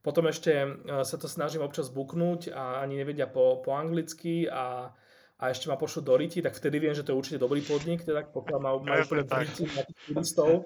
potom 0.07 0.31
ešte 0.31 0.55
e, 0.55 0.69
sa 1.03 1.19
to 1.19 1.27
snažím 1.27 1.67
občas 1.67 1.91
buknúť 1.91 2.55
a 2.55 2.79
ani 2.79 2.95
nevedia 3.03 3.27
po, 3.27 3.59
po 3.59 3.75
anglicky 3.75 4.47
a, 4.47 4.95
a 5.43 5.45
ešte 5.51 5.67
ma 5.67 5.75
pošlo 5.75 6.07
do 6.07 6.15
Riti, 6.15 6.39
tak 6.39 6.55
vtedy 6.55 6.79
viem, 6.79 6.95
že 6.95 7.03
to 7.03 7.11
je 7.11 7.19
určite 7.19 7.43
dobrý 7.43 7.59
podnik, 7.67 8.07
teda 8.07 8.23
pokiaľ 8.31 8.59
majú, 8.63 8.77
majú 8.87 9.03
úplne 9.03 9.27
Riti 9.27 9.67
turistov, 10.07 10.63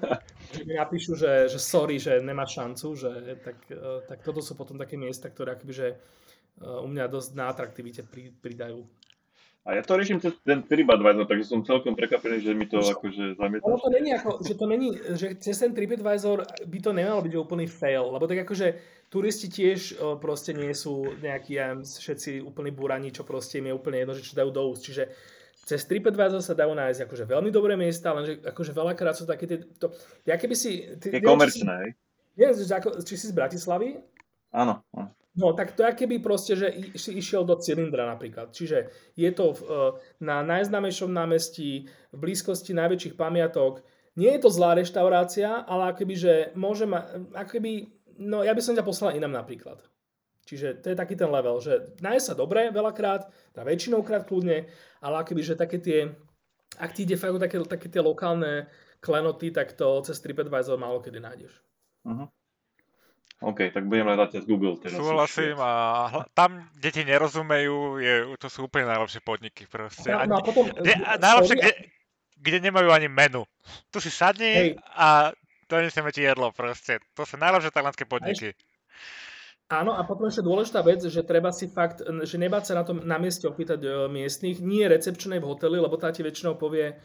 že 0.53 0.61
mi 0.69 0.77
napíšu, 0.77 1.17
že, 1.17 1.49
že 1.49 1.57
sorry, 1.57 1.97
že 1.97 2.21
nemá 2.21 2.45
šancu, 2.45 2.87
že 2.93 3.41
tak, 3.41 3.57
e, 3.73 4.05
tak 4.05 4.21
toto 4.21 4.45
sú 4.45 4.53
potom 4.61 4.77
také 4.77 5.01
miesta, 5.01 5.33
ktoré 5.33 5.57
akoby, 5.57 5.73
že 5.73 5.89
e, 5.89 5.97
u 6.61 6.89
mňa 6.93 7.09
dosť 7.09 7.31
na 7.33 7.49
atraktivite 7.49 8.05
pridajú. 8.45 8.85
A 9.61 9.77
ja 9.77 9.85
to 9.85 9.93
riešim 9.93 10.25
cez 10.25 10.33
ten 10.41 10.65
TripAdvisor, 10.65 11.29
takže 11.29 11.53
som 11.53 11.61
celkom 11.61 11.93
prekvapený, 11.93 12.41
že 12.41 12.57
mi 12.57 12.65
to 12.65 12.81
akože 12.81 13.37
zamietaš. 13.37 13.69
Ono 13.69 13.77
to 13.77 13.93
není 13.93 14.11
ako, 14.17 14.41
že 14.41 14.55
to 14.57 14.65
není, 14.65 14.89
že 15.15 15.27
cez 15.37 15.57
ten 15.61 15.77
TripAdvisor 15.77 16.49
by 16.65 16.79
to 16.81 16.91
nemalo 16.97 17.21
byť 17.21 17.35
úplný 17.37 17.69
fail, 17.69 18.09
lebo 18.09 18.25
tak 18.25 18.49
akože 18.49 18.67
turisti 19.13 19.53
tiež 19.53 20.01
proste 20.17 20.57
nie 20.57 20.73
sú 20.73 21.13
nejakí 21.21 21.61
ja, 21.61 21.77
všetci 21.77 22.41
úplní 22.41 22.73
burani, 22.73 23.13
čo 23.13 23.29
proste 23.29 23.61
im 23.61 23.69
je 23.69 23.77
úplne 23.77 24.01
jedno, 24.01 24.17
že 24.17 24.25
čo 24.25 24.41
dajú 24.41 24.49
do 24.49 24.73
úst. 24.73 24.89
Čiže 24.89 25.13
cez 25.69 25.85
TripAdvisor 25.85 26.41
sa 26.41 26.57
dajú 26.57 26.73
nájsť 26.73 27.05
akože 27.05 27.29
veľmi 27.29 27.53
dobré 27.53 27.77
miesta, 27.77 28.17
lenže 28.17 28.41
akože 28.41 28.73
veľakrát 28.73 29.13
sú 29.13 29.29
také 29.29 29.45
tie, 29.45 29.61
to, 29.77 29.93
ja 30.25 30.41
keby 30.41 30.57
si... 30.57 30.89
Ty, 30.97 31.13
je 31.13 31.21
komerčné, 31.21 32.01
neviem, 32.33 32.57
či, 32.57 32.65
či 33.05 33.15
si 33.15 33.27
z 33.29 33.37
Bratislavy? 33.37 34.01
Áno, 34.57 34.81
áno. 34.97 35.13
No 35.39 35.55
tak 35.55 35.79
to 35.79 35.87
je 35.87 35.95
keby 35.95 36.19
proste, 36.19 36.59
že 36.59 36.75
si 36.99 37.15
išiel 37.15 37.47
do 37.47 37.55
cylindra 37.55 38.03
napríklad. 38.03 38.51
Čiže 38.51 38.91
je 39.15 39.31
to 39.31 39.55
v, 39.55 39.61
e, 39.63 39.77
na 40.27 40.43
najznámejšom 40.43 41.07
námestí, 41.07 41.87
v 42.11 42.19
blízkosti 42.19 42.75
najväčších 42.75 43.15
pamiatok. 43.15 43.87
Nie 44.19 44.35
je 44.37 44.43
to 44.43 44.51
zlá 44.51 44.75
reštaurácia, 44.75 45.63
ale 45.63 45.95
akoby, 45.95 46.15
že 46.19 46.33
môže 46.59 46.83
ma, 46.83 47.07
akoby, 47.39 47.95
no 48.19 48.43
ja 48.43 48.51
by 48.51 48.63
som 48.63 48.75
ťa 48.75 48.83
poslal 48.83 49.15
inám 49.15 49.31
napríklad. 49.31 49.79
Čiže 50.51 50.83
to 50.83 50.91
je 50.91 50.99
taký 50.99 51.15
ten 51.15 51.31
level, 51.31 51.63
že 51.63 51.95
nájsť 52.03 52.27
sa 52.27 52.35
dobre 52.35 52.75
veľakrát, 52.75 53.31
teda 53.55 53.63
väčšinou 53.63 54.03
krát 54.03 54.27
kľudne, 54.27 54.67
ale 54.99 55.15
akoby, 55.23 55.47
že 55.47 55.55
také 55.55 55.79
tie, 55.79 56.11
ak 56.75 56.91
ti 56.91 57.07
ide 57.07 57.15
fakt 57.15 57.39
také, 57.39 57.63
také 57.63 57.87
tie 57.87 58.03
lokálne 58.03 58.67
klenoty, 58.99 59.55
tak 59.55 59.79
to 59.79 60.03
cez 60.03 60.19
TripAdvisor 60.19 60.75
málo 60.75 60.99
kedy 60.99 61.23
nájdeš. 61.23 61.55
Uh-huh. 62.03 62.27
OK, 63.41 63.73
tak 63.73 63.89
budem 63.89 64.05
hľadať 64.05 64.29
cez 64.37 64.43
Google 64.45 64.77
teraz. 64.77 65.01
Súhlasím 65.01 65.57
a 65.57 65.73
tam, 66.37 66.61
kde 66.77 66.91
ti 66.93 67.03
nerozumejú, 67.09 67.97
je, 67.97 68.15
to 68.37 68.53
sú 68.53 68.69
úplne 68.69 68.93
najlepšie 68.93 69.25
podniky 69.25 69.65
proste. 69.65 70.13
No, 70.13 70.29
no 70.29 70.35
a 70.37 70.43
potom, 70.45 70.69
kde, 70.69 70.93
a 71.01 71.17
najlepšie, 71.17 71.57
kde, 71.57 71.73
kde 72.37 72.59
nemajú 72.69 72.93
ani 72.93 73.09
menu. 73.09 73.49
Tu 73.89 74.05
si 74.05 74.13
sadni 74.13 74.53
Hej. 74.53 74.71
a 74.93 75.33
donesieme 75.73 76.13
ti 76.13 76.21
jedlo 76.21 76.53
proste. 76.53 77.01
To 77.17 77.25
sú 77.25 77.41
najlepšie 77.41 77.73
talianské 77.73 78.05
podniky. 78.05 78.53
Áno, 79.71 79.95
a 79.95 80.03
potom 80.03 80.27
ešte 80.27 80.43
dôležitá 80.43 80.83
vec, 80.83 80.99
že 81.07 81.23
treba 81.23 81.55
si 81.55 81.71
fakt, 81.71 82.03
že 82.03 82.37
nebáť 82.37 82.75
sa 82.75 82.75
na 82.77 82.85
tom 82.85 83.07
na 83.07 83.23
mieste 83.23 83.47
opýtať 83.47 83.79
e, 83.87 83.89
miestnych, 84.11 84.59
nie 84.59 84.83
recepčnej 84.83 85.39
v 85.39 85.47
hoteli, 85.47 85.79
lebo 85.79 85.95
tá 85.95 86.11
ti 86.11 86.27
väčšinou 86.27 86.59
povie, 86.59 86.99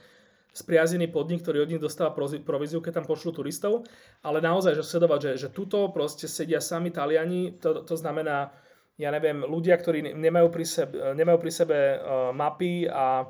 spriazený 0.55 1.11
podnik, 1.11 1.43
ktorý 1.43 1.67
od 1.67 1.71
nich 1.75 1.83
dostáva 1.83 2.15
províziu, 2.15 2.79
keď 2.79 3.03
tam 3.03 3.05
pošlú 3.11 3.35
turistov, 3.35 3.83
ale 4.23 4.39
naozaj, 4.39 4.79
že 4.79 4.87
sledovať, 4.87 5.19
že, 5.19 5.31
že 5.45 5.49
tuto 5.51 5.91
proste 5.91 6.31
sedia 6.31 6.63
sami 6.63 6.95
Taliani, 6.95 7.59
to, 7.59 7.83
to 7.83 7.99
znamená, 7.99 8.55
ja 8.95 9.11
neviem, 9.11 9.43
ľudia, 9.43 9.75
ktorí 9.75 10.15
nemajú 10.15 10.47
pri 10.47 10.63
sebe, 10.63 10.95
nemajú 11.11 11.37
pri 11.43 11.51
sebe 11.51 11.77
uh, 11.99 12.31
mapy 12.31 12.87
a, 12.87 13.27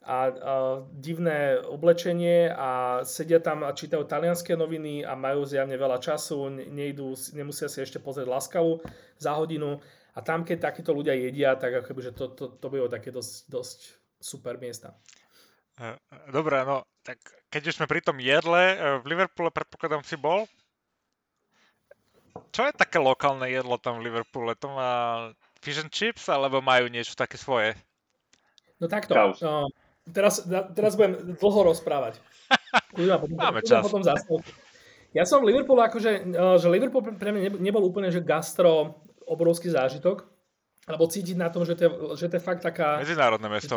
a, 0.00 0.16
a 0.16 0.18
divné 0.96 1.60
oblečenie 1.60 2.48
a 2.48 3.04
sedia 3.04 3.44
tam 3.44 3.68
a 3.68 3.76
čítajú 3.76 4.08
talianské 4.08 4.56
noviny 4.56 5.04
a 5.04 5.12
majú 5.12 5.44
zjavne 5.44 5.76
veľa 5.76 6.00
času, 6.00 6.48
nejdú, 6.72 7.12
nemusia 7.36 7.68
si 7.68 7.84
ešte 7.84 8.00
pozrieť 8.00 8.32
laskavu 8.32 8.80
za 9.20 9.36
hodinu 9.36 9.76
a 10.16 10.24
tam, 10.24 10.40
keď 10.48 10.72
takíto 10.72 10.96
ľudia 10.96 11.12
jedia, 11.12 11.52
tak 11.60 11.84
akoby, 11.84 12.08
že 12.08 12.12
to, 12.16 12.32
to, 12.32 12.44
to 12.56 12.66
bylo 12.72 12.88
také 12.88 13.12
dosť, 13.12 13.52
dosť 13.52 13.78
super 14.16 14.56
miesta. 14.56 14.96
Uh, 15.80 15.96
Dobre, 16.28 16.64
no 16.66 16.84
tak 17.02 17.18
keď 17.52 17.72
už 17.72 17.76
sme 17.78 17.90
pri 17.90 18.00
tom 18.00 18.16
jedle, 18.22 18.78
v 19.02 19.04
Liverpoole 19.10 19.50
predpokladám 19.50 20.06
si 20.06 20.16
bol? 20.16 20.46
Čo 22.52 22.68
je 22.68 22.72
také 22.72 22.96
lokálne 22.96 23.44
jedlo 23.50 23.76
tam 23.76 24.00
v 24.00 24.08
Liverpoole? 24.08 24.56
To 24.60 24.72
má 24.72 24.90
fish 25.60 25.82
and 25.82 25.92
chips, 25.92 26.30
alebo 26.32 26.64
majú 26.64 26.88
niečo 26.88 27.12
také 27.12 27.36
svoje? 27.36 27.76
No 28.80 28.88
takto. 28.88 29.14
No, 29.14 29.68
teraz, 30.08 30.42
teraz 30.48 30.96
budem 30.96 31.36
dlho 31.36 31.60
rozprávať. 31.74 32.18
potom, 32.96 33.36
Máme 33.36 33.60
čas. 33.62 33.84
Potom 33.84 34.02
ja 35.12 35.28
som 35.28 35.44
v 35.44 35.52
Liverpoole 35.52 35.84
akože, 35.92 36.32
že 36.56 36.66
Liverpool 36.72 37.04
pre 37.04 37.36
mňa 37.36 37.60
nebol 37.60 37.84
úplne, 37.84 38.08
že 38.08 38.24
gastro 38.24 38.96
obrovský 39.28 39.68
zážitok, 39.68 40.24
alebo 40.88 41.04
cítiť 41.04 41.36
na 41.36 41.52
tom, 41.52 41.68
že 41.68 41.76
to 41.76 41.82
je, 41.84 41.90
že 42.16 42.26
to 42.32 42.34
je 42.40 42.42
fakt 42.42 42.64
taká... 42.64 42.96
Medzinárodné 43.04 43.48
mesto. 43.52 43.76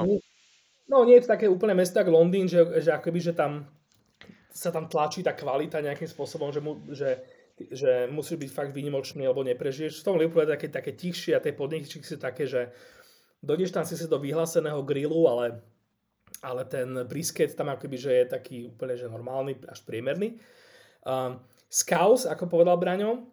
No 0.86 1.02
nie 1.02 1.18
je 1.18 1.26
to 1.26 1.34
také 1.34 1.50
úplne 1.50 1.74
mesto 1.74 1.98
ako 1.98 2.14
Londýn, 2.14 2.46
že, 2.46 2.62
že 2.82 2.94
akoby, 2.94 3.20
že 3.20 3.34
tam 3.34 3.66
sa 4.56 4.72
tam 4.72 4.88
tlačí 4.88 5.26
tá 5.26 5.36
kvalita 5.36 5.84
nejakým 5.84 6.08
spôsobom, 6.08 6.54
že, 6.54 6.62
mu, 6.64 6.80
že 6.94 7.26
že 7.56 8.12
musíš 8.12 8.36
byť 8.36 8.52
fakt 8.52 8.72
výnimočný, 8.76 9.24
alebo 9.24 9.48
neprežiješ. 9.48 10.04
V 10.04 10.06
tom 10.06 10.20
Liverpoole 10.20 10.44
je 10.44 10.54
také, 10.60 10.68
také 10.68 10.92
tichšie 10.92 11.40
a 11.40 11.44
tie 11.44 11.56
podniky 11.56 11.88
sú 11.88 12.20
také, 12.20 12.44
že 12.44 12.76
dojdeš 13.40 13.72
tam 13.72 13.88
si 13.88 13.96
do 13.96 14.20
vyhláseného 14.20 14.84
grillu, 14.84 15.32
ale, 15.32 15.64
ale 16.44 16.68
ten 16.68 17.08
brisket 17.08 17.56
tam 17.56 17.72
akoby, 17.72 17.96
že 17.96 18.12
je 18.12 18.26
taký 18.28 18.58
úplne 18.68 19.00
že 19.00 19.08
normálny, 19.08 19.56
až 19.72 19.80
priemerný. 19.88 20.36
Um, 21.08 21.40
Scouse, 21.72 22.28
ako 22.28 22.52
povedal 22.52 22.76
Braňo, 22.76 23.24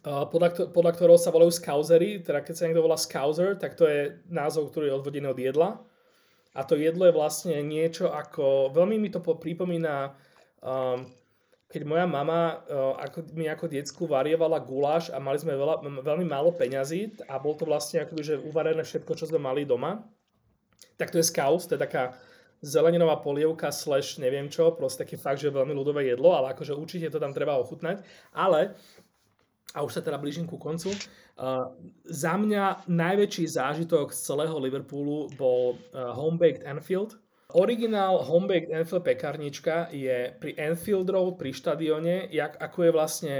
uh, 0.00 0.24
podľa, 0.32 0.72
podľa 0.72 0.92
ktorého 0.96 1.20
sa 1.20 1.28
volajú 1.28 1.52
Scousery, 1.52 2.24
teda 2.24 2.40
keď 2.40 2.54
sa 2.56 2.64
niekto 2.64 2.80
volá 2.80 2.96
Scouser, 2.96 3.60
tak 3.60 3.76
to 3.76 3.84
je 3.84 4.16
názov, 4.32 4.72
ktorý 4.72 4.88
je 4.88 4.96
odvodený 4.96 5.28
od 5.28 5.40
jedla. 5.40 5.70
A 6.52 6.60
to 6.68 6.76
jedlo 6.76 7.08
je 7.08 7.16
vlastne 7.16 7.56
niečo 7.64 8.12
ako, 8.12 8.72
veľmi 8.76 9.00
mi 9.00 9.08
to 9.08 9.24
pripomína 9.24 10.12
um, 10.60 11.08
keď 11.72 11.82
moja 11.88 12.04
mama 12.04 12.60
uh, 12.68 13.00
ako, 13.00 13.32
mi 13.32 13.48
ako 13.48 13.64
diecku 13.64 14.04
varievala 14.04 14.60
guláš 14.60 15.08
a 15.08 15.16
mali 15.16 15.40
sme 15.40 15.56
veľa, 15.56 16.04
veľmi 16.04 16.28
málo 16.28 16.52
peňazí 16.52 17.24
a 17.24 17.40
bol 17.40 17.56
to 17.56 17.64
vlastne 17.64 18.04
akoby, 18.04 18.20
že 18.20 18.44
uvarené 18.44 18.84
všetko, 18.84 19.16
čo 19.16 19.24
sme 19.24 19.40
mali 19.40 19.64
doma, 19.64 20.04
tak 21.00 21.08
to 21.08 21.16
je 21.16 21.24
skaus, 21.32 21.64
to 21.64 21.80
je 21.80 21.80
taká 21.80 22.12
zeleninová 22.60 23.18
polievka 23.24 23.72
slash 23.72 24.20
neviem 24.20 24.46
čo, 24.52 24.76
proste 24.76 25.02
taký 25.02 25.16
fakt, 25.16 25.40
že 25.40 25.48
veľmi 25.48 25.72
ľudové 25.72 26.06
jedlo, 26.12 26.36
ale 26.36 26.52
akože 26.52 26.76
určite 26.76 27.08
to 27.08 27.18
tam 27.18 27.32
treba 27.32 27.56
ochutnať. 27.58 28.04
Ale, 28.36 28.76
a 29.72 29.84
už 29.84 29.98
sa 29.98 30.02
teda 30.04 30.20
blížim 30.20 30.44
ku 30.44 30.60
koncu, 30.60 30.92
uh, 30.92 31.72
za 32.04 32.36
mňa 32.36 32.86
najväčší 32.88 33.44
zážitok 33.48 34.12
z 34.12 34.20
celého 34.20 34.56
Liverpoolu 34.60 35.32
bol 35.34 35.76
uh, 35.92 36.12
Home-Baked 36.12 36.64
Enfield, 36.68 37.22
Originál 37.52 38.24
Homebake 38.24 38.72
Enfield 38.72 39.04
pekárnička 39.04 39.92
je 39.92 40.32
pri 40.40 40.56
Enfield 40.56 41.08
Road, 41.12 41.36
pri 41.36 41.52
štadióne, 41.52 42.32
jak, 42.32 42.56
ako 42.56 42.78
je 42.88 42.92
vlastne 42.92 43.34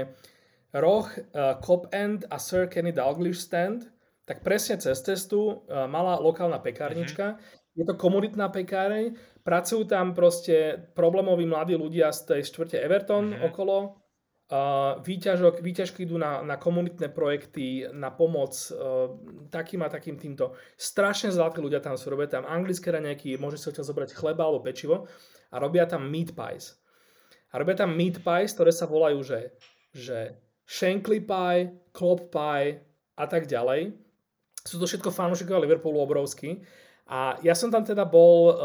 roh, 0.73 1.05
uh, 1.09 1.57
Cop 1.61 1.89
End 1.89 2.25
a 2.29 2.37
Sir 2.37 2.69
Kenny 2.69 2.93
Dalglish 2.93 3.41
stand, 3.41 3.89
tak 4.29 4.45
presne 4.45 4.77
cez 4.77 5.01
cestu 5.01 5.65
uh, 5.65 5.89
malá 5.89 6.21
lokálna 6.21 6.61
pekárnička. 6.61 7.35
Mm-hmm. 7.35 7.61
Je 7.73 7.83
to 7.89 7.97
komunitná 7.97 8.53
pekáreň, 8.53 9.17
pracujú 9.41 9.89
tam 9.89 10.13
proste 10.13 10.77
problémoví 10.93 11.49
mladí 11.49 11.73
ľudia 11.73 12.13
z 12.13 12.37
tej 12.37 12.41
štvrte 12.45 12.77
Everton 12.77 13.33
mm-hmm. 13.33 13.49
okolo, 13.49 13.97
výťažok, 15.01 15.63
výťažky 15.63 16.05
idú 16.05 16.21
na, 16.21 16.43
na 16.45 16.59
komunitné 16.59 17.09
projekty, 17.09 17.89
na 17.89 18.13
pomoc 18.13 18.53
uh, 18.69 19.09
takým 19.49 19.81
a 19.81 19.89
takým 19.89 20.19
týmto. 20.19 20.53
Strašne 20.77 21.33
zlatí 21.33 21.63
ľudia 21.63 21.81
tam 21.81 21.97
sú, 21.97 22.11
robia 22.11 22.29
tam 22.29 22.45
anglické 22.45 22.93
raňajky, 22.93 23.39
môže 23.41 23.57
si 23.57 23.69
odtiaľ 23.71 23.89
zobrať 23.89 24.13
chleba 24.13 24.45
alebo 24.45 24.61
pečivo 24.61 25.09
a 25.49 25.55
robia 25.57 25.89
tam 25.89 26.05
meat 26.05 26.37
pies. 26.37 26.77
A 27.53 27.61
robia 27.61 27.77
tam 27.77 27.93
meat 27.93 28.21
pies, 28.21 28.53
ktoré 28.53 28.69
sa 28.73 28.89
volajú, 28.89 29.21
že, 29.25 29.53
že 29.93 30.37
Shankly 30.69 31.21
pie, 31.23 31.73
Klop 31.93 32.33
pie 32.33 32.81
a 33.13 33.25
tak 33.29 33.45
ďalej. 33.45 33.93
Sú 34.63 34.79
to 34.81 34.89
všetko 34.89 35.13
fanúšikovia 35.13 35.61
Liverpoolu 35.61 36.01
obrovský. 36.01 36.63
A 37.13 37.37
ja 37.45 37.53
som 37.53 37.69
tam 37.69 37.85
teda 37.85 38.09
bol, 38.09 38.49
uh, 38.49 38.55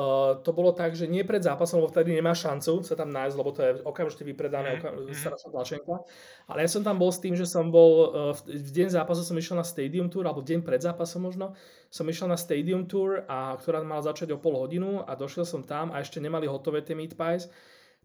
to 0.40 0.56
bolo 0.56 0.72
tak, 0.72 0.96
že 0.96 1.04
nie 1.04 1.20
pred 1.20 1.44
zápasom, 1.44 1.84
lebo 1.84 1.92
vtedy 1.92 2.16
nemá 2.16 2.32
šancu 2.32 2.80
sa 2.80 2.96
tam 2.96 3.12
nájsť, 3.12 3.36
lebo 3.36 3.50
to 3.52 3.60
je 3.60 3.72
okamžite 3.84 4.24
vypredané, 4.24 4.80
mm-hmm. 4.80 5.12
strašná 5.12 5.52
tlačenka. 5.52 6.00
Ale 6.48 6.64
ja 6.64 6.68
som 6.72 6.80
tam 6.80 6.96
bol 6.96 7.12
s 7.12 7.20
tým, 7.20 7.36
že 7.36 7.44
som 7.44 7.68
bol, 7.68 8.08
uh, 8.08 8.32
v, 8.32 8.72
deň 8.72 8.96
zápasu 8.96 9.20
som 9.20 9.36
išiel 9.36 9.60
na 9.60 9.68
Stadium 9.68 10.08
Tour, 10.08 10.24
alebo 10.24 10.40
deň 10.40 10.64
pred 10.64 10.80
zápasom 10.80 11.28
možno, 11.28 11.52
som 11.92 12.08
išiel 12.08 12.24
na 12.24 12.40
Stadium 12.40 12.88
Tour, 12.88 13.28
a, 13.28 13.52
ktorá 13.60 13.84
mala 13.84 14.00
začať 14.00 14.32
o 14.32 14.40
pol 14.40 14.56
hodinu 14.56 15.04
a 15.04 15.12
došiel 15.12 15.44
som 15.44 15.60
tam 15.60 15.92
a 15.92 16.00
ešte 16.00 16.16
nemali 16.16 16.48
hotové 16.48 16.80
tie 16.80 16.96
meat 16.96 17.20
pies 17.20 17.52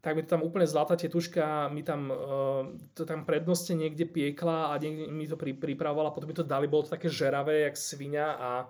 tak 0.03 0.19
mi 0.19 0.27
to 0.27 0.35
tam 0.35 0.43
úplne 0.43 0.67
zlatá 0.67 0.99
tetuška 0.99 1.71
mi 1.71 1.79
tam, 1.79 2.11
uh, 2.11 2.67
to 2.91 3.07
tam 3.07 3.23
prednostne 3.23 3.79
niekde 3.79 4.03
piekla 4.03 4.75
a 4.75 4.75
niekde 4.75 5.07
mi 5.07 5.23
to 5.23 5.39
pri, 5.39 5.55
pripravovala, 5.55 6.11
potom 6.11 6.27
mi 6.27 6.35
to 6.35 6.43
dali, 6.43 6.67
bolo 6.67 6.83
to 6.83 6.91
také 6.91 7.07
žeravé, 7.07 7.63
jak 7.71 7.79
svinia 7.79 8.35
a 8.35 8.67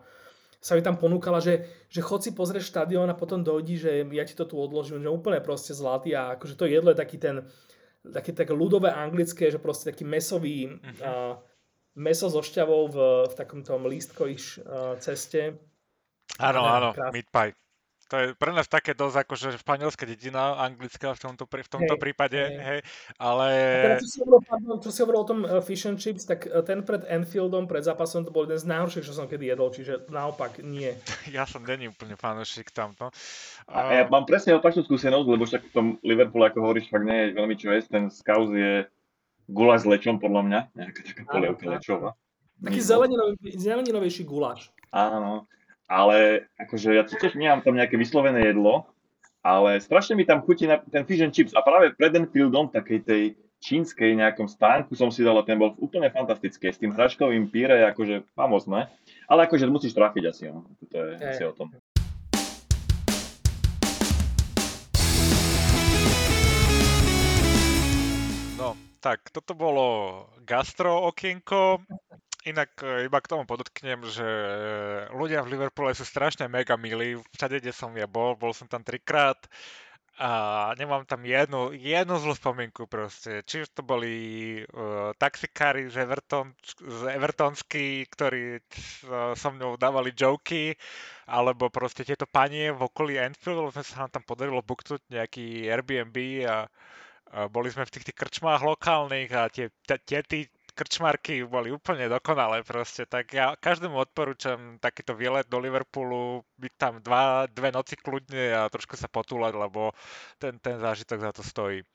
sa 0.63 0.79
mi 0.79 0.81
tam 0.81 0.95
ponúkala, 0.95 1.43
že, 1.43 1.67
že 1.91 1.99
chod 1.99 2.23
si 2.23 2.31
pozrieť 2.31 2.63
štadión 2.63 3.11
a 3.11 3.19
potom 3.19 3.43
dojdi, 3.43 3.75
že 3.75 3.91
ja 4.15 4.23
ti 4.23 4.31
to 4.31 4.47
tu 4.47 4.55
odložím, 4.55 5.03
že 5.03 5.11
úplne 5.11 5.43
proste 5.43 5.75
zlatý 5.75 6.15
a 6.15 6.39
akože 6.39 6.55
to 6.55 6.71
jedlo 6.71 6.95
je 6.95 7.03
taký 7.03 7.19
ten, 7.19 7.43
také, 8.07 8.31
také 8.31 8.55
ľudové 8.55 8.95
anglické, 8.95 9.51
že 9.51 9.59
proste 9.59 9.91
taký 9.91 10.07
mesový, 10.07 10.71
uh-huh. 10.71 11.03
uh, 11.03 11.35
meso 11.99 12.31
so 12.31 12.39
šťavou 12.39 12.81
v, 12.87 12.97
v 13.27 13.33
takom 13.35 13.59
tom 13.59 13.83
lístkoviš 13.83 14.63
uh, 14.63 14.95
ceste. 15.03 15.59
Áno, 16.39 16.63
áno, 16.63 16.95
meat 17.11 17.27
pie. 17.27 17.51
To 18.13 18.21
je 18.21 18.27
pre 18.37 18.53
nás 18.53 18.69
také 18.69 18.93
dosť 18.93 19.25
akože 19.25 19.47
španielská 19.57 20.05
dedina, 20.05 20.53
anglická 20.61 21.17
v 21.17 21.33
tomto, 21.33 21.49
v 21.49 21.65
tomto 21.65 21.97
hey, 21.97 22.03
prípade, 22.05 22.37
hey. 22.37 22.61
hej, 22.61 22.79
ale... 23.17 23.47
Teraz, 23.89 24.05
čo 24.05 24.09
si 24.13 24.17
hovoril, 24.21 24.41
pardon, 24.45 24.77
čo 24.77 24.89
si 24.93 24.99
hovoril 25.01 25.21
o 25.25 25.27
tom 25.33 25.39
uh, 25.41 25.57
fish 25.65 25.89
and 25.89 25.97
chips, 25.97 26.29
tak 26.29 26.45
uh, 26.45 26.61
ten 26.61 26.85
pred 26.85 27.01
Enfieldom, 27.09 27.65
pred 27.65 27.81
zápasom, 27.81 28.21
to 28.21 28.29
bol 28.29 28.45
jeden 28.45 28.61
z 28.61 28.69
najhorších, 28.69 29.09
čo 29.09 29.17
som 29.17 29.25
kedy 29.25 29.49
jedol, 29.49 29.73
čiže 29.73 30.05
naopak 30.13 30.61
nie. 30.61 30.93
ja 31.33 31.49
som 31.49 31.65
není 31.65 31.89
úplne 31.89 32.13
fanúšik 32.13 32.69
tamto. 32.69 33.09
A, 33.65 33.81
a 33.81 33.91
ja 33.97 34.03
mám 34.05 34.29
presne 34.29 34.61
opačnú 34.61 34.85
skúsenosť, 34.85 35.27
lebo 35.33 35.49
však 35.49 35.61
v 35.65 35.73
tom 35.73 35.87
Liverpoole, 36.05 36.53
ako 36.53 36.69
hovoríš, 36.69 36.93
fakt 36.93 37.09
nie 37.09 37.17
je 37.17 37.27
veľmi 37.33 37.55
čo 37.57 37.73
jesť, 37.73 37.97
ten 37.97 38.05
skauz 38.13 38.53
je 38.53 38.85
guláš 39.49 39.89
s 39.89 39.89
lečom, 39.89 40.21
podľa 40.21 40.41
mňa, 40.45 40.59
nejaká 40.77 41.01
taká 41.01 41.23
polievka 41.33 41.65
lečová. 41.65 42.13
Taký 42.61 42.77
zeleninovejší 43.57 44.21
guláš. 44.21 44.69
Áno, 44.93 45.49
ale 45.93 46.49
akože 46.57 46.89
ja 46.89 47.05
tiež 47.05 47.37
nemám 47.37 47.61
tam 47.61 47.77
nejaké 47.77 48.01
vyslovené 48.01 48.49
jedlo, 48.49 48.89
ale 49.45 49.77
strašne 49.77 50.17
mi 50.17 50.25
tam 50.25 50.41
chutí 50.41 50.65
na 50.65 50.81
ten 50.81 51.05
fish 51.05 51.21
and 51.21 51.37
chips 51.37 51.53
a 51.53 51.61
práve 51.61 51.93
pred 51.93 52.17
Enfieldom, 52.17 52.73
takej 52.73 52.99
tej 53.05 53.23
čínskej 53.61 54.17
nejakom 54.17 54.49
stánku 54.49 54.97
som 54.97 55.13
si 55.13 55.21
dal 55.21 55.37
a 55.37 55.45
ten 55.45 55.61
bol 55.61 55.77
úplne 55.77 56.09
fantastický. 56.09 56.73
S 56.73 56.81
tým 56.81 56.97
hračkovým 56.97 57.45
píre 57.53 57.77
je 57.77 57.85
akože 57.93 58.15
famozné, 58.33 58.89
ale 59.29 59.45
akože 59.45 59.69
musíš 59.69 59.93
trafiť 59.93 60.23
asi, 60.33 60.49
no. 60.49 60.65
To 60.89 60.97
je 60.97 61.13
je 61.21 61.29
asi 61.29 61.43
o 61.45 61.53
tom. 61.53 61.69
No, 68.57 68.73
tak 68.97 69.29
toto 69.29 69.53
bolo 69.53 69.85
gastro 70.41 71.07
okienko. 71.07 71.85
Inak 72.43 72.75
e, 72.83 73.07
iba 73.07 73.19
k 73.23 73.29
tomu 73.31 73.47
podotknem, 73.47 74.03
že 74.03 74.27
e, 74.27 74.49
ľudia 75.15 75.39
v 75.47 75.55
Liverpoole 75.55 75.95
sú 75.95 76.03
strašne 76.03 76.51
mega 76.51 76.75
milí. 76.75 77.15
Všade, 77.35 77.63
kde 77.63 77.71
som 77.71 77.95
ja 77.95 78.03
bol, 78.03 78.35
bol 78.35 78.51
som 78.51 78.67
tam 78.67 78.83
trikrát 78.83 79.39
a 80.21 80.29
nemám 80.77 81.09
tam 81.09 81.25
jednu, 81.25 81.73
jednu 81.73 82.21
zlú 82.21 82.37
spomienku 82.37 82.85
proste. 82.85 83.41
Či 83.49 83.65
už 83.65 83.69
to 83.73 83.81
boli 83.81 84.13
uh, 84.61 85.09
taxikári 85.17 85.89
z, 85.89 86.05
Everton, 86.05 86.53
z 86.77 87.17
Evertonsky, 87.17 88.05
ktorí 88.13 88.61
uh, 88.61 89.33
so 89.33 89.49
mnou 89.49 89.73
dávali 89.73 90.13
joky, 90.13 90.77
alebo 91.25 91.73
proste 91.73 92.05
tieto 92.05 92.29
panie 92.29 92.69
v 92.69 92.85
okolí 92.85 93.17
Enfield, 93.17 93.73
sme 93.73 93.81
sa 93.81 94.05
nám 94.05 94.21
tam 94.21 94.23
podarilo 94.29 94.61
buknúť 94.61 95.01
nejaký 95.09 95.65
Airbnb 95.65 96.17
a, 96.45 96.69
a 97.33 97.49
boli 97.49 97.73
sme 97.73 97.89
v 97.89 97.97
tých, 97.97 98.13
tých 98.13 98.17
krčmách 98.21 98.61
lokálnych 98.61 99.33
a 99.33 99.49
tie 99.49 99.73
tety 99.97 100.52
krčmarky 100.73 101.45
boli 101.45 101.69
úplne 101.69 102.09
dokonalé 102.09 102.65
proste, 102.65 103.05
tak 103.05 103.29
ja 103.33 103.53
každému 103.53 103.93
odporúčam 103.93 104.81
takýto 104.81 105.13
výlet 105.13 105.45
do 105.45 105.61
Liverpoolu, 105.61 106.41
byť 106.57 106.73
tam 106.75 106.93
dva, 106.99 107.45
dve 107.47 107.69
noci 107.69 107.93
kľudne 107.93 108.65
a 108.65 108.69
trošku 108.73 108.97
sa 108.97 109.05
potúlať, 109.05 109.53
lebo 109.53 109.93
ten, 110.41 110.57
ten 110.57 110.81
zážitok 110.81 111.19
za 111.21 111.31
to 111.31 111.45
stojí. 111.45 111.85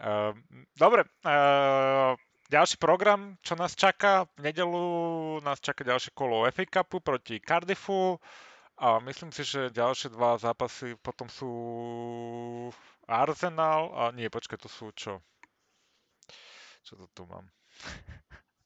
Uh, 0.00 0.32
dobre, 0.76 1.04
uh, 1.28 2.16
ďalší 2.48 2.76
program, 2.80 3.36
čo 3.44 3.56
nás 3.56 3.76
čaká, 3.76 4.24
v 4.36 4.48
nedelu 4.48 4.84
nás 5.44 5.60
čaká 5.60 5.84
ďalšie 5.84 6.16
kolo 6.16 6.48
FA 6.48 6.64
Cupu 6.64 7.04
proti 7.04 7.36
Cardiffu 7.40 8.16
a 8.80 8.96
myslím 9.04 9.28
si, 9.28 9.44
že 9.44 9.68
ďalšie 9.68 10.08
dva 10.12 10.40
zápasy 10.40 10.96
potom 11.04 11.28
sú 11.28 11.52
Arsenal 13.04 13.92
a 13.92 14.02
nie, 14.16 14.32
počkaj, 14.32 14.56
to 14.56 14.72
sú 14.72 14.88
čo? 14.96 15.20
Čo 16.80 16.96
to 16.96 17.06
tu 17.12 17.22
mám? 17.28 17.44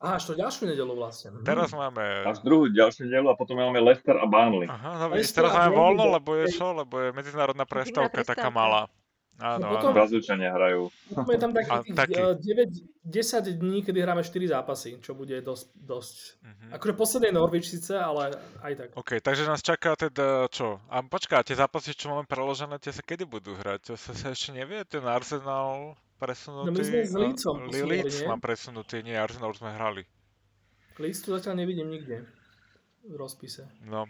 Á, 0.05 0.21
až 0.21 0.29
to 0.29 0.33
ďalšiu 0.37 0.69
nedelu 0.69 0.93
vlastne. 0.93 1.33
Hm. 1.33 1.49
Teraz 1.49 1.73
máme... 1.73 2.05
Až 2.29 2.45
druhú 2.45 2.69
ďalšiu 2.69 3.09
nedelu 3.09 3.33
a 3.33 3.35
potom 3.35 3.57
máme 3.57 3.81
Leicester 3.81 4.21
a 4.21 4.27
Burnley. 4.29 4.69
Aha, 4.69 5.01
no 5.01 5.09
vidíš, 5.09 5.33
teraz 5.33 5.57
máme 5.57 5.73
voľno, 5.73 6.05
lebo 6.13 6.37
je 6.37 6.53
čo? 6.53 6.77
Lebo 6.77 7.01
je 7.01 7.09
medzinárodná 7.17 7.65
prestávka 7.65 8.21
taká 8.21 8.53
malá. 8.53 8.93
Áno, 9.35 9.67
No 9.67 9.75
potom- 9.75 9.91
áno. 9.91 9.99
Brazílčania 9.99 10.55
hrajú. 10.55 10.95
Máme 11.11 11.35
tam 11.43 11.51
A 11.51 11.55
takých 11.59 11.95
taký. 11.99 12.15
tých, 12.15 12.23
uh, 12.23 12.39
9, 12.39 12.71
10 13.03 13.51
dní, 13.59 13.83
kedy 13.83 13.99
hráme 13.99 14.23
4 14.23 14.47
zápasy, 14.47 15.03
čo 15.03 15.11
bude 15.19 15.35
dosť, 15.43 15.75
dosť. 15.75 16.17
Mhm. 16.39 16.67
Akože 16.79 16.93
posledný 16.95 17.31
Norwich 17.35 17.67
síce, 17.67 17.99
ale 17.99 18.31
aj 18.63 18.73
tak. 18.79 18.89
OK, 18.95 19.19
takže 19.19 19.43
nás 19.51 19.59
čaká 19.59 19.99
teda 19.99 20.47
čo? 20.55 20.79
A 20.87 21.03
počká, 21.03 21.43
tie 21.43 21.59
zápasy, 21.59 21.99
čo 21.99 22.15
máme 22.15 22.31
preložené, 22.31 22.79
tie 22.79 22.95
sa 22.95 23.03
kedy 23.03 23.27
budú 23.27 23.59
hrať? 23.59 23.91
To 23.91 23.95
sa, 23.99 24.15
sa 24.15 24.31
ešte 24.31 24.55
nevie? 24.55 24.87
Ten 24.87 25.03
Arsenal 25.03 25.99
presunutý? 26.17 26.67
No 26.67 26.73
my 26.73 26.83
sme 26.83 26.99
s 27.01 27.13
Li- 27.13 27.33
posunuli, 27.33 27.79
Leeds 27.83 28.17
mám 28.25 28.39
presunutý, 28.39 28.97
nie, 29.01 29.15
Arsenal 29.15 29.51
už 29.51 29.59
sme 29.59 29.71
hrali. 29.71 30.03
Listu 30.97 31.33
zatiaľ 31.33 31.59
nevidím 31.59 31.89
nikde 31.89 32.23
v 33.03 33.15
rozpise. 33.15 33.67
No. 33.83 34.07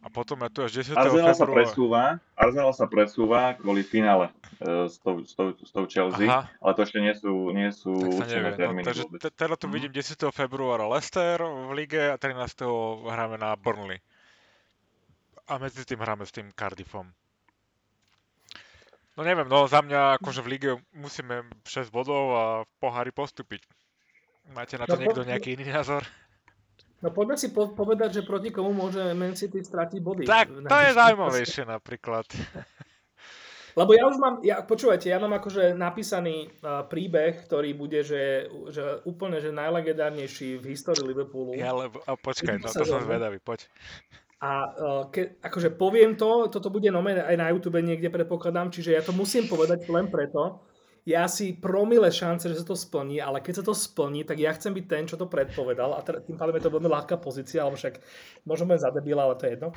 A 0.00 0.08
potom 0.08 0.40
je 0.40 0.48
tu 0.48 0.60
až 0.60 0.72
10. 0.80 0.96
Arsenal 0.96 1.30
sa 1.30 1.44
februára. 1.44 1.56
presúva, 1.60 2.02
Arsenal 2.34 2.72
sa 2.72 2.86
presúva 2.86 3.40
kvôli 3.54 3.82
finále 3.82 4.32
e, 4.58 4.88
s, 4.88 4.96
tou, 4.96 5.20
s, 5.20 5.32
tou, 5.32 5.52
s 5.52 5.70
tou 5.70 5.84
Chelsea, 5.84 6.24
Aha, 6.24 6.48
ale 6.48 6.72
to 6.72 6.80
ešte 6.80 6.98
nie 6.98 7.12
sú, 7.12 7.32
nie 7.50 7.68
sú 7.68 7.92
tak 7.92 8.08
sa 8.10 8.20
určené. 8.24 8.48
No, 8.48 8.56
termíny 8.56 8.80
takže 8.82 9.04
vôbec. 9.04 9.20
te- 9.20 9.34
teda 9.34 9.54
tu 9.54 9.66
Mhm. 9.66 9.72
vidím 9.72 9.92
10. 9.92 10.08
februára 10.30 10.88
Leicester 10.88 11.36
v 11.38 11.70
lige 11.74 12.00
a 12.02 12.16
13. 12.16 12.64
hráme 13.04 13.36
na 13.36 13.52
Burnley. 13.54 14.00
A 15.46 15.58
medzi 15.58 15.84
tým 15.84 15.98
hráme 15.98 16.24
s 16.24 16.32
tým 16.32 16.48
Cardiffom. 16.50 17.04
No 19.18 19.26
neviem, 19.26 19.48
no 19.50 19.66
za 19.66 19.82
mňa 19.82 20.22
akože 20.22 20.40
v 20.42 20.50
lige 20.54 20.70
musíme 20.94 21.42
6 21.66 21.90
bodov 21.90 22.24
a 22.34 22.44
v 22.62 22.70
pohári 22.78 23.10
postúpiť. 23.10 23.66
Máte 24.54 24.78
na 24.78 24.86
to 24.86 24.98
No, 24.98 25.02
niekto 25.02 25.22
nejaký 25.26 25.58
iný 25.58 25.70
názor? 25.70 26.02
No 27.00 27.08
poďme 27.10 27.36
si 27.40 27.48
po- 27.50 27.72
povedať, 27.72 28.20
že 28.20 28.22
proti 28.28 28.52
komu 28.52 28.76
môže 28.76 29.00
Man 29.16 29.32
City 29.32 29.64
stratiť 29.64 30.00
body. 30.04 30.24
Tak, 30.28 30.52
to 30.52 30.76
je 30.84 30.90
zaujímavejšie 30.92 31.64
napríklad. 31.64 32.28
Lebo 33.78 33.94
ja 33.94 34.04
už 34.10 34.16
mám, 34.18 34.42
ja, 34.42 34.60
počúvajte, 34.66 35.06
ja 35.06 35.22
mám 35.22 35.38
akože 35.38 35.78
napísaný 35.78 36.50
uh, 36.60 36.82
príbeh, 36.90 37.46
ktorý 37.46 37.70
bude, 37.72 38.02
že, 38.02 38.50
že 38.74 38.98
úplne 39.06 39.38
že 39.38 39.54
najlegendárnejší 39.54 40.58
v 40.58 40.74
histórii 40.74 41.06
Liverpoolu. 41.06 41.54
Ja, 41.54 41.70
lebo, 41.70 42.02
a 42.02 42.18
počkaj, 42.18 42.58
no 42.58 42.66
to 42.66 42.82
som 42.82 43.00
zvedavý, 43.00 43.38
poď. 43.38 43.70
A 44.40 44.50
uh, 44.72 45.04
ke, 45.12 45.36
akože 45.44 45.76
poviem 45.76 46.16
to, 46.16 46.48
toto 46.48 46.72
bude 46.72 46.88
nome 46.88 47.12
aj 47.12 47.36
na 47.36 47.52
YouTube 47.52 47.76
niekde 47.84 48.08
predpokladám, 48.08 48.72
čiže 48.72 48.96
ja 48.96 49.04
to 49.04 49.12
musím 49.12 49.44
povedať 49.44 49.84
len 49.92 50.08
preto. 50.08 50.64
Ja 51.04 51.28
si 51.28 51.56
promile 51.56 52.08
šance, 52.08 52.48
že 52.48 52.60
sa 52.60 52.64
to 52.64 52.76
splní, 52.76 53.20
ale 53.20 53.44
keď 53.44 53.60
sa 53.60 53.64
to 53.68 53.76
splní, 53.76 54.24
tak 54.24 54.40
ja 54.40 54.52
chcem 54.56 54.72
byť 54.72 54.86
ten, 54.88 55.04
čo 55.04 55.20
to 55.20 55.28
predpovedal 55.28 55.96
a 55.96 56.04
tým 56.04 56.40
pádom 56.40 56.56
je 56.56 56.64
to 56.64 56.72
veľmi 56.72 56.88
ľahká 56.88 57.20
pozícia, 57.20 57.64
alebo 57.64 57.76
však 57.76 58.00
môžeme 58.48 58.76
za 58.80 58.88
debila, 58.92 59.28
ale 59.28 59.36
to 59.36 59.44
je 59.44 59.52
jedno. 59.60 59.68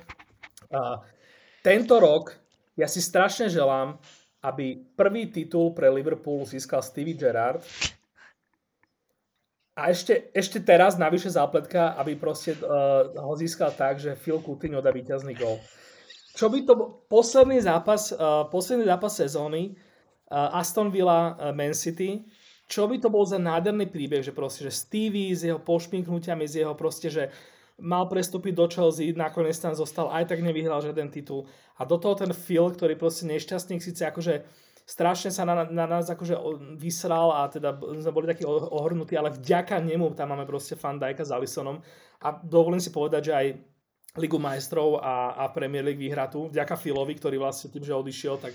Uh, 0.71 1.03
tento 1.63 1.99
rok 1.99 2.35
ja 2.79 2.87
si 2.87 3.03
strašne 3.03 3.51
želám, 3.51 3.99
aby 4.43 4.79
prvý 4.95 5.31
titul 5.31 5.71
pre 5.71 5.87
Liverpool 5.87 6.43
získal 6.43 6.83
Stevie 6.83 7.15
Gerrard 7.15 7.63
a 9.73 9.89
ešte, 9.89 10.29
ešte 10.37 10.61
teraz 10.61 11.01
navyše 11.01 11.33
zápletka, 11.33 11.97
aby 11.97 12.13
proste 12.13 12.53
uh, 12.61 13.09
ho 13.09 13.33
získal 13.33 13.73
tak, 13.73 13.97
že 13.97 14.13
Phil 14.13 14.37
Coutinho 14.37 14.85
dá 14.85 14.93
víťazný 14.93 15.33
gol. 15.33 15.57
Čo 16.37 16.49
by 16.49 16.65
to 16.65 16.73
bol 16.77 16.89
posledný 17.09 17.57
zápas, 17.61 18.13
uh, 18.13 18.45
posledný 18.53 18.85
zápas 18.85 19.17
sezóny 19.17 19.73
uh, 19.73 20.57
Aston 20.61 20.93
Villa 20.93 21.33
uh, 21.33 21.49
Man 21.57 21.73
City, 21.73 22.21
čo 22.69 22.85
by 22.85 23.01
to 23.01 23.09
bol 23.09 23.25
za 23.25 23.41
nádherný 23.41 23.89
príbeh, 23.89 24.21
že 24.21 24.33
proste, 24.33 24.69
že 24.69 24.73
Stevie 24.73 25.33
s 25.33 25.45
jeho 25.45 25.57
pošpinknutiami, 25.57 26.45
z 26.45 26.65
jeho 26.65 26.77
proste, 26.77 27.09
že 27.09 27.33
mal 27.81 28.05
prestúpiť 28.05 28.53
do 28.53 28.65
Chelsea, 28.69 29.13
nakoniec 29.17 29.57
tam 29.57 29.73
zostal, 29.73 30.13
aj 30.13 30.29
tak 30.29 30.45
nevyhral 30.45 30.85
žiaden 30.85 31.09
titul. 31.09 31.49
A 31.81 31.89
do 31.89 31.97
toho 31.97 32.13
ten 32.13 32.29
Phil, 32.29 32.69
ktorý 32.69 32.93
proste 32.93 33.25
nešťastník, 33.25 33.81
síce 33.81 34.05
akože 34.05 34.45
strašne 34.83 35.31
sa 35.31 35.47
na, 35.47 35.63
na 35.67 35.85
nás 35.87 36.11
akože 36.11 36.35
vysral 36.75 37.31
a 37.31 37.47
teda 37.47 37.75
sme 37.75 38.11
boli 38.11 38.27
takí 38.27 38.43
ohrnutí, 38.47 39.15
ale 39.15 39.31
vďaka 39.31 39.79
nemu 39.79 40.11
tam 40.15 40.35
máme 40.35 40.43
proste 40.43 40.75
Fan 40.75 40.99
Dijka 40.99 41.23
s 41.23 41.31
Alisonom 41.31 41.79
a 42.19 42.27
dovolím 42.43 42.83
si 42.83 42.91
povedať, 42.91 43.31
že 43.31 43.33
aj 43.33 43.47
Ligu 44.13 44.37
majstrov 44.37 45.01
a, 45.01 45.33
a 45.33 45.43
Premier 45.49 45.81
League 45.81 45.97
vyhratú, 45.97 46.45
vďaka 46.51 46.77
Philovi, 46.77 47.17
ktorý 47.17 47.41
vlastne 47.41 47.73
tým, 47.73 47.81
že 47.81 47.97
odišiel, 47.97 48.37
tak 48.37 48.53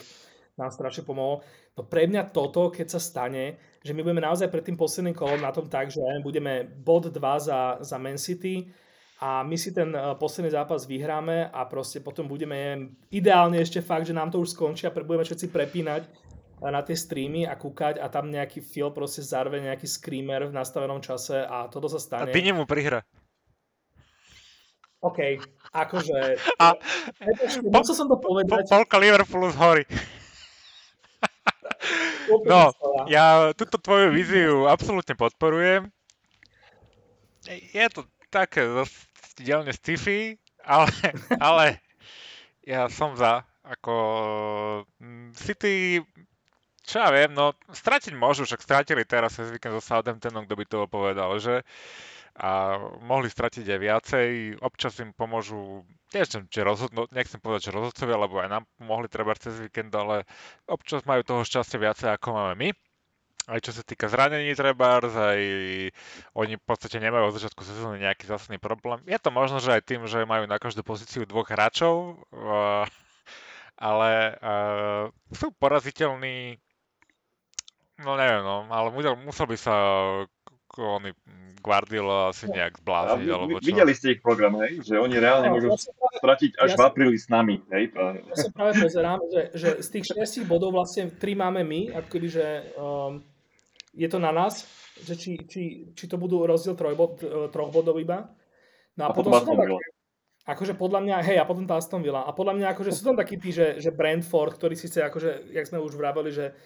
nám 0.55 0.71
strašne 0.71 1.03
pomohol. 1.03 1.43
No 1.75 1.83
pre 1.87 2.07
mňa 2.07 2.31
toto, 2.31 2.71
keď 2.71 2.99
sa 2.99 3.01
stane, 3.03 3.59
že 3.83 3.95
my 3.95 4.03
budeme 4.03 4.23
naozaj 4.23 4.51
pred 4.51 4.63
tým 4.63 4.79
posledným 4.79 5.15
kolom 5.15 5.43
na 5.43 5.51
tom 5.55 5.67
tak, 5.67 5.91
že 5.91 6.03
budeme 6.23 6.67
bod 6.67 7.11
2 7.11 7.19
za, 7.43 7.79
za 7.83 7.97
Man 7.99 8.19
City 8.19 8.71
a 9.19 9.43
my 9.43 9.55
si 9.55 9.71
ten 9.71 9.91
eh, 9.91 10.15
posledný 10.15 10.51
zápas 10.51 10.85
vyhráme 10.85 11.51
a 11.51 11.67
proste 11.67 11.99
potom 11.99 12.25
budeme 12.25 12.87
ideálne 13.11 13.59
ešte 13.59 13.79
fakt, 13.79 14.07
že 14.07 14.15
nám 14.15 14.31
to 14.31 14.39
už 14.39 14.55
skončí 14.55 14.87
a 14.87 14.95
budeme 14.95 15.23
všetci 15.23 15.51
prepínať 15.51 16.03
eh, 16.07 16.11
na 16.63 16.81
tie 16.81 16.95
streamy 16.95 17.43
a 17.43 17.55
kúkať 17.55 17.99
a 17.99 18.07
tam 18.07 18.31
nejaký 18.31 18.63
Phil 18.63 18.91
proste 18.91 19.21
zarve 19.21 19.59
nejaký 19.59 19.85
screamer 19.85 20.47
v 20.47 20.55
nastavenom 20.55 21.03
čase 21.03 21.43
a 21.43 21.67
toto 21.67 21.87
sa 21.87 21.99
A 21.99 22.03
stane. 22.03 22.31
ty 22.31 22.41
nemu 22.41 22.63
prihra. 22.63 23.03
OK, 24.99 25.39
akože... 25.71 26.19
A- 26.59 26.75
Musel 27.75 27.95
som 27.95 28.11
to 28.11 28.19
Po, 28.19 28.35
povedať. 28.35 28.67
polka 28.67 28.99
Liverpoolu 28.99 29.51
z 29.51 29.57
hory. 29.59 29.85
No, 32.45 32.75
ja 33.09 33.55
túto 33.57 33.81
tvoju 33.81 34.13
víziu 34.13 34.69
absolútne 34.69 35.17
podporujem. 35.17 35.89
Je 37.49 37.87
to 37.89 38.05
také 38.29 38.69
dielne 39.41 39.73
sci-fi, 39.73 40.37
ale, 40.67 40.91
ale 41.49 41.65
ja 42.67 42.91
som 42.93 43.17
za. 43.17 43.47
Ako 43.69 43.95
mm, 44.97 45.37
City, 45.37 46.01
čo 46.81 47.05
ja 47.05 47.13
viem, 47.13 47.37
no 47.37 47.53
stratiť 47.69 48.17
môžu, 48.17 48.49
však 48.49 48.65
stratili 48.65 49.05
teraz 49.05 49.37
cez 49.37 49.53
víkend 49.53 49.77
so 49.77 49.83
Southamptonom, 49.85 50.49
kto 50.49 50.55
by 50.57 50.65
to 50.65 50.79
povedal, 50.89 51.37
že? 51.37 51.61
A 52.39 52.79
mohli 53.03 53.29
stratiť 53.29 53.67
aj 53.67 53.81
viacej, 53.83 54.29
občas 54.63 54.97
im 55.03 55.11
pomôžu, 55.13 55.83
tiež 56.15 56.39
či 56.49 56.61
rozhodnú, 56.63 57.11
nechcem 57.11 57.43
povedať, 57.43 57.69
že 57.69 57.77
rozhodcovia, 57.77 58.17
lebo 58.25 58.39
aj 58.41 58.49
nám 58.49 58.65
pomohli 58.79 59.11
treba 59.11 59.35
cez 59.35 59.59
víkend, 59.59 59.91
ale 59.93 60.23
občas 60.71 61.03
majú 61.03 61.21
toho 61.27 61.43
šťastia 61.43 61.83
viacej 61.83 62.09
ako 62.15 62.29
máme 62.33 62.55
my. 62.57 62.69
Aj 63.49 63.57
čo 63.59 63.73
sa 63.73 63.81
týka 63.81 64.13
zranení 64.13 64.53
trebárs, 64.53 65.09
aj 65.09 65.41
oni 66.37 66.61
v 66.61 66.65
podstate 66.69 67.01
nemajú 67.01 67.33
od 67.33 67.37
začiatku 67.41 67.65
sezóny 67.65 68.05
nejaký 68.05 68.29
zásadný 68.29 68.61
problém. 68.61 69.01
Je 69.09 69.17
to 69.17 69.33
možno, 69.33 69.57
že 69.57 69.73
aj 69.73 69.89
tým, 69.89 70.05
že 70.05 70.29
majú 70.29 70.45
na 70.45 70.61
každú 70.61 70.85
pozíciu 70.85 71.25
dvoch 71.25 71.49
hráčov, 71.49 72.21
uh, 72.29 72.85
ale 73.81 74.37
uh, 74.37 75.09
sú 75.33 75.49
poraziteľní, 75.57 76.61
no 78.05 78.21
neviem, 78.21 78.45
no, 78.45 78.69
ale 78.69 78.93
musel, 78.93 79.17
musel 79.17 79.49
by 79.49 79.57
sa 79.57 79.75
oni 80.77 81.11
Guardiola 81.59 82.31
asi 82.31 82.47
nejak 82.47 82.79
A 82.79 82.81
zbláziť, 82.81 83.27
vy, 83.27 83.33
alebo 83.35 83.59
čo. 83.59 83.67
videli 83.67 83.93
ste 83.97 84.15
ich 84.15 84.21
program, 84.23 84.63
hej? 84.63 84.79
Že 84.79 84.95
oni 85.03 85.17
reálne 85.19 85.51
No, 85.51 85.59
môžu 85.59 85.75
ja 85.75 85.91
práve- 85.91 86.19
stratiť 86.23 86.51
až 86.55 86.71
ja 86.71 86.77
v 86.79 86.83
apríli 86.87 87.19
s 87.19 87.27
nami, 87.27 87.57
hej? 87.75 87.85
Ja 87.99 88.37
sa 88.39 88.49
práve 88.55 88.73
pozerám, 88.79 89.19
že, 89.27 89.43
že 89.59 89.69
z 89.83 89.89
tých 89.91 90.05
6 90.15 90.47
bodov 90.47 90.71
vlastne 90.71 91.11
3 91.11 91.19
máme 91.35 91.67
my, 91.67 91.81
ako 91.99 92.09
keby, 92.09 92.29
že 92.31 92.47
um, 92.79 93.19
je 93.95 94.09
to 94.09 94.19
na 94.21 94.33
nás, 94.33 94.67
že 95.01 95.15
či, 95.17 95.31
či, 95.49 95.63
či 95.93 96.05
to 96.09 96.21
budú 96.21 96.45
rozdiel 96.45 96.77
trojbod, 96.77 97.13
eh, 97.21 97.29
troch 97.53 97.71
bodov 97.73 97.97
iba. 98.01 98.33
No 98.99 99.09
a, 99.09 99.09
A 99.11 99.15
potom 99.15 99.33
potom, 99.33 99.45
sú 99.45 99.49
tam 99.55 99.61
také, 99.63 99.77
akože 100.49 100.75
podľa 100.75 101.01
mňa, 101.05 101.17
hej, 101.29 101.37
a 101.39 101.45
potom 101.45 101.69
tá 101.69 101.77
Aston 101.77 102.03
Villa. 102.03 102.25
A 102.25 102.33
podľa 102.33 102.57
mňa 102.57 102.67
akože 102.73 102.91
sú 102.91 103.13
tam 103.13 103.17
takí 103.21 103.37
tí, 103.37 103.53
že, 103.53 103.79
že 103.79 103.93
Brentford, 103.93 104.57
ktorý 104.57 104.75
síce 104.75 105.05
akože, 105.05 105.53
jak 105.53 105.69
sme 105.69 105.79
už 105.79 105.95
vraveli, 105.95 106.33
že 106.33 106.57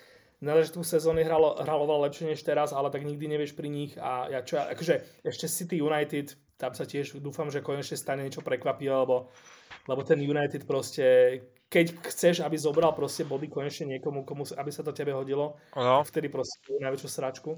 na 0.42 0.58
začiatku 0.58 0.82
sezóny 0.82 1.22
hralo, 1.22 1.54
hralo 1.62 1.86
veľa 1.86 2.10
lepšie 2.10 2.34
než 2.34 2.42
teraz, 2.42 2.74
ale 2.74 2.90
tak 2.90 3.06
nikdy 3.06 3.30
nevieš 3.30 3.54
pri 3.54 3.70
nich. 3.70 3.94
A 3.98 4.26
ja 4.26 4.40
čo, 4.42 4.58
akože 4.58 5.22
ešte 5.22 5.46
City 5.46 5.78
United, 5.78 6.34
tam 6.58 6.74
sa 6.74 6.82
tiež 6.82 7.18
dúfam, 7.22 7.46
že 7.50 7.62
konečne 7.62 7.94
stane 7.94 8.26
niečo 8.26 8.42
prekvapivé, 8.42 8.90
lebo, 8.90 9.30
lebo 9.86 10.00
ten 10.02 10.18
United 10.18 10.66
proste, 10.66 11.38
keď 11.72 12.04
chceš, 12.04 12.44
aby 12.44 12.60
zobral 12.60 12.92
proste 12.92 13.24
body 13.24 13.48
konečne 13.48 13.96
niekomu, 13.96 14.28
komu, 14.28 14.44
aby 14.44 14.68
sa 14.68 14.84
to 14.84 14.92
tebe 14.92 15.16
hodilo, 15.16 15.56
No, 15.72 16.04
vtedy 16.04 16.28
proste 16.28 16.76
najväčšiu 16.76 17.08
sračku. 17.08 17.56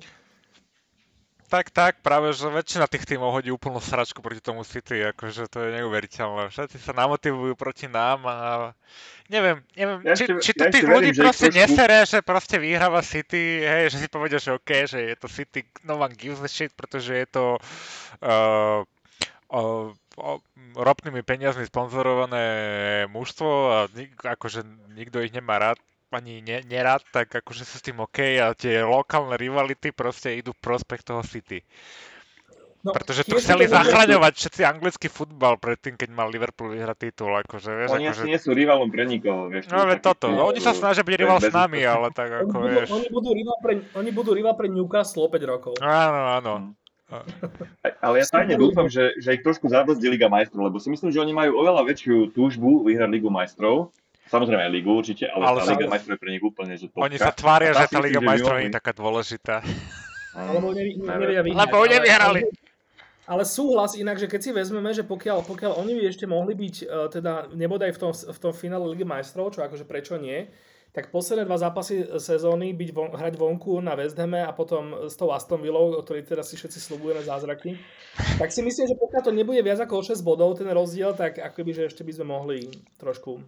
tak, 1.51 1.71
tak, 1.71 2.03
práve, 2.03 2.35
že 2.35 2.51
väčšina 2.51 2.91
tých 2.91 3.07
tímov 3.07 3.31
hodí 3.31 3.51
úplnú 3.51 3.79
sračku 3.79 4.19
proti 4.23 4.43
tomu 4.43 4.63
City, 4.67 5.03
akože 5.15 5.47
to 5.51 5.63
je 5.63 5.71
neuveriteľné. 5.79 6.51
Všetci 6.51 6.79
sa 6.83 6.95
namotivujú 6.95 7.55
proti 7.55 7.87
nám 7.87 8.27
a 8.27 8.37
neviem, 9.31 9.63
neviem, 9.79 10.03
Ja 10.03 10.19
či, 10.19 10.31
či 10.43 10.51
to 10.51 10.67
ja 10.67 10.73
tých 10.75 10.83
verím, 10.87 10.95
ľudí 10.99 11.11
že 11.15 11.23
ich 11.23 11.27
proste 11.27 11.49
nesere, 11.55 11.99
že 12.07 12.19
proste 12.27 12.57
vyhráva 12.59 13.03
City, 13.07 13.63
hej, 13.63 13.91
že 13.91 14.03
si 14.03 14.09
povedia, 14.11 14.39
že 14.43 14.55
OK, 14.55 14.71
že 14.87 14.99
je 15.11 15.15
to 15.15 15.27
City, 15.31 15.63
no 15.87 15.99
one 15.99 16.15
gives 16.15 16.43
a 16.43 16.51
shit, 16.51 16.75
pretože 16.75 17.15
je 17.15 17.27
to 17.31 17.59
uh, 18.23 18.83
o, 19.51 19.95
ropnými 20.75 21.23
peniazmi 21.27 21.67
sponzorované 21.67 22.47
mužstvo 23.11 23.51
a 23.71 23.79
nik, 23.93 24.15
akože 24.19 24.63
nikto 24.95 25.19
ich 25.21 25.35
nemá 25.35 25.59
rád, 25.59 25.79
ani 26.15 26.39
ne, 26.41 26.63
nerad, 26.71 27.03
tak 27.11 27.35
akože 27.35 27.67
sú 27.67 27.83
s 27.83 27.85
tým 27.85 27.99
OK 27.99 28.39
a 28.39 28.55
tie 28.55 28.87
lokálne 28.87 29.35
rivality 29.35 29.91
proste 29.91 30.39
idú 30.39 30.55
v 30.55 30.63
prospech 30.63 31.03
toho 31.03 31.23
City. 31.27 31.67
No, 32.85 32.93
Pretože 32.93 33.25
tu 33.25 33.41
chceli 33.41 33.65
zachraňovať 33.65 34.33
všetci 34.37 34.61
anglický 34.61 35.09
futbal 35.09 35.57
predtým, 35.57 35.97
keď 35.97 36.09
mal 36.13 36.29
Liverpool 36.29 36.77
vyhrať 36.77 37.09
titul. 37.09 37.33
Akože, 37.33 37.73
vieš, 37.73 37.97
oni 37.97 38.13
akože... 38.13 38.29
nie 38.29 38.37
sú 38.37 38.53
rivalom 38.53 38.93
pre 38.93 39.09
nikoho. 39.09 39.49
Vieš, 39.49 39.73
no 39.73 39.89
ale 39.89 40.05
toto, 40.05 40.29
no, 40.29 40.53
oni 40.53 40.61
sa 40.61 40.77
snažia 40.77 41.01
byť 41.01 41.17
rival 41.17 41.41
s 41.41 41.49
nami, 41.49 41.81
ale 41.81 42.13
tak 42.13 42.45
ako 42.45 42.55
oni 42.61 42.69
vieš. 42.77 42.89
Budú, 42.93 43.01
oni, 43.01 43.09
budú 43.09 43.31
rival 43.33 43.57
pre, 43.65 43.73
oni 43.97 44.11
budú 44.13 44.31
rival 44.37 44.53
pre 44.53 44.69
Newcastle 44.69 45.25
o 45.25 45.33
5 45.33 45.49
rokov. 45.49 45.73
Áno, 45.81 46.21
áno. 46.29 46.55
Ale 48.01 48.15
ja 48.21 48.27
tajne 48.27 48.57
dúfam, 48.57 48.89
že, 48.89 49.15
že 49.21 49.37
ich 49.37 49.43
trošku 49.45 49.69
zabrzdí 49.69 50.09
Liga 50.09 50.27
majstrov, 50.33 50.69
lebo 50.69 50.81
si 50.81 50.89
myslím, 50.89 51.13
že 51.13 51.21
oni 51.21 51.33
majú 51.37 51.61
oveľa 51.61 51.83
väčšiu 51.85 52.33
túžbu 52.33 52.85
vyhrať 52.87 53.11
Ligu 53.13 53.29
majstrov. 53.29 53.93
Samozrejme 54.29 54.65
aj 54.65 54.73
Ligu 54.73 54.91
určite, 54.91 55.29
ale, 55.29 55.43
ale 55.45 55.59
tá 55.63 55.73
Liga 55.77 55.89
majstrov 55.91 56.15
je 56.17 56.21
pre 56.21 56.31
nich 56.33 56.45
úplne, 56.45 56.75
že 56.81 56.89
Oni 56.97 57.17
sa 57.21 57.33
tvária, 57.33 57.77
že 57.77 57.87
tá 57.87 58.01
Liga 58.01 58.21
majstrov 58.25 58.57
je 58.61 58.73
taká 58.73 58.93
dôležitá. 58.97 59.57
Lebo 60.35 60.75
nevedia 60.75 61.43
vyhrať. 61.45 61.59
Lebo 61.61 61.77
nevyhrali. 61.87 62.41
Ale 63.25 63.49
súhlas 63.49 63.97
inak, 63.97 64.21
že 64.21 64.29
keď 64.29 64.41
si 64.45 64.51
vezmeme, 64.53 64.93
že 64.93 65.01
pokiaľ, 65.01 65.49
pokiaľ 65.49 65.81
oni 65.81 65.97
by 65.97 66.03
ešte 66.13 66.29
mohli 66.29 66.53
byť, 66.53 66.77
uh, 66.85 67.09
teda 67.09 67.57
nebodaj 67.57 67.97
v 67.97 67.99
tom, 68.01 68.13
v 68.13 68.39
tom 68.39 68.53
finále 68.53 68.85
Ligy 68.93 69.09
majstrov, 69.09 69.49
čo 69.49 69.65
akože 69.65 69.89
prečo 69.89 70.21
nie, 70.21 70.45
tak 70.95 71.11
posledné 71.11 71.43
dva 71.43 71.59
zápasy 71.59 72.07
sezóny 72.23 72.71
byť 72.71 72.91
von, 72.95 73.11
hrať 73.11 73.35
vonku 73.35 73.83
na 73.83 73.99
West 73.99 74.15
Hame 74.15 74.47
a 74.47 74.55
potom 74.55 75.11
s 75.11 75.19
tou 75.19 75.35
Aston 75.35 75.59
Villou, 75.59 75.91
o 75.91 76.03
ktorej 76.07 76.23
teraz 76.23 76.47
si 76.47 76.55
všetci 76.55 76.79
slubujeme 76.79 77.19
zázraky, 77.19 77.75
tak 78.39 78.55
si 78.55 78.63
myslím, 78.63 78.87
že 78.87 78.95
pokiaľ 79.03 79.23
to 79.27 79.35
nebude 79.35 79.59
viac 79.67 79.83
ako 79.83 80.07
6 80.07 80.23
bodov 80.23 80.55
ten 80.55 80.71
rozdiel, 80.71 81.11
tak 81.19 81.43
akoby, 81.43 81.75
že 81.75 81.91
ešte 81.91 82.07
by 82.07 82.13
sme 82.15 82.27
mohli 82.31 82.71
trošku 83.03 83.43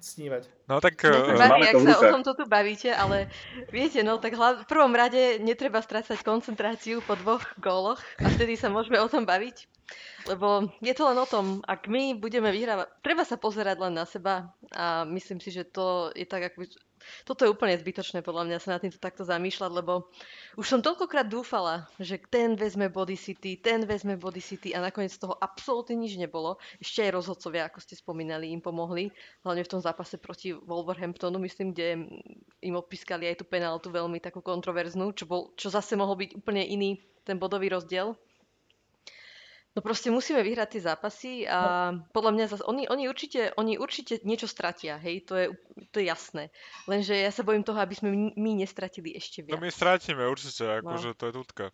snívať. 0.00 0.48
No 0.72 0.80
tak... 0.80 0.98
No, 1.04 1.36
uh, 1.36 1.38
baví, 1.38 1.62
ak 1.68 1.76
sa 1.84 1.94
o 2.00 2.04
tomto 2.18 2.32
tu 2.32 2.44
bavíte, 2.48 2.90
ale 2.90 3.30
viete, 3.70 4.02
no 4.02 4.18
tak 4.18 4.34
hla, 4.34 4.64
v 4.64 4.66
prvom 4.66 4.92
rade 4.96 5.38
netreba 5.44 5.78
strácať 5.84 6.24
koncentráciu 6.24 7.04
po 7.04 7.14
dvoch 7.14 7.44
góloch 7.60 8.00
a 8.18 8.26
vtedy 8.34 8.58
sa 8.58 8.72
môžeme 8.72 8.98
o 8.98 9.06
tom 9.06 9.28
baviť. 9.28 9.68
Lebo 10.26 10.66
je 10.82 10.94
to 10.98 11.06
len 11.06 11.18
o 11.22 11.26
tom, 11.28 11.62
ak 11.62 11.86
my 11.86 12.18
budeme 12.18 12.50
vyhrávať, 12.50 12.90
treba 13.06 13.22
sa 13.22 13.38
pozerať 13.38 13.78
len 13.78 13.94
na 13.94 14.02
seba 14.02 14.50
a 14.74 15.06
myslím 15.06 15.38
si, 15.38 15.54
že 15.54 15.62
to 15.62 16.10
je 16.18 16.26
tak, 16.26 16.50
ako 16.50 16.66
toto 17.24 17.46
je 17.46 17.52
úplne 17.52 17.76
zbytočné 17.76 18.22
podľa 18.22 18.46
mňa 18.48 18.58
sa 18.62 18.76
na 18.76 18.80
týmto 18.82 19.00
takto 19.00 19.22
zamýšľať, 19.26 19.70
lebo 19.70 20.08
už 20.58 20.66
som 20.66 20.80
toľkokrát 20.80 21.26
dúfala, 21.26 21.86
že 22.00 22.18
ten 22.30 22.54
vezme 22.54 22.88
Body 22.88 23.14
City, 23.14 23.58
ten 23.58 23.84
vezme 23.84 24.18
Body 24.18 24.40
City 24.40 24.72
a 24.72 24.82
nakoniec 24.82 25.14
z 25.14 25.26
toho 25.26 25.34
absolútne 25.38 25.96
nič 25.96 26.18
nebolo. 26.18 26.56
Ešte 26.78 27.06
aj 27.06 27.16
rozhodcovia, 27.16 27.68
ako 27.68 27.78
ste 27.82 27.94
spomínali, 27.98 28.50
im 28.50 28.62
pomohli, 28.62 29.10
hlavne 29.46 29.62
v 29.62 29.72
tom 29.72 29.80
zápase 29.80 30.18
proti 30.18 30.54
Wolverhamptonu, 30.54 31.38
myslím, 31.42 31.72
kde 31.72 32.08
im 32.62 32.74
odpískali 32.74 33.28
aj 33.30 33.42
tú 33.42 33.44
penáltu 33.46 33.88
veľmi 33.92 34.18
takú 34.18 34.42
kontroverznú, 34.42 35.12
čo, 35.14 35.24
bol, 35.28 35.54
čo 35.54 35.70
zase 35.70 35.94
mohol 35.94 36.18
byť 36.20 36.30
úplne 36.38 36.62
iný 36.64 36.98
ten 37.26 37.36
bodový 37.36 37.70
rozdiel. 37.70 38.14
No 39.76 39.84
proste 39.84 40.08
musíme 40.08 40.40
vyhrať 40.40 40.68
tie 40.72 40.82
zápasy 40.88 41.32
a 41.44 41.92
no. 41.92 42.00
podľa 42.16 42.32
mňa 42.32 42.44
zase, 42.48 42.64
oni, 42.64 42.88
oni, 42.88 43.12
určite, 43.12 43.52
oni 43.60 43.76
určite 43.76 44.24
niečo 44.24 44.48
stratia, 44.48 44.96
hej, 44.96 45.28
to 45.28 45.36
je, 45.36 45.46
to 45.92 46.00
je 46.00 46.08
jasné. 46.08 46.48
Lenže 46.88 47.12
ja 47.12 47.28
sa 47.28 47.44
bojím 47.44 47.60
toho, 47.60 47.76
aby 47.76 47.92
sme 47.92 48.32
my 48.32 48.50
nestratili 48.56 49.12
ešte 49.12 49.44
viac. 49.44 49.52
No 49.52 49.60
my 49.60 49.68
stratíme 49.68 50.24
určite, 50.24 50.80
akože 50.80 51.12
no. 51.12 51.16
to 51.20 51.24
je 51.28 51.32
tutka. 51.36 51.64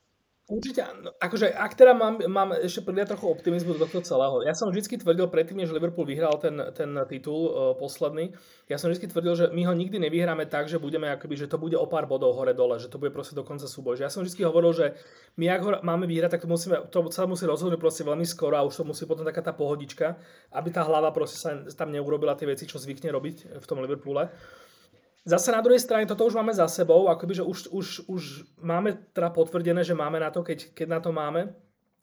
Určite, 0.51 0.83
akože 1.23 1.55
ak 1.55 1.79
teda 1.79 1.95
mám, 1.95 2.19
mám 2.27 2.51
ešte 2.51 2.83
pridať 2.83 3.15
trochu 3.15 3.31
optimizmu 3.31 3.79
do 3.79 3.87
tohto 3.87 4.03
celého. 4.03 4.43
Ja 4.43 4.59
som 4.59 4.75
vždy 4.75 4.99
tvrdil 4.99 5.31
predtým, 5.31 5.63
než 5.63 5.71
Liverpool 5.71 6.03
vyhral 6.03 6.35
ten, 6.43 6.59
ten 6.75 6.99
titul 7.07 7.47
uh, 7.47 7.53
posledný, 7.79 8.35
ja 8.67 8.75
som 8.75 8.91
vždy 8.91 9.07
tvrdil, 9.07 9.39
že 9.39 9.47
my 9.55 9.63
ho 9.71 9.73
nikdy 9.73 10.03
nevyhráme 10.03 10.51
tak, 10.51 10.67
že 10.67 10.83
budeme 10.83 11.07
akoby, 11.15 11.39
že 11.39 11.47
to 11.47 11.63
bude 11.63 11.79
o 11.79 11.87
pár 11.87 12.11
bodov 12.11 12.35
hore-dole, 12.35 12.83
že 12.83 12.91
to 12.91 12.99
bude 12.99 13.15
proste 13.15 13.39
do 13.39 13.47
konca 13.47 13.71
súboj. 13.71 13.95
Že 13.95 14.03
ja 14.03 14.11
som 14.11 14.27
vždy 14.27 14.43
hovoril, 14.43 14.75
že 14.75 14.87
my 15.39 15.47
ak 15.47 15.61
ho 15.63 15.71
máme 15.87 16.11
vyhrať, 16.11 16.35
tak 16.35 16.43
to, 16.43 16.51
musíme, 16.51 16.91
to 16.91 16.99
sa 17.15 17.23
musí 17.31 17.47
rozhodnúť 17.47 17.79
proste 17.79 18.03
veľmi 18.03 18.27
skoro 18.27 18.59
a 18.59 18.67
už 18.67 18.83
to 18.83 18.85
musí 18.85 19.07
potom 19.07 19.23
taká 19.23 19.47
tá 19.47 19.55
pohodička, 19.55 20.19
aby 20.51 20.75
tá 20.75 20.83
hlava 20.83 21.15
proste 21.15 21.39
sa 21.39 21.55
tam 21.79 21.95
neurobila 21.95 22.35
tie 22.35 22.51
veci, 22.51 22.67
čo 22.67 22.83
zvykne 22.83 23.15
robiť 23.15 23.63
v 23.63 23.67
tom 23.71 23.79
Liverpoole. 23.79 24.27
Zase 25.23 25.55
na 25.55 25.63
druhej 25.63 25.79
strane, 25.79 26.03
toto 26.11 26.27
už 26.27 26.35
máme 26.35 26.51
za 26.51 26.67
sebou, 26.67 27.07
akoby, 27.07 27.39
že 27.39 27.45
už, 27.47 27.71
už, 27.71 27.87
už 28.11 28.23
máme 28.59 28.99
teda 29.15 29.31
potvrdené, 29.31 29.87
že 29.87 29.95
máme 29.95 30.19
na 30.19 30.35
to, 30.35 30.43
keď, 30.43 30.75
keď 30.75 30.87
na 30.91 30.99
to 30.99 31.15
máme, 31.15 31.55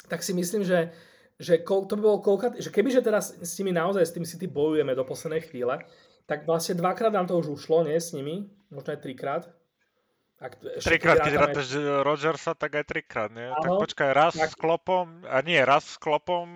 tak 0.08 0.24
si 0.24 0.32
myslím, 0.32 0.64
že, 0.64 0.96
že 1.36 1.60
to 1.68 1.94
by 2.00 2.02
bolo 2.02 2.24
koľka, 2.24 2.56
že 2.56 2.72
keby 2.72 2.88
že 2.96 3.04
teraz 3.04 3.36
s 3.36 3.60
nimi 3.60 3.76
naozaj 3.76 4.08
s 4.08 4.16
tým 4.16 4.24
City 4.24 4.48
bojujeme 4.48 4.96
do 4.96 5.04
poslednej 5.04 5.44
chvíle, 5.44 5.84
tak 6.32 6.48
vlastne 6.48 6.80
dvakrát 6.80 7.12
nám 7.12 7.28
to 7.28 7.36
už 7.36 7.60
ušlo, 7.60 7.84
nie 7.84 8.00
s 8.00 8.16
nimi, 8.16 8.48
možno 8.72 8.96
aj 8.96 9.04
trikrát. 9.04 9.44
Ak, 10.40 10.56
trikrát, 10.80 11.20
keď 11.20 11.34
rátaš 11.36 11.76
Rodgersa, 11.76 12.56
tak 12.56 12.80
aj 12.80 12.88
trikrát, 12.88 13.28
nie? 13.36 13.52
Áno, 13.52 13.60
tak 13.60 13.70
počkaj, 13.84 14.10
raz 14.16 14.40
tak... 14.40 14.48
s 14.48 14.56
klopom, 14.56 15.28
a 15.28 15.44
nie, 15.44 15.60
raz 15.60 15.84
s 15.84 16.00
klopom, 16.00 16.48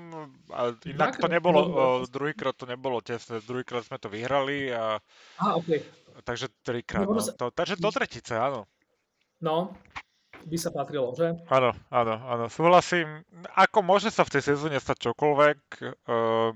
a 0.48 0.72
inak 0.88 1.20
to 1.20 1.28
nebolo, 1.28 1.60
o, 1.60 1.74
druhýkrát 2.08 2.56
to 2.56 2.64
nebolo 2.64 3.04
tesné, 3.04 3.44
druhýkrát 3.44 3.84
sme 3.84 4.00
to 4.00 4.08
vyhrali 4.08 4.72
a... 4.72 5.04
Aha, 5.36 5.60
okay. 5.60 5.84
Takže 6.24 6.48
trikrát, 6.64 7.08
no, 7.08 7.20
no. 7.20 7.22
To, 7.22 7.46
takže 7.52 7.76
do 7.76 7.92
tretice, 7.92 8.40
áno. 8.40 8.64
No, 9.44 9.76
by 10.44 10.58
sa 10.60 10.72
patrilo, 10.72 11.12
že? 11.16 11.36
Áno, 11.48 11.72
áno, 11.92 12.16
áno, 12.28 12.46
súhlasím. 12.52 13.24
Ako 13.56 13.84
môže 13.84 14.12
sa 14.12 14.28
v 14.28 14.40
tej 14.40 14.56
sezóne 14.56 14.80
stať 14.80 15.12
čokoľvek, 15.12 15.60
uh, 16.08 16.52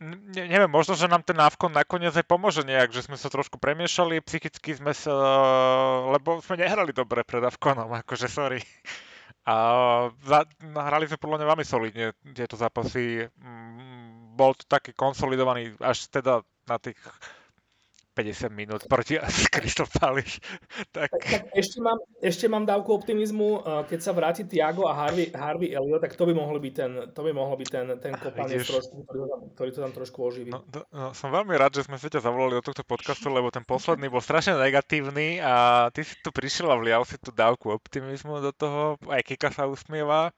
ne, 0.00 0.42
neviem, 0.46 0.70
možno, 0.70 0.94
že 0.94 1.10
nám 1.10 1.26
ten 1.26 1.34
návkon 1.34 1.74
nakoniec 1.74 2.14
aj 2.14 2.26
pomôže 2.26 2.62
nejak, 2.62 2.94
že 2.94 3.06
sme 3.06 3.18
sa 3.18 3.26
trošku 3.26 3.58
premiešali, 3.58 4.22
psychicky 4.22 4.78
sme 4.78 4.94
sa, 4.94 5.12
lebo 6.14 6.38
sme 6.38 6.62
nehrali 6.62 6.94
dobre 6.94 7.26
pred 7.26 7.42
Avkonom, 7.42 7.90
akože 8.06 8.30
sorry. 8.30 8.62
A 9.48 9.54
za, 10.28 10.44
hrali 10.60 11.08
sme 11.08 11.16
podľa 11.16 11.36
mňa 11.40 11.46
veľmi 11.48 11.66
solidne 11.66 12.06
tieto 12.36 12.60
zápasy. 12.60 13.24
Mm, 13.40 14.36
bol 14.36 14.52
to 14.52 14.68
taký 14.68 14.92
konsolidovaný 14.92 15.72
až 15.80 16.04
teda 16.12 16.44
na 16.68 16.76
tých 16.76 17.00
50 18.18 18.50
minút 18.50 18.82
proti 18.90 19.14
Crystal 19.54 19.86
Palace. 19.86 20.42
tak... 20.90 21.14
Tak, 21.14 21.54
ešte, 21.54 21.78
mám, 21.78 22.02
ešte 22.18 22.50
mám 22.50 22.66
dávku 22.66 22.90
optimizmu, 22.90 23.62
keď 23.86 24.00
sa 24.02 24.10
vráti 24.10 24.42
Tiago 24.42 24.90
a 24.90 24.92
Harvey, 24.98 25.30
Harvey 25.30 25.70
Elliot, 25.70 26.02
tak 26.02 26.18
to 26.18 26.26
by 26.26 26.34
mohol 26.34 26.58
byť 26.58 26.74
ten, 26.74 26.90
to 27.14 27.20
by 27.22 27.30
mohol 27.30 27.54
byť 27.54 27.68
ten, 27.70 27.86
ten 28.02 28.12
trošku, 28.18 29.06
ktorý, 29.06 29.18
to 29.22 29.28
tam, 29.30 29.40
ktorý 29.54 29.70
to 29.70 29.80
tam 29.86 29.92
trošku 29.94 30.18
oživí. 30.18 30.50
No, 30.50 30.66
to, 30.66 30.82
no, 30.90 31.14
som 31.14 31.30
veľmi 31.30 31.54
rád, 31.54 31.78
že 31.78 31.86
sme 31.86 31.94
sa 31.94 32.10
ťa 32.10 32.26
zavolali 32.26 32.58
do 32.58 32.66
tohto 32.66 32.82
podcastu, 32.82 33.30
lebo 33.30 33.54
ten 33.54 33.62
posledný 33.62 34.10
bol 34.10 34.18
strašne 34.18 34.58
negatívny 34.58 35.38
a 35.38 35.86
ty 35.94 36.02
si 36.02 36.18
tu 36.18 36.34
prišiel 36.34 36.74
a 36.74 36.80
vlial 36.80 37.06
si 37.06 37.14
tú 37.22 37.30
dávku 37.30 37.70
optimizmu 37.70 38.42
do 38.42 38.50
toho, 38.50 38.98
aj 39.06 39.22
Kika 39.22 39.54
sa 39.54 39.70
usmieva. 39.70 40.34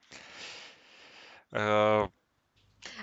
Uh, 1.50 2.06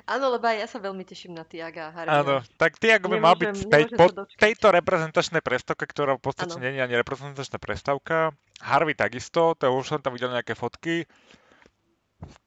Áno, 0.10 0.34
lebo 0.34 0.46
aj 0.50 0.58
ja 0.58 0.68
sa 0.68 0.80
veľmi 0.82 1.06
teším 1.06 1.38
na 1.38 1.46
Tiaga 1.46 1.90
a 1.90 1.92
Harryho. 1.94 2.18
Áno, 2.22 2.36
tak 2.58 2.82
Tiago 2.82 3.14
by 3.14 3.20
mal 3.22 3.38
byť 3.38 3.54
späť 3.54 3.94
po 3.94 4.10
tejto 4.38 4.74
reprezentačnej 4.74 5.46
prestavke, 5.46 5.86
ktorá 5.86 6.18
v 6.18 6.24
podstate 6.24 6.58
nie 6.58 6.78
je 6.78 6.82
ani 6.82 6.96
reprezentačná 6.98 7.62
prestavka. 7.62 8.34
Harvey 8.62 8.98
takisto, 8.98 9.54
to 9.54 9.70
už 9.70 9.86
som 9.86 10.02
tam 10.02 10.18
videl 10.18 10.34
nejaké 10.34 10.58
fotky. 10.58 11.06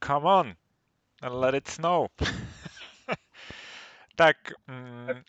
Come 0.02 0.26
on, 0.26 0.46
let 1.22 1.54
it 1.54 1.70
snow. 1.70 2.10
tak... 4.20 4.36
Mm, 4.66 5.22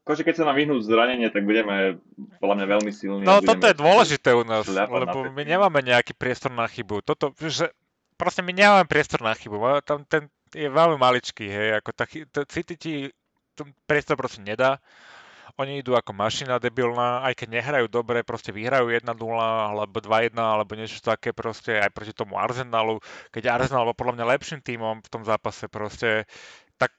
Akože 0.00 0.26
keď 0.26 0.42
sa 0.42 0.44
nám 0.48 0.58
vyhnú 0.58 0.82
zranenie, 0.82 1.30
tak 1.30 1.46
budeme 1.46 2.02
podľa 2.42 2.56
mňa 2.58 2.66
veľmi 2.66 2.90
silní. 2.90 3.22
No 3.22 3.38
toto 3.38 3.62
je 3.62 3.78
dôležité 3.78 4.34
u 4.34 4.42
nás, 4.42 4.66
lebo 4.66 5.30
my 5.30 5.42
nemáme 5.46 5.86
nejaký 5.86 6.18
priestor 6.18 6.50
na 6.50 6.66
chybu. 6.66 7.04
Toto, 7.04 7.30
že 7.38 7.70
proste 8.18 8.42
my 8.42 8.50
nemáme 8.50 8.90
priestor 8.90 9.22
na 9.22 9.38
chybu. 9.38 9.60
Tam 9.86 10.02
ten 10.08 10.26
je 10.54 10.68
veľmi 10.68 10.98
maličký, 10.98 11.46
hej, 11.46 11.68
ako 11.78 11.90
tá, 11.94 12.04
tá 12.06 12.42
City 12.46 12.74
ti 12.74 12.92
priestor 13.86 14.16
proste 14.16 14.42
nedá. 14.42 14.80
Oni 15.58 15.82
idú 15.82 15.98
ako 15.98 16.14
mašina 16.14 16.62
debilná, 16.62 17.26
aj 17.26 17.42
keď 17.42 17.48
nehrajú 17.58 17.86
dobre, 17.90 18.22
proste 18.22 18.54
vyhrajú 18.54 18.88
1-0 18.88 19.04
alebo 19.36 19.98
2-1 19.98 20.38
alebo 20.38 20.72
niečo 20.78 21.02
také 21.02 21.34
proste 21.34 21.76
aj 21.76 21.90
proti 21.90 22.14
tomu 22.14 22.38
Arsenalu. 22.38 23.02
Keď 23.34 23.50
Arsenal 23.50 23.84
bol 23.84 23.98
podľa 23.98 24.22
mňa 24.22 24.30
lepším 24.38 24.60
tímom 24.62 25.02
v 25.02 25.10
tom 25.10 25.26
zápase 25.26 25.66
proste, 25.66 26.24
tak 26.78 26.94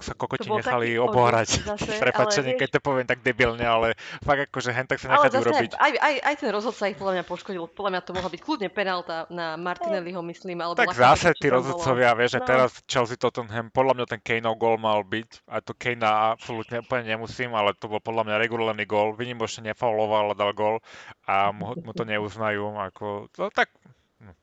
sa 0.00 0.14
kokoti 0.16 0.48
nechali 0.50 0.98
obohrať. 0.98 1.62
Prepačenie, 2.04 2.58
keď 2.58 2.78
to 2.78 2.80
poviem 2.80 3.06
tak 3.06 3.20
debilne, 3.20 3.62
ale 3.62 3.94
fakt 4.22 4.50
akože 4.50 4.70
hen 4.74 4.86
tak 4.88 4.98
sa 4.98 5.14
nechať 5.14 5.32
urobiť. 5.38 5.70
Aj, 5.78 5.92
aj, 5.92 6.14
aj 6.22 6.34
ten 6.40 6.50
rozhodca 6.50 6.90
ich 6.90 6.98
podľa 6.98 7.20
mňa 7.20 7.24
poškodil. 7.28 7.64
Podľa 7.70 7.90
mňa 7.94 8.00
to 8.02 8.12
mohla 8.16 8.30
byť 8.32 8.40
kľudne 8.42 8.68
penálta 8.72 9.28
na 9.30 9.54
Martinelliho, 9.60 10.20
myslím. 10.26 10.64
Alebo 10.64 10.78
tak 10.78 10.96
zase 10.96 11.36
tí 11.38 11.52
rozhodcovia, 11.52 12.16
vieš, 12.18 12.38
že 12.38 12.40
no. 12.42 12.48
teraz 12.48 12.70
Chelsea 12.88 13.20
Tottenham, 13.20 13.70
podľa 13.70 13.94
mňa 14.00 14.06
ten 14.10 14.20
Kaneov 14.20 14.56
gól 14.58 14.76
mal 14.80 15.04
byť. 15.04 15.46
A 15.50 15.60
to 15.60 15.76
Kane 15.76 16.02
absolútne 16.04 16.82
úplne 16.82 17.04
nemusím, 17.14 17.52
ale 17.54 17.76
to 17.76 17.86
bol 17.86 18.00
podľa 18.00 18.26
mňa 18.26 18.36
regulárny 18.40 18.84
gól. 18.88 19.14
Vynimočne 19.14 19.70
nefauloval, 19.70 20.32
ale 20.32 20.34
dal 20.34 20.52
gól 20.56 20.80
a 21.28 21.52
mu, 21.52 21.76
mu 21.78 21.92
to 21.92 22.08
neuznajú. 22.08 22.74
Ako, 22.74 23.28
to, 23.30 23.52
tak, 23.52 23.70
hm. 24.18 24.34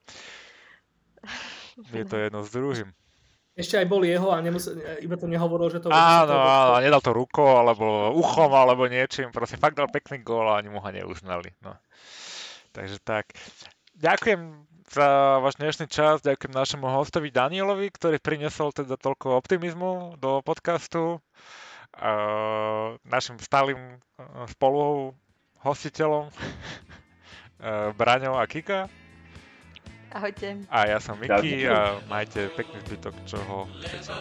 je 1.98 2.06
to 2.06 2.16
jedno 2.18 2.42
s 2.46 2.50
druhým. 2.54 2.90
Ešte 3.52 3.84
aj 3.84 3.88
bol 3.92 4.08
jeho 4.08 4.32
a 4.32 4.40
nemusel, 4.40 4.80
iba 5.04 5.20
to 5.20 5.28
nehovoril, 5.28 5.68
že 5.68 5.84
to... 5.84 5.92
Áno, 5.92 6.32
áno, 6.32 6.80
nedal 6.80 7.04
to 7.04 7.12
rukou, 7.12 7.60
alebo 7.60 8.16
uchom, 8.16 8.48
alebo 8.48 8.88
niečím. 8.88 9.28
Proste 9.36 9.60
fakt 9.60 9.76
dal 9.76 9.92
pekný 9.92 10.24
gól 10.24 10.48
a 10.48 10.56
ani 10.56 10.72
mu 10.72 10.80
ho 10.80 10.88
neuznali. 10.88 11.52
No. 11.60 11.76
Takže 12.72 13.04
tak. 13.04 13.36
Ďakujem 14.00 14.72
za 14.92 15.40
váš 15.44 15.60
dnešný 15.60 15.92
čas, 15.92 16.24
ďakujem 16.24 16.52
našemu 16.52 16.88
hostovi 16.88 17.28
Danielovi, 17.32 17.92
ktorý 17.92 18.24
priniesol 18.24 18.72
teda 18.72 18.96
toľko 18.96 19.40
optimizmu 19.40 20.20
do 20.20 20.40
podcastu. 20.44 21.20
Uh, 21.92 22.96
našim 23.04 23.36
stálym 23.44 24.00
spolu 24.48 25.12
hostiteľom 25.60 26.32
uh, 26.32 27.92
Braňou 28.00 28.40
a 28.40 28.48
Kika. 28.48 28.88
Ahojte. 30.12 30.68
A 30.68 30.92
ja 30.92 31.00
som 31.00 31.16
Miki 31.16 31.64
a 31.72 32.04
majte 32.12 32.52
pekný 32.52 32.84
zbytok, 32.84 33.16
čo 33.24 33.38
ho 33.48 33.60
chcete. 33.80 34.12